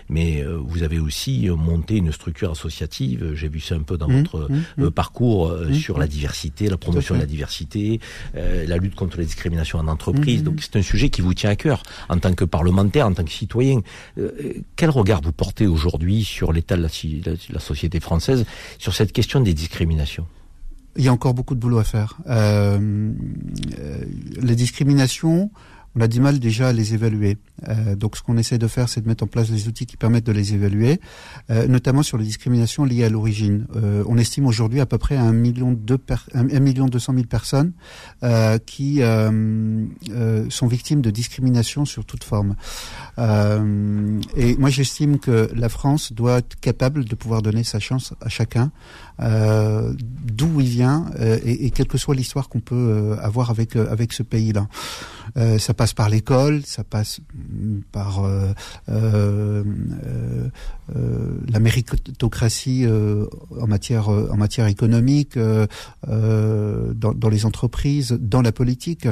mais 0.09 0.45
vous 0.45 0.83
avez 0.83 0.99
aussi 0.99 1.49
monté 1.51 1.97
une 1.97 2.13
structure 2.13 2.53
associative, 2.53 3.33
j'ai 3.35 3.49
vu 3.49 3.61
ça 3.61 3.75
un 3.75 3.83
peu 3.83 3.97
dans 3.97 4.09
mm. 4.09 4.23
votre 4.23 4.49
mm 4.77 4.92
parcours 4.93 5.49
euh, 5.49 5.69
mmh. 5.69 5.75
sur 5.75 5.99
la 5.99 6.07
diversité, 6.07 6.69
la 6.69 6.77
promotion 6.77 7.15
de 7.15 7.21
la 7.21 7.27
diversité, 7.27 8.01
euh, 8.37 8.67
la 8.67 8.77
lutte 8.77 8.95
contre 8.95 9.19
les 9.19 9.25
discriminations 9.25 9.79
en 9.79 9.89
entreprise. 9.89 10.41
Mmh. 10.41 10.45
Donc 10.45 10.61
c'est 10.61 10.77
un 10.77 10.83
sujet 10.83 11.11
qui 11.11 11.21
vous 11.21 11.35
tient 11.35 11.51
à 11.51 11.57
cœur 11.57 11.83
en 12.09 12.19
tant 12.19 12.35
que 12.35 12.45
parlementaire, 12.45 13.07
en 13.07 13.15
tant 13.15 13.25
que 13.25 13.31
citoyen. 13.31 13.81
Euh, 14.19 14.55
quel 14.77 14.91
regard 14.91 15.21
vous 15.23 15.33
portez 15.33 15.67
aujourd'hui 15.67 16.25
sur 16.25 16.53
l'état 16.53 16.77
de, 16.77 16.83
la, 16.83 17.61
société 17.61 18.01
française 18.01 18.45
sur 18.79 18.95
cette 18.95 19.13
question 19.13 19.41
des 19.41 19.55
discriminations? 19.55 20.27
Il 20.97 21.05
y 21.05 21.09
a 21.09 21.13
encore 21.13 21.33
beaucoup 21.33 21.55
de 21.55 21.61
boulot 21.61 21.79
à 21.79 21.85
faire. 21.85 22.19
Euh, 22.29 23.13
les 24.41 24.55
discriminations 24.55 25.51
on 25.95 26.01
a 26.01 26.09
du 26.09 26.21
mal 26.21 26.39
déjà 26.39 26.69
à 26.69 26.73
les 26.73 26.95
évaluer. 26.95 27.37
Euh, 27.69 27.95
donc 27.97 28.17
ce 28.17 28.23
qu'on 28.23 28.37
essaie 28.37 28.59
de 28.59 28.67
faire, 28.67 28.89
c'est 28.89 29.03
de 29.03 29.09
mettre 29.09 29.25
en 29.25 29.27
place 29.27 29.51
des 29.51 29.69
outils 29.69 29.87
qui 29.87 29.97
permettent 29.97 30.27
de 30.27 30.33
les 30.33 30.55
évaluer, 30.55 31.01
euh, 31.51 31.67
notamment 31.67 32.03
sur 32.03 32.19
les 32.19 32.25
discriminations 32.25 32.85
liées 32.85 33.05
à 33.05 33.09
l'origine. 33.09 33.67
Euh, 33.77 34.03
on 34.07 34.17
estime 34.17 34.47
aujourd'hui 34.47 34.81
à 34.81 34.87
peu 34.87 34.99
près 34.99 35.17
à 35.17 35.23
un 35.23 35.33
million 35.33 35.73
de 35.73 35.99
un, 36.35 36.61
million 36.61 36.87
deux 36.87 36.99
cent 36.99 37.13
mille 37.13 37.29
personnes 37.29 37.73
euh, 38.23 38.59
qui 38.59 39.03
euh, 39.03 39.87
sont 40.49 40.67
victimes 40.67 41.03
de 41.03 41.11
discrimination 41.11 41.85
sur 41.85 42.05
toute 42.05 42.25
forme. 42.25 42.57
et 43.19 44.57
moi, 44.57 44.71
j'estime 44.71 45.19
que 45.19 45.51
la 45.55 45.69
France 45.69 46.13
doit 46.13 46.39
être 46.39 46.59
capable 46.61 47.05
de 47.05 47.15
pouvoir 47.15 47.43
donner 47.43 47.65
sa 47.65 47.79
chance 47.79 48.15
à 48.21 48.29
chacun, 48.29 48.73
d'où 49.23 50.61
il 50.61 50.69
vient 50.69 51.07
et, 51.21 51.67
et, 51.67 51.71
quelle 51.71 51.87
que 51.87 51.99
soit 51.99 52.15
l'histoire 52.15 52.49
qu'on 52.49 52.61
peut 52.61 53.17
avoir 53.21 53.51
avec 53.51 53.77
avec 53.77 54.13
ce 54.13 54.23
pays-là. 54.23 54.67
ça 55.59 55.75
passe 55.75 55.95
par 55.95 56.09
l'école, 56.09 56.63
ça 56.65 56.85
passe 56.85 57.21
par 57.93 58.25
euh, 58.25 58.53
euh, 58.89 59.65
euh, 60.95 61.39
la 61.51 61.61
méritocratie 61.61 62.87
en 63.61 63.67
matière 63.67 64.09
en 64.09 64.37
matière 64.37 64.67
économique, 64.67 65.39
dans, 65.39 67.15
dans, 67.15 67.29
les 67.29 67.47
entreprises, 67.47 68.17
dans 68.21 68.43
la 68.43 68.53
politique. 68.53 69.07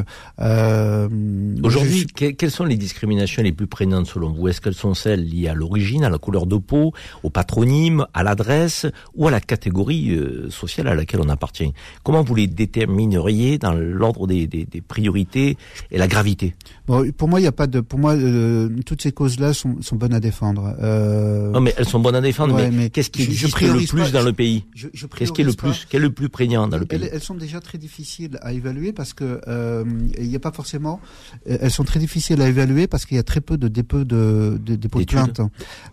Aujourd'hui, 1.63 2.07
quelles 2.07 2.51
sont 2.51 2.65
les 2.65 2.77
discriminations 2.77 3.43
les 3.43 3.53
plus 3.53 3.67
prégnantes 3.67 4.07
selon 4.07 4.33
vous? 4.33 4.49
Est-ce 4.49 4.61
qu'elles 4.61 4.75
sont 4.75 4.95
celles 4.95 5.25
liées 5.25 5.49
à 5.49 5.55
l'origine, 5.55 6.05
à 6.05 6.11
la 6.11 6.19
couleur 6.19 6.47
de 6.47 6.57
peau, 6.57 6.93
au 7.23 7.31
patronyme, 7.31 8.07
à 8.15 8.23
l'adresse 8.23 8.87
ou 9.15 9.29
à 9.29 9.31
la 9.31 9.41
catégorie 9.41 10.00
sociale 10.51 10.89
à 10.89 10.95
laquelle 10.95 11.21
on 11.21 11.29
appartient. 11.29 11.73
Comment 12.03 12.23
vous 12.23 12.35
les 12.35 12.47
détermineriez 12.47 13.59
dans 13.59 13.73
l'ordre 13.73 14.27
des, 14.27 14.47
des, 14.47 14.65
des 14.65 14.81
priorités 14.81 15.57
et 15.91 15.99
la 15.99 16.09
gravité? 16.09 16.55
Bon, 16.91 17.13
Pour 17.13 17.29
moi, 17.29 17.41
il 17.41 17.43
n'y 17.43 17.49
a 17.49 17.53
pas 17.53 17.67
de. 17.67 17.81
Pour 17.81 17.99
moi, 17.99 18.15
euh, 18.15 18.69
toutes 18.85 19.03
ces 19.03 19.13
causes-là 19.13 19.53
sont, 19.55 19.81
sont, 19.83 19.97
bonnes 19.97 20.15
à 20.15 20.21
défendre. 20.21 20.75
Euh... 20.83 21.51
Non, 21.51 21.61
mais 21.61 21.75
elles 21.77 21.89
sont 21.89 22.01
bonnes 22.01 22.15
à 22.15 22.21
défendre. 22.21 22.61
mais, 22.73 22.91
qu'est-ce 22.91 23.11
qui 23.11 23.23
existe 23.23 23.61
le 23.61 23.87
plus 23.87 24.13
dans 24.13 24.23
le 24.23 24.33
pays 24.33 24.65
Qu'est-ce 25.17 25.33
qui 25.33 25.43
est 25.43 25.45
le 25.45 25.53
plus 25.53 25.87
Quel 25.89 26.03
est 26.03 26.05
le 26.05 26.13
plus 26.13 26.29
prégnant 26.29 26.69
dans 26.69 26.79
le 26.79 26.87
pays 26.87 27.09
elles, 27.13 27.21
sont 27.21 27.35
déjà 27.35 27.61
très 27.61 27.79
difficiles 27.79 28.39
à 28.43 28.53
évaluer 28.53 28.93
parce 28.93 29.13
que 29.13 29.41
euh, 29.49 29.85
il 30.19 30.29
n'y 30.29 30.37
a 30.37 30.41
pas 30.41 30.53
forcément. 30.53 31.01
Euh, 31.49 31.59
elles 31.61 31.71
sont 31.71 31.85
très 31.85 32.01
difficiles 32.01 32.41
à 32.43 32.49
évaluer 32.49 32.87
parce 32.87 33.07
qu'il 33.07 33.17
y 33.17 33.21
a 33.21 33.23
très 33.23 33.41
peu 33.41 33.57
de 33.57 33.69
dépôts 33.69 34.05
de, 34.05 34.59
de 34.65 34.77
dépôts 34.77 35.01
de 35.01 35.05
plaintes. 35.05 35.41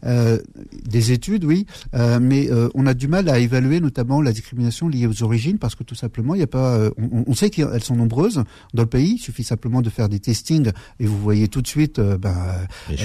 Euh, 0.05 0.39
des 0.83 1.11
études, 1.11 1.43
oui, 1.43 1.65
euh, 1.93 2.19
mais 2.21 2.49
on 2.73 2.85
a 2.85 2.93
du 2.93 3.07
mal 3.07 3.29
à 3.29 3.39
évaluer 3.39 3.79
notamment 3.79 4.21
la 4.21 4.31
discrimination 4.31 4.87
liée 4.87 5.07
aux 5.07 5.23
origines 5.23 5.59
parce 5.59 5.75
que 5.75 5.83
tout 5.83 5.95
simplement 5.95 6.35
il 6.35 6.39
n'y 6.39 6.43
a 6.43 6.47
pas. 6.47 6.89
On, 6.97 7.25
on 7.27 7.33
sait 7.33 7.49
qu'elles 7.49 7.83
sont 7.83 7.95
nombreuses 7.95 8.43
dans 8.73 8.83
le 8.83 8.89
pays. 8.89 9.15
Il 9.15 9.19
suffit 9.19 9.43
simplement 9.43 9.81
de 9.81 9.89
faire 9.89 10.09
des 10.09 10.19
testings 10.19 10.71
et 10.99 11.05
vous 11.05 11.17
voyez 11.17 11.47
tout 11.47 11.61
de 11.61 11.67
suite. 11.67 11.99
Ben, 11.99 12.35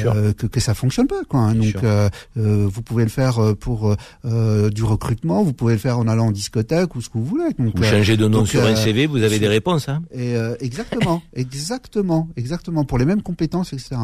euh, 0.07 0.33
que, 0.33 0.47
que 0.47 0.61
ça 0.61 0.75
fonctionne 0.75 1.07
pas. 1.07 1.23
Quoi, 1.29 1.41
hein. 1.41 1.55
Donc 1.55 1.77
euh, 1.83 2.09
euh, 2.37 2.69
vous 2.71 2.83
pouvez 2.83 3.05
le 3.05 3.11
faire 3.11 3.39
pour 3.59 3.97
du 4.25 4.83
recrutement, 4.83 5.43
vous 5.43 5.53
pouvez 5.53 5.75
le 5.75 5.79
faire 5.79 5.99
en 5.99 6.09
allant 6.09 6.27
en 6.27 6.31
discothèque 6.31 6.95
ou 6.95 7.01
ce 7.01 7.09
que 7.09 7.19
vous 7.19 7.25
voulez. 7.25 7.51
Donc, 7.59 7.77
vous 7.77 7.85
changez 7.85 8.17
de 8.17 8.29
nom 8.29 8.45
sur 8.45 8.65
un 8.65 8.77
CV, 8.77 9.07
vous 9.07 9.23
avez 9.23 9.39
des 9.39 9.49
réponses. 9.49 9.89
Hein 9.89 10.03
et, 10.15 10.35
exactement, 10.61 11.23
exactement, 11.35 12.29
exactement 12.37 12.85
pour 12.85 12.99
les 12.99 13.05
mêmes 13.05 13.23
compétences, 13.23 13.73
etc. 13.73 13.97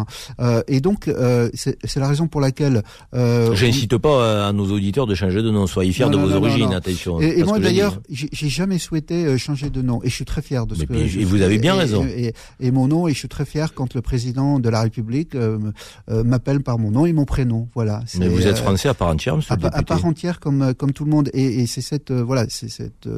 et 0.67 0.81
donc 0.81 1.11
c'est 1.55 1.97
la 1.97 2.09
raison 2.09 2.29
pour 2.29 2.41
laquelle. 2.41 2.83
J'incite 3.13 3.97
pas 3.99 4.49
à 4.49 4.53
nos 4.53 4.71
auditeurs 4.71 5.07
de 5.07 5.15
changer 5.15 5.43
de 5.43 5.51
nom. 5.51 5.67
Soyez 5.67 5.93
fiers 5.93 6.11
de 6.11 6.17
vos 6.17 6.33
origines, 6.33 6.73
attention. 6.73 7.21
Et, 7.21 7.43
moi 7.45 7.59
d'ailleurs, 7.59 8.01
j'ai 8.11 8.49
jamais 8.49 8.79
souhaité 8.79 9.37
changer 9.39 9.71
de 9.71 9.83
nom 9.83 10.01
et 10.03 10.09
je 10.09 10.15
suis 10.15 10.25
très 10.25 10.43
fier 10.43 10.67
de 10.67 10.75
ce 10.75 10.85
que. 10.85 10.95
et 10.95 11.25
vous 11.25 11.43
avez 11.43 11.59
bien 11.59 11.75
raison. 11.75 12.05
Et, 12.07 12.35
et, 12.61 12.71
mon 12.71 12.89
nom 12.89 13.09
et 13.09 13.13
je 13.13 13.19
suis 13.19 13.29
très 13.29 13.45
fier 13.45 13.68
quand 13.75 13.95
le 13.95 14.03
président 14.03 14.59
de 14.59 14.69
la 14.69 14.83
République 14.83 15.35
euh, 15.35 15.59
m'appellent 16.09 16.63
par 16.63 16.79
mon 16.79 16.91
nom 16.91 17.07
et 17.07 17.13
mon 17.13 17.25
prénom. 17.25 17.69
Voilà. 17.75 18.03
Mais 18.19 18.29
vous 18.29 18.47
êtes 18.47 18.59
euh, 18.59 18.63
français 18.63 18.89
à 18.89 18.95
part 18.95 19.09
entière, 19.09 19.37
monsieur 19.37 19.55
à, 19.55 19.77
à 19.77 19.83
part 19.83 20.05
entière, 20.05 20.41
comme 20.41 20.63
euh, 20.63 20.73
comme 20.73 20.93
tout 20.93 21.05
le 21.05 21.11
monde. 21.11 21.31
Et, 21.33 21.61
et 21.61 21.67
c'est 21.67 21.81
cette 21.81 22.13
voilà, 22.13 22.47
c'est 22.49 22.69
cette 22.69 23.09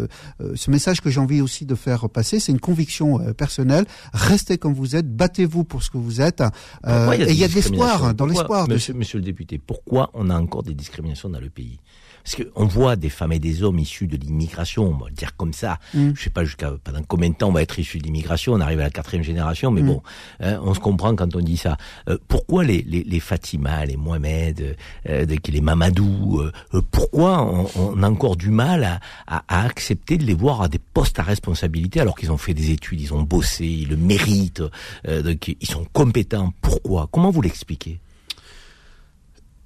ce 0.55 0.70
message 0.70 1.01
que 1.01 1.11
j'ai 1.11 1.20
envie 1.20 1.40
aussi 1.40 1.66
de 1.66 1.74
faire 1.74 2.09
passer. 2.09 2.40
C'est 2.40 2.53
une 2.53 2.61
conviction 2.61 3.18
personnelle. 3.34 3.84
Restez 4.12 4.59
comme 4.59 4.74
vous 4.74 4.96
êtes. 4.96 5.09
Battez-vous 5.09 5.64
pour 5.64 5.82
ce 5.82 5.90
que 5.90 5.98
vous 5.98 6.20
êtes. 6.20 6.40
et 6.40 7.30
il 7.30 7.38
y 7.38 7.44
a 7.44 7.48
de 7.48 7.55
l'espoir 7.55 8.14
dans 8.14 8.26
l'espoir. 8.26 8.68
Monsieur, 8.68 8.94
monsieur 8.94 9.18
le 9.18 9.24
député, 9.24 9.59
pourquoi 9.59 10.11
on 10.14 10.30
a 10.30 10.38
encore 10.38 10.62
des 10.62 10.74
discriminations 10.74 11.28
dans 11.28 11.40
le 11.40 11.51
pays? 11.51 11.80
Parce 12.24 12.36
qu'on 12.36 12.66
voit 12.66 12.96
des 12.96 13.08
femmes 13.08 13.32
et 13.32 13.38
des 13.38 13.62
hommes 13.62 13.78
issus 13.78 14.06
de 14.06 14.16
l'immigration, 14.16 14.84
on 14.88 14.96
va 14.96 15.08
le 15.08 15.14
dire 15.14 15.36
comme 15.36 15.52
ça. 15.52 15.78
Mm. 15.94 16.10
Je 16.14 16.22
sais 16.22 16.30
pas 16.30 16.44
jusqu'à 16.44 16.72
pendant 16.82 17.02
combien 17.02 17.30
de 17.30 17.34
temps 17.34 17.48
on 17.48 17.52
va 17.52 17.62
être 17.62 17.78
issu 17.78 17.98
de 17.98 18.04
l'immigration. 18.04 18.52
On 18.52 18.60
arrive 18.60 18.80
à 18.80 18.84
la 18.84 18.90
quatrième 18.90 19.24
génération, 19.24 19.70
mais 19.70 19.82
mm. 19.82 19.86
bon, 19.86 20.02
hein, 20.40 20.60
on 20.62 20.74
se 20.74 20.80
comprend 20.80 21.14
quand 21.14 21.34
on 21.34 21.40
dit 21.40 21.56
ça. 21.56 21.76
Euh, 22.08 22.18
pourquoi 22.28 22.64
les, 22.64 22.82
les, 22.82 23.02
les, 23.04 23.20
Fatima, 23.20 23.84
les 23.84 23.96
Mohamed, 23.96 24.76
euh, 25.08 25.26
les 25.48 25.60
Mamadou, 25.60 26.40
euh, 26.40 26.52
euh, 26.74 26.82
pourquoi 26.90 27.42
on, 27.42 27.66
on, 27.76 28.02
a 28.02 28.08
encore 28.08 28.36
du 28.36 28.50
mal 28.50 28.84
à, 28.84 29.00
à, 29.26 29.44
à, 29.48 29.64
accepter 29.64 30.18
de 30.18 30.24
les 30.24 30.34
voir 30.34 30.62
à 30.62 30.68
des 30.68 30.78
postes 30.78 31.18
à 31.18 31.22
responsabilité 31.22 32.00
alors 32.00 32.16
qu'ils 32.16 32.32
ont 32.32 32.38
fait 32.38 32.54
des 32.54 32.70
études, 32.70 33.00
ils 33.00 33.14
ont 33.14 33.22
bossé, 33.22 33.66
ils 33.66 33.88
le 33.88 33.96
méritent, 33.96 34.62
ils 35.06 35.66
sont 35.66 35.86
compétents. 35.92 36.52
Pourquoi? 36.60 37.08
Comment 37.10 37.30
vous 37.30 37.42
l'expliquez? 37.42 38.00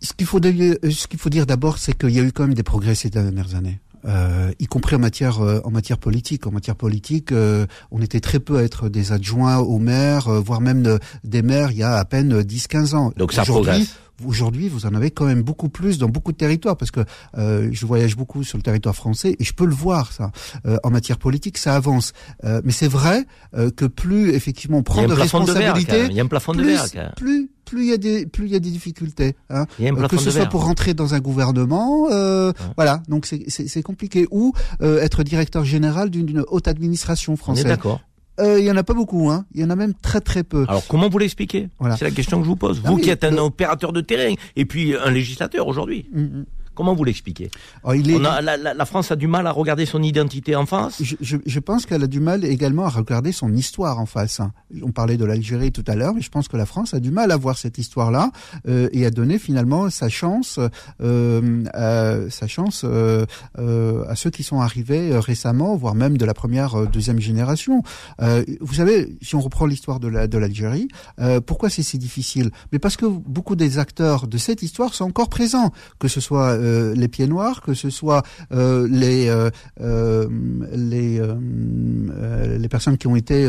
Ce 0.04 0.12
qu'il 0.12 0.26
faut, 0.26 0.38
ce 0.40 1.06
qu'il 1.06 1.18
faut 1.18 1.30
dire 1.30 1.46
d'abord, 1.46 1.78
c'est 1.78 1.96
qu'il 1.96 2.10
y 2.10 2.20
a 2.20 2.22
eu 2.22 2.32
quand 2.32 2.44
même 2.44 2.54
des 2.54 2.62
progrès 2.62 2.94
ces 2.94 3.10
dernières 3.10 3.54
années. 3.54 3.80
Euh, 4.06 4.52
y 4.58 4.66
compris 4.66 4.96
en 4.96 4.98
matière 4.98 5.40
euh, 5.40 5.60
en 5.64 5.70
matière 5.70 5.96
politique. 5.96 6.46
En 6.46 6.50
matière 6.50 6.76
politique, 6.76 7.32
euh, 7.32 7.66
on 7.90 8.02
était 8.02 8.20
très 8.20 8.38
peu 8.38 8.58
à 8.58 8.62
être 8.62 8.90
des 8.90 9.12
adjoints 9.12 9.56
aux 9.56 9.78
maires, 9.78 10.28
euh, 10.28 10.40
voire 10.40 10.60
même 10.60 10.98
des 11.24 11.40
maires 11.40 11.70
il 11.70 11.78
y 11.78 11.82
a 11.82 11.96
à 11.96 12.04
peine 12.04 12.42
10-15 12.42 12.94
ans. 12.94 13.12
Donc 13.16 13.32
ça 13.32 13.44
progresse. 13.44 13.96
Aujourd'hui, 14.26 14.68
vous 14.68 14.86
en 14.86 14.94
avez 14.94 15.10
quand 15.10 15.24
même 15.24 15.42
beaucoup 15.42 15.68
plus 15.68 15.98
dans 15.98 16.08
beaucoup 16.08 16.32
de 16.32 16.36
territoires, 16.36 16.76
parce 16.76 16.90
que 16.90 17.00
je 17.36 17.86
voyage 17.86 18.16
beaucoup 18.16 18.44
sur 18.44 18.58
le 18.58 18.62
territoire 18.62 18.94
français 18.94 19.36
et 19.38 19.44
je 19.44 19.52
peux 19.52 19.66
le 19.66 19.74
voir 19.74 20.12
ça. 20.12 20.30
en 20.82 20.90
matière 20.90 21.18
politique, 21.18 21.58
ça 21.58 21.74
avance. 21.74 22.12
mais 22.42 22.72
c'est 22.72 22.88
vrai 22.88 23.26
que 23.52 23.86
plus 23.86 24.30
effectivement 24.34 24.78
on 24.78 24.82
prend 24.82 25.06
de 25.06 25.12
responsabilités, 25.12 26.06
il 26.06 26.12
y 26.12 26.20
a 26.20 26.22
un 26.22 26.26
plafond 26.26 26.52
de 26.52 26.62
verre. 26.62 27.14
Plus 27.16 27.50
plus 27.64 27.84
il 27.84 27.90
y 27.90 27.92
a 27.92 27.96
des 27.96 28.26
plus 28.26 28.46
il 28.46 28.52
y 28.52 28.56
a 28.56 28.60
des 28.60 28.70
difficultés 28.70 29.36
hein. 29.50 29.66
que 30.08 30.16
ce 30.16 30.30
soit 30.30 30.46
pour 30.46 30.64
rentrer 30.64 30.94
dans 30.94 31.14
un 31.14 31.20
gouvernement 31.20 32.08
euh, 32.10 32.52
voilà 32.76 33.02
donc 33.08 33.26
c'est 33.26 33.44
c'est 33.48 33.82
compliqué 33.82 34.26
ou 34.30 34.52
euh, 34.82 35.00
être 35.00 35.22
directeur 35.24 35.64
général 35.64 36.10
d'une 36.10 36.44
haute 36.48 36.68
administration 36.68 37.36
française 37.36 37.64
d'accord 37.64 38.00
euh, 38.40 38.58
il 38.58 38.64
y 38.64 38.70
en 38.70 38.76
a 38.76 38.82
pas 38.82 38.94
beaucoup, 38.94 39.30
hein. 39.30 39.44
Il 39.54 39.60
y 39.60 39.64
en 39.64 39.70
a 39.70 39.76
même 39.76 39.94
très 39.94 40.20
très 40.20 40.42
peu. 40.42 40.64
Alors 40.68 40.86
comment 40.88 41.08
vous 41.08 41.18
l'expliquez? 41.18 41.68
Voilà. 41.78 41.96
C'est 41.96 42.04
la 42.04 42.10
question 42.10 42.38
que 42.38 42.44
je 42.44 42.48
vous 42.48 42.56
pose. 42.56 42.82
Ah 42.84 42.90
vous 42.90 42.96
qui 42.96 43.10
êtes 43.10 43.24
un 43.24 43.36
opérateur 43.38 43.92
de 43.92 44.00
terrain 44.00 44.34
et 44.56 44.64
puis 44.64 44.94
un 44.96 45.10
législateur 45.10 45.68
aujourd'hui. 45.68 46.06
Mm, 46.12 46.22
mm. 46.22 46.44
Comment 46.74 46.94
vous 46.94 47.04
l'expliquez 47.04 47.50
oh, 47.84 47.92
la, 47.92 48.84
France 48.84 49.10
a 49.10 49.16
du 49.16 49.26
mal 49.26 49.46
à 49.46 49.50
regarder 49.50 49.86
son 49.86 50.02
identité 50.02 50.56
en 50.56 50.66
face 50.66 51.02
je, 51.20 51.58
pense 51.60 51.86
qu'elle 51.86 52.02
a 52.02 52.06
du 52.06 52.20
mal 52.20 52.44
également 52.44 52.84
à 52.84 52.88
regarder 52.88 53.32
son 53.32 53.52
histoire 53.54 53.98
en 53.98 54.06
face. 54.06 54.40
On 54.82 54.92
parlait 54.92 55.16
de 55.16 55.24
l'Algérie 55.24 55.72
tout 55.72 55.84
à 55.86 55.94
l'heure, 55.94 56.14
mais 56.14 56.20
je 56.20 56.30
pense 56.30 56.48
que 56.48 56.56
la 56.56 56.66
France 56.66 56.94
a 56.94 57.00
du 57.00 57.10
mal 57.10 57.30
à 57.30 57.36
voir 57.36 57.56
cette 57.56 57.78
histoire-là 57.78 58.30
euh, 58.68 58.88
et 58.92 59.06
à 59.06 59.10
donner 59.10 59.38
finalement 59.38 59.88
sa 59.90 60.08
chance, 60.08 60.58
euh, 61.00 62.28
sa 62.30 62.46
chance 62.46 62.84
euh, 62.84 63.24
à 63.56 64.16
ceux 64.16 64.30
qui 64.30 64.42
sont 64.42 64.60
arrivés 64.60 65.16
récemment, 65.18 65.76
voire 65.76 65.94
même 65.94 66.18
de 66.18 66.24
la 66.24 66.34
première, 66.34 66.86
deuxième 66.86 67.20
génération. 67.20 67.82
vous 68.18 68.74
savez, 68.74 69.16
si 69.22 69.34
on 69.34 69.40
reprend 69.40 69.66
l'histoire 69.66 70.00
de 70.00 70.38
l'Algérie, 70.38 70.88
pourquoi 71.46 71.70
c'est 71.70 71.82
si 71.82 71.98
difficile? 71.98 72.50
Mais 72.72 72.78
parce 72.78 72.96
que 72.96 73.06
beaucoup 73.06 73.56
des 73.56 73.78
acteurs 73.78 74.26
de 74.26 74.38
cette 74.38 74.62
histoire 74.62 74.94
sont 74.94 75.04
encore 75.04 75.28
présents, 75.28 75.72
que 75.98 76.08
ce 76.08 76.20
soit 76.20 76.56
euh, 76.64 76.94
les 76.94 77.08
pieds 77.08 77.26
noirs, 77.26 77.60
que 77.62 77.74
ce 77.74 77.90
soit 77.90 78.22
euh, 78.52 78.88
les 78.90 79.28
euh, 79.80 80.28
les 82.60 82.68
personnes 82.68 82.98
qui 82.98 83.06
ont 83.06 83.16
été 83.16 83.46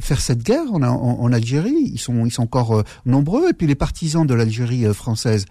faire 0.00 0.20
cette 0.20 0.42
guerre 0.42 0.72
en, 0.72 1.32
Algérie, 1.32 1.92
ils 1.92 1.98
sont 1.98 2.30
encore 2.38 2.84
nombreux, 3.04 3.50
et 3.50 3.52
puis 3.52 3.66
les 3.66 3.74
partisans 3.74 4.26
de 4.26 4.34
l'Algérie 4.34 4.84
française. 4.94 5.46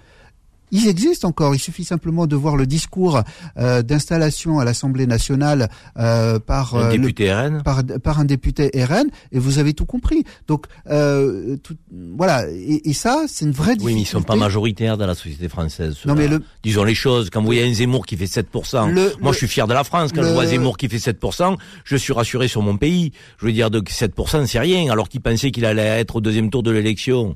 Ils 0.74 0.88
existent 0.88 1.28
encore. 1.28 1.54
Il 1.54 1.60
suffit 1.60 1.86
simplement 1.86 2.26
de 2.26 2.36
voir 2.36 2.58
le 2.58 2.66
discours 2.66 3.22
euh, 3.58 3.84
d'installation 3.84 4.60
à 4.60 4.66
l'Assemblée 4.66 5.06
nationale 5.06 5.70
euh, 6.00 6.40
par, 6.40 6.76
un 6.76 6.90
député 6.90 7.32
RN. 7.32 7.62
Par, 7.62 7.84
par, 8.04 8.20
un 8.20 8.26
député 8.26 8.72
RN, 8.74 9.08
et 9.32 9.38
vous 9.38 9.60
avez 9.60 9.74
tout 9.74 9.86
compris. 9.86 10.24
Donc 10.48 10.66
euh, 10.90 11.58
tout, 11.58 11.76
voilà. 12.18 12.50
Et, 12.50 12.90
et 12.90 12.94
ça, 12.94 13.26
c'est 13.28 13.46
une 13.46 13.52
vraie 13.52 13.76
difficulté. 13.76 13.86
Oui, 13.86 13.94
mais 13.94 14.02
ils 14.02 14.06
sont 14.06 14.24
pas 14.24 14.36
majoritaires 14.36 14.98
dans 14.98 15.06
la 15.06 15.14
société 15.14 15.48
française. 15.48 15.96
Non, 16.06 16.16
mais 16.16 16.28
le... 16.28 16.42
disons 16.64 16.84
les 16.84 16.96
choses. 16.96 17.30
Quand 17.30 17.42
vous 17.42 17.46
voyez 17.46 17.64
un 17.64 17.74
Zemmour 17.74 18.08
qui 18.08 18.18
fait 18.18 18.26
7%, 18.26 19.20
moi 19.22 19.32
je 19.32 19.38
suis 19.38 19.48
fier 19.48 19.68
de 19.68 19.74
la 19.74 19.84
France. 19.84 20.12
Quand 20.12 20.24
je 20.24 20.34
vois 20.34 20.48
Zemmour 20.48 20.78
qui 20.78 20.90
fait 20.90 20.98
7%, 20.98 21.56
je 21.84 21.96
suis 21.96 22.14
rassuré 22.14 22.48
sur 22.48 22.64
mon 22.64 22.78
pays. 22.78 23.12
Je 23.38 23.46
veux 23.46 23.54
dire, 23.54 23.70
de 23.70 23.80
7%, 23.80 24.48
c'est 24.48 24.60
rien, 24.60 24.92
alors 24.92 25.08
qu'il 25.08 25.22
pensait 25.22 25.52
qu'il 25.52 25.66
allait 25.66 26.00
être 26.00 26.16
au 26.16 26.22
deuxième 26.22 26.50
tour 26.50 26.64
de 26.64 26.72
l'élection. 26.72 27.36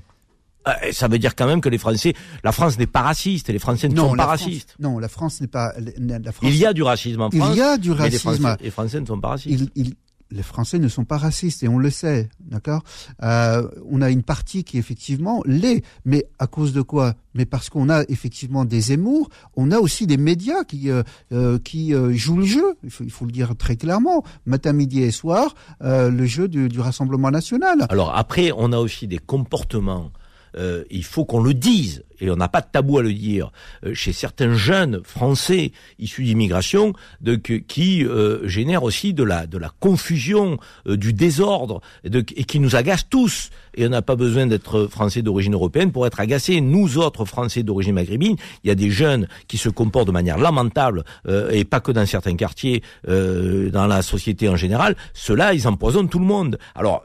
Euh, 0.68 0.92
ça 0.92 1.08
veut 1.08 1.20
dire 1.20 1.36
quand 1.36 1.48
même 1.48 1.62
que 1.62 1.70
les 1.70 1.78
Français, 1.78 2.14
la 2.44 2.52
France 2.52 2.78
n'est 2.78 2.88
pas 2.88 3.02
raciste, 3.02 3.50
et 3.50 3.54
les 3.54 3.60
Français 3.60 3.90
ne 3.90 3.96
sont 3.96 4.16
pas 4.16 4.26
racistes. 4.26 4.76
Non, 4.80 5.00
la 5.00 5.08
France 5.08 5.42
n'est 5.42 5.48
pas. 5.48 5.74
La 5.98 6.32
France, 6.32 6.50
il 6.52 6.58
y 6.58 6.66
a 6.66 6.74
du 6.74 6.84
racisme 6.84 7.22
en 7.22 7.32
France. 7.32 7.50
Il 7.52 7.58
y 7.58 7.62
a 7.62 7.78
du 7.78 7.92
racisme. 7.92 8.42
Mais 8.42 8.56
les 8.62 8.72
Français, 8.72 9.00
ne 9.00 9.06
sont 9.06 9.20
pas 9.20 9.30
racistes. 9.30 9.72
Il, 9.76 9.94
les 10.32 10.44
Français 10.44 10.80
ne 10.80 10.88
sont 10.88 11.06
pas 11.06 11.18
racistes 11.18 11.64
et 11.64 11.68
on 11.68 11.78
le 11.78 11.90
sait, 11.90 12.30
d'accord. 12.42 12.84
Euh, 13.24 13.68
on 13.90 14.02
a 14.02 14.10
une 14.10 14.24
partie 14.24 14.64
qui 14.64 14.78
effectivement 14.78 15.42
l'est, 15.46 15.84
mais 16.06 16.26
à 16.40 16.48
cause 16.48 16.74
de 16.74 16.82
quoi? 16.82 17.14
Mais 17.34 17.46
parce 17.46 17.70
qu'on 17.70 17.90
a 17.90 18.04
effectivement 18.10 18.66
des 18.66 18.82
Zemmour, 18.82 19.30
on 19.56 19.72
a 19.72 19.80
aussi 19.80 20.08
des 20.08 20.18
médias 20.18 20.64
qui 20.64 20.90
euh, 20.90 21.04
euh, 21.32 21.60
qui 21.60 21.94
euh, 21.94 22.12
jouent 22.14 22.40
le 22.40 22.46
jeu. 22.46 22.76
Il 22.84 22.90
faut, 22.90 23.04
il 23.04 23.12
faut, 23.12 23.26
le 23.26 23.32
dire 23.32 23.56
très 23.58 23.76
clairement, 23.76 24.24
matin, 24.46 24.74
midi 24.74 25.02
et 25.02 25.12
soir, 25.12 25.54
euh, 25.82 26.10
le 26.10 26.26
jeu 26.26 26.48
du, 26.48 26.68
du, 26.68 26.80
Rassemblement 26.80 27.32
national. 27.32 27.86
Alors 27.90 28.16
après, 28.16 28.52
on 28.56 28.72
a 28.72 28.78
aussi 28.78 29.08
des 29.08 29.20
comportements. 29.20 30.12
Il 30.56 31.04
faut 31.04 31.26
qu'on 31.26 31.42
le 31.42 31.54
dise 31.54 32.04
et 32.20 32.30
on 32.30 32.36
n'a 32.36 32.48
pas 32.48 32.62
de 32.62 32.68
tabou 32.72 32.98
à 32.98 33.04
le 33.04 33.14
dire, 33.14 33.52
euh, 33.86 33.94
chez 33.94 34.14
certains 34.14 34.54
jeunes 34.54 35.02
français 35.04 35.72
issus 36.00 36.24
d'immigration, 36.24 36.94
de, 37.22 37.36
qui 37.36 38.06
euh, 38.06 38.48
génèrent 38.48 38.84
aussi 38.84 39.14
de 39.14 39.24
la, 39.24 39.48
de 39.48 39.58
la 39.58 39.72
confusion, 39.80 40.58
euh, 40.88 40.98
du 40.98 41.14
désordre, 41.14 41.82
de, 42.04 42.20
et 42.36 42.44
qui 42.44 42.60
nous 42.60 42.76
agacent 42.76 43.10
tous. 43.10 43.50
Et 43.76 43.86
on 43.86 43.90
n'a 43.90 44.02
pas 44.02 44.16
besoin 44.16 44.48
d'être 44.48 44.88
français 44.88 45.22
d'origine 45.22 45.54
européenne 45.54 45.92
pour 45.92 46.08
être 46.08 46.20
agacés. 46.20 46.62
Nous 46.62 46.98
autres 46.98 47.26
français 47.26 47.62
d'origine 47.62 47.94
maghrébine, 47.94 48.36
il 48.64 48.68
y 48.68 48.72
a 48.72 48.76
des 48.76 48.90
jeunes 48.90 49.28
qui 49.48 49.58
se 49.58 49.70
comportent 49.70 50.08
de 50.08 50.12
manière 50.12 50.40
lamentable, 50.40 51.04
euh, 51.28 51.52
et 51.52 51.64
pas 51.64 51.80
que 51.80 51.92
dans 51.92 52.06
certains 52.06 52.36
quartiers, 52.36 52.82
euh, 53.08 53.70
dans 53.70 53.86
la 53.86 54.02
société 54.02 54.50
en 54.50 54.56
général. 54.56 54.96
Ceux-là, 55.14 55.54
ils 55.54 55.68
empoisonnent 55.68 56.10
tout 56.10 56.20
le 56.20 56.26
monde. 56.26 56.58
Alors, 56.74 57.04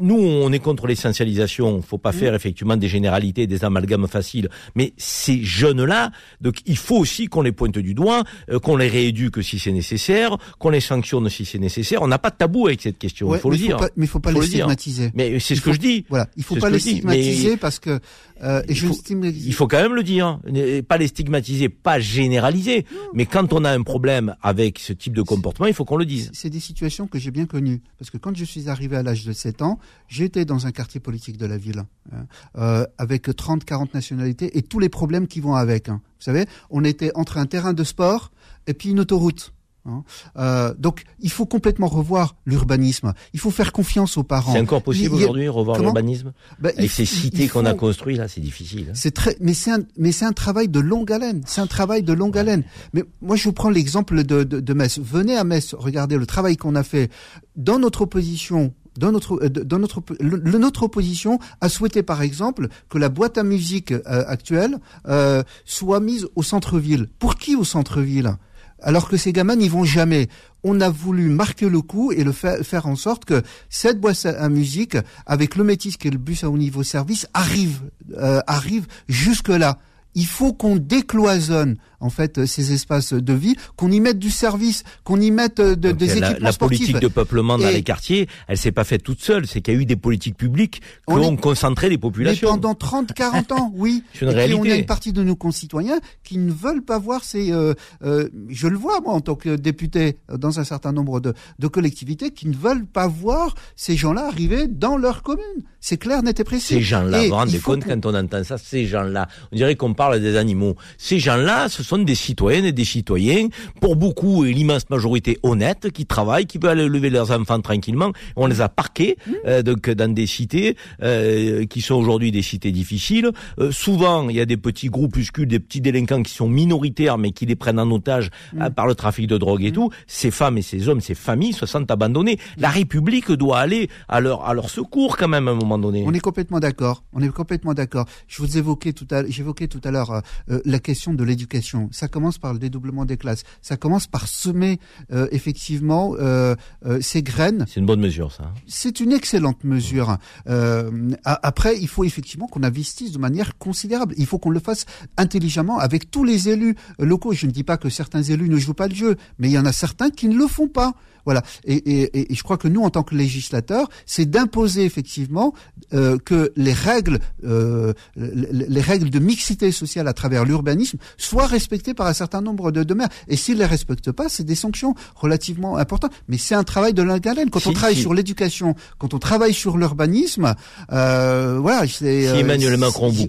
nous, 0.00 0.16
on 0.16 0.50
est 0.52 0.60
contre 0.60 0.86
l'essentialisation. 0.86 1.82
Faut 1.82 1.98
pas 1.98 2.10
mmh. 2.10 2.14
faire 2.14 2.34
effectivement 2.34 2.76
des 2.76 2.88
généralités, 2.88 3.46
des 3.46 3.64
amalgames 3.64 4.08
faciles 4.08 4.21
facile. 4.22 4.48
Mais 4.74 4.92
ces 4.96 5.42
jeunes-là, 5.42 6.10
donc 6.40 6.56
il 6.66 6.76
faut 6.76 6.96
aussi 6.96 7.26
qu'on 7.26 7.42
les 7.42 7.52
pointe 7.52 7.78
du 7.78 7.94
doigt, 7.94 8.22
euh, 8.50 8.60
qu'on 8.60 8.76
les 8.76 8.88
rééduque 8.88 9.42
si 9.42 9.58
c'est 9.58 9.72
nécessaire, 9.72 10.36
qu'on 10.58 10.70
les 10.70 10.80
sanctionne 10.80 11.28
si 11.28 11.44
c'est 11.44 11.58
nécessaire. 11.58 12.02
On 12.02 12.08
n'a 12.08 12.18
pas 12.18 12.30
de 12.30 12.36
tabou 12.36 12.66
avec 12.66 12.80
cette 12.80 12.98
question. 12.98 13.28
Ouais, 13.28 13.38
il 13.38 13.40
faut 13.40 13.50
le 13.50 13.56
dire. 13.56 13.78
Pas, 13.78 13.88
mais 13.96 14.06
il 14.06 14.08
faut 14.08 14.20
pas 14.20 14.32
les 14.32 14.42
stigmatiser. 14.42 15.10
Mais 15.14 15.40
c'est 15.40 15.56
ce 15.56 15.60
que 15.60 15.72
je 15.72 15.80
dis. 15.80 16.04
Voilà, 16.08 16.28
il 16.36 16.44
faut 16.44 16.56
pas 16.56 16.70
les 16.70 16.78
stigmatiser 16.78 17.50
mais... 17.50 17.56
parce 17.56 17.78
que 17.78 18.00
euh, 18.42 18.62
et 18.62 18.72
il, 18.72 18.74
je 18.74 18.86
faut, 18.86 18.94
il 19.08 19.54
faut 19.54 19.68
quand 19.68 19.80
même 19.80 19.94
le 19.94 20.02
dire, 20.02 20.40
pas 20.88 20.98
les 20.98 21.06
stigmatiser, 21.06 21.68
pas 21.68 22.00
généraliser. 22.00 22.86
Non. 22.92 22.98
Mais 23.14 23.26
quand 23.26 23.52
on 23.52 23.64
a 23.64 23.70
un 23.70 23.82
problème 23.82 24.36
avec 24.42 24.78
ce 24.78 24.92
type 24.92 25.14
de 25.14 25.22
comportement, 25.22 25.66
il 25.66 25.74
faut 25.74 25.84
qu'on 25.84 25.96
le 25.96 26.04
dise. 26.04 26.30
C'est 26.32 26.50
des 26.50 26.60
situations 26.60 27.06
que 27.06 27.18
j'ai 27.18 27.30
bien 27.30 27.46
connues 27.46 27.82
parce 27.98 28.10
que 28.10 28.18
quand 28.18 28.36
je 28.36 28.44
suis 28.44 28.68
arrivé 28.68 28.96
à 28.96 29.02
l'âge 29.02 29.24
de 29.24 29.32
7 29.32 29.62
ans, 29.62 29.78
j'étais 30.08 30.44
dans 30.44 30.66
un 30.66 30.72
quartier 30.72 31.00
politique 31.00 31.36
de 31.36 31.46
la 31.46 31.56
ville 31.56 31.84
hein, 32.12 32.26
euh, 32.58 32.84
avec 32.98 33.34
30, 33.34 33.64
40 33.64 33.94
nationalités 33.94 34.56
et 34.58 34.62
tous 34.62 34.78
les 34.78 34.88
problèmes 34.88 35.26
qui 35.26 35.40
vont 35.40 35.54
avec. 35.54 35.88
Hein. 35.88 36.00
Vous 36.04 36.24
savez, 36.24 36.46
on 36.70 36.84
était 36.84 37.12
entre 37.14 37.38
un 37.38 37.46
terrain 37.46 37.72
de 37.72 37.84
sport 37.84 38.32
et 38.66 38.74
puis 38.74 38.90
une 38.90 39.00
autoroute. 39.00 39.52
Hein 39.84 40.04
euh, 40.36 40.74
donc, 40.78 41.04
il 41.20 41.30
faut 41.30 41.46
complètement 41.46 41.88
revoir 41.88 42.36
l'urbanisme. 42.46 43.12
Il 43.32 43.40
faut 43.40 43.50
faire 43.50 43.72
confiance 43.72 44.16
aux 44.16 44.22
parents. 44.22 44.52
C'est 44.52 44.60
encore 44.60 44.82
possible 44.82 45.14
aujourd'hui 45.14 45.48
revoir 45.48 45.80
l'urbanisme 45.80 46.32
ben, 46.60 46.72
avec 46.76 46.90
ces 46.90 47.04
cités 47.04 47.48
qu'on 47.48 47.64
a 47.64 47.74
construites 47.74 48.18
là, 48.18 48.28
c'est 48.28 48.40
difficile. 48.40 48.88
Hein. 48.90 48.94
C'est 48.94 49.12
très, 49.12 49.36
mais 49.40 49.54
c'est 49.54 49.72
un, 49.72 49.80
mais 49.96 50.12
c'est 50.12 50.24
un 50.24 50.32
travail 50.32 50.68
de 50.68 50.80
longue 50.80 51.10
haleine. 51.10 51.42
C'est 51.46 51.60
un 51.60 51.66
travail 51.66 52.02
de 52.02 52.12
longue 52.12 52.34
ouais. 52.34 52.40
haleine. 52.40 52.64
Mais 52.92 53.04
moi, 53.20 53.36
je 53.36 53.44
vous 53.44 53.52
prends 53.52 53.70
l'exemple 53.70 54.22
de, 54.22 54.44
de, 54.44 54.60
de 54.60 54.74
Metz. 54.74 55.00
Venez 55.00 55.36
à 55.36 55.44
Metz, 55.44 55.74
regardez 55.74 56.16
le 56.16 56.26
travail 56.26 56.56
qu'on 56.56 56.76
a 56.76 56.84
fait 56.84 57.10
dans 57.56 57.78
notre 57.78 58.02
opposition 58.02 58.72
dans 58.98 59.10
notre, 59.10 59.38
dans 59.48 59.78
notre, 59.78 60.02
le, 60.20 60.58
notre 60.58 60.82
opposition 60.82 61.38
a 61.60 61.68
souhaité 61.68 62.02
par 62.02 62.22
exemple 62.22 62.68
que 62.90 62.98
la 62.98 63.08
boîte 63.08 63.38
à 63.38 63.42
musique 63.42 63.92
euh, 63.92 64.00
actuelle 64.04 64.78
euh, 65.08 65.42
soit 65.64 66.00
mise 66.00 66.28
au 66.34 66.42
centre-ville. 66.42 67.08
Pour 67.18 67.36
qui 67.36 67.56
au 67.56 67.64
centre-ville? 67.64 68.36
Alors 68.82 69.08
que 69.08 69.16
ces 69.16 69.32
gamins 69.32 69.56
n'y 69.56 69.68
vont 69.68 69.84
jamais. 69.84 70.28
On 70.64 70.80
a 70.80 70.90
voulu 70.90 71.28
marquer 71.28 71.68
le 71.68 71.80
coup 71.80 72.12
et 72.12 72.24
le 72.24 72.32
faire, 72.32 72.58
faire 72.64 72.86
en 72.86 72.96
sorte 72.96 73.24
que 73.24 73.42
cette 73.70 74.00
boîte 74.00 74.26
à 74.26 74.48
musique, 74.48 74.96
avec 75.26 75.56
le 75.56 75.64
métis 75.64 75.96
qui 75.96 76.08
est 76.08 76.12
le 76.12 76.18
bus 76.18 76.44
à 76.44 76.50
haut 76.50 76.58
niveau 76.58 76.82
service, 76.82 77.26
arrive, 77.34 77.80
euh, 78.16 78.40
arrive 78.46 78.86
jusque 79.08 79.48
là. 79.48 79.78
Il 80.14 80.26
faut 80.26 80.52
qu'on 80.52 80.76
décloisonne 80.76 81.76
en 82.02 82.10
fait 82.10 82.44
ces 82.46 82.72
espaces 82.72 83.12
de 83.14 83.32
vie, 83.32 83.56
qu'on 83.76 83.90
y 83.90 84.00
mette 84.00 84.18
du 84.18 84.30
service, 84.30 84.84
qu'on 85.04 85.20
y 85.20 85.30
mette 85.30 85.58
de, 85.60 85.74
Donc, 85.74 85.96
des 85.96 86.06
la, 86.06 86.12
équipements 86.14 86.36
la 86.40 86.52
sportifs. 86.52 86.78
politique 86.80 87.00
de 87.00 87.08
peuplement 87.08 87.56
dans 87.58 87.68
Et- 87.68 87.72
les 87.72 87.82
quartiers, 87.82 88.28
elle 88.48 88.58
s'est 88.58 88.72
pas 88.72 88.84
faite 88.84 89.02
toute 89.02 89.22
seule. 89.22 89.46
C'est 89.46 89.60
qu'il 89.62 89.74
y 89.74 89.76
a 89.76 89.80
eu 89.80 89.86
des 89.86 89.96
politiques 89.96 90.36
publiques 90.36 90.80
qui 90.80 90.82
On 91.06 91.18
ont 91.18 91.32
est- 91.34 91.40
concentré 91.40 91.88
les 91.88 91.96
Mais 91.96 92.00
populations. 92.00 92.48
pendant 92.50 92.74
30, 92.74 93.12
40 93.14 93.52
ans, 93.52 93.72
oui. 93.74 94.02
C'est 94.14 94.26
une 94.26 94.32
Et 94.32 94.34
puis, 94.34 94.40
on 94.54 94.58
a 94.58 94.62
réalité. 94.62 94.78
une 94.80 94.86
partie 94.86 95.12
de 95.12 95.22
nos 95.22 95.36
concitoyens 95.36 95.98
qui 96.24 96.38
ne 96.38 96.52
veulent 96.52 96.82
pas 96.84 96.98
voir 96.98 97.24
ces. 97.24 97.52
euh, 97.52 97.74
euh, 98.04 98.28
je 98.48 98.66
le 98.68 98.76
vois 98.76 99.00
moi 99.00 99.14
en 99.14 99.20
tant 99.20 99.34
que 99.34 99.56
député 99.56 100.18
euh, 100.30 100.36
dans 100.36 100.58
un 100.60 100.64
certain 100.64 100.92
nombre 100.92 101.20
de, 101.20 101.32
de 101.58 101.66
collectivités 101.68 102.30
qui 102.30 102.48
ne 102.48 102.54
veulent 102.56 102.86
pas 102.86 103.06
voir 103.06 103.54
ces 103.76 103.96
gens-là 103.96 104.26
arriver 104.26 104.66
dans 104.68 104.96
leur 104.96 105.22
commune. 105.22 105.42
C'est 105.80 105.96
clair, 105.96 106.22
net 106.22 106.38
et 106.40 106.44
précis. 106.44 106.74
Ces 106.74 106.80
gens-là, 106.80 107.22
vous 107.22 107.28
vous 107.28 107.34
rendez 107.34 107.58
compte 107.58 107.84
quand 107.84 108.06
on 108.06 108.14
entend 108.14 108.44
ça, 108.44 108.56
ces 108.58 108.86
gens-là, 108.86 109.28
on 109.52 109.56
dirait 109.56 109.74
qu'on 109.76 109.94
parle 109.94 110.20
des 110.20 110.36
animaux. 110.36 110.76
Ces 110.98 111.18
gens-là, 111.18 111.68
ce 111.68 111.82
sont 111.82 111.91
des 111.98 112.14
citoyennes 112.14 112.64
et 112.64 112.72
des 112.72 112.84
citoyens, 112.84 113.48
pour 113.80 113.96
beaucoup 113.96 114.44
et 114.44 114.52
l'immense 114.52 114.88
majorité 114.90 115.38
honnêtes, 115.42 115.90
qui 115.90 116.06
travaillent, 116.06 116.46
qui 116.46 116.58
veulent 116.58 116.80
aller 116.80 116.88
lever 116.88 117.10
leurs 117.10 117.30
enfants 117.30 117.60
tranquillement. 117.60 118.12
On 118.36 118.46
les 118.46 118.60
a 118.60 118.68
parqués 118.68 119.16
Mmh. 119.26 119.32
euh, 119.46 119.62
donc 119.62 119.88
dans 119.90 120.12
des 120.12 120.26
cités 120.26 120.76
euh, 121.02 121.64
qui 121.66 121.80
sont 121.80 121.94
aujourd'hui 121.94 122.30
des 122.30 122.42
cités 122.42 122.72
difficiles. 122.72 123.30
Euh, 123.58 123.70
souvent, 123.70 124.28
il 124.28 124.36
y 124.36 124.40
a 124.40 124.46
des 124.46 124.56
petits 124.56 124.88
groupuscules, 124.88 125.46
des 125.46 125.60
petits 125.60 125.80
délinquants 125.80 126.22
qui 126.22 126.32
sont 126.32 126.48
minoritaires, 126.48 127.18
mais 127.18 127.32
qui 127.32 127.46
les 127.46 127.56
prennent 127.56 127.78
en 127.78 127.90
otage 127.90 128.30
Mmh. 128.54 128.70
par 128.70 128.86
le 128.86 128.94
trafic 128.94 129.26
de 129.26 129.38
drogue 129.38 129.64
et 129.64 129.72
tout. 129.72 129.90
Ces 130.06 130.30
femmes 130.30 130.58
et 130.58 130.62
ces 130.62 130.88
hommes, 130.88 131.00
ces 131.00 131.14
familles 131.14 131.52
se 131.52 131.66
sentent 131.66 131.90
abandonnés. 131.90 132.38
La 132.58 132.68
République 132.68 133.30
doit 133.32 133.58
aller 133.58 133.88
à 134.08 134.20
leur 134.20 134.44
à 134.48 134.54
leur 134.54 134.68
secours 134.70 135.16
quand 135.16 135.28
même 135.28 135.48
à 135.48 135.52
un 135.52 135.54
moment 135.54 135.78
donné. 135.78 136.02
On 136.06 136.12
est 136.12 136.20
complètement 136.20 136.60
d'accord. 136.60 137.04
On 137.12 137.20
est 137.22 137.28
complètement 137.28 137.74
d'accord. 137.74 138.06
Je 138.28 138.42
vous 138.42 138.58
évoquais 138.58 138.92
tout 138.92 139.06
à, 139.10 139.26
j'évoquais 139.26 139.68
tout 139.68 139.80
à 139.84 139.90
l'heure 139.90 140.22
la 140.48 140.78
question 140.78 141.14
de 141.14 141.24
l'éducation. 141.24 141.81
Ça 141.90 142.08
commence 142.08 142.38
par 142.38 142.52
le 142.52 142.58
dédoublement 142.58 143.04
des 143.04 143.16
classes. 143.16 143.42
Ça 143.62 143.76
commence 143.76 144.06
par 144.06 144.28
semer 144.28 144.78
euh, 145.12 145.26
effectivement 145.32 146.14
euh, 146.18 146.54
euh, 146.86 147.00
ces 147.00 147.22
graines. 147.22 147.64
C'est 147.68 147.80
une 147.80 147.86
bonne 147.86 148.00
mesure, 148.00 148.30
ça. 148.32 148.44
hein. 148.44 148.54
C'est 148.66 149.00
une 149.00 149.12
excellente 149.12 149.64
mesure. 149.64 150.18
Euh, 150.48 151.10
a- 151.24 151.40
après, 151.46 151.78
il 151.78 151.88
faut 151.88 152.04
effectivement 152.04 152.46
qu'on 152.46 152.62
investisse 152.62 153.12
de 153.12 153.18
manière 153.18 153.56
considérable. 153.58 154.14
Il 154.18 154.26
faut 154.26 154.38
qu'on 154.38 154.50
le 154.50 154.60
fasse 154.60 154.86
intelligemment 155.16 155.78
avec 155.78 156.10
tous 156.10 156.24
les 156.24 156.48
élus 156.48 156.76
euh, 157.00 157.04
locaux. 157.04 157.32
Je 157.32 157.46
ne 157.46 157.50
dis 157.52 157.64
pas 157.64 157.76
que 157.76 157.88
certains 157.88 158.22
élus 158.22 158.48
ne 158.48 158.56
jouent 158.58 158.74
pas 158.74 158.88
le 158.88 158.94
jeu, 158.94 159.16
mais 159.38 159.48
il 159.48 159.52
y 159.52 159.58
en 159.58 159.66
a 159.66 159.72
certains 159.72 160.10
qui 160.10 160.28
ne 160.28 160.36
le 160.36 160.46
font 160.46 160.68
pas. 160.68 160.92
Voilà. 161.24 161.42
Et, 161.64 161.74
et- 161.76 162.18
et- 162.18 162.32
et 162.32 162.34
je 162.34 162.42
crois 162.42 162.58
que 162.58 162.66
nous, 162.66 162.82
en 162.82 162.90
tant 162.90 163.04
que 163.04 163.14
législateurs, 163.14 163.88
c'est 164.06 164.28
d'imposer 164.28 164.84
effectivement 164.84 165.54
euh, 165.94 166.18
que 166.18 166.52
les 166.56 166.72
règles, 166.72 167.18
euh, 167.44 167.92
les, 168.16 168.66
les 168.68 168.80
règles 168.80 169.10
de 169.10 169.18
mixité 169.18 169.72
sociale 169.72 170.08
à 170.08 170.12
travers 170.12 170.44
l'urbanisme 170.44 170.98
soient 171.16 171.46
respectées 171.46 171.94
par 171.94 172.06
un 172.06 172.12
certain 172.12 172.40
nombre 172.40 172.70
de, 172.72 172.82
de 172.82 172.94
maires. 172.94 173.08
Et 173.28 173.36
s'ils 173.36 173.58
les 173.58 173.66
respectent 173.66 174.12
pas, 174.12 174.28
c'est 174.28 174.44
des 174.44 174.54
sanctions 174.54 174.94
relativement 175.14 175.76
importantes. 175.76 176.12
Mais 176.28 176.38
c'est 176.38 176.54
un 176.54 176.64
travail 176.64 176.94
de 176.94 177.02
longue 177.02 177.26
haleine. 177.26 177.50
Quand 177.50 177.60
Si- 177.60 177.68
on 177.68 177.72
travaille 177.72 177.94
si- 177.96 178.02
sur 178.02 178.14
l'éducation, 178.14 178.74
quand 178.98 179.14
on 179.14 179.18
travaille 179.18 179.54
sur 179.54 179.76
l'urbanisme, 179.78 180.54
euh, 180.92 181.58
voilà. 181.60 181.86
c'est, 181.86 182.22
Si 182.22 182.28
euh, 182.28 182.36
Emmanuel 182.38 182.76
Macron 182.76 183.08
vous 183.08 183.26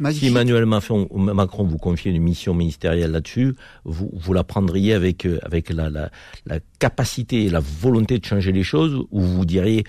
magique. 0.00 0.20
si 0.20 0.26
Emmanuel 0.26 0.66
Macron, 0.66 1.64
vous 1.64 1.78
confiait 1.78 2.12
une 2.12 2.22
mission 2.22 2.54
ministérielle 2.54 3.12
là-dessus, 3.12 3.54
vous, 3.84 4.10
vous 4.12 4.32
la 4.32 4.44
prendriez 4.44 4.94
avec, 4.94 5.26
euh, 5.26 5.38
avec 5.42 5.70
la, 5.70 5.90
la, 5.90 6.10
la 6.46 6.58
capacité 6.78 7.44
et 7.44 7.50
la 7.50 7.60
volonté 7.60 8.18
de 8.18 8.24
changer 8.24 8.52
les 8.52 8.62
choses, 8.62 9.04
ou 9.10 9.20
vous 9.20 9.44
diriez, 9.44 9.84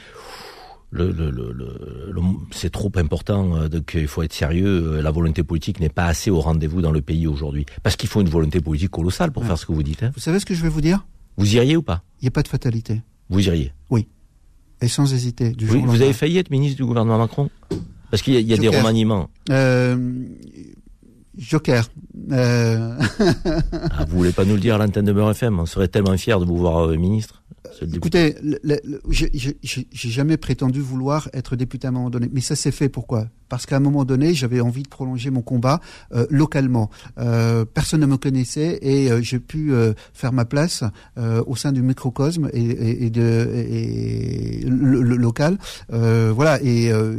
le, 0.96 1.12
le, 1.12 1.30
le, 1.30 1.52
le- 1.54 2.12
le- 2.12 2.22
c'est 2.52 2.72
trop 2.72 2.91
important, 2.96 3.56
euh, 3.58 3.68
donc 3.68 3.91
il 3.96 4.08
faut 4.08 4.24
être 4.24 4.34
sérieux, 4.34 4.93
euh, 4.98 5.02
la 5.02 5.12
volonté 5.12 5.43
politique 5.43 5.80
n'est 5.80 5.89
pas 5.89 6.06
assez 6.06 6.32
au 6.32 6.39
rendez-vous 6.39 6.82
dans 6.82 6.91
le 6.91 7.02
pays 7.02 7.28
aujourd'hui. 7.28 7.66
Parce 7.84 7.96
qu'il 7.96 8.10
faut 8.10 8.22
une 8.22 8.30
volonté 8.30 8.62
politique 8.62 8.91
colossale 8.91 9.32
pour 9.32 9.41
Ouais. 9.43 9.48
faire 9.50 9.58
ce 9.58 9.66
que 9.66 9.74
vous 9.74 9.84
dites. 9.84 10.02
hein. 10.04 10.12
Vous 10.16 10.22
savez 10.22 10.39
ce 10.39 10.46
que 10.46 10.54
je 10.56 10.62
vais 10.64 10.70
vous 10.70 10.82
dire? 10.82 11.06
Vous 11.38 11.56
iriez 11.56 11.76
ou 11.78 11.82
pas? 11.82 12.02
Il 12.22 12.26
n'y 12.26 12.30
a 12.30 12.32
pas 12.32 12.43
de 12.43 12.48
fatalité. 12.48 13.02
Vous 13.30 13.46
iriez? 13.48 13.72
Et 14.82 14.89
sans 14.89 15.14
hésiter. 15.14 15.52
Du 15.52 15.70
au 15.70 15.80
vous 15.86 16.02
avez 16.02 16.12
failli 16.12 16.38
être 16.38 16.50
ministre 16.52 16.76
du 16.78 16.86
gouvernement 16.86 17.18
Macron? 17.18 17.50
Parce 18.12 18.22
qu'il 18.22 18.34
y 18.34 18.38
a, 18.38 18.39
il 18.41 18.48
y 18.48 18.54
a 18.54 18.58
des 18.58 18.68
remaniements. 18.68 19.30
Euh, 19.50 19.96
Joker. 21.38 21.89
Euh, 22.32 22.98
Ah, 23.91 24.06
vous 24.08 24.18
voulez 24.18 24.32
pas 24.34 24.43
nous 24.46 24.56
le 24.56 24.60
dire 24.60 24.76
à 24.76 24.78
l'antenne 24.78 25.06
de 25.06 25.14
Beurre 25.14 25.32
FM 25.32 25.60
On 25.60 25.66
serait 25.66 25.88
tellement 25.88 26.16
fiers 26.18 26.38
de 26.39 26.46
vous 26.46 26.58
voir 26.58 26.88
euh, 26.88 26.98
ministre. 26.98 27.41
Écoutez, 27.93 28.36
j'ai- 29.10 29.58
jamais 29.93 30.38
prétendu 30.38 30.82
vouloir 30.82 31.30
être 31.34 31.56
député 31.56 31.88
à 31.88 31.89
un 31.89 31.93
moment 31.93 32.10
donné, 32.10 32.30
mais 32.32 32.41
ça 32.41 32.56
s'est 32.56 32.72
fait. 32.72 32.89
Pourquoi? 32.89 33.28
Parce 33.50 33.66
qu'à 33.66 33.78
un 33.78 33.80
moment 33.80 34.06
donné, 34.06 34.34
j'avais 34.34 34.62
envie 34.62 34.84
de 34.84 34.88
prolonger 34.88 35.30
mon 35.30 35.41
combat 35.41 35.82
euh, 36.14 36.26
localement. 36.30 36.89
Euh, 37.20 37.66
personne 37.66 38.02
ne 38.02 38.06
me 38.06 38.18
connaissait 38.18 38.80
et 38.82 39.12
euh, 39.12 39.22
j'ai 39.22 39.39
pu 39.39 39.74
euh, 39.74 39.93
faire 40.14 40.32
ma 40.32 40.46
place 40.46 40.84
euh, 41.18 41.43
au 41.48 41.56
sein 41.56 41.72
du 41.72 41.82
microcosme 41.82 42.50
et, 42.54 42.62
et, 42.64 43.06
et 43.06 43.10
de 43.10 43.50
et 43.56 44.62
le, 44.68 45.02
le 45.02 45.16
local. 45.16 45.58
Euh, 45.91 46.32
voilà. 46.34 46.62
Et 46.64 46.91
euh, 46.91 47.16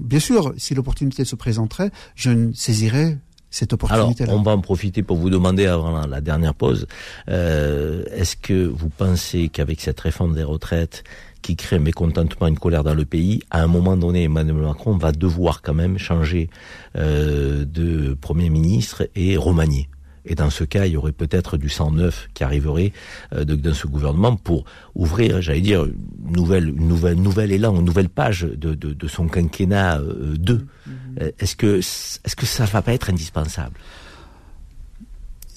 bien 0.00 0.20
sûr, 0.20 0.54
si 0.56 0.74
l'opportunité 0.74 1.24
se 1.24 1.34
présenterait, 1.36 1.90
je 2.14 2.30
ne 2.30 2.52
saisirais 2.52 3.18
cette 3.50 3.72
opportunité 3.72 4.24
Alors, 4.24 4.36
on 4.36 4.42
va 4.42 4.52
en 4.52 4.60
profiter 4.60 5.02
pour 5.02 5.16
vous 5.16 5.30
demander 5.30 5.66
avant 5.66 6.06
la, 6.06 6.20
dernière 6.20 6.54
pause. 6.54 6.86
Euh, 7.28 8.04
Est-ce 8.12 8.36
que 8.36 8.66
vous 8.66 8.88
pensez 8.88 9.48
qu'avec 9.48 9.80
cette 9.80 10.00
réforme 10.00 10.34
des 10.34 10.42
retraites 10.42 11.04
qui 11.42 11.56
crée 11.56 11.76
un 11.76 11.80
mécontentement, 11.80 12.48
une 12.48 12.58
colère 12.58 12.84
dans 12.84 12.94
le 12.94 13.04
pays, 13.04 13.42
à 13.50 13.62
un 13.62 13.68
moment 13.68 13.96
donné, 13.96 14.24
Emmanuel 14.24 14.56
Macron 14.56 14.96
va 14.96 15.12
devoir 15.12 15.62
quand 15.62 15.74
même 15.74 15.98
changer 15.98 16.50
euh, 16.96 17.64
de 17.64 18.14
Premier 18.20 18.50
ministre 18.50 19.08
et 19.14 19.36
remanier? 19.36 19.88
Et 20.28 20.34
dans 20.34 20.50
ce 20.50 20.62
cas, 20.64 20.86
il 20.86 20.92
y 20.92 20.96
aurait 20.96 21.12
peut-être 21.12 21.56
du 21.56 21.68
sang 21.68 21.90
neuf 21.90 22.28
qui 22.34 22.44
arriverait 22.44 22.92
euh, 23.34 23.44
dans 23.44 23.74
ce 23.74 23.86
gouvernement 23.86 24.36
pour 24.36 24.64
ouvrir, 24.94 25.40
j'allais 25.40 25.62
dire, 25.62 25.84
une 25.84 26.32
nouvelle, 26.32 26.68
une 26.68 26.86
nouvelle, 26.86 27.16
nouvelle 27.16 27.50
élan, 27.50 27.76
une 27.76 27.84
nouvelle 27.84 28.10
page 28.10 28.42
de, 28.42 28.74
de, 28.74 28.92
de 28.92 29.08
son 29.08 29.26
quinquennat 29.26 30.00
2. 30.00 30.52
Euh, 30.52 30.58
mm-hmm. 30.58 31.32
Est-ce 31.38 31.56
que, 31.56 31.78
est-ce 31.78 32.36
que 32.36 32.46
ça 32.46 32.66
va 32.66 32.82
pas 32.82 32.92
être 32.92 33.10
indispensable? 33.10 33.74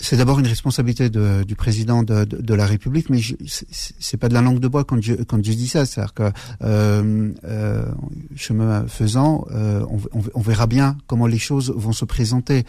C'est 0.02 0.18
d'abord 0.18 0.40
une 0.40 0.48
responsabilité 0.48 1.12
de, 1.12 1.44
du 1.44 1.56
président 1.56 2.02
de, 2.02 2.26
de, 2.26 2.38
de, 2.38 2.54
la 2.56 2.66
République, 2.66 3.10
mais 3.12 3.20
c'est 3.46 4.18
pas 4.18 4.30
de 4.30 4.34
la 4.34 4.42
langue 4.42 4.60
de 4.60 4.68
bois 4.68 4.84
quand 4.84 5.00
je, 5.00 5.14
quand 5.14 5.38
je 5.46 5.52
dis 5.52 5.68
ça. 5.68 5.86
C'est-à-dire 5.86 6.14
que 6.16 6.32
euh, 6.64 7.32
euh, 7.44 7.86
chemin 8.36 8.88
faisant, 8.88 9.46
euh, 9.52 9.86
on, 9.90 10.00
on, 10.34 10.42
verra 10.42 10.66
bien 10.66 10.98
comment 11.06 11.28
les 11.28 11.38
choses 11.38 11.72
vont 11.76 11.94
se 11.94 12.06
présenter 12.06 12.66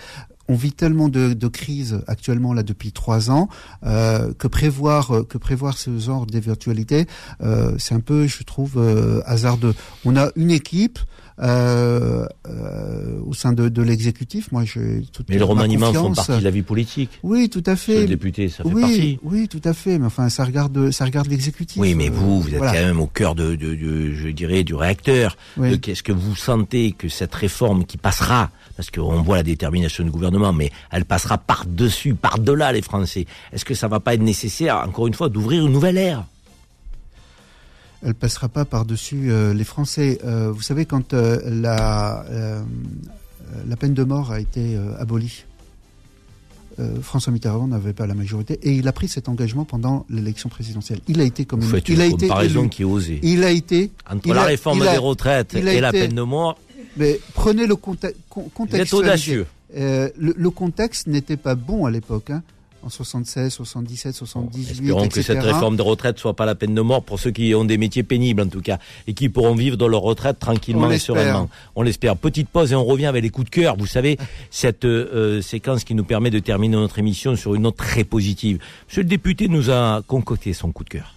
on 0.48 0.54
vit 0.54 0.72
tellement 0.72 1.08
de, 1.08 1.32
de 1.32 1.48
crises 1.48 2.00
actuellement 2.06 2.52
là 2.52 2.62
depuis 2.62 2.92
trois 2.92 3.30
ans 3.30 3.48
euh, 3.84 4.32
que 4.34 4.48
prévoir 4.48 5.10
euh, 5.10 5.22
que 5.24 5.38
prévoir 5.38 5.78
ce 5.78 5.98
genre 5.98 6.26
d'éventualité, 6.26 7.06
euh, 7.42 7.74
c'est 7.78 7.94
un 7.94 8.00
peu, 8.00 8.26
je 8.26 8.42
trouve, 8.42 8.74
euh, 8.76 9.22
hasardeux. 9.26 9.74
On 10.04 10.16
a 10.16 10.30
une 10.36 10.50
équipe. 10.50 10.98
Euh, 11.42 12.26
euh, 12.46 13.18
au 13.26 13.32
sein 13.32 13.52
de, 13.52 13.70
de 13.70 13.82
l'exécutif, 13.82 14.52
moi, 14.52 14.64
j'ai 14.64 15.02
toute 15.12 15.28
Mais 15.30 15.38
le 15.38 15.44
remaniement 15.44 15.92
font 15.92 16.12
partie 16.12 16.38
de 16.38 16.44
la 16.44 16.50
vie 16.50 16.62
politique. 16.62 17.10
Oui, 17.22 17.48
tout 17.48 17.62
à 17.66 17.74
fait. 17.74 18.02
Le 18.02 18.06
député, 18.06 18.50
ça 18.50 18.62
fait 18.62 18.68
oui, 18.68 18.80
partie. 18.82 19.18
Oui, 19.24 19.48
tout 19.48 19.60
à 19.64 19.72
fait. 19.72 19.98
Mais 19.98 20.06
enfin, 20.06 20.28
ça 20.28 20.44
regarde, 20.44 20.90
ça 20.90 21.06
regarde 21.06 21.28
l'exécutif. 21.28 21.80
Oui, 21.80 21.94
mais 21.94 22.10
vous, 22.10 22.42
vous 22.42 22.54
êtes 22.54 22.60
quand 22.60 22.72
même 22.72 23.00
au 23.00 23.06
cœur 23.06 23.34
de, 23.34 23.56
de, 23.56 23.74
de, 23.74 24.12
je 24.12 24.28
dirais, 24.28 24.62
du 24.62 24.74
réacteur. 24.74 25.36
Qu'est-ce 25.80 26.02
que 26.02 26.12
vous 26.12 26.36
sentez 26.36 26.92
que 26.92 27.08
cette 27.08 27.34
réforme 27.34 27.86
qui 27.86 27.96
passera 27.96 28.50
parce 28.82 28.90
qu'on 28.90 29.22
voit 29.22 29.36
la 29.36 29.42
détermination 29.44 30.02
du 30.02 30.10
gouvernement, 30.10 30.52
mais 30.52 30.72
elle 30.90 31.04
passera 31.04 31.38
par-dessus, 31.38 32.14
par-delà 32.14 32.72
les 32.72 32.82
Français. 32.82 33.26
Est-ce 33.52 33.64
que 33.64 33.74
ça 33.74 33.86
va 33.86 34.00
pas 34.00 34.14
être 34.14 34.22
nécessaire, 34.22 34.82
encore 34.84 35.06
une 35.06 35.14
fois, 35.14 35.28
d'ouvrir 35.28 35.64
une 35.64 35.70
nouvelle 35.70 35.98
ère? 35.98 36.24
Elle 38.04 38.14
passera 38.14 38.48
pas 38.48 38.64
par-dessus 38.64 39.30
euh, 39.30 39.54
les 39.54 39.62
Français. 39.62 40.18
Euh, 40.24 40.50
vous 40.50 40.62
savez, 40.62 40.84
quand 40.84 41.14
euh, 41.14 41.38
la, 41.48 42.24
la 43.68 43.76
peine 43.76 43.94
de 43.94 44.02
mort 44.02 44.32
a 44.32 44.40
été 44.40 44.76
abolie, 44.98 45.44
François 47.02 47.32
Mitterrand 47.32 47.68
n'avait 47.68 47.92
pas 47.92 48.06
la 48.08 48.14
majorité 48.14 48.58
et 48.62 48.72
il 48.72 48.88
a 48.88 48.92
pris 48.92 49.06
cet 49.06 49.28
engagement 49.28 49.64
pendant 49.64 50.06
l'élection 50.10 50.48
présientielle. 50.48 51.00
Il 51.06 51.20
a 51.20 51.24
été 51.24 51.44
comme 51.44 51.60
Vous 51.60 51.76
une, 51.76 51.82
il 51.86 52.00
a 52.00 52.06
une 52.06 52.16
comparaison 52.16 52.66
qui 52.66 52.82
est 52.82 52.86
osée. 52.86 53.20
Il 53.22 53.44
a 53.44 53.50
été 53.50 53.92
entre 54.10 54.34
la 54.34 54.42
réforme 54.44 54.80
des 54.80 54.96
retraites 54.96 55.54
et 55.54 55.80
la 55.80 55.92
peine 55.92 56.14
de 56.14 56.22
mort. 56.22 56.58
Mais 56.96 57.20
prenez 57.34 57.66
le 57.66 57.76
contexte. 57.76 58.20
contexte 58.28 58.94
audacieux. 58.94 59.46
Euh, 59.76 60.10
le, 60.18 60.34
le, 60.36 60.50
contexte 60.50 61.06
n'était 61.06 61.38
pas 61.38 61.54
bon 61.54 61.86
à 61.86 61.90
l'époque. 61.90 62.30
Hein 62.30 62.42
en 62.82 62.88
76, 62.88 63.52
77, 63.52 64.14
78. 64.14 64.70
espérons 64.70 65.08
que 65.08 65.22
cette 65.22 65.42
réforme 65.42 65.76
de 65.76 65.82
retraite 65.82 66.18
soit 66.18 66.34
pas 66.34 66.46
la 66.46 66.54
peine 66.54 66.74
de 66.74 66.80
mort 66.80 67.02
pour 67.02 67.18
ceux 67.18 67.30
qui 67.30 67.54
ont 67.54 67.64
des 67.64 67.78
métiers 67.78 68.02
pénibles 68.02 68.42
en 68.42 68.48
tout 68.48 68.60
cas 68.60 68.78
et 69.06 69.14
qui 69.14 69.28
pourront 69.28 69.54
vivre 69.54 69.76
dans 69.76 69.88
leur 69.88 70.02
retraite 70.02 70.38
tranquillement 70.38 70.90
et 70.90 70.98
sereinement. 70.98 71.48
On 71.76 71.82
l'espère. 71.82 72.16
Petite 72.16 72.48
pause 72.48 72.72
et 72.72 72.74
on 72.74 72.84
revient 72.84 73.06
avec 73.06 73.22
les 73.22 73.30
coups 73.30 73.46
de 73.46 73.50
cœur. 73.50 73.76
Vous 73.76 73.86
savez 73.86 74.18
cette 74.50 74.84
euh, 74.84 75.40
séquence 75.42 75.84
qui 75.84 75.94
nous 75.94 76.04
permet 76.04 76.30
de 76.30 76.38
terminer 76.38 76.76
notre 76.76 76.98
émission 76.98 77.36
sur 77.36 77.54
une 77.54 77.62
note 77.62 77.76
très 77.76 78.04
positive. 78.04 78.58
Monsieur 78.88 79.02
le 79.02 79.08
député 79.08 79.48
nous 79.48 79.70
a 79.70 80.02
concocté 80.06 80.52
son 80.52 80.72
coup 80.72 80.84
de 80.84 80.90
cœur. 80.90 81.14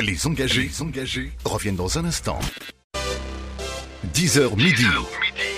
Les 0.00 0.26
engagés, 0.26 0.62
les 0.62 0.82
engagés 0.82 1.32
reviennent 1.44 1.76
dans 1.76 1.98
un 1.98 2.04
instant. 2.04 2.38
10h 4.12 4.56
midi. 4.56 4.86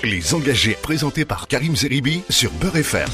Les 0.05 0.35
engagés 0.35 0.77
présentés 0.79 1.25
par 1.25 1.47
Karim 1.47 1.75
Zeribi 1.75 2.21
sur 2.29 2.51
Beurre 2.51 2.77
FM. 2.77 3.09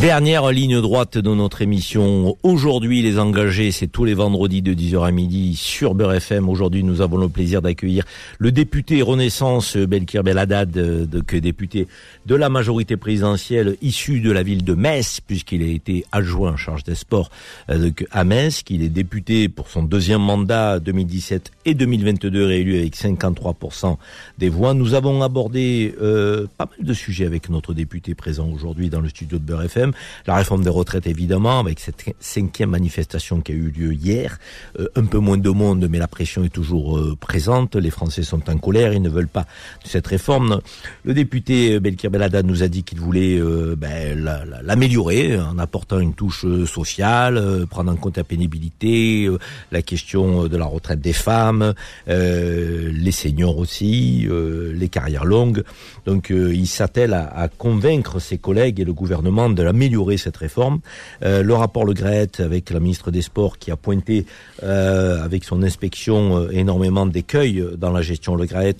Dernière 0.00 0.52
ligne 0.52 0.80
droite 0.80 1.16
de 1.16 1.34
notre 1.34 1.62
émission. 1.62 2.36
Aujourd'hui, 2.42 3.02
les 3.02 3.18
engagés, 3.18 3.72
c'est 3.72 3.86
tous 3.86 4.04
les 4.04 4.14
vendredis 4.14 4.60
de 4.60 4.74
10h 4.74 5.04
à 5.04 5.10
midi 5.10 5.56
sur 5.56 5.94
Beurre 5.94 6.14
FM. 6.14 6.48
Aujourd'hui, 6.48 6.84
nous 6.84 7.00
avons 7.00 7.16
le 7.16 7.28
plaisir 7.28 7.62
d'accueillir 7.62 8.04
le 8.38 8.52
député 8.52 9.00
Renaissance 9.00 9.76
Belkir 9.76 10.22
Beladad, 10.22 10.76
euh, 10.76 11.06
que 11.26 11.36
député 11.38 11.88
de 12.26 12.34
la 12.34 12.48
majorité 12.50 12.96
présidentielle 12.98 13.76
issu 13.80 14.20
de 14.20 14.30
la 14.30 14.42
ville 14.42 14.62
de 14.64 14.74
Metz, 14.74 15.20
puisqu'il 15.26 15.62
a 15.62 15.66
été 15.66 16.04
adjoint 16.12 16.52
en 16.52 16.56
charge 16.56 16.84
des 16.84 16.94
sports 16.94 17.30
euh, 17.70 17.90
à 18.12 18.24
Metz, 18.24 18.62
qu'il 18.62 18.82
est 18.82 18.90
député 18.90 19.48
pour 19.48 19.68
son 19.68 19.82
deuxième 19.82 20.20
mandat 20.20 20.78
2017 20.78 21.52
et 21.64 21.74
2022 21.74 22.44
réélu 22.44 22.76
avec 22.78 22.94
53% 22.96 23.96
des 24.36 24.50
voix. 24.50 24.74
Nous 24.74 24.92
avons 24.92 25.22
abordé 25.22 25.94
euh, 26.02 26.35
pas 26.56 26.66
mal 26.66 26.86
de 26.86 26.92
sujets 26.92 27.26
avec 27.26 27.48
notre 27.48 27.74
député 27.74 28.14
présent 28.14 28.48
aujourd'hui 28.48 28.90
dans 28.90 29.00
le 29.00 29.08
studio 29.08 29.38
de 29.38 29.44
Beurre 29.44 29.62
FM. 29.62 29.92
La 30.26 30.34
réforme 30.34 30.62
des 30.62 30.70
retraites, 30.70 31.06
évidemment, 31.06 31.60
avec 31.60 31.80
cette 31.80 32.04
cinquième 32.20 32.70
manifestation 32.70 33.40
qui 33.40 33.52
a 33.52 33.54
eu 33.54 33.70
lieu 33.70 33.92
hier. 33.92 34.38
Euh, 34.78 34.88
un 34.94 35.04
peu 35.04 35.18
moins 35.18 35.38
de 35.38 35.50
monde, 35.50 35.86
mais 35.88 35.98
la 35.98 36.08
pression 36.08 36.44
est 36.44 36.52
toujours 36.52 36.98
euh, 36.98 37.16
présente. 37.18 37.76
Les 37.76 37.90
Français 37.90 38.22
sont 38.22 38.48
en 38.50 38.58
colère, 38.58 38.92
ils 38.92 39.02
ne 39.02 39.08
veulent 39.08 39.28
pas 39.28 39.46
de 39.84 39.88
cette 39.88 40.06
réforme. 40.06 40.60
Le 41.04 41.14
député 41.14 41.80
Belkir 41.80 42.10
Belada 42.10 42.42
nous 42.42 42.62
a 42.62 42.68
dit 42.68 42.82
qu'il 42.82 43.00
voulait 43.00 43.40
ben, 43.76 44.18
l'améliorer 44.62 45.38
en 45.38 45.58
apportant 45.58 45.98
une 46.00 46.14
touche 46.14 46.44
sociale, 46.66 47.66
prendre 47.68 47.92
en 47.92 47.96
compte 47.96 48.16
la 48.16 48.24
pénibilité, 48.24 49.28
la 49.72 49.82
question 49.82 50.48
de 50.48 50.56
la 50.56 50.64
retraite 50.64 51.00
des 51.00 51.12
femmes, 51.12 51.74
les 52.06 53.12
seniors 53.12 53.58
aussi, 53.58 54.26
les 54.28 54.88
carrières 54.88 55.24
longues. 55.24 55.62
Donc 56.06 56.15
euh, 56.30 56.54
il 56.54 56.66
s'attelle 56.66 57.14
à, 57.14 57.48
convaincre 57.48 58.18
ses 58.20 58.38
collègues 58.38 58.80
et 58.80 58.84
le 58.84 58.92
gouvernement 58.92 59.50
de 59.50 59.62
l'améliorer 59.62 60.16
cette 60.16 60.36
réforme. 60.36 60.80
Euh, 61.22 61.42
le 61.42 61.54
rapport 61.54 61.84
Le 61.84 61.92
Gret 61.92 62.30
avec 62.38 62.70
la 62.70 62.80
ministre 62.80 63.10
des 63.10 63.22
Sports 63.22 63.58
qui 63.58 63.70
a 63.70 63.76
pointé 63.76 64.26
euh, 64.62 65.22
avec 65.22 65.44
son 65.44 65.62
inspection 65.62 66.50
énormément 66.50 67.06
d'écueils 67.06 67.64
dans 67.76 67.90
la 67.90 68.02
gestion 68.02 68.36
Le 68.36 68.46
Gret 68.46 68.76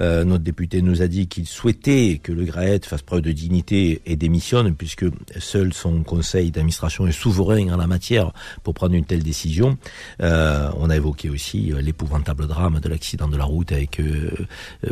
euh, 0.00 0.24
notre 0.24 0.44
député 0.44 0.82
nous 0.82 1.02
a 1.02 1.08
dit 1.08 1.26
qu'il 1.28 1.46
souhaitait 1.46 2.20
que 2.22 2.32
le 2.32 2.44
GRAET 2.44 2.80
fasse 2.84 3.02
preuve 3.02 3.22
de 3.22 3.32
dignité 3.32 4.02
et 4.06 4.16
démissionne, 4.16 4.74
puisque 4.74 5.06
seul 5.38 5.72
son 5.72 6.02
conseil 6.02 6.50
d'administration 6.50 7.06
est 7.06 7.12
souverain 7.12 7.68
en 7.72 7.76
la 7.76 7.86
matière 7.86 8.32
pour 8.62 8.74
prendre 8.74 8.94
une 8.94 9.04
telle 9.04 9.22
décision. 9.22 9.76
Euh, 10.22 10.70
on 10.78 10.90
a 10.90 10.96
évoqué 10.96 11.28
aussi 11.28 11.72
euh, 11.72 11.80
l'épouvantable 11.80 12.46
drame 12.46 12.80
de 12.80 12.88
l'accident 12.88 13.28
de 13.28 13.36
la 13.36 13.44
route 13.44 13.72
avec 13.72 14.00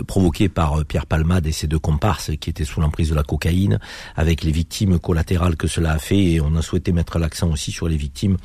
provoqué 0.06 0.48
par 0.48 0.84
Pierre 0.84 1.06
Palmade 1.06 1.46
et 1.46 1.52
ses 1.52 1.66
deux 1.66 1.78
comparses 1.78 2.30
qui 2.38 2.50
étaient 2.50 2.64
sous 2.64 2.80
l'emprise 2.80 3.10
de 3.10 3.14
la 3.14 3.22
cocaïne, 3.22 3.78
avec 4.16 4.42
les 4.42 4.52
victimes 4.52 4.98
collatérales 4.98 5.56
que 5.56 5.66
cela 5.66 5.92
a 5.92 5.98
fait. 5.98 6.22
Et 6.32 6.40
on 6.40 6.54
a 6.56 6.62
souhaité 6.62 6.92
mettre 6.92 7.18
l'accent 7.18 7.50
aussi 7.50 7.72
sur 7.72 7.88
les 7.88 7.96
victimes, 7.96 8.36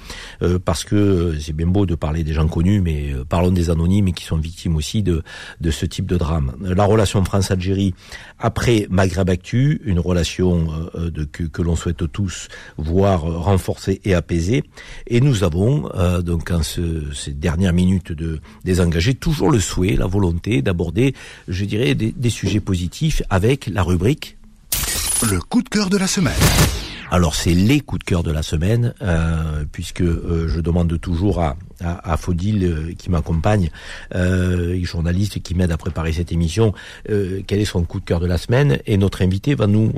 parce 0.63 0.83
que 0.83 1.37
c'est 1.39 1.53
bien 1.53 1.67
beau 1.67 1.85
de 1.85 1.95
parler 1.95 2.23
des 2.23 2.33
gens 2.33 2.47
connus, 2.47 2.81
mais 2.81 3.13
parlons 3.27 3.51
des 3.51 3.69
anonymes 3.69 4.13
qui 4.13 4.23
sont 4.23 4.37
victimes 4.37 4.75
aussi 4.75 5.03
de 5.03 5.23
ce 5.69 5.85
type 5.85 6.05
de 6.05 6.17
drame 6.17 6.44
la 6.61 6.85
relation 6.85 7.23
France-Algérie 7.23 7.93
après 8.39 8.87
Maghreb 8.89 9.29
Actu, 9.29 9.81
une 9.85 9.99
relation 9.99 10.67
euh, 10.95 11.09
de, 11.09 11.23
que, 11.23 11.61
l'on 11.61 11.75
souhaite 11.75 12.11
tous 12.11 12.47
voir 12.77 13.21
renforcée 13.21 14.01
et 14.03 14.13
apaisée. 14.13 14.63
Et 15.07 15.21
nous 15.21 15.43
avons, 15.43 15.89
euh, 15.95 16.21
donc 16.21 16.51
en 16.51 16.61
ces 16.63 17.31
dernières 17.31 17.73
minutes 17.73 18.11
de 18.11 18.39
désengagés, 18.63 19.13
toujours 19.15 19.51
le 19.51 19.59
souhait, 19.59 19.95
la 19.95 20.07
volonté 20.07 20.61
d'aborder, 20.61 21.13
je 21.47 21.65
dirais, 21.65 21.95
des, 21.95 22.11
des 22.11 22.29
sujets 22.29 22.59
positifs 22.59 23.21
avec 23.29 23.67
la 23.67 23.83
rubrique 23.83 24.37
le 25.31 25.39
coup 25.39 25.61
de 25.61 25.69
cœur 25.69 25.89
de 25.89 25.97
la 25.97 26.07
semaine. 26.07 26.33
Alors 27.11 27.35
c'est 27.35 27.53
les 27.53 27.79
coups 27.79 27.99
de 27.99 28.03
cœur 28.03 28.23
de 28.23 28.31
la 28.31 28.43
semaine, 28.43 28.93
euh, 29.01 29.63
puisque 29.71 30.01
euh, 30.01 30.47
je 30.47 30.59
demande 30.59 30.99
toujours 30.99 31.39
à, 31.39 31.55
à, 31.81 32.13
à 32.13 32.17
Faudil 32.17 32.63
euh, 32.63 32.93
qui 32.97 33.09
m'accompagne, 33.09 33.69
euh, 34.13 34.83
journaliste 34.83 35.41
qui 35.41 35.55
m'aide 35.55 35.71
à 35.71 35.77
préparer 35.77 36.13
cette 36.13 36.31
émission, 36.31 36.73
euh, 37.09 37.41
quel 37.47 37.59
est 37.59 37.65
son 37.65 37.83
coup 37.83 37.99
de 37.99 38.05
cœur 38.05 38.19
de 38.19 38.27
la 38.27 38.37
semaine? 38.37 38.79
Et 38.85 38.97
notre 38.97 39.21
invité 39.21 39.55
va 39.55 39.67
nous 39.67 39.93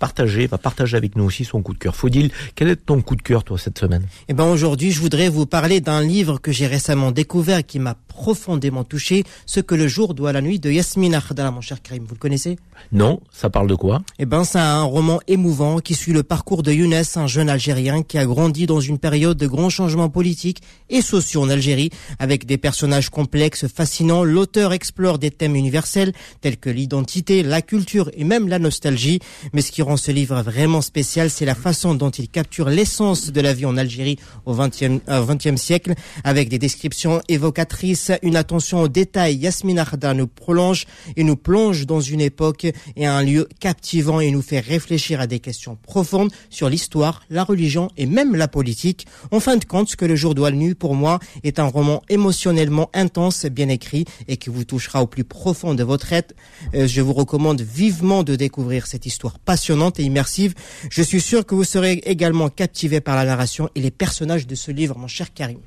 partager, 0.00 0.46
va 0.46 0.58
partager 0.58 0.96
avec 0.96 1.16
nous 1.16 1.24
aussi 1.24 1.44
son 1.44 1.62
coup 1.62 1.74
de 1.74 1.78
cœur. 1.78 1.94
Faudil, 1.94 2.30
quel 2.54 2.68
est 2.68 2.76
ton 2.76 3.02
coup 3.02 3.16
de 3.16 3.22
cœur 3.22 3.44
toi 3.44 3.58
cette 3.58 3.78
semaine? 3.78 4.06
Eh 4.28 4.34
ben 4.34 4.44
aujourd'hui, 4.44 4.90
je 4.90 5.00
voudrais 5.00 5.28
vous 5.28 5.46
parler 5.46 5.80
d'un 5.80 6.02
livre 6.02 6.38
que 6.40 6.52
j'ai 6.52 6.66
récemment 6.66 7.10
découvert 7.10 7.64
qui 7.64 7.78
m'a 7.78 7.94
profondément 8.14 8.84
touché, 8.84 9.24
Ce 9.44 9.60
que 9.60 9.74
le 9.74 9.88
jour 9.88 10.14
doit 10.14 10.30
à 10.30 10.32
la 10.32 10.40
nuit 10.40 10.60
de 10.60 10.70
Yasmina 10.70 11.20
Khadala, 11.20 11.50
mon 11.50 11.60
cher 11.60 11.82
Karim. 11.82 12.04
Vous 12.04 12.14
le 12.14 12.18
connaissez? 12.20 12.56
Non, 12.92 13.20
ça 13.32 13.50
parle 13.50 13.66
de 13.66 13.74
quoi? 13.74 14.02
Eh 14.18 14.26
ben, 14.26 14.44
c'est 14.44 14.58
un 14.58 14.82
roman 14.82 15.20
émouvant 15.26 15.80
qui 15.80 15.94
suit 15.94 16.12
le 16.12 16.22
parcours 16.22 16.62
de 16.62 16.72
Younes, 16.72 17.02
un 17.16 17.26
jeune 17.26 17.48
Algérien 17.48 18.02
qui 18.02 18.18
a 18.18 18.24
grandi 18.24 18.66
dans 18.66 18.80
une 18.80 18.98
période 18.98 19.36
de 19.36 19.46
grands 19.46 19.68
changements 19.68 20.08
politiques 20.08 20.62
et 20.90 21.02
sociaux 21.04 21.42
en 21.42 21.48
Algérie. 21.48 21.90
Avec 22.18 22.46
des 22.46 22.58
personnages 22.58 23.10
complexes, 23.10 23.66
fascinants, 23.68 24.24
l'auteur 24.24 24.72
explore 24.72 25.18
des 25.18 25.30
thèmes 25.30 25.54
universels 25.54 26.12
tels 26.40 26.56
que 26.56 26.70
l'identité, 26.70 27.42
la 27.42 27.62
culture 27.62 28.10
et 28.14 28.24
même 28.24 28.48
la 28.48 28.58
nostalgie. 28.58 29.20
Mais 29.52 29.62
ce 29.62 29.70
qui 29.70 29.82
rend 29.82 29.96
ce 29.96 30.10
livre 30.10 30.42
vraiment 30.42 30.80
spécial, 30.80 31.30
c'est 31.30 31.44
la 31.44 31.54
façon 31.54 31.94
dont 31.94 32.10
il 32.10 32.28
capture 32.28 32.68
l'essence 32.68 33.30
de 33.30 33.40
la 33.40 33.52
vie 33.52 33.66
en 33.66 33.76
Algérie 33.76 34.18
au 34.46 34.54
XXe 34.54 35.00
e 35.06 35.56
siècle 35.56 35.94
avec 36.24 36.48
des 36.48 36.58
descriptions 36.58 37.20
évocatrices, 37.28 38.10
une 38.22 38.36
attention 38.36 38.80
aux 38.82 38.88
détails. 38.88 39.36
Yasmine 39.36 39.78
Arda 39.78 40.14
nous 40.14 40.26
prolonge 40.26 40.86
et 41.16 41.24
nous 41.24 41.36
plonge 41.36 41.86
dans 41.86 42.00
une 42.00 42.20
époque 42.20 42.66
et 42.96 43.06
un 43.06 43.22
lieu 43.22 43.48
captivant 43.60 44.20
et 44.20 44.30
nous 44.30 44.42
fait 44.42 44.60
réfléchir 44.60 45.20
à 45.20 45.26
des 45.26 45.40
questions 45.40 45.76
profondes 45.76 46.30
sur 46.50 46.68
l'histoire, 46.68 47.22
la 47.30 47.44
religion 47.44 47.90
et 47.96 48.06
même 48.06 48.34
la 48.34 48.48
politique. 48.48 49.06
En 49.30 49.40
fin 49.40 49.56
de 49.56 49.64
compte, 49.64 49.88
ce 49.88 49.96
que 49.96 50.04
le 50.04 50.16
jour 50.16 50.34
doit 50.34 50.50
nu 50.50 50.74
pour 50.74 50.93
moi 50.94 51.18
est 51.42 51.58
un 51.58 51.66
roman 51.66 52.02
émotionnellement 52.08 52.90
intense, 52.94 53.46
bien 53.46 53.68
écrit 53.68 54.04
et 54.28 54.36
qui 54.36 54.50
vous 54.50 54.64
touchera 54.64 55.02
au 55.02 55.06
plus 55.06 55.24
profond 55.24 55.74
de 55.74 55.82
votre 55.82 56.12
être. 56.12 56.34
Euh, 56.74 56.86
je 56.86 57.00
vous 57.00 57.12
recommande 57.12 57.60
vivement 57.60 58.22
de 58.22 58.36
découvrir 58.36 58.86
cette 58.86 59.06
histoire 59.06 59.38
passionnante 59.38 60.00
et 60.00 60.02
immersive. 60.02 60.54
Je 60.90 61.02
suis 61.02 61.20
sûr 61.20 61.46
que 61.46 61.54
vous 61.54 61.64
serez 61.64 62.02
également 62.04 62.48
captivé 62.48 63.00
par 63.00 63.16
la 63.16 63.24
narration 63.24 63.68
et 63.74 63.80
les 63.80 63.90
personnages 63.90 64.46
de 64.46 64.54
ce 64.54 64.70
livre, 64.70 64.96
mon 64.98 65.08
cher 65.08 65.32
Karim. 65.32 65.58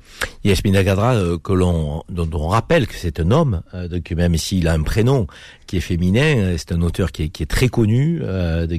Yasmina 0.44 0.82
Gadra, 0.82 1.14
euh, 1.14 1.38
que 1.38 1.52
l'on, 1.52 2.02
dont 2.08 2.28
on 2.32 2.48
rappelle 2.48 2.86
que 2.86 2.94
c'est 2.94 3.20
un 3.20 3.30
homme, 3.30 3.62
euh, 3.74 3.88
même 4.16 4.36
s'il 4.36 4.68
a 4.68 4.72
un 4.72 4.82
prénom 4.82 5.26
qui 5.68 5.76
est 5.76 5.80
féminin, 5.80 6.38
euh, 6.38 6.54
c'est 6.58 6.72
un 6.72 6.82
auteur 6.82 7.12
qui 7.12 7.24
est, 7.24 7.28
qui 7.28 7.44
est 7.44 7.46
très 7.46 7.68
connu, 7.68 8.20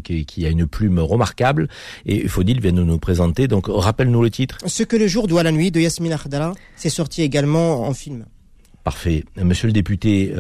qui, 0.04 0.26
qui, 0.26 0.46
a 0.46 0.50
une 0.50 0.68
plume 0.68 1.00
remarquable. 1.00 1.70
Et 2.06 2.28
Faudil 2.28 2.60
vient 2.60 2.74
de 2.74 2.84
nous 2.84 3.00
présenter. 3.00 3.48
Donc, 3.48 3.68
rappelle-nous 3.70 4.22
le 4.22 4.30
titre. 4.30 4.58
Ce 4.66 4.84
que 4.84 4.98
le 4.98 5.08
jour 5.08 5.28
doit 5.28 5.44
la 5.44 5.52
nuit 5.52 5.72
de 5.72 5.80
Yasmina 5.80 6.18
Khadala, 6.18 6.54
c'est 6.76 6.90
sorti 6.90 7.22
également 7.22 7.88
en 7.88 7.94
film. 7.94 8.26
Parfait. 8.84 9.24
Monsieur 9.38 9.68
le 9.68 9.74
député, 9.74 10.34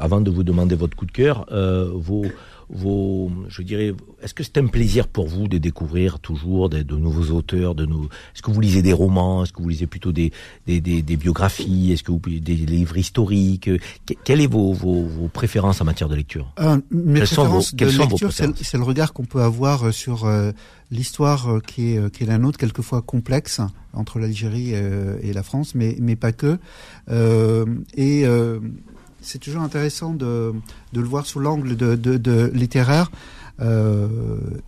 avant 0.00 0.20
de 0.20 0.30
vous 0.30 0.44
demander 0.44 0.76
votre 0.76 0.96
coup 0.96 1.06
de 1.06 1.12
cœur, 1.12 1.46
vos 1.94 2.24
vos, 2.72 3.30
je 3.48 3.62
dirais, 3.62 3.94
est-ce 4.22 4.34
que 4.34 4.42
c'est 4.42 4.58
un 4.58 4.66
plaisir 4.66 5.06
pour 5.06 5.26
vous 5.26 5.46
de 5.46 5.58
découvrir 5.58 6.18
toujours 6.18 6.68
de, 6.68 6.82
de 6.82 6.96
nouveaux 6.96 7.34
auteurs, 7.34 7.74
de 7.74 7.86
nous, 7.86 8.04
est-ce 8.34 8.42
que 8.42 8.50
vous 8.50 8.60
lisez 8.60 8.82
des 8.82 8.92
romans, 8.92 9.44
est-ce 9.44 9.52
que 9.52 9.62
vous 9.62 9.68
lisez 9.68 9.86
plutôt 9.86 10.12
des, 10.12 10.32
des, 10.66 10.80
des, 10.80 11.02
des 11.02 11.16
biographies, 11.16 11.92
est-ce 11.92 12.02
que 12.02 12.12
vous 12.12 12.18
des 12.18 12.54
livres 12.54 12.96
historiques, 12.96 13.70
quelles 14.24 14.42
sont 14.42 14.48
vos, 14.48 14.72
vos, 14.72 15.02
vos, 15.02 15.28
préférences 15.28 15.80
en 15.80 15.84
matière 15.84 16.08
de 16.08 16.14
lecture? 16.14 16.52
Euh, 16.60 16.78
Mes 16.90 17.20
préférences 17.20 17.74
de 17.74 17.86
lecture, 17.86 18.32
c'est 18.32 18.76
le 18.78 18.82
regard 18.82 19.12
qu'on 19.12 19.24
peut 19.24 19.42
avoir 19.42 19.88
euh, 19.88 19.92
sur 19.92 20.24
euh, 20.24 20.52
l'histoire 20.90 21.48
euh, 21.48 21.60
qui 21.60 21.92
est, 21.94 22.10
qui 22.10 22.24
est 22.24 22.26
la 22.26 22.38
nôtre, 22.38 22.58
quelquefois 22.58 23.02
complexe 23.02 23.60
entre 23.92 24.18
l'Algérie 24.18 24.72
et 24.72 25.32
la 25.34 25.42
France, 25.42 25.74
mais, 25.74 25.96
mais 26.00 26.16
pas 26.16 26.32
que. 26.32 26.58
Euh, 27.10 27.66
et 27.94 28.24
c'est 29.22 29.38
toujours 29.38 29.62
intéressant 29.62 30.12
de, 30.12 30.52
le 30.92 31.02
voir 31.02 31.26
sous 31.26 31.40
l'angle 31.40 31.76
de, 31.76 31.96
de, 31.96 32.16
de, 32.16 32.50
littéraire 32.54 33.10
euh, 33.62 34.08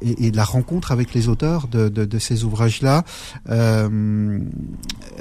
et, 0.00 0.26
et, 0.26 0.30
la 0.30 0.44
rencontre 0.44 0.92
avec 0.92 1.14
les 1.14 1.28
auteurs 1.28 1.68
de, 1.68 2.18
ces 2.18 2.44
ouvrages-là. 2.44 3.04
Euh, 3.50 4.38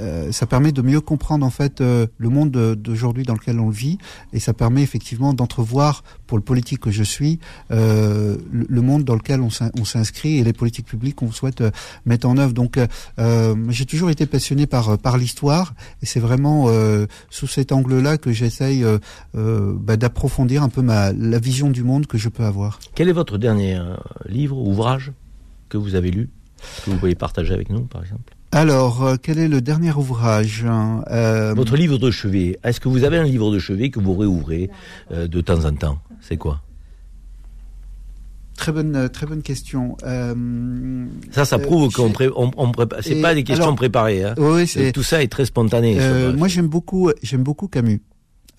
euh, 0.00 0.32
ça 0.32 0.46
permet 0.46 0.72
de 0.72 0.82
mieux 0.82 1.00
comprendre 1.00 1.44
en 1.44 1.50
fait 1.50 1.80
le 1.80 2.28
monde 2.28 2.50
d'aujourd'hui 2.50 3.24
dans 3.24 3.34
lequel 3.34 3.60
on 3.60 3.70
vit 3.70 3.98
et 4.32 4.40
ça 4.40 4.52
permet 4.52 4.82
effectivement 4.82 5.34
d'entrevoir 5.34 6.04
pour 6.26 6.38
le 6.38 6.44
politique 6.44 6.80
que 6.80 6.90
je 6.90 7.02
suis 7.02 7.38
le, 7.70 8.80
monde 8.80 9.04
dans 9.04 9.14
lequel 9.14 9.40
on 9.40 9.84
s'inscrit 9.84 10.38
et 10.38 10.44
les 10.44 10.52
politiques 10.52 10.86
publiques 10.86 11.16
qu'on 11.16 11.32
souhaite 11.32 11.62
mettre 12.06 12.28
en 12.28 12.36
œuvre. 12.36 12.52
Donc 12.52 12.78
j'ai 13.68 13.86
toujours 13.86 14.10
été 14.10 14.26
passionné 14.26 14.66
par 14.66 14.98
par 14.98 15.16
l'histoire 15.18 15.74
et 16.02 16.06
c'est 16.06 16.20
vraiment 16.20 16.68
sous 17.30 17.46
cet 17.46 17.72
angle-là 17.72 18.18
que 18.18 18.32
j'essaye 18.32 18.84
bah, 19.34 19.96
d'approfondir 19.96 20.62
un 20.62 20.68
peu 20.68 20.82
ma 20.82 21.12
la 21.12 21.38
vision 21.38 21.70
du 21.70 21.82
monde 21.82 22.06
que 22.06 22.18
je 22.18 22.28
peux 22.28 22.44
avoir. 22.44 22.78
Quel 22.94 23.08
est 23.08 23.12
votre 23.12 23.38
dernier 23.38 23.63
dernier 23.64 23.78
euh, 23.78 23.96
livre, 24.26 24.58
ouvrage 24.58 25.12
que 25.68 25.76
vous 25.76 25.94
avez 25.94 26.10
lu, 26.10 26.28
que 26.84 26.90
vous 26.90 26.96
pouvez 26.98 27.14
partager 27.14 27.54
avec 27.54 27.70
nous, 27.70 27.82
par 27.82 28.02
exemple 28.02 28.34
alors, 28.56 29.02
euh, 29.02 29.16
quel 29.20 29.40
est 29.40 29.48
le 29.48 29.60
dernier 29.60 29.90
ouvrage 29.90 30.64
euh... 30.64 31.54
Votre 31.54 31.74
livre 31.74 31.98
de 31.98 32.12
chevet. 32.12 32.56
Est-ce 32.62 32.78
que 32.78 32.88
vous 32.88 33.02
avez 33.02 33.18
un 33.18 33.24
livre 33.24 33.50
de 33.50 33.58
chevet 33.58 33.90
que 33.90 33.98
vous 33.98 34.14
réouvrez 34.14 34.70
euh, 35.10 35.26
de 35.26 35.40
temps 35.40 35.64
en 35.64 35.74
temps? 35.74 35.98
C'est 36.20 36.36
quoi? 36.36 36.60
Très 38.56 38.70
bonne, 38.70 39.08
très 39.08 39.26
bonne 39.26 39.42
question. 39.42 39.96
Euh, 40.04 41.04
ça, 41.32 41.44
ça 41.44 41.58
prouve 41.58 41.92
qu'on 41.92 42.12
pré 42.12 42.28
on, 42.28 42.52
on 42.56 42.70
C'est 43.00 43.20
pas 43.20 43.34
des 43.34 43.42
questions 43.42 43.74
préparées. 43.74 44.22
Hein. 44.22 44.36
Oui, 44.38 44.70
Tout 44.92 45.02
ça 45.02 45.20
est 45.20 45.26
très 45.26 45.46
spontané. 45.46 45.98
moi, 46.36 46.46
j'aime 46.46 46.68
beaucoup, 46.68 47.10
j'aime 47.24 47.42
beaucoup 47.42 47.66
Camus. 47.66 48.02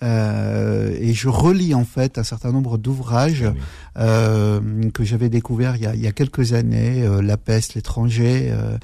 Euh, 0.02 0.94
et 1.00 1.14
je 1.14 1.28
relis 1.28 1.74
en 1.74 1.84
fait 1.84 2.18
un 2.18 2.22
certain 2.22 2.52
nombre 2.52 2.76
d'ouvrages 2.76 3.44
ah 3.46 4.02
euh, 4.02 4.60
que 4.92 5.04
j'avais 5.04 5.30
découverts 5.30 5.76
il 5.76 5.82
y 5.82 5.86
a, 5.86 5.94
il 5.94 6.02
y 6.02 6.06
a 6.06 6.12
quelques 6.12 6.52
années, 6.52 7.02
euh, 7.02 7.22
La 7.22 7.38
peste, 7.38 7.74
l'étranger, 7.74 8.48
euh, 8.50 8.76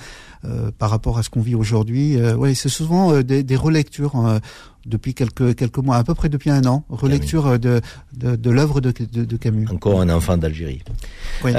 par 0.78 0.90
rapport 0.90 1.19
à 1.19 1.23
ce 1.23 1.31
qu'on 1.31 1.40
vit 1.40 1.55
aujourd'hui. 1.55 2.16
ouais, 2.16 2.55
c'est 2.55 2.69
souvent 2.69 3.20
des, 3.23 3.43
des, 3.43 3.56
relectures 3.56 4.40
depuis 4.86 5.14
quelques 5.14 5.55
quelques 5.55 5.78
mois, 5.78 5.97
à 5.97 6.05
peu 6.05 6.14
près 6.14 6.28
depuis 6.28 6.51
un 6.51 6.64
an, 6.66 6.85
relecture 6.89 7.59
de 7.59 7.81
de, 8.12 8.35
de 8.35 8.51
l'œuvre 8.51 8.81
de, 8.81 8.93
de, 8.93 9.24
de, 9.24 9.36
Camus. 9.36 9.69
Encore 9.70 10.01
un 10.01 10.09
enfant 10.09 10.36
d'Algérie. 10.36 10.82
Oui. 11.44 11.52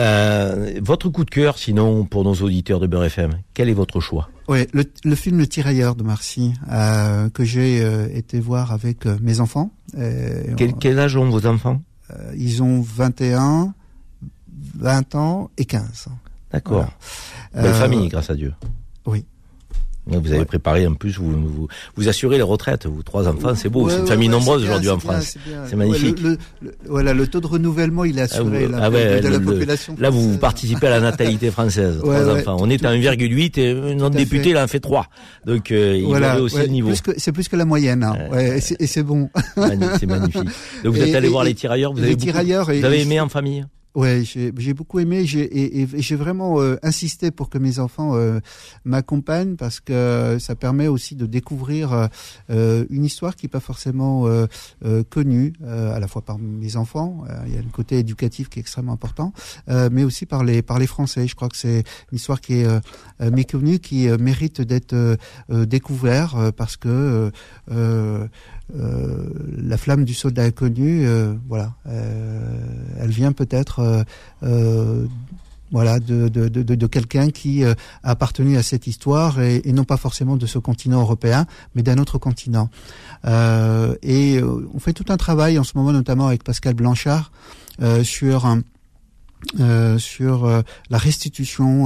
votre 0.81 1.09
coup 1.09 1.23
de 1.23 1.29
cœur, 1.29 1.57
sinon 1.57 2.03
pour 2.05 2.23
nos 2.23 2.35
auditeurs 2.35 2.79
de 2.79 2.87
Beurre 2.87 3.05
FM, 3.05 3.37
quel 3.53 3.69
est 3.69 3.73
votre 3.73 3.99
choix? 4.01 4.29
Oui, 4.47 4.67
le, 4.73 4.83
le, 5.03 5.15
film 5.15 5.37
Le 5.37 5.47
Tirailleur 5.47 5.95
de 5.95 6.03
Marcy, 6.03 6.53
euh, 6.69 7.29
que 7.29 7.43
j'ai 7.43 7.81
euh, 7.81 8.07
été 8.13 8.39
voir 8.39 8.71
avec 8.71 9.05
euh, 9.05 9.17
mes 9.21 9.39
enfants. 9.39 9.71
Quel, 10.57 10.73
quel, 10.79 10.99
âge 10.99 11.15
ont 11.15 11.29
vos 11.29 11.45
enfants? 11.45 11.81
Ils 12.35 12.61
ont 12.61 12.81
21, 12.81 13.73
20 14.75 15.15
ans 15.15 15.49
et 15.57 15.65
15. 15.65 16.07
D'accord. 16.51 16.73
Voilà. 16.73 16.91
Belle 17.53 17.73
famille, 17.73 18.07
grâce 18.09 18.29
à 18.29 18.35
Dieu. 18.35 18.53
Oui. 19.05 19.25
Vous 20.05 20.33
avez 20.33 20.43
préparé 20.43 20.85
en 20.85 20.95
plus, 20.95 21.17
vous, 21.17 21.31
vous, 21.31 21.67
vous 21.95 22.09
assurez 22.09 22.35
les 22.35 22.43
retraites, 22.43 22.85
vous 22.85 23.03
trois 23.03 23.27
enfants, 23.29 23.55
c'est 23.55 23.69
beau, 23.69 23.87
c'est 23.87 23.99
une 23.99 24.07
famille 24.07 24.27
nombreuse 24.27 24.63
aujourd'hui 24.63 24.89
en 24.89 24.99
France. 24.99 25.37
C'est 25.65 25.77
magnifique. 25.77 26.21
Le, 26.21 26.37
le, 26.61 26.75
voilà, 26.87 27.13
le 27.13 27.25
taux 27.25 27.39
de 27.39 27.47
renouvellement, 27.47 28.03
il 28.03 28.19
est 28.19 28.23
assuré 28.23 28.67
ah, 28.73 28.89
la, 28.89 29.21
de, 29.21 29.27
la 29.29 29.39
population. 29.39 29.95
Là, 29.97 30.09
vous 30.09 30.37
participez 30.37 30.87
à 30.87 30.89
la 30.89 30.99
natalité 30.99 31.51
française, 31.51 31.99
trois 32.03 32.29
enfants. 32.29 32.57
On 32.59 32.69
est 32.69 32.83
à 32.83 32.91
1,8 32.93 33.59
et 33.59 33.95
notre 33.95 34.17
député, 34.17 34.49
il 34.49 34.57
en 34.57 34.67
fait 34.67 34.81
trois. 34.81 35.07
Donc, 35.45 35.71
euh, 35.71 35.95
il 35.95 36.05
voilà, 36.05 36.41
aussi 36.41 36.57
le 36.57 36.67
niveau. 36.67 36.91
C'est 37.15 37.31
plus 37.31 37.47
que 37.47 37.55
la 37.55 37.65
moyenne, 37.65 38.03
hein. 38.03 38.17
et 38.37 38.87
c'est 38.87 39.03
bon. 39.03 39.29
C'est 39.55 40.05
magnifique. 40.05 40.49
Donc, 40.83 40.95
vous 40.95 41.01
êtes 41.01 41.15
allé 41.15 41.29
voir 41.29 41.45
les 41.45 41.53
tirailleurs, 41.53 41.93
vous 41.93 42.03
avez 42.03 43.01
aimé 43.01 43.21
en 43.21 43.29
famille? 43.29 43.65
Ouais, 43.95 44.23
j'ai 44.23 44.73
beaucoup 44.73 44.99
aimé 44.99 45.23
j'ai 45.25 45.81
et, 45.81 45.87
j'ai 45.93 46.15
vraiment 46.15 46.59
euh, 46.59 46.77
insisté 46.81 47.29
pour 47.29 47.51
que 47.51 47.59
mes 47.59 47.77
enfants 47.77 48.15
euh, 48.15 48.39
m'accompagnent 48.85 49.55
parce 49.55 49.79
que 49.79 50.37
ça 50.39 50.55
permet 50.55 50.87
aussi 50.87 51.15
de 51.15 51.27
découvrir 51.27 52.09
euh, 52.49 52.85
une 52.89 53.05
histoire 53.05 53.35
qui 53.35 53.45
est 53.45 53.49
pas 53.49 53.59
forcément 53.59 54.25
euh, 54.25 54.47
euh, 54.83 55.03
connue 55.07 55.53
à 55.63 55.99
la 55.99 56.07
fois 56.07 56.23
par 56.23 56.39
mes 56.39 56.75
enfants. 56.75 57.23
il 57.45 57.53
y 57.53 57.57
a 57.57 57.61
le 57.61 57.69
côté 57.69 57.99
éducatif 57.99 58.49
qui 58.49 58.57
est 58.57 58.61
extrêmement 58.61 58.93
important, 58.93 59.31
mais 59.67 60.03
aussi 60.03 60.25
par 60.25 60.43
les 60.43 60.61
par 60.61 60.79
les 60.79 60.87
Français. 60.87 61.27
Je 61.27 61.35
crois 61.35 61.49
que 61.49 61.57
c'est 61.57 61.83
une 62.11 62.15
histoire 62.15 62.41
qui 62.41 62.61
est 62.61 62.67
méconnue, 63.19 63.79
qui 63.79 64.07
mérite 64.19 64.61
d'être 64.61 64.95
découvert 65.49 66.51
parce 66.55 66.77
que 66.77 67.31
euh, 68.75 69.29
la 69.57 69.77
flamme 69.77 70.03
du 70.03 70.13
soldat 70.13 70.43
inconnu, 70.43 71.05
euh, 71.05 71.33
voilà, 71.47 71.73
euh, 71.87 72.41
elle 72.99 73.11
vient 73.11 73.31
peut-être 73.31 74.05
voilà, 75.71 75.99
de, 75.99 76.87
quelqu'un 76.87 77.29
qui 77.29 77.65
a 77.65 77.75
appartenu 78.03 78.57
à 78.57 78.63
cette 78.63 78.85
histoire 78.85 79.41
et, 79.41 79.61
et, 79.65 79.73
non 79.73 79.85
pas 79.85 79.97
forcément 79.97 80.37
de 80.37 80.45
ce 80.45 80.59
continent 80.59 81.01
européen, 81.01 81.45
mais 81.73 81.81
d'un 81.81 81.97
autre 81.97 82.17
continent. 82.17 82.69
Et 83.25 84.41
on 84.41 84.79
fait 84.79 84.93
tout 84.93 85.05
un 85.09 85.17
travail 85.17 85.57
en 85.57 85.63
ce 85.63 85.73
moment, 85.75 85.91
notamment 85.91 86.27
avec 86.27 86.43
Pascal 86.43 86.73
Blanchard, 86.73 87.31
sur 88.03 88.57
sur 89.97 90.63
la 90.89 90.97
restitution 90.97 91.85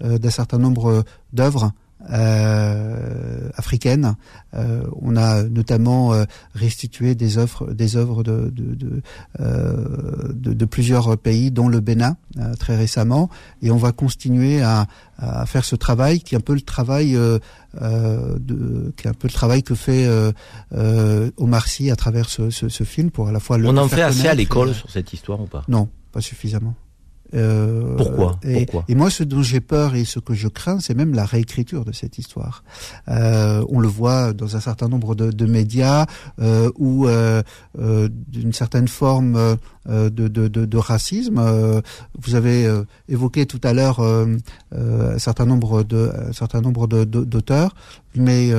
d'un 0.00 0.30
certain 0.30 0.58
nombre 0.58 1.04
d'œuvres 1.32 1.72
euh, 2.10 3.48
africaines. 3.56 4.16
Euh, 4.54 4.82
on 5.00 5.16
a 5.16 5.42
notamment 5.42 6.12
euh, 6.12 6.24
restitué 6.54 7.14
des 7.14 7.38
œuvres, 7.38 7.72
des 7.72 7.96
œuvres 7.96 8.22
de 8.22 8.50
de, 8.50 8.74
de, 8.74 9.02
euh, 9.40 10.32
de, 10.32 10.52
de 10.52 10.64
plusieurs 10.64 11.16
pays, 11.18 11.50
dont 11.50 11.68
le 11.68 11.80
Bénin 11.80 12.16
très 12.58 12.76
récemment, 12.76 13.30
et 13.62 13.70
on 13.70 13.78
va 13.78 13.92
continuer 13.92 14.60
à, 14.60 14.86
à, 15.16 15.46
faire 15.46 15.64
ce 15.64 15.74
travail 15.74 16.20
qui 16.20 16.34
est 16.34 16.38
un 16.38 16.42
peu 16.42 16.54
le 16.54 16.60
travail 16.60 17.12
de, 17.12 17.40
qui 18.96 19.06
est 19.06 19.10
un 19.10 19.14
peu 19.14 19.28
le 19.28 19.32
travail 19.32 19.62
que 19.62 19.74
fait 19.74 20.06
Omar 21.38 21.66
Sy 21.66 21.90
à 21.90 21.96
travers 21.96 22.28
ce, 22.28 22.50
ce, 22.50 22.68
ce, 22.68 22.84
film 22.84 23.10
pour 23.10 23.28
à 23.28 23.32
la 23.32 23.40
fois 23.40 23.56
le. 23.56 23.68
On 23.68 23.76
en 23.76 23.88
fait 23.88 24.02
assez 24.02 24.28
à 24.28 24.34
l'école 24.34 24.74
sur 24.74 24.90
cette 24.90 25.12
histoire 25.12 25.40
ou 25.40 25.46
pas? 25.46 25.64
Non, 25.68 25.88
pas 26.12 26.20
suffisamment. 26.20 26.74
Euh, 27.34 27.96
Pourquoi 27.96 28.38
et, 28.42 28.66
Pourquoi 28.66 28.84
et, 28.88 28.94
moi, 28.94 29.10
ce 29.10 29.24
dont 29.24 29.42
j'ai 29.42 29.60
peur 29.60 29.94
et 29.94 30.04
ce 30.04 30.18
que 30.18 30.34
je 30.34 30.48
crains, 30.48 30.80
c'est 30.80 30.94
même 30.94 31.14
la 31.14 31.24
réécriture 31.24 31.84
de 31.84 31.92
cette 31.92 32.18
histoire. 32.18 32.62
Euh, 33.08 33.64
on 33.68 33.80
le 33.80 33.88
voit 33.88 34.32
dans 34.32 34.56
un 34.56 34.60
certain 34.60 34.88
nombre 34.88 35.14
de, 35.14 35.30
de 35.30 35.46
médias 35.46 36.06
euh, 36.40 36.70
où, 36.76 37.06
euh, 37.06 37.42
euh, 37.78 38.08
d'une 38.28 38.52
certaine 38.52 38.88
forme 38.88 39.36
euh, 39.36 40.10
de, 40.10 40.28
de, 40.28 40.48
de, 40.48 40.78
racisme. 40.78 41.40
vous 42.18 42.34
avez 42.34 42.68
évoqué 43.08 43.46
tout 43.46 43.60
à 43.62 43.72
l'heure 43.72 44.00
un 44.00 45.18
certain 45.18 45.46
nombre 45.46 45.82
de, 45.82 46.10
un 46.28 46.32
certain 46.32 46.60
nombre 46.60 46.86
d'auteurs, 46.86 47.74
mais 48.14 48.52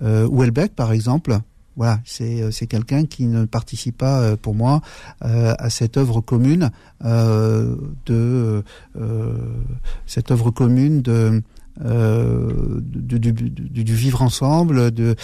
Houellebecq, 0.00 0.74
par 0.74 0.92
exemple, 0.92 1.38
voilà, 1.80 1.98
c'est 2.04 2.42
euh, 2.42 2.50
c'est 2.50 2.66
quelqu'un 2.66 3.06
qui 3.06 3.26
ne 3.26 3.46
participe 3.46 3.96
pas 3.96 4.20
euh, 4.20 4.36
pour 4.36 4.54
moi 4.54 4.82
euh, 5.24 5.54
à 5.58 5.70
cette 5.70 5.96
œuvre 5.96 6.20
commune 6.20 6.70
de 7.00 8.62
cette 10.04 10.30
œuvre 10.30 10.50
commune 10.50 11.00
de 11.00 11.42
du, 11.80 13.18
du, 13.18 13.32
du, 13.32 13.94
vivre 13.94 14.20
ensemble, 14.20 14.90
de 14.90 15.16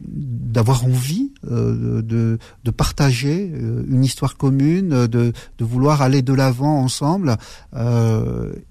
d'avoir 0.00 0.84
envie 0.84 1.30
de, 1.44 2.38
de 2.64 2.70
partager 2.72 3.44
une 3.88 4.02
histoire 4.02 4.36
commune, 4.36 5.06
de, 5.06 5.32
de 5.58 5.64
vouloir 5.64 6.02
aller 6.02 6.22
de 6.22 6.32
l'avant 6.32 6.80
ensemble 6.80 7.36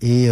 et 0.01 0.29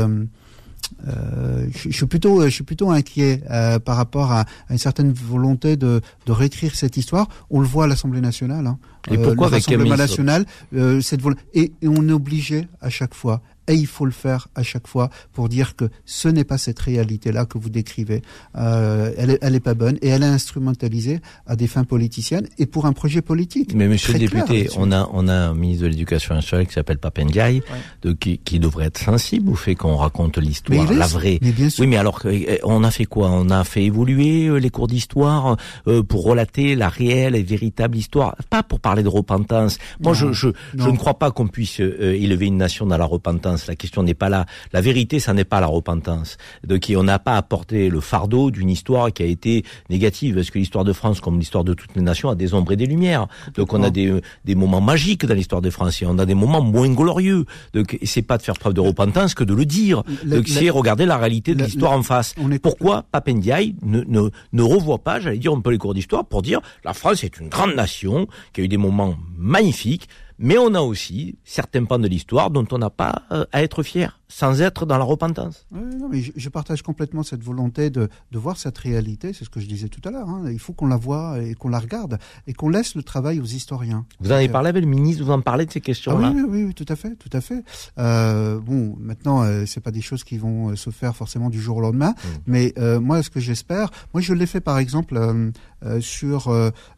euh, 1.07 1.68
je, 1.72 1.90
suis 1.91 2.06
plutôt, 2.06 2.44
je 2.44 2.49
suis 2.49 2.64
plutôt 2.64 2.91
inquiet 2.91 3.41
euh, 3.49 3.80
par 3.80 3.98
rapport 3.98 4.32
à, 4.32 4.41
à, 4.41 4.72
une 4.72 4.78
certaine 4.78 5.11
volonté 5.11 5.78
de, 5.78 6.02
de 6.26 6.32
réécrire 6.32 6.76
cette 6.76 6.98
histoire. 6.98 7.28
On 7.49 7.60
le 7.60 7.68
voit 7.68 7.86
à 7.86 7.88
l'Assemblée 7.88 8.22
nationale. 8.22 8.68
Hein. 8.68 8.78
Et 9.11 9.18
pourquoi 9.18 9.48
euh, 9.48 9.52
l'Assemblée 9.52 9.90
nationale, 9.90 10.45
euh, 10.76 11.02
cette 11.02 11.22
et, 11.53 11.72
et, 11.82 11.88
on 11.88 12.07
est 12.07 12.14
obligé 12.14 12.68
à 12.82 12.90
chaque 12.90 13.14
fois 13.14 13.41
et 13.70 13.76
il 13.76 13.88
faut 13.88 14.06
le 14.06 14.12
faire 14.12 14.50
à 14.56 14.64
chaque 14.64 14.88
fois 14.88 15.10
pour 15.32 15.48
dire 15.48 15.76
que 15.76 15.86
ce 16.06 16.28
n'est 16.28 16.44
pas 16.44 16.58
cette 16.58 16.80
réalité-là 16.80 17.46
que 17.46 17.58
vous 17.58 17.70
décrivez. 17.70 18.22
Euh, 18.58 19.14
elle, 19.18 19.30
est, 19.30 19.40
elle 19.41 19.56
est 19.56 19.60
pas 19.62 19.76
bonne 19.76 19.98
et 20.02 20.10
elle 20.10 20.24
est 20.24 20.26
instrumentalisée 20.26 21.22
à 21.46 21.56
des 21.56 21.68
fins 21.68 21.86
politiciennes 21.86 22.48
et 22.58 22.66
pour 22.66 22.86
un 22.86 22.94
projet 22.94 23.22
politique. 23.22 23.74
Mais 23.74 23.88
Monsieur 23.88 24.14
le 24.14 24.20
député, 24.20 24.70
on 24.78 24.91
a 24.91 25.08
on 25.14 25.28
a 25.28 25.34
un 25.34 25.54
ministre 25.54 25.84
de 25.84 25.90
l'Éducation 25.90 26.36
nationale 26.36 26.68
qui 26.68 26.74
s'appelle 26.74 26.98
Papendiaï, 26.98 27.62
de 28.02 28.12
qui, 28.14 28.40
qui 28.40 28.60
devrait 28.60 28.88
être 28.88 28.98
sensible 28.98 29.50
au 29.52 29.56
fait 29.56 29.76
qu'on 29.76 29.96
raconte 29.96 30.38
l'histoire, 30.38 30.91
la 30.91 31.08
vraie. 31.08 31.40
Mais 31.41 31.52
bien 31.52 31.70
sûr. 31.70 31.84
Oui, 31.84 31.88
mais 31.88 31.98
alors 31.98 32.22
eh, 32.26 32.60
on 32.64 32.84
a 32.84 32.91
fait 32.91 33.06
quoi? 33.06 33.30
On 33.30 33.50
a 33.50 33.64
fait 33.64 33.84
évoluer 33.84 34.48
euh, 34.48 34.58
les 34.58 34.70
cours 34.72 34.88
d'histoire 34.88 35.58
euh, 35.88 36.02
pour 36.02 36.24
relater 36.24 36.76
la 36.76 36.90
réelle 36.90 37.36
et 37.36 37.44
véritable 37.44 37.98
histoire, 37.98 38.36
pas 38.50 38.64
pour 38.64 38.80
parler 38.80 39.04
de 39.04 39.08
repentance. 39.08 39.78
Moi, 40.00 40.14
je 40.14 40.34
je, 40.34 40.50
je 40.76 40.90
ne 40.90 40.98
crois 40.98 41.20
pas 41.20 41.32
qu'on 41.32 41.48
puisse 41.48 41.80
euh, 41.80 42.14
élever 42.14 42.48
une 42.48 42.58
nation 42.58 42.86
dans 42.86 42.98
la 42.98 43.06
repentance 43.06 43.59
la 43.68 43.76
question 43.76 44.03
n'est 44.03 44.14
pas 44.14 44.30
là. 44.30 44.45
La 44.73 44.81
vérité, 44.81 45.19
ça 45.19 45.34
n'est 45.34 45.44
pas 45.44 45.60
la 45.60 45.68
repentance. 45.68 46.38
Donc, 46.65 46.91
on 46.95 47.03
n'a 47.03 47.19
pas 47.19 47.38
apporté 47.38 47.90
le 47.90 47.99
fardeau 47.99 48.52
d'une 48.52 48.69
histoire 48.69 49.11
qui 49.11 49.23
a 49.23 49.26
été 49.26 49.64
négative. 49.90 50.36
Parce 50.36 50.49
que 50.49 50.60
l'histoire 50.60 50.84
de 50.84 50.94
France, 50.94 51.22
comme 51.22 51.40
l'histoire 51.40 51.64
de 51.64 51.73
toutes 51.73 51.95
les 51.95 52.02
nations, 52.02 52.30
a 52.30 52.36
des 52.36 52.53
ombres 52.53 52.72
et 52.72 52.76
des 52.76 52.86
lumières. 52.86 53.27
Donc, 53.56 53.73
on 53.73 53.84
a 53.84 53.90
des, 53.90 54.19
des 54.45 54.56
moments 54.56 54.81
magiques 54.81 55.26
dans 55.26 55.34
l'histoire 55.34 55.61
de 55.61 55.69
France 55.69 56.02
et 56.02 56.06
on 56.06 56.18
a 56.19 56.26
des 56.26 56.34
moments 56.34 56.61
moins 56.61 56.90
glorieux. 56.90 57.45
Donc, 57.73 57.98
c'est 58.03 58.22
pas 58.22 58.38
de 58.38 58.44
faire 58.44 58.57
preuve 58.57 58.73
de 58.73 58.81
repentance 58.81 59.34
que 59.34 59.44
de 59.44 59.53
le 59.53 59.65
dire. 59.65 60.03
Donc, 60.26 60.48
c'est 60.48 60.69
regarder 60.69 61.06
la 61.06 61.18
réalité 61.18 61.56
de 61.56 61.64
l'histoire 61.64 61.91
en 61.91 62.03
face. 62.03 62.36
Pourquoi 62.61 63.03
Papendiaï 63.11 63.76
ne, 63.81 64.02
ne, 64.07 64.30
ne 64.53 64.61
revoit 64.61 64.99
pas, 64.99 65.19
j'allais 65.19 65.38
dire 65.38 65.53
un 65.53 65.61
peu 65.61 65.72
les 65.72 65.77
cours 65.77 65.94
d'histoire, 65.94 66.26
pour 66.26 66.41
dire 66.41 66.61
la 66.84 66.94
France 66.94 67.23
est 67.23 67.40
une 67.40 67.49
grande 67.49 67.76
nation 67.76 68.27
qui 68.53 68.61
a 68.61 68.64
eu 68.64 68.68
des 68.68 68.77
moments 68.77 69.15
magnifiques 69.38 70.07
mais 70.40 70.57
on 70.57 70.74
a 70.74 70.82
aussi 70.82 71.38
certains 71.44 71.86
pans 71.86 71.99
de 71.99 72.07
l'histoire 72.07 72.49
dont 72.49 72.66
on 72.72 72.80
n'a 72.80 72.90
pas 72.90 73.24
euh, 73.32 73.45
à 73.52 73.61
être 73.61 73.84
fier 73.84 74.19
sans 74.30 74.61
être 74.61 74.85
dans 74.85 74.97
la 74.97 75.03
repentance. 75.03 75.65
Oui, 75.72 75.81
non, 75.97 76.07
mais 76.07 76.22
je, 76.22 76.49
partage 76.49 76.84
complètement 76.84 77.23
cette 77.23 77.43
volonté 77.43 77.89
de, 77.89 78.10
de 78.31 78.39
voir 78.39 78.57
cette 78.57 78.77
réalité, 78.77 79.34
c'est 79.34 79.43
ce 79.43 79.49
que 79.49 79.60
je 79.60 79.68
disais 79.68 79.89
tout 79.89 80.01
à 80.07 80.11
l'heure. 80.11 80.30
Hein. 80.30 80.43
Il 80.51 80.60
faut 80.60 80.73
qu'on 80.73 80.88
la 80.88 80.97
voie 80.97 81.41
et 81.41 81.56
qu'on 81.56 81.69
la 81.69 81.80
regarde 81.80 82.19
et 82.47 82.53
qu'on 82.53 82.69
laisse 82.69 82.95
le 82.95 83.03
travail 83.03 83.39
aux 83.39 83.45
historiens. 83.45 84.06
Vous 84.19 84.31
en 84.31 84.35
avez 84.35 84.47
parlé 84.47 84.69
avec 84.69 84.84
le 84.84 84.89
ministre, 84.89 85.23
vous 85.23 85.31
en 85.31 85.41
parlez 85.41 85.65
de 85.65 85.72
ces 85.72 85.81
questions-là 85.81 86.30
ah 86.30 86.34
oui, 86.35 86.43
oui, 86.47 86.64
oui, 86.65 86.73
tout 86.73 86.85
à 86.88 86.95
fait, 86.95 87.15
tout 87.15 87.30
à 87.34 87.41
fait. 87.41 87.64
Euh, 87.97 88.60
bon, 88.60 88.95
maintenant, 88.99 89.43
euh, 89.43 89.65
c'est 89.65 89.81
pas 89.81 89.91
des 89.91 90.01
choses 90.01 90.23
qui 90.23 90.38
vont 90.38 90.69
euh, 90.69 90.76
se 90.76 90.91
faire 90.91 91.15
forcément 91.15 91.49
du 91.49 91.60
jour 91.60 91.77
au 91.77 91.81
lendemain, 91.81 92.11
mmh. 92.11 92.27
mais 92.45 92.73
euh, 92.77 92.99
moi, 92.99 93.23
ce 93.23 93.30
que 93.30 93.39
j'espère, 93.39 93.89
moi, 94.14 94.22
je 94.22 94.34
l'ai 94.34 94.45
fait 94.45 94.61
par 94.61 94.77
exemple 94.77 95.18
euh, 95.18 95.51
euh 95.85 95.99
sur 96.01 96.49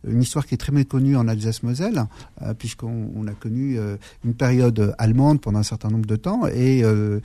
une 0.07 0.21
histoire 0.21 0.45
qui 0.45 0.53
est 0.53 0.57
très 0.57 0.71
méconnue 0.71 1.15
en 1.15 1.27
Alsace-Moselle, 1.27 2.05
puisqu'on 2.57 3.11
on 3.15 3.27
a 3.27 3.33
connu 3.33 3.77
une 4.23 4.33
période 4.33 4.95
allemande 4.97 5.41
pendant 5.41 5.59
un 5.59 5.63
certain 5.63 5.89
nombre 5.89 6.05
de 6.05 6.15
temps 6.15 6.47
et 6.47 6.83
euh, 6.83 7.20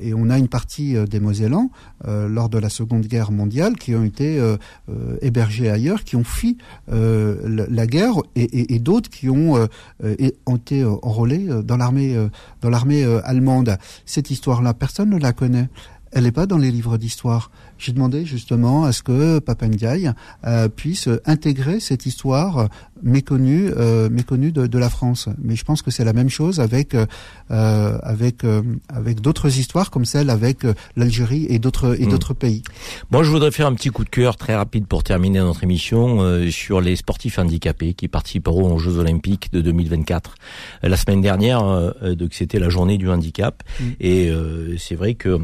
et 0.00 0.14
on 0.14 0.30
a 0.30 0.38
une 0.38 0.48
partie 0.48 0.96
euh, 0.96 1.06
des 1.06 1.20
Mosellans 1.20 1.70
euh, 2.06 2.28
lors 2.28 2.48
de 2.48 2.58
la 2.58 2.68
Seconde 2.68 3.06
Guerre 3.06 3.30
mondiale 3.30 3.76
qui 3.76 3.94
ont 3.94 4.04
été 4.04 4.38
hébergés 5.22 5.70
ailleurs, 5.70 6.04
qui 6.04 6.16
ont 6.16 6.24
fui 6.24 6.58
la, 6.88 7.86
guerre, 7.86 8.14
et, 8.34 8.74
et, 8.74 8.78
d'autres 8.78 9.10
qui 9.10 9.28
ont, 9.28 9.54
ont 9.54 10.56
été 10.56 10.84
enrôlés 10.84 11.48
dans 11.64 11.76
l'armée 11.76 12.16
dans 12.60 12.70
l'armée 12.70 13.04
allemande. 13.24 13.76
Cette 14.06 14.30
histoire-là, 14.30 14.74
personne 14.74 15.10
ne 15.10 15.18
la 15.18 15.32
connaît. 15.32 15.68
Elle 16.12 16.24
n'est 16.24 16.32
pas 16.32 16.46
dans 16.46 16.58
les 16.58 16.70
livres 16.70 16.98
d'histoire. 16.98 17.50
J'ai 17.78 17.92
demandé 17.92 18.24
justement 18.24 18.84
à 18.84 18.92
ce 18.92 19.02
que 19.02 19.38
Papandiaï 19.38 20.12
euh, 20.46 20.68
puisse 20.68 21.08
intégrer 21.26 21.80
cette 21.80 22.06
histoire 22.06 22.68
méconnue, 23.02 23.70
euh, 23.76 24.08
méconnue 24.10 24.52
de, 24.52 24.66
de, 24.66 24.78
la 24.78 24.90
France. 24.90 25.28
Mais 25.40 25.56
je 25.56 25.64
pense 25.64 25.82
que 25.82 25.90
c'est 25.90 26.04
la 26.04 26.12
même 26.12 26.28
chose 26.28 26.60
avec 26.60 26.94
euh, 27.50 27.98
avec 28.02 28.44
euh, 28.44 28.62
avec 28.88 29.20
d'autres 29.20 29.58
histoires 29.58 29.90
comme 29.90 30.04
celle 30.04 30.30
avec 30.30 30.64
euh, 30.64 30.74
l'Algérie 30.96 31.46
et 31.48 31.58
d'autres 31.58 32.00
et 32.00 32.06
hmm. 32.06 32.10
d'autres 32.10 32.34
pays. 32.34 32.62
Bon, 33.10 33.22
je 33.22 33.30
voudrais 33.30 33.50
faire 33.50 33.66
un 33.66 33.74
petit 33.74 33.90
coup 33.90 34.04
de 34.04 34.08
cœur 34.10 34.36
très 34.36 34.56
rapide 34.56 34.86
pour 34.86 35.04
terminer 35.04 35.38
notre 35.38 35.64
émission 35.64 36.20
euh, 36.20 36.50
sur 36.50 36.80
les 36.80 36.96
sportifs 36.96 37.38
handicapés 37.38 37.94
qui 37.94 38.08
participeront 38.08 38.74
aux 38.74 38.78
Jeux 38.78 38.98
Olympiques 38.98 39.52
de 39.52 39.60
2024. 39.60 40.34
La 40.82 40.96
semaine 40.96 41.20
dernière, 41.20 41.62
donc 42.16 42.34
c'était 42.34 42.58
la 42.58 42.68
journée 42.68 42.98
du 42.98 43.08
handicap 43.08 43.62
hmm. 43.80 43.84
et 44.00 44.32
c'est 44.78 44.94
vrai 44.94 45.14
que 45.14 45.38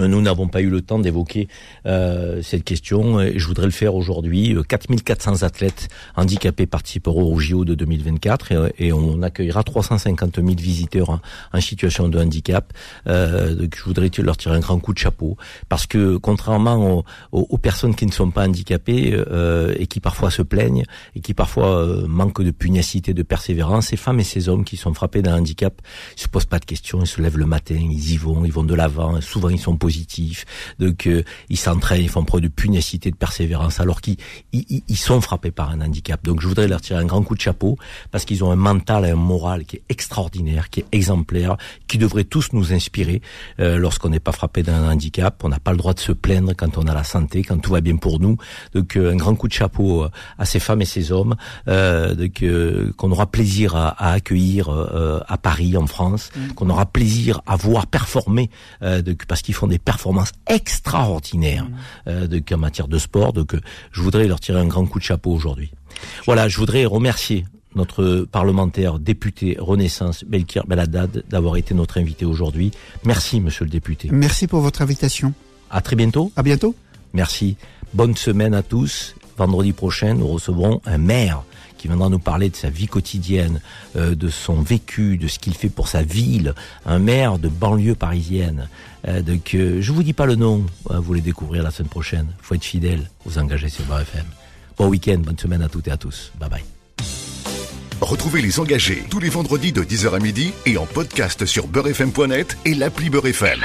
nous 0.00 0.20
n'avons 0.20 0.48
pas 0.48 0.60
eu 0.60 0.70
le 0.70 0.80
temps 0.80 0.98
d'évoquer 0.98 1.48
euh, 1.86 2.42
cette 2.42 2.64
question 2.64 3.20
et 3.20 3.38
je 3.38 3.46
voudrais 3.46 3.66
le 3.66 3.72
faire 3.72 3.94
aujourd'hui. 3.94 4.56
4400 4.68 5.42
euh, 5.42 5.46
athlètes 5.46 5.88
handicapés 6.16 6.66
participeront 6.66 7.32
au 7.32 7.38
JO 7.38 7.64
de 7.64 7.74
2024 7.74 8.72
et, 8.78 8.92
on 8.92 9.22
accueillera 9.22 9.62
350 9.62 10.36
000 10.36 10.48
visiteurs 10.56 11.20
en, 11.52 11.60
situation 11.60 12.08
de 12.08 12.18
handicap. 12.18 12.72
Euh, 13.06 13.66
je 13.74 13.82
voudrais 13.84 14.10
leur 14.18 14.36
tirer 14.36 14.56
un 14.56 14.60
grand 14.60 14.78
coup 14.78 14.92
de 14.92 14.98
chapeau 14.98 15.36
parce 15.68 15.86
que 15.86 16.16
contrairement 16.16 17.04
aux, 17.32 17.46
aux, 17.50 17.58
personnes 17.58 17.94
qui 17.94 18.06
ne 18.06 18.12
sont 18.12 18.30
pas 18.30 18.46
handicapées 18.46 19.12
euh, 19.14 19.74
et 19.76 19.86
qui 19.86 20.00
parfois 20.00 20.30
se 20.30 20.42
plaignent 20.42 20.84
et 21.14 21.20
qui 21.20 21.34
parfois 21.34 21.78
euh, 21.78 22.06
manquent 22.06 22.42
de 22.42 22.50
pugnacité, 22.50 23.14
de 23.14 23.22
persévérance, 23.22 23.88
ces 23.88 23.96
femmes 23.96 24.20
et 24.20 24.24
ces 24.24 24.48
hommes 24.48 24.64
qui 24.64 24.76
sont 24.76 24.94
frappés 24.94 25.22
d'un 25.22 25.36
handicap 25.38 25.80
ils 26.16 26.22
se 26.22 26.28
posent 26.28 26.46
pas 26.46 26.58
de 26.58 26.64
questions, 26.64 27.00
ils 27.02 27.06
se 27.06 27.20
lèvent 27.20 27.38
le 27.38 27.46
matin, 27.46 27.76
ils 27.76 28.12
y 28.12 28.16
vont, 28.16 28.44
ils 28.44 28.52
vont 28.52 28.64
de 28.64 28.74
l'avant. 28.74 29.20
Souvent 29.20 29.48
ils 29.48 29.58
sont 29.58 29.76
positifs, 29.78 30.44
donc 30.78 31.06
euh, 31.06 31.22
ils 31.48 31.56
s'entraînent, 31.56 32.02
ils 32.02 32.08
font 32.08 32.24
preuve 32.24 32.42
de 32.42 32.48
pugnacité, 32.48 33.10
de 33.10 33.16
persévérance, 33.16 33.80
alors 33.80 34.00
qu'ils 34.00 34.16
ils, 34.52 34.96
sont 34.96 35.20
frappés 35.20 35.50
par 35.50 35.70
un 35.70 35.80
handicap. 35.80 36.22
Donc 36.24 36.40
je 36.40 36.48
voudrais 36.48 36.68
leur 36.68 36.80
tirer 36.80 37.00
un 37.00 37.06
grand 37.06 37.22
coup 37.22 37.34
de 37.34 37.40
chapeau 37.40 37.78
parce 38.10 38.24
qu'ils 38.24 38.44
ont 38.44 38.50
un 38.50 38.56
mental 38.56 39.04
et 39.06 39.10
un 39.10 39.16
moral 39.16 39.64
qui 39.64 39.76
est 39.76 39.82
extraordinaire, 39.88 40.70
qui 40.70 40.80
est 40.80 40.86
exemplaire, 40.92 41.56
qui 41.86 41.98
devrait 41.98 42.24
tous 42.24 42.52
nous 42.52 42.72
inspirer 42.72 43.22
euh, 43.60 43.78
lorsqu'on 43.78 44.10
n'est 44.10 44.20
pas 44.20 44.32
frappé 44.32 44.62
d'un 44.62 44.90
handicap. 44.90 45.42
On 45.44 45.48
n'a 45.48 45.60
pas 45.60 45.70
le 45.70 45.78
droit 45.78 45.94
de 45.94 46.00
se 46.00 46.12
plaindre 46.12 46.52
quand 46.56 46.78
on 46.78 46.86
a 46.86 46.94
la 46.94 47.04
santé, 47.04 47.42
quand 47.42 47.58
tout 47.58 47.72
va 47.72 47.80
bien 47.80 47.96
pour 47.96 48.20
nous. 48.20 48.36
Donc 48.74 48.96
euh, 48.96 49.12
un 49.12 49.16
grand 49.16 49.34
coup 49.34 49.48
de 49.48 49.52
chapeau 49.52 50.06
à 50.38 50.44
ces 50.44 50.60
femmes 50.60 50.82
et 50.82 50.86
ces 50.86 51.12
hommes 51.12 51.36
donc 51.66 52.44
qu'on 52.96 53.12
aura 53.12 53.30
plaisir 53.30 53.76
à, 53.76 53.88
à 53.88 54.12
accueillir 54.12 54.68
à 54.68 55.38
Paris, 55.38 55.76
en 55.76 55.86
France, 55.86 56.30
mmh. 56.34 56.52
qu'on 56.54 56.70
aura 56.70 56.86
plaisir 56.86 57.40
à 57.46 57.56
voir 57.56 57.86
performer 57.86 58.50
parce 59.28 59.42
qu'ils 59.42 59.54
font 59.54 59.67
des 59.68 59.78
performances 59.78 60.32
extraordinaires 60.46 61.64
mmh. 61.64 62.08
euh, 62.08 62.40
en 62.52 62.56
matière 62.58 62.88
de 62.88 62.98
sport. 62.98 63.32
Donc, 63.32 63.54
euh, 63.54 63.60
je 63.92 64.00
voudrais 64.02 64.26
leur 64.26 64.40
tirer 64.40 64.60
un 64.60 64.66
grand 64.66 64.86
coup 64.86 64.98
de 64.98 65.04
chapeau 65.04 65.32
aujourd'hui. 65.32 65.70
Voilà, 66.26 66.48
je 66.48 66.58
voudrais 66.58 66.84
remercier 66.84 67.44
notre 67.74 68.26
parlementaire 68.30 68.98
député 68.98 69.56
Renaissance 69.58 70.24
Belkir 70.24 70.66
Beladad 70.66 71.22
d'avoir 71.28 71.56
été 71.56 71.74
notre 71.74 71.98
invité 71.98 72.24
aujourd'hui. 72.24 72.70
Merci 73.04 73.40
monsieur 73.40 73.64
le 73.64 73.70
député. 73.70 74.08
Merci 74.10 74.46
pour 74.46 74.60
votre 74.60 74.82
invitation. 74.82 75.32
À 75.70 75.80
très 75.80 75.96
bientôt. 75.96 76.32
À 76.36 76.42
bientôt. 76.42 76.74
Merci. 77.12 77.56
Bonne 77.94 78.16
semaine 78.16 78.54
à 78.54 78.62
tous. 78.62 79.14
Vendredi 79.36 79.72
prochain, 79.72 80.14
nous 80.14 80.26
recevrons 80.26 80.80
un 80.84 80.98
maire 80.98 81.44
qui 81.78 81.86
viendra 81.86 82.08
nous 82.08 82.18
parler 82.18 82.50
de 82.50 82.56
sa 82.56 82.68
vie 82.68 82.88
quotidienne, 82.88 83.60
euh, 83.96 84.14
de 84.14 84.28
son 84.28 84.60
vécu, 84.60 85.16
de 85.16 85.28
ce 85.28 85.38
qu'il 85.38 85.54
fait 85.54 85.68
pour 85.68 85.88
sa 85.88 86.02
ville, 86.02 86.54
un 86.84 86.98
maire 86.98 87.38
de 87.38 87.48
banlieue 87.48 87.94
parisienne. 87.94 88.68
Euh, 89.06 89.22
donc, 89.22 89.54
euh, 89.54 89.80
je 89.80 89.92
vous 89.92 90.02
dis 90.02 90.12
pas 90.12 90.26
le 90.26 90.34
nom, 90.34 90.66
hein, 90.90 90.98
vous 91.00 91.14
les 91.14 91.20
découvrir 91.20 91.62
la 91.62 91.70
semaine 91.70 91.88
prochaine. 91.88 92.26
faut 92.42 92.54
être 92.54 92.64
fidèle, 92.64 93.08
vous 93.24 93.38
engager 93.38 93.68
sur 93.68 93.84
Bar 93.84 94.00
FM. 94.00 94.24
Bon 94.76 94.88
week-end, 94.88 95.18
bonne 95.18 95.38
semaine 95.38 95.62
à 95.62 95.68
toutes 95.68 95.88
et 95.88 95.90
à 95.90 95.96
tous. 95.96 96.32
Bye 96.38 96.50
bye. 96.50 96.64
Retrouvez 98.00 98.40
les 98.42 98.60
engagés 98.60 99.02
tous 99.10 99.18
les 99.18 99.28
vendredis 99.28 99.72
de 99.72 99.82
10h 99.82 100.14
à 100.14 100.18
midi 100.20 100.52
et 100.66 100.78
en 100.78 100.86
podcast 100.86 101.46
sur 101.46 101.66
beurrefm.net 101.66 102.56
et. 102.64 102.74
L'appli 102.74 103.10
Beurrefm. 103.10 103.60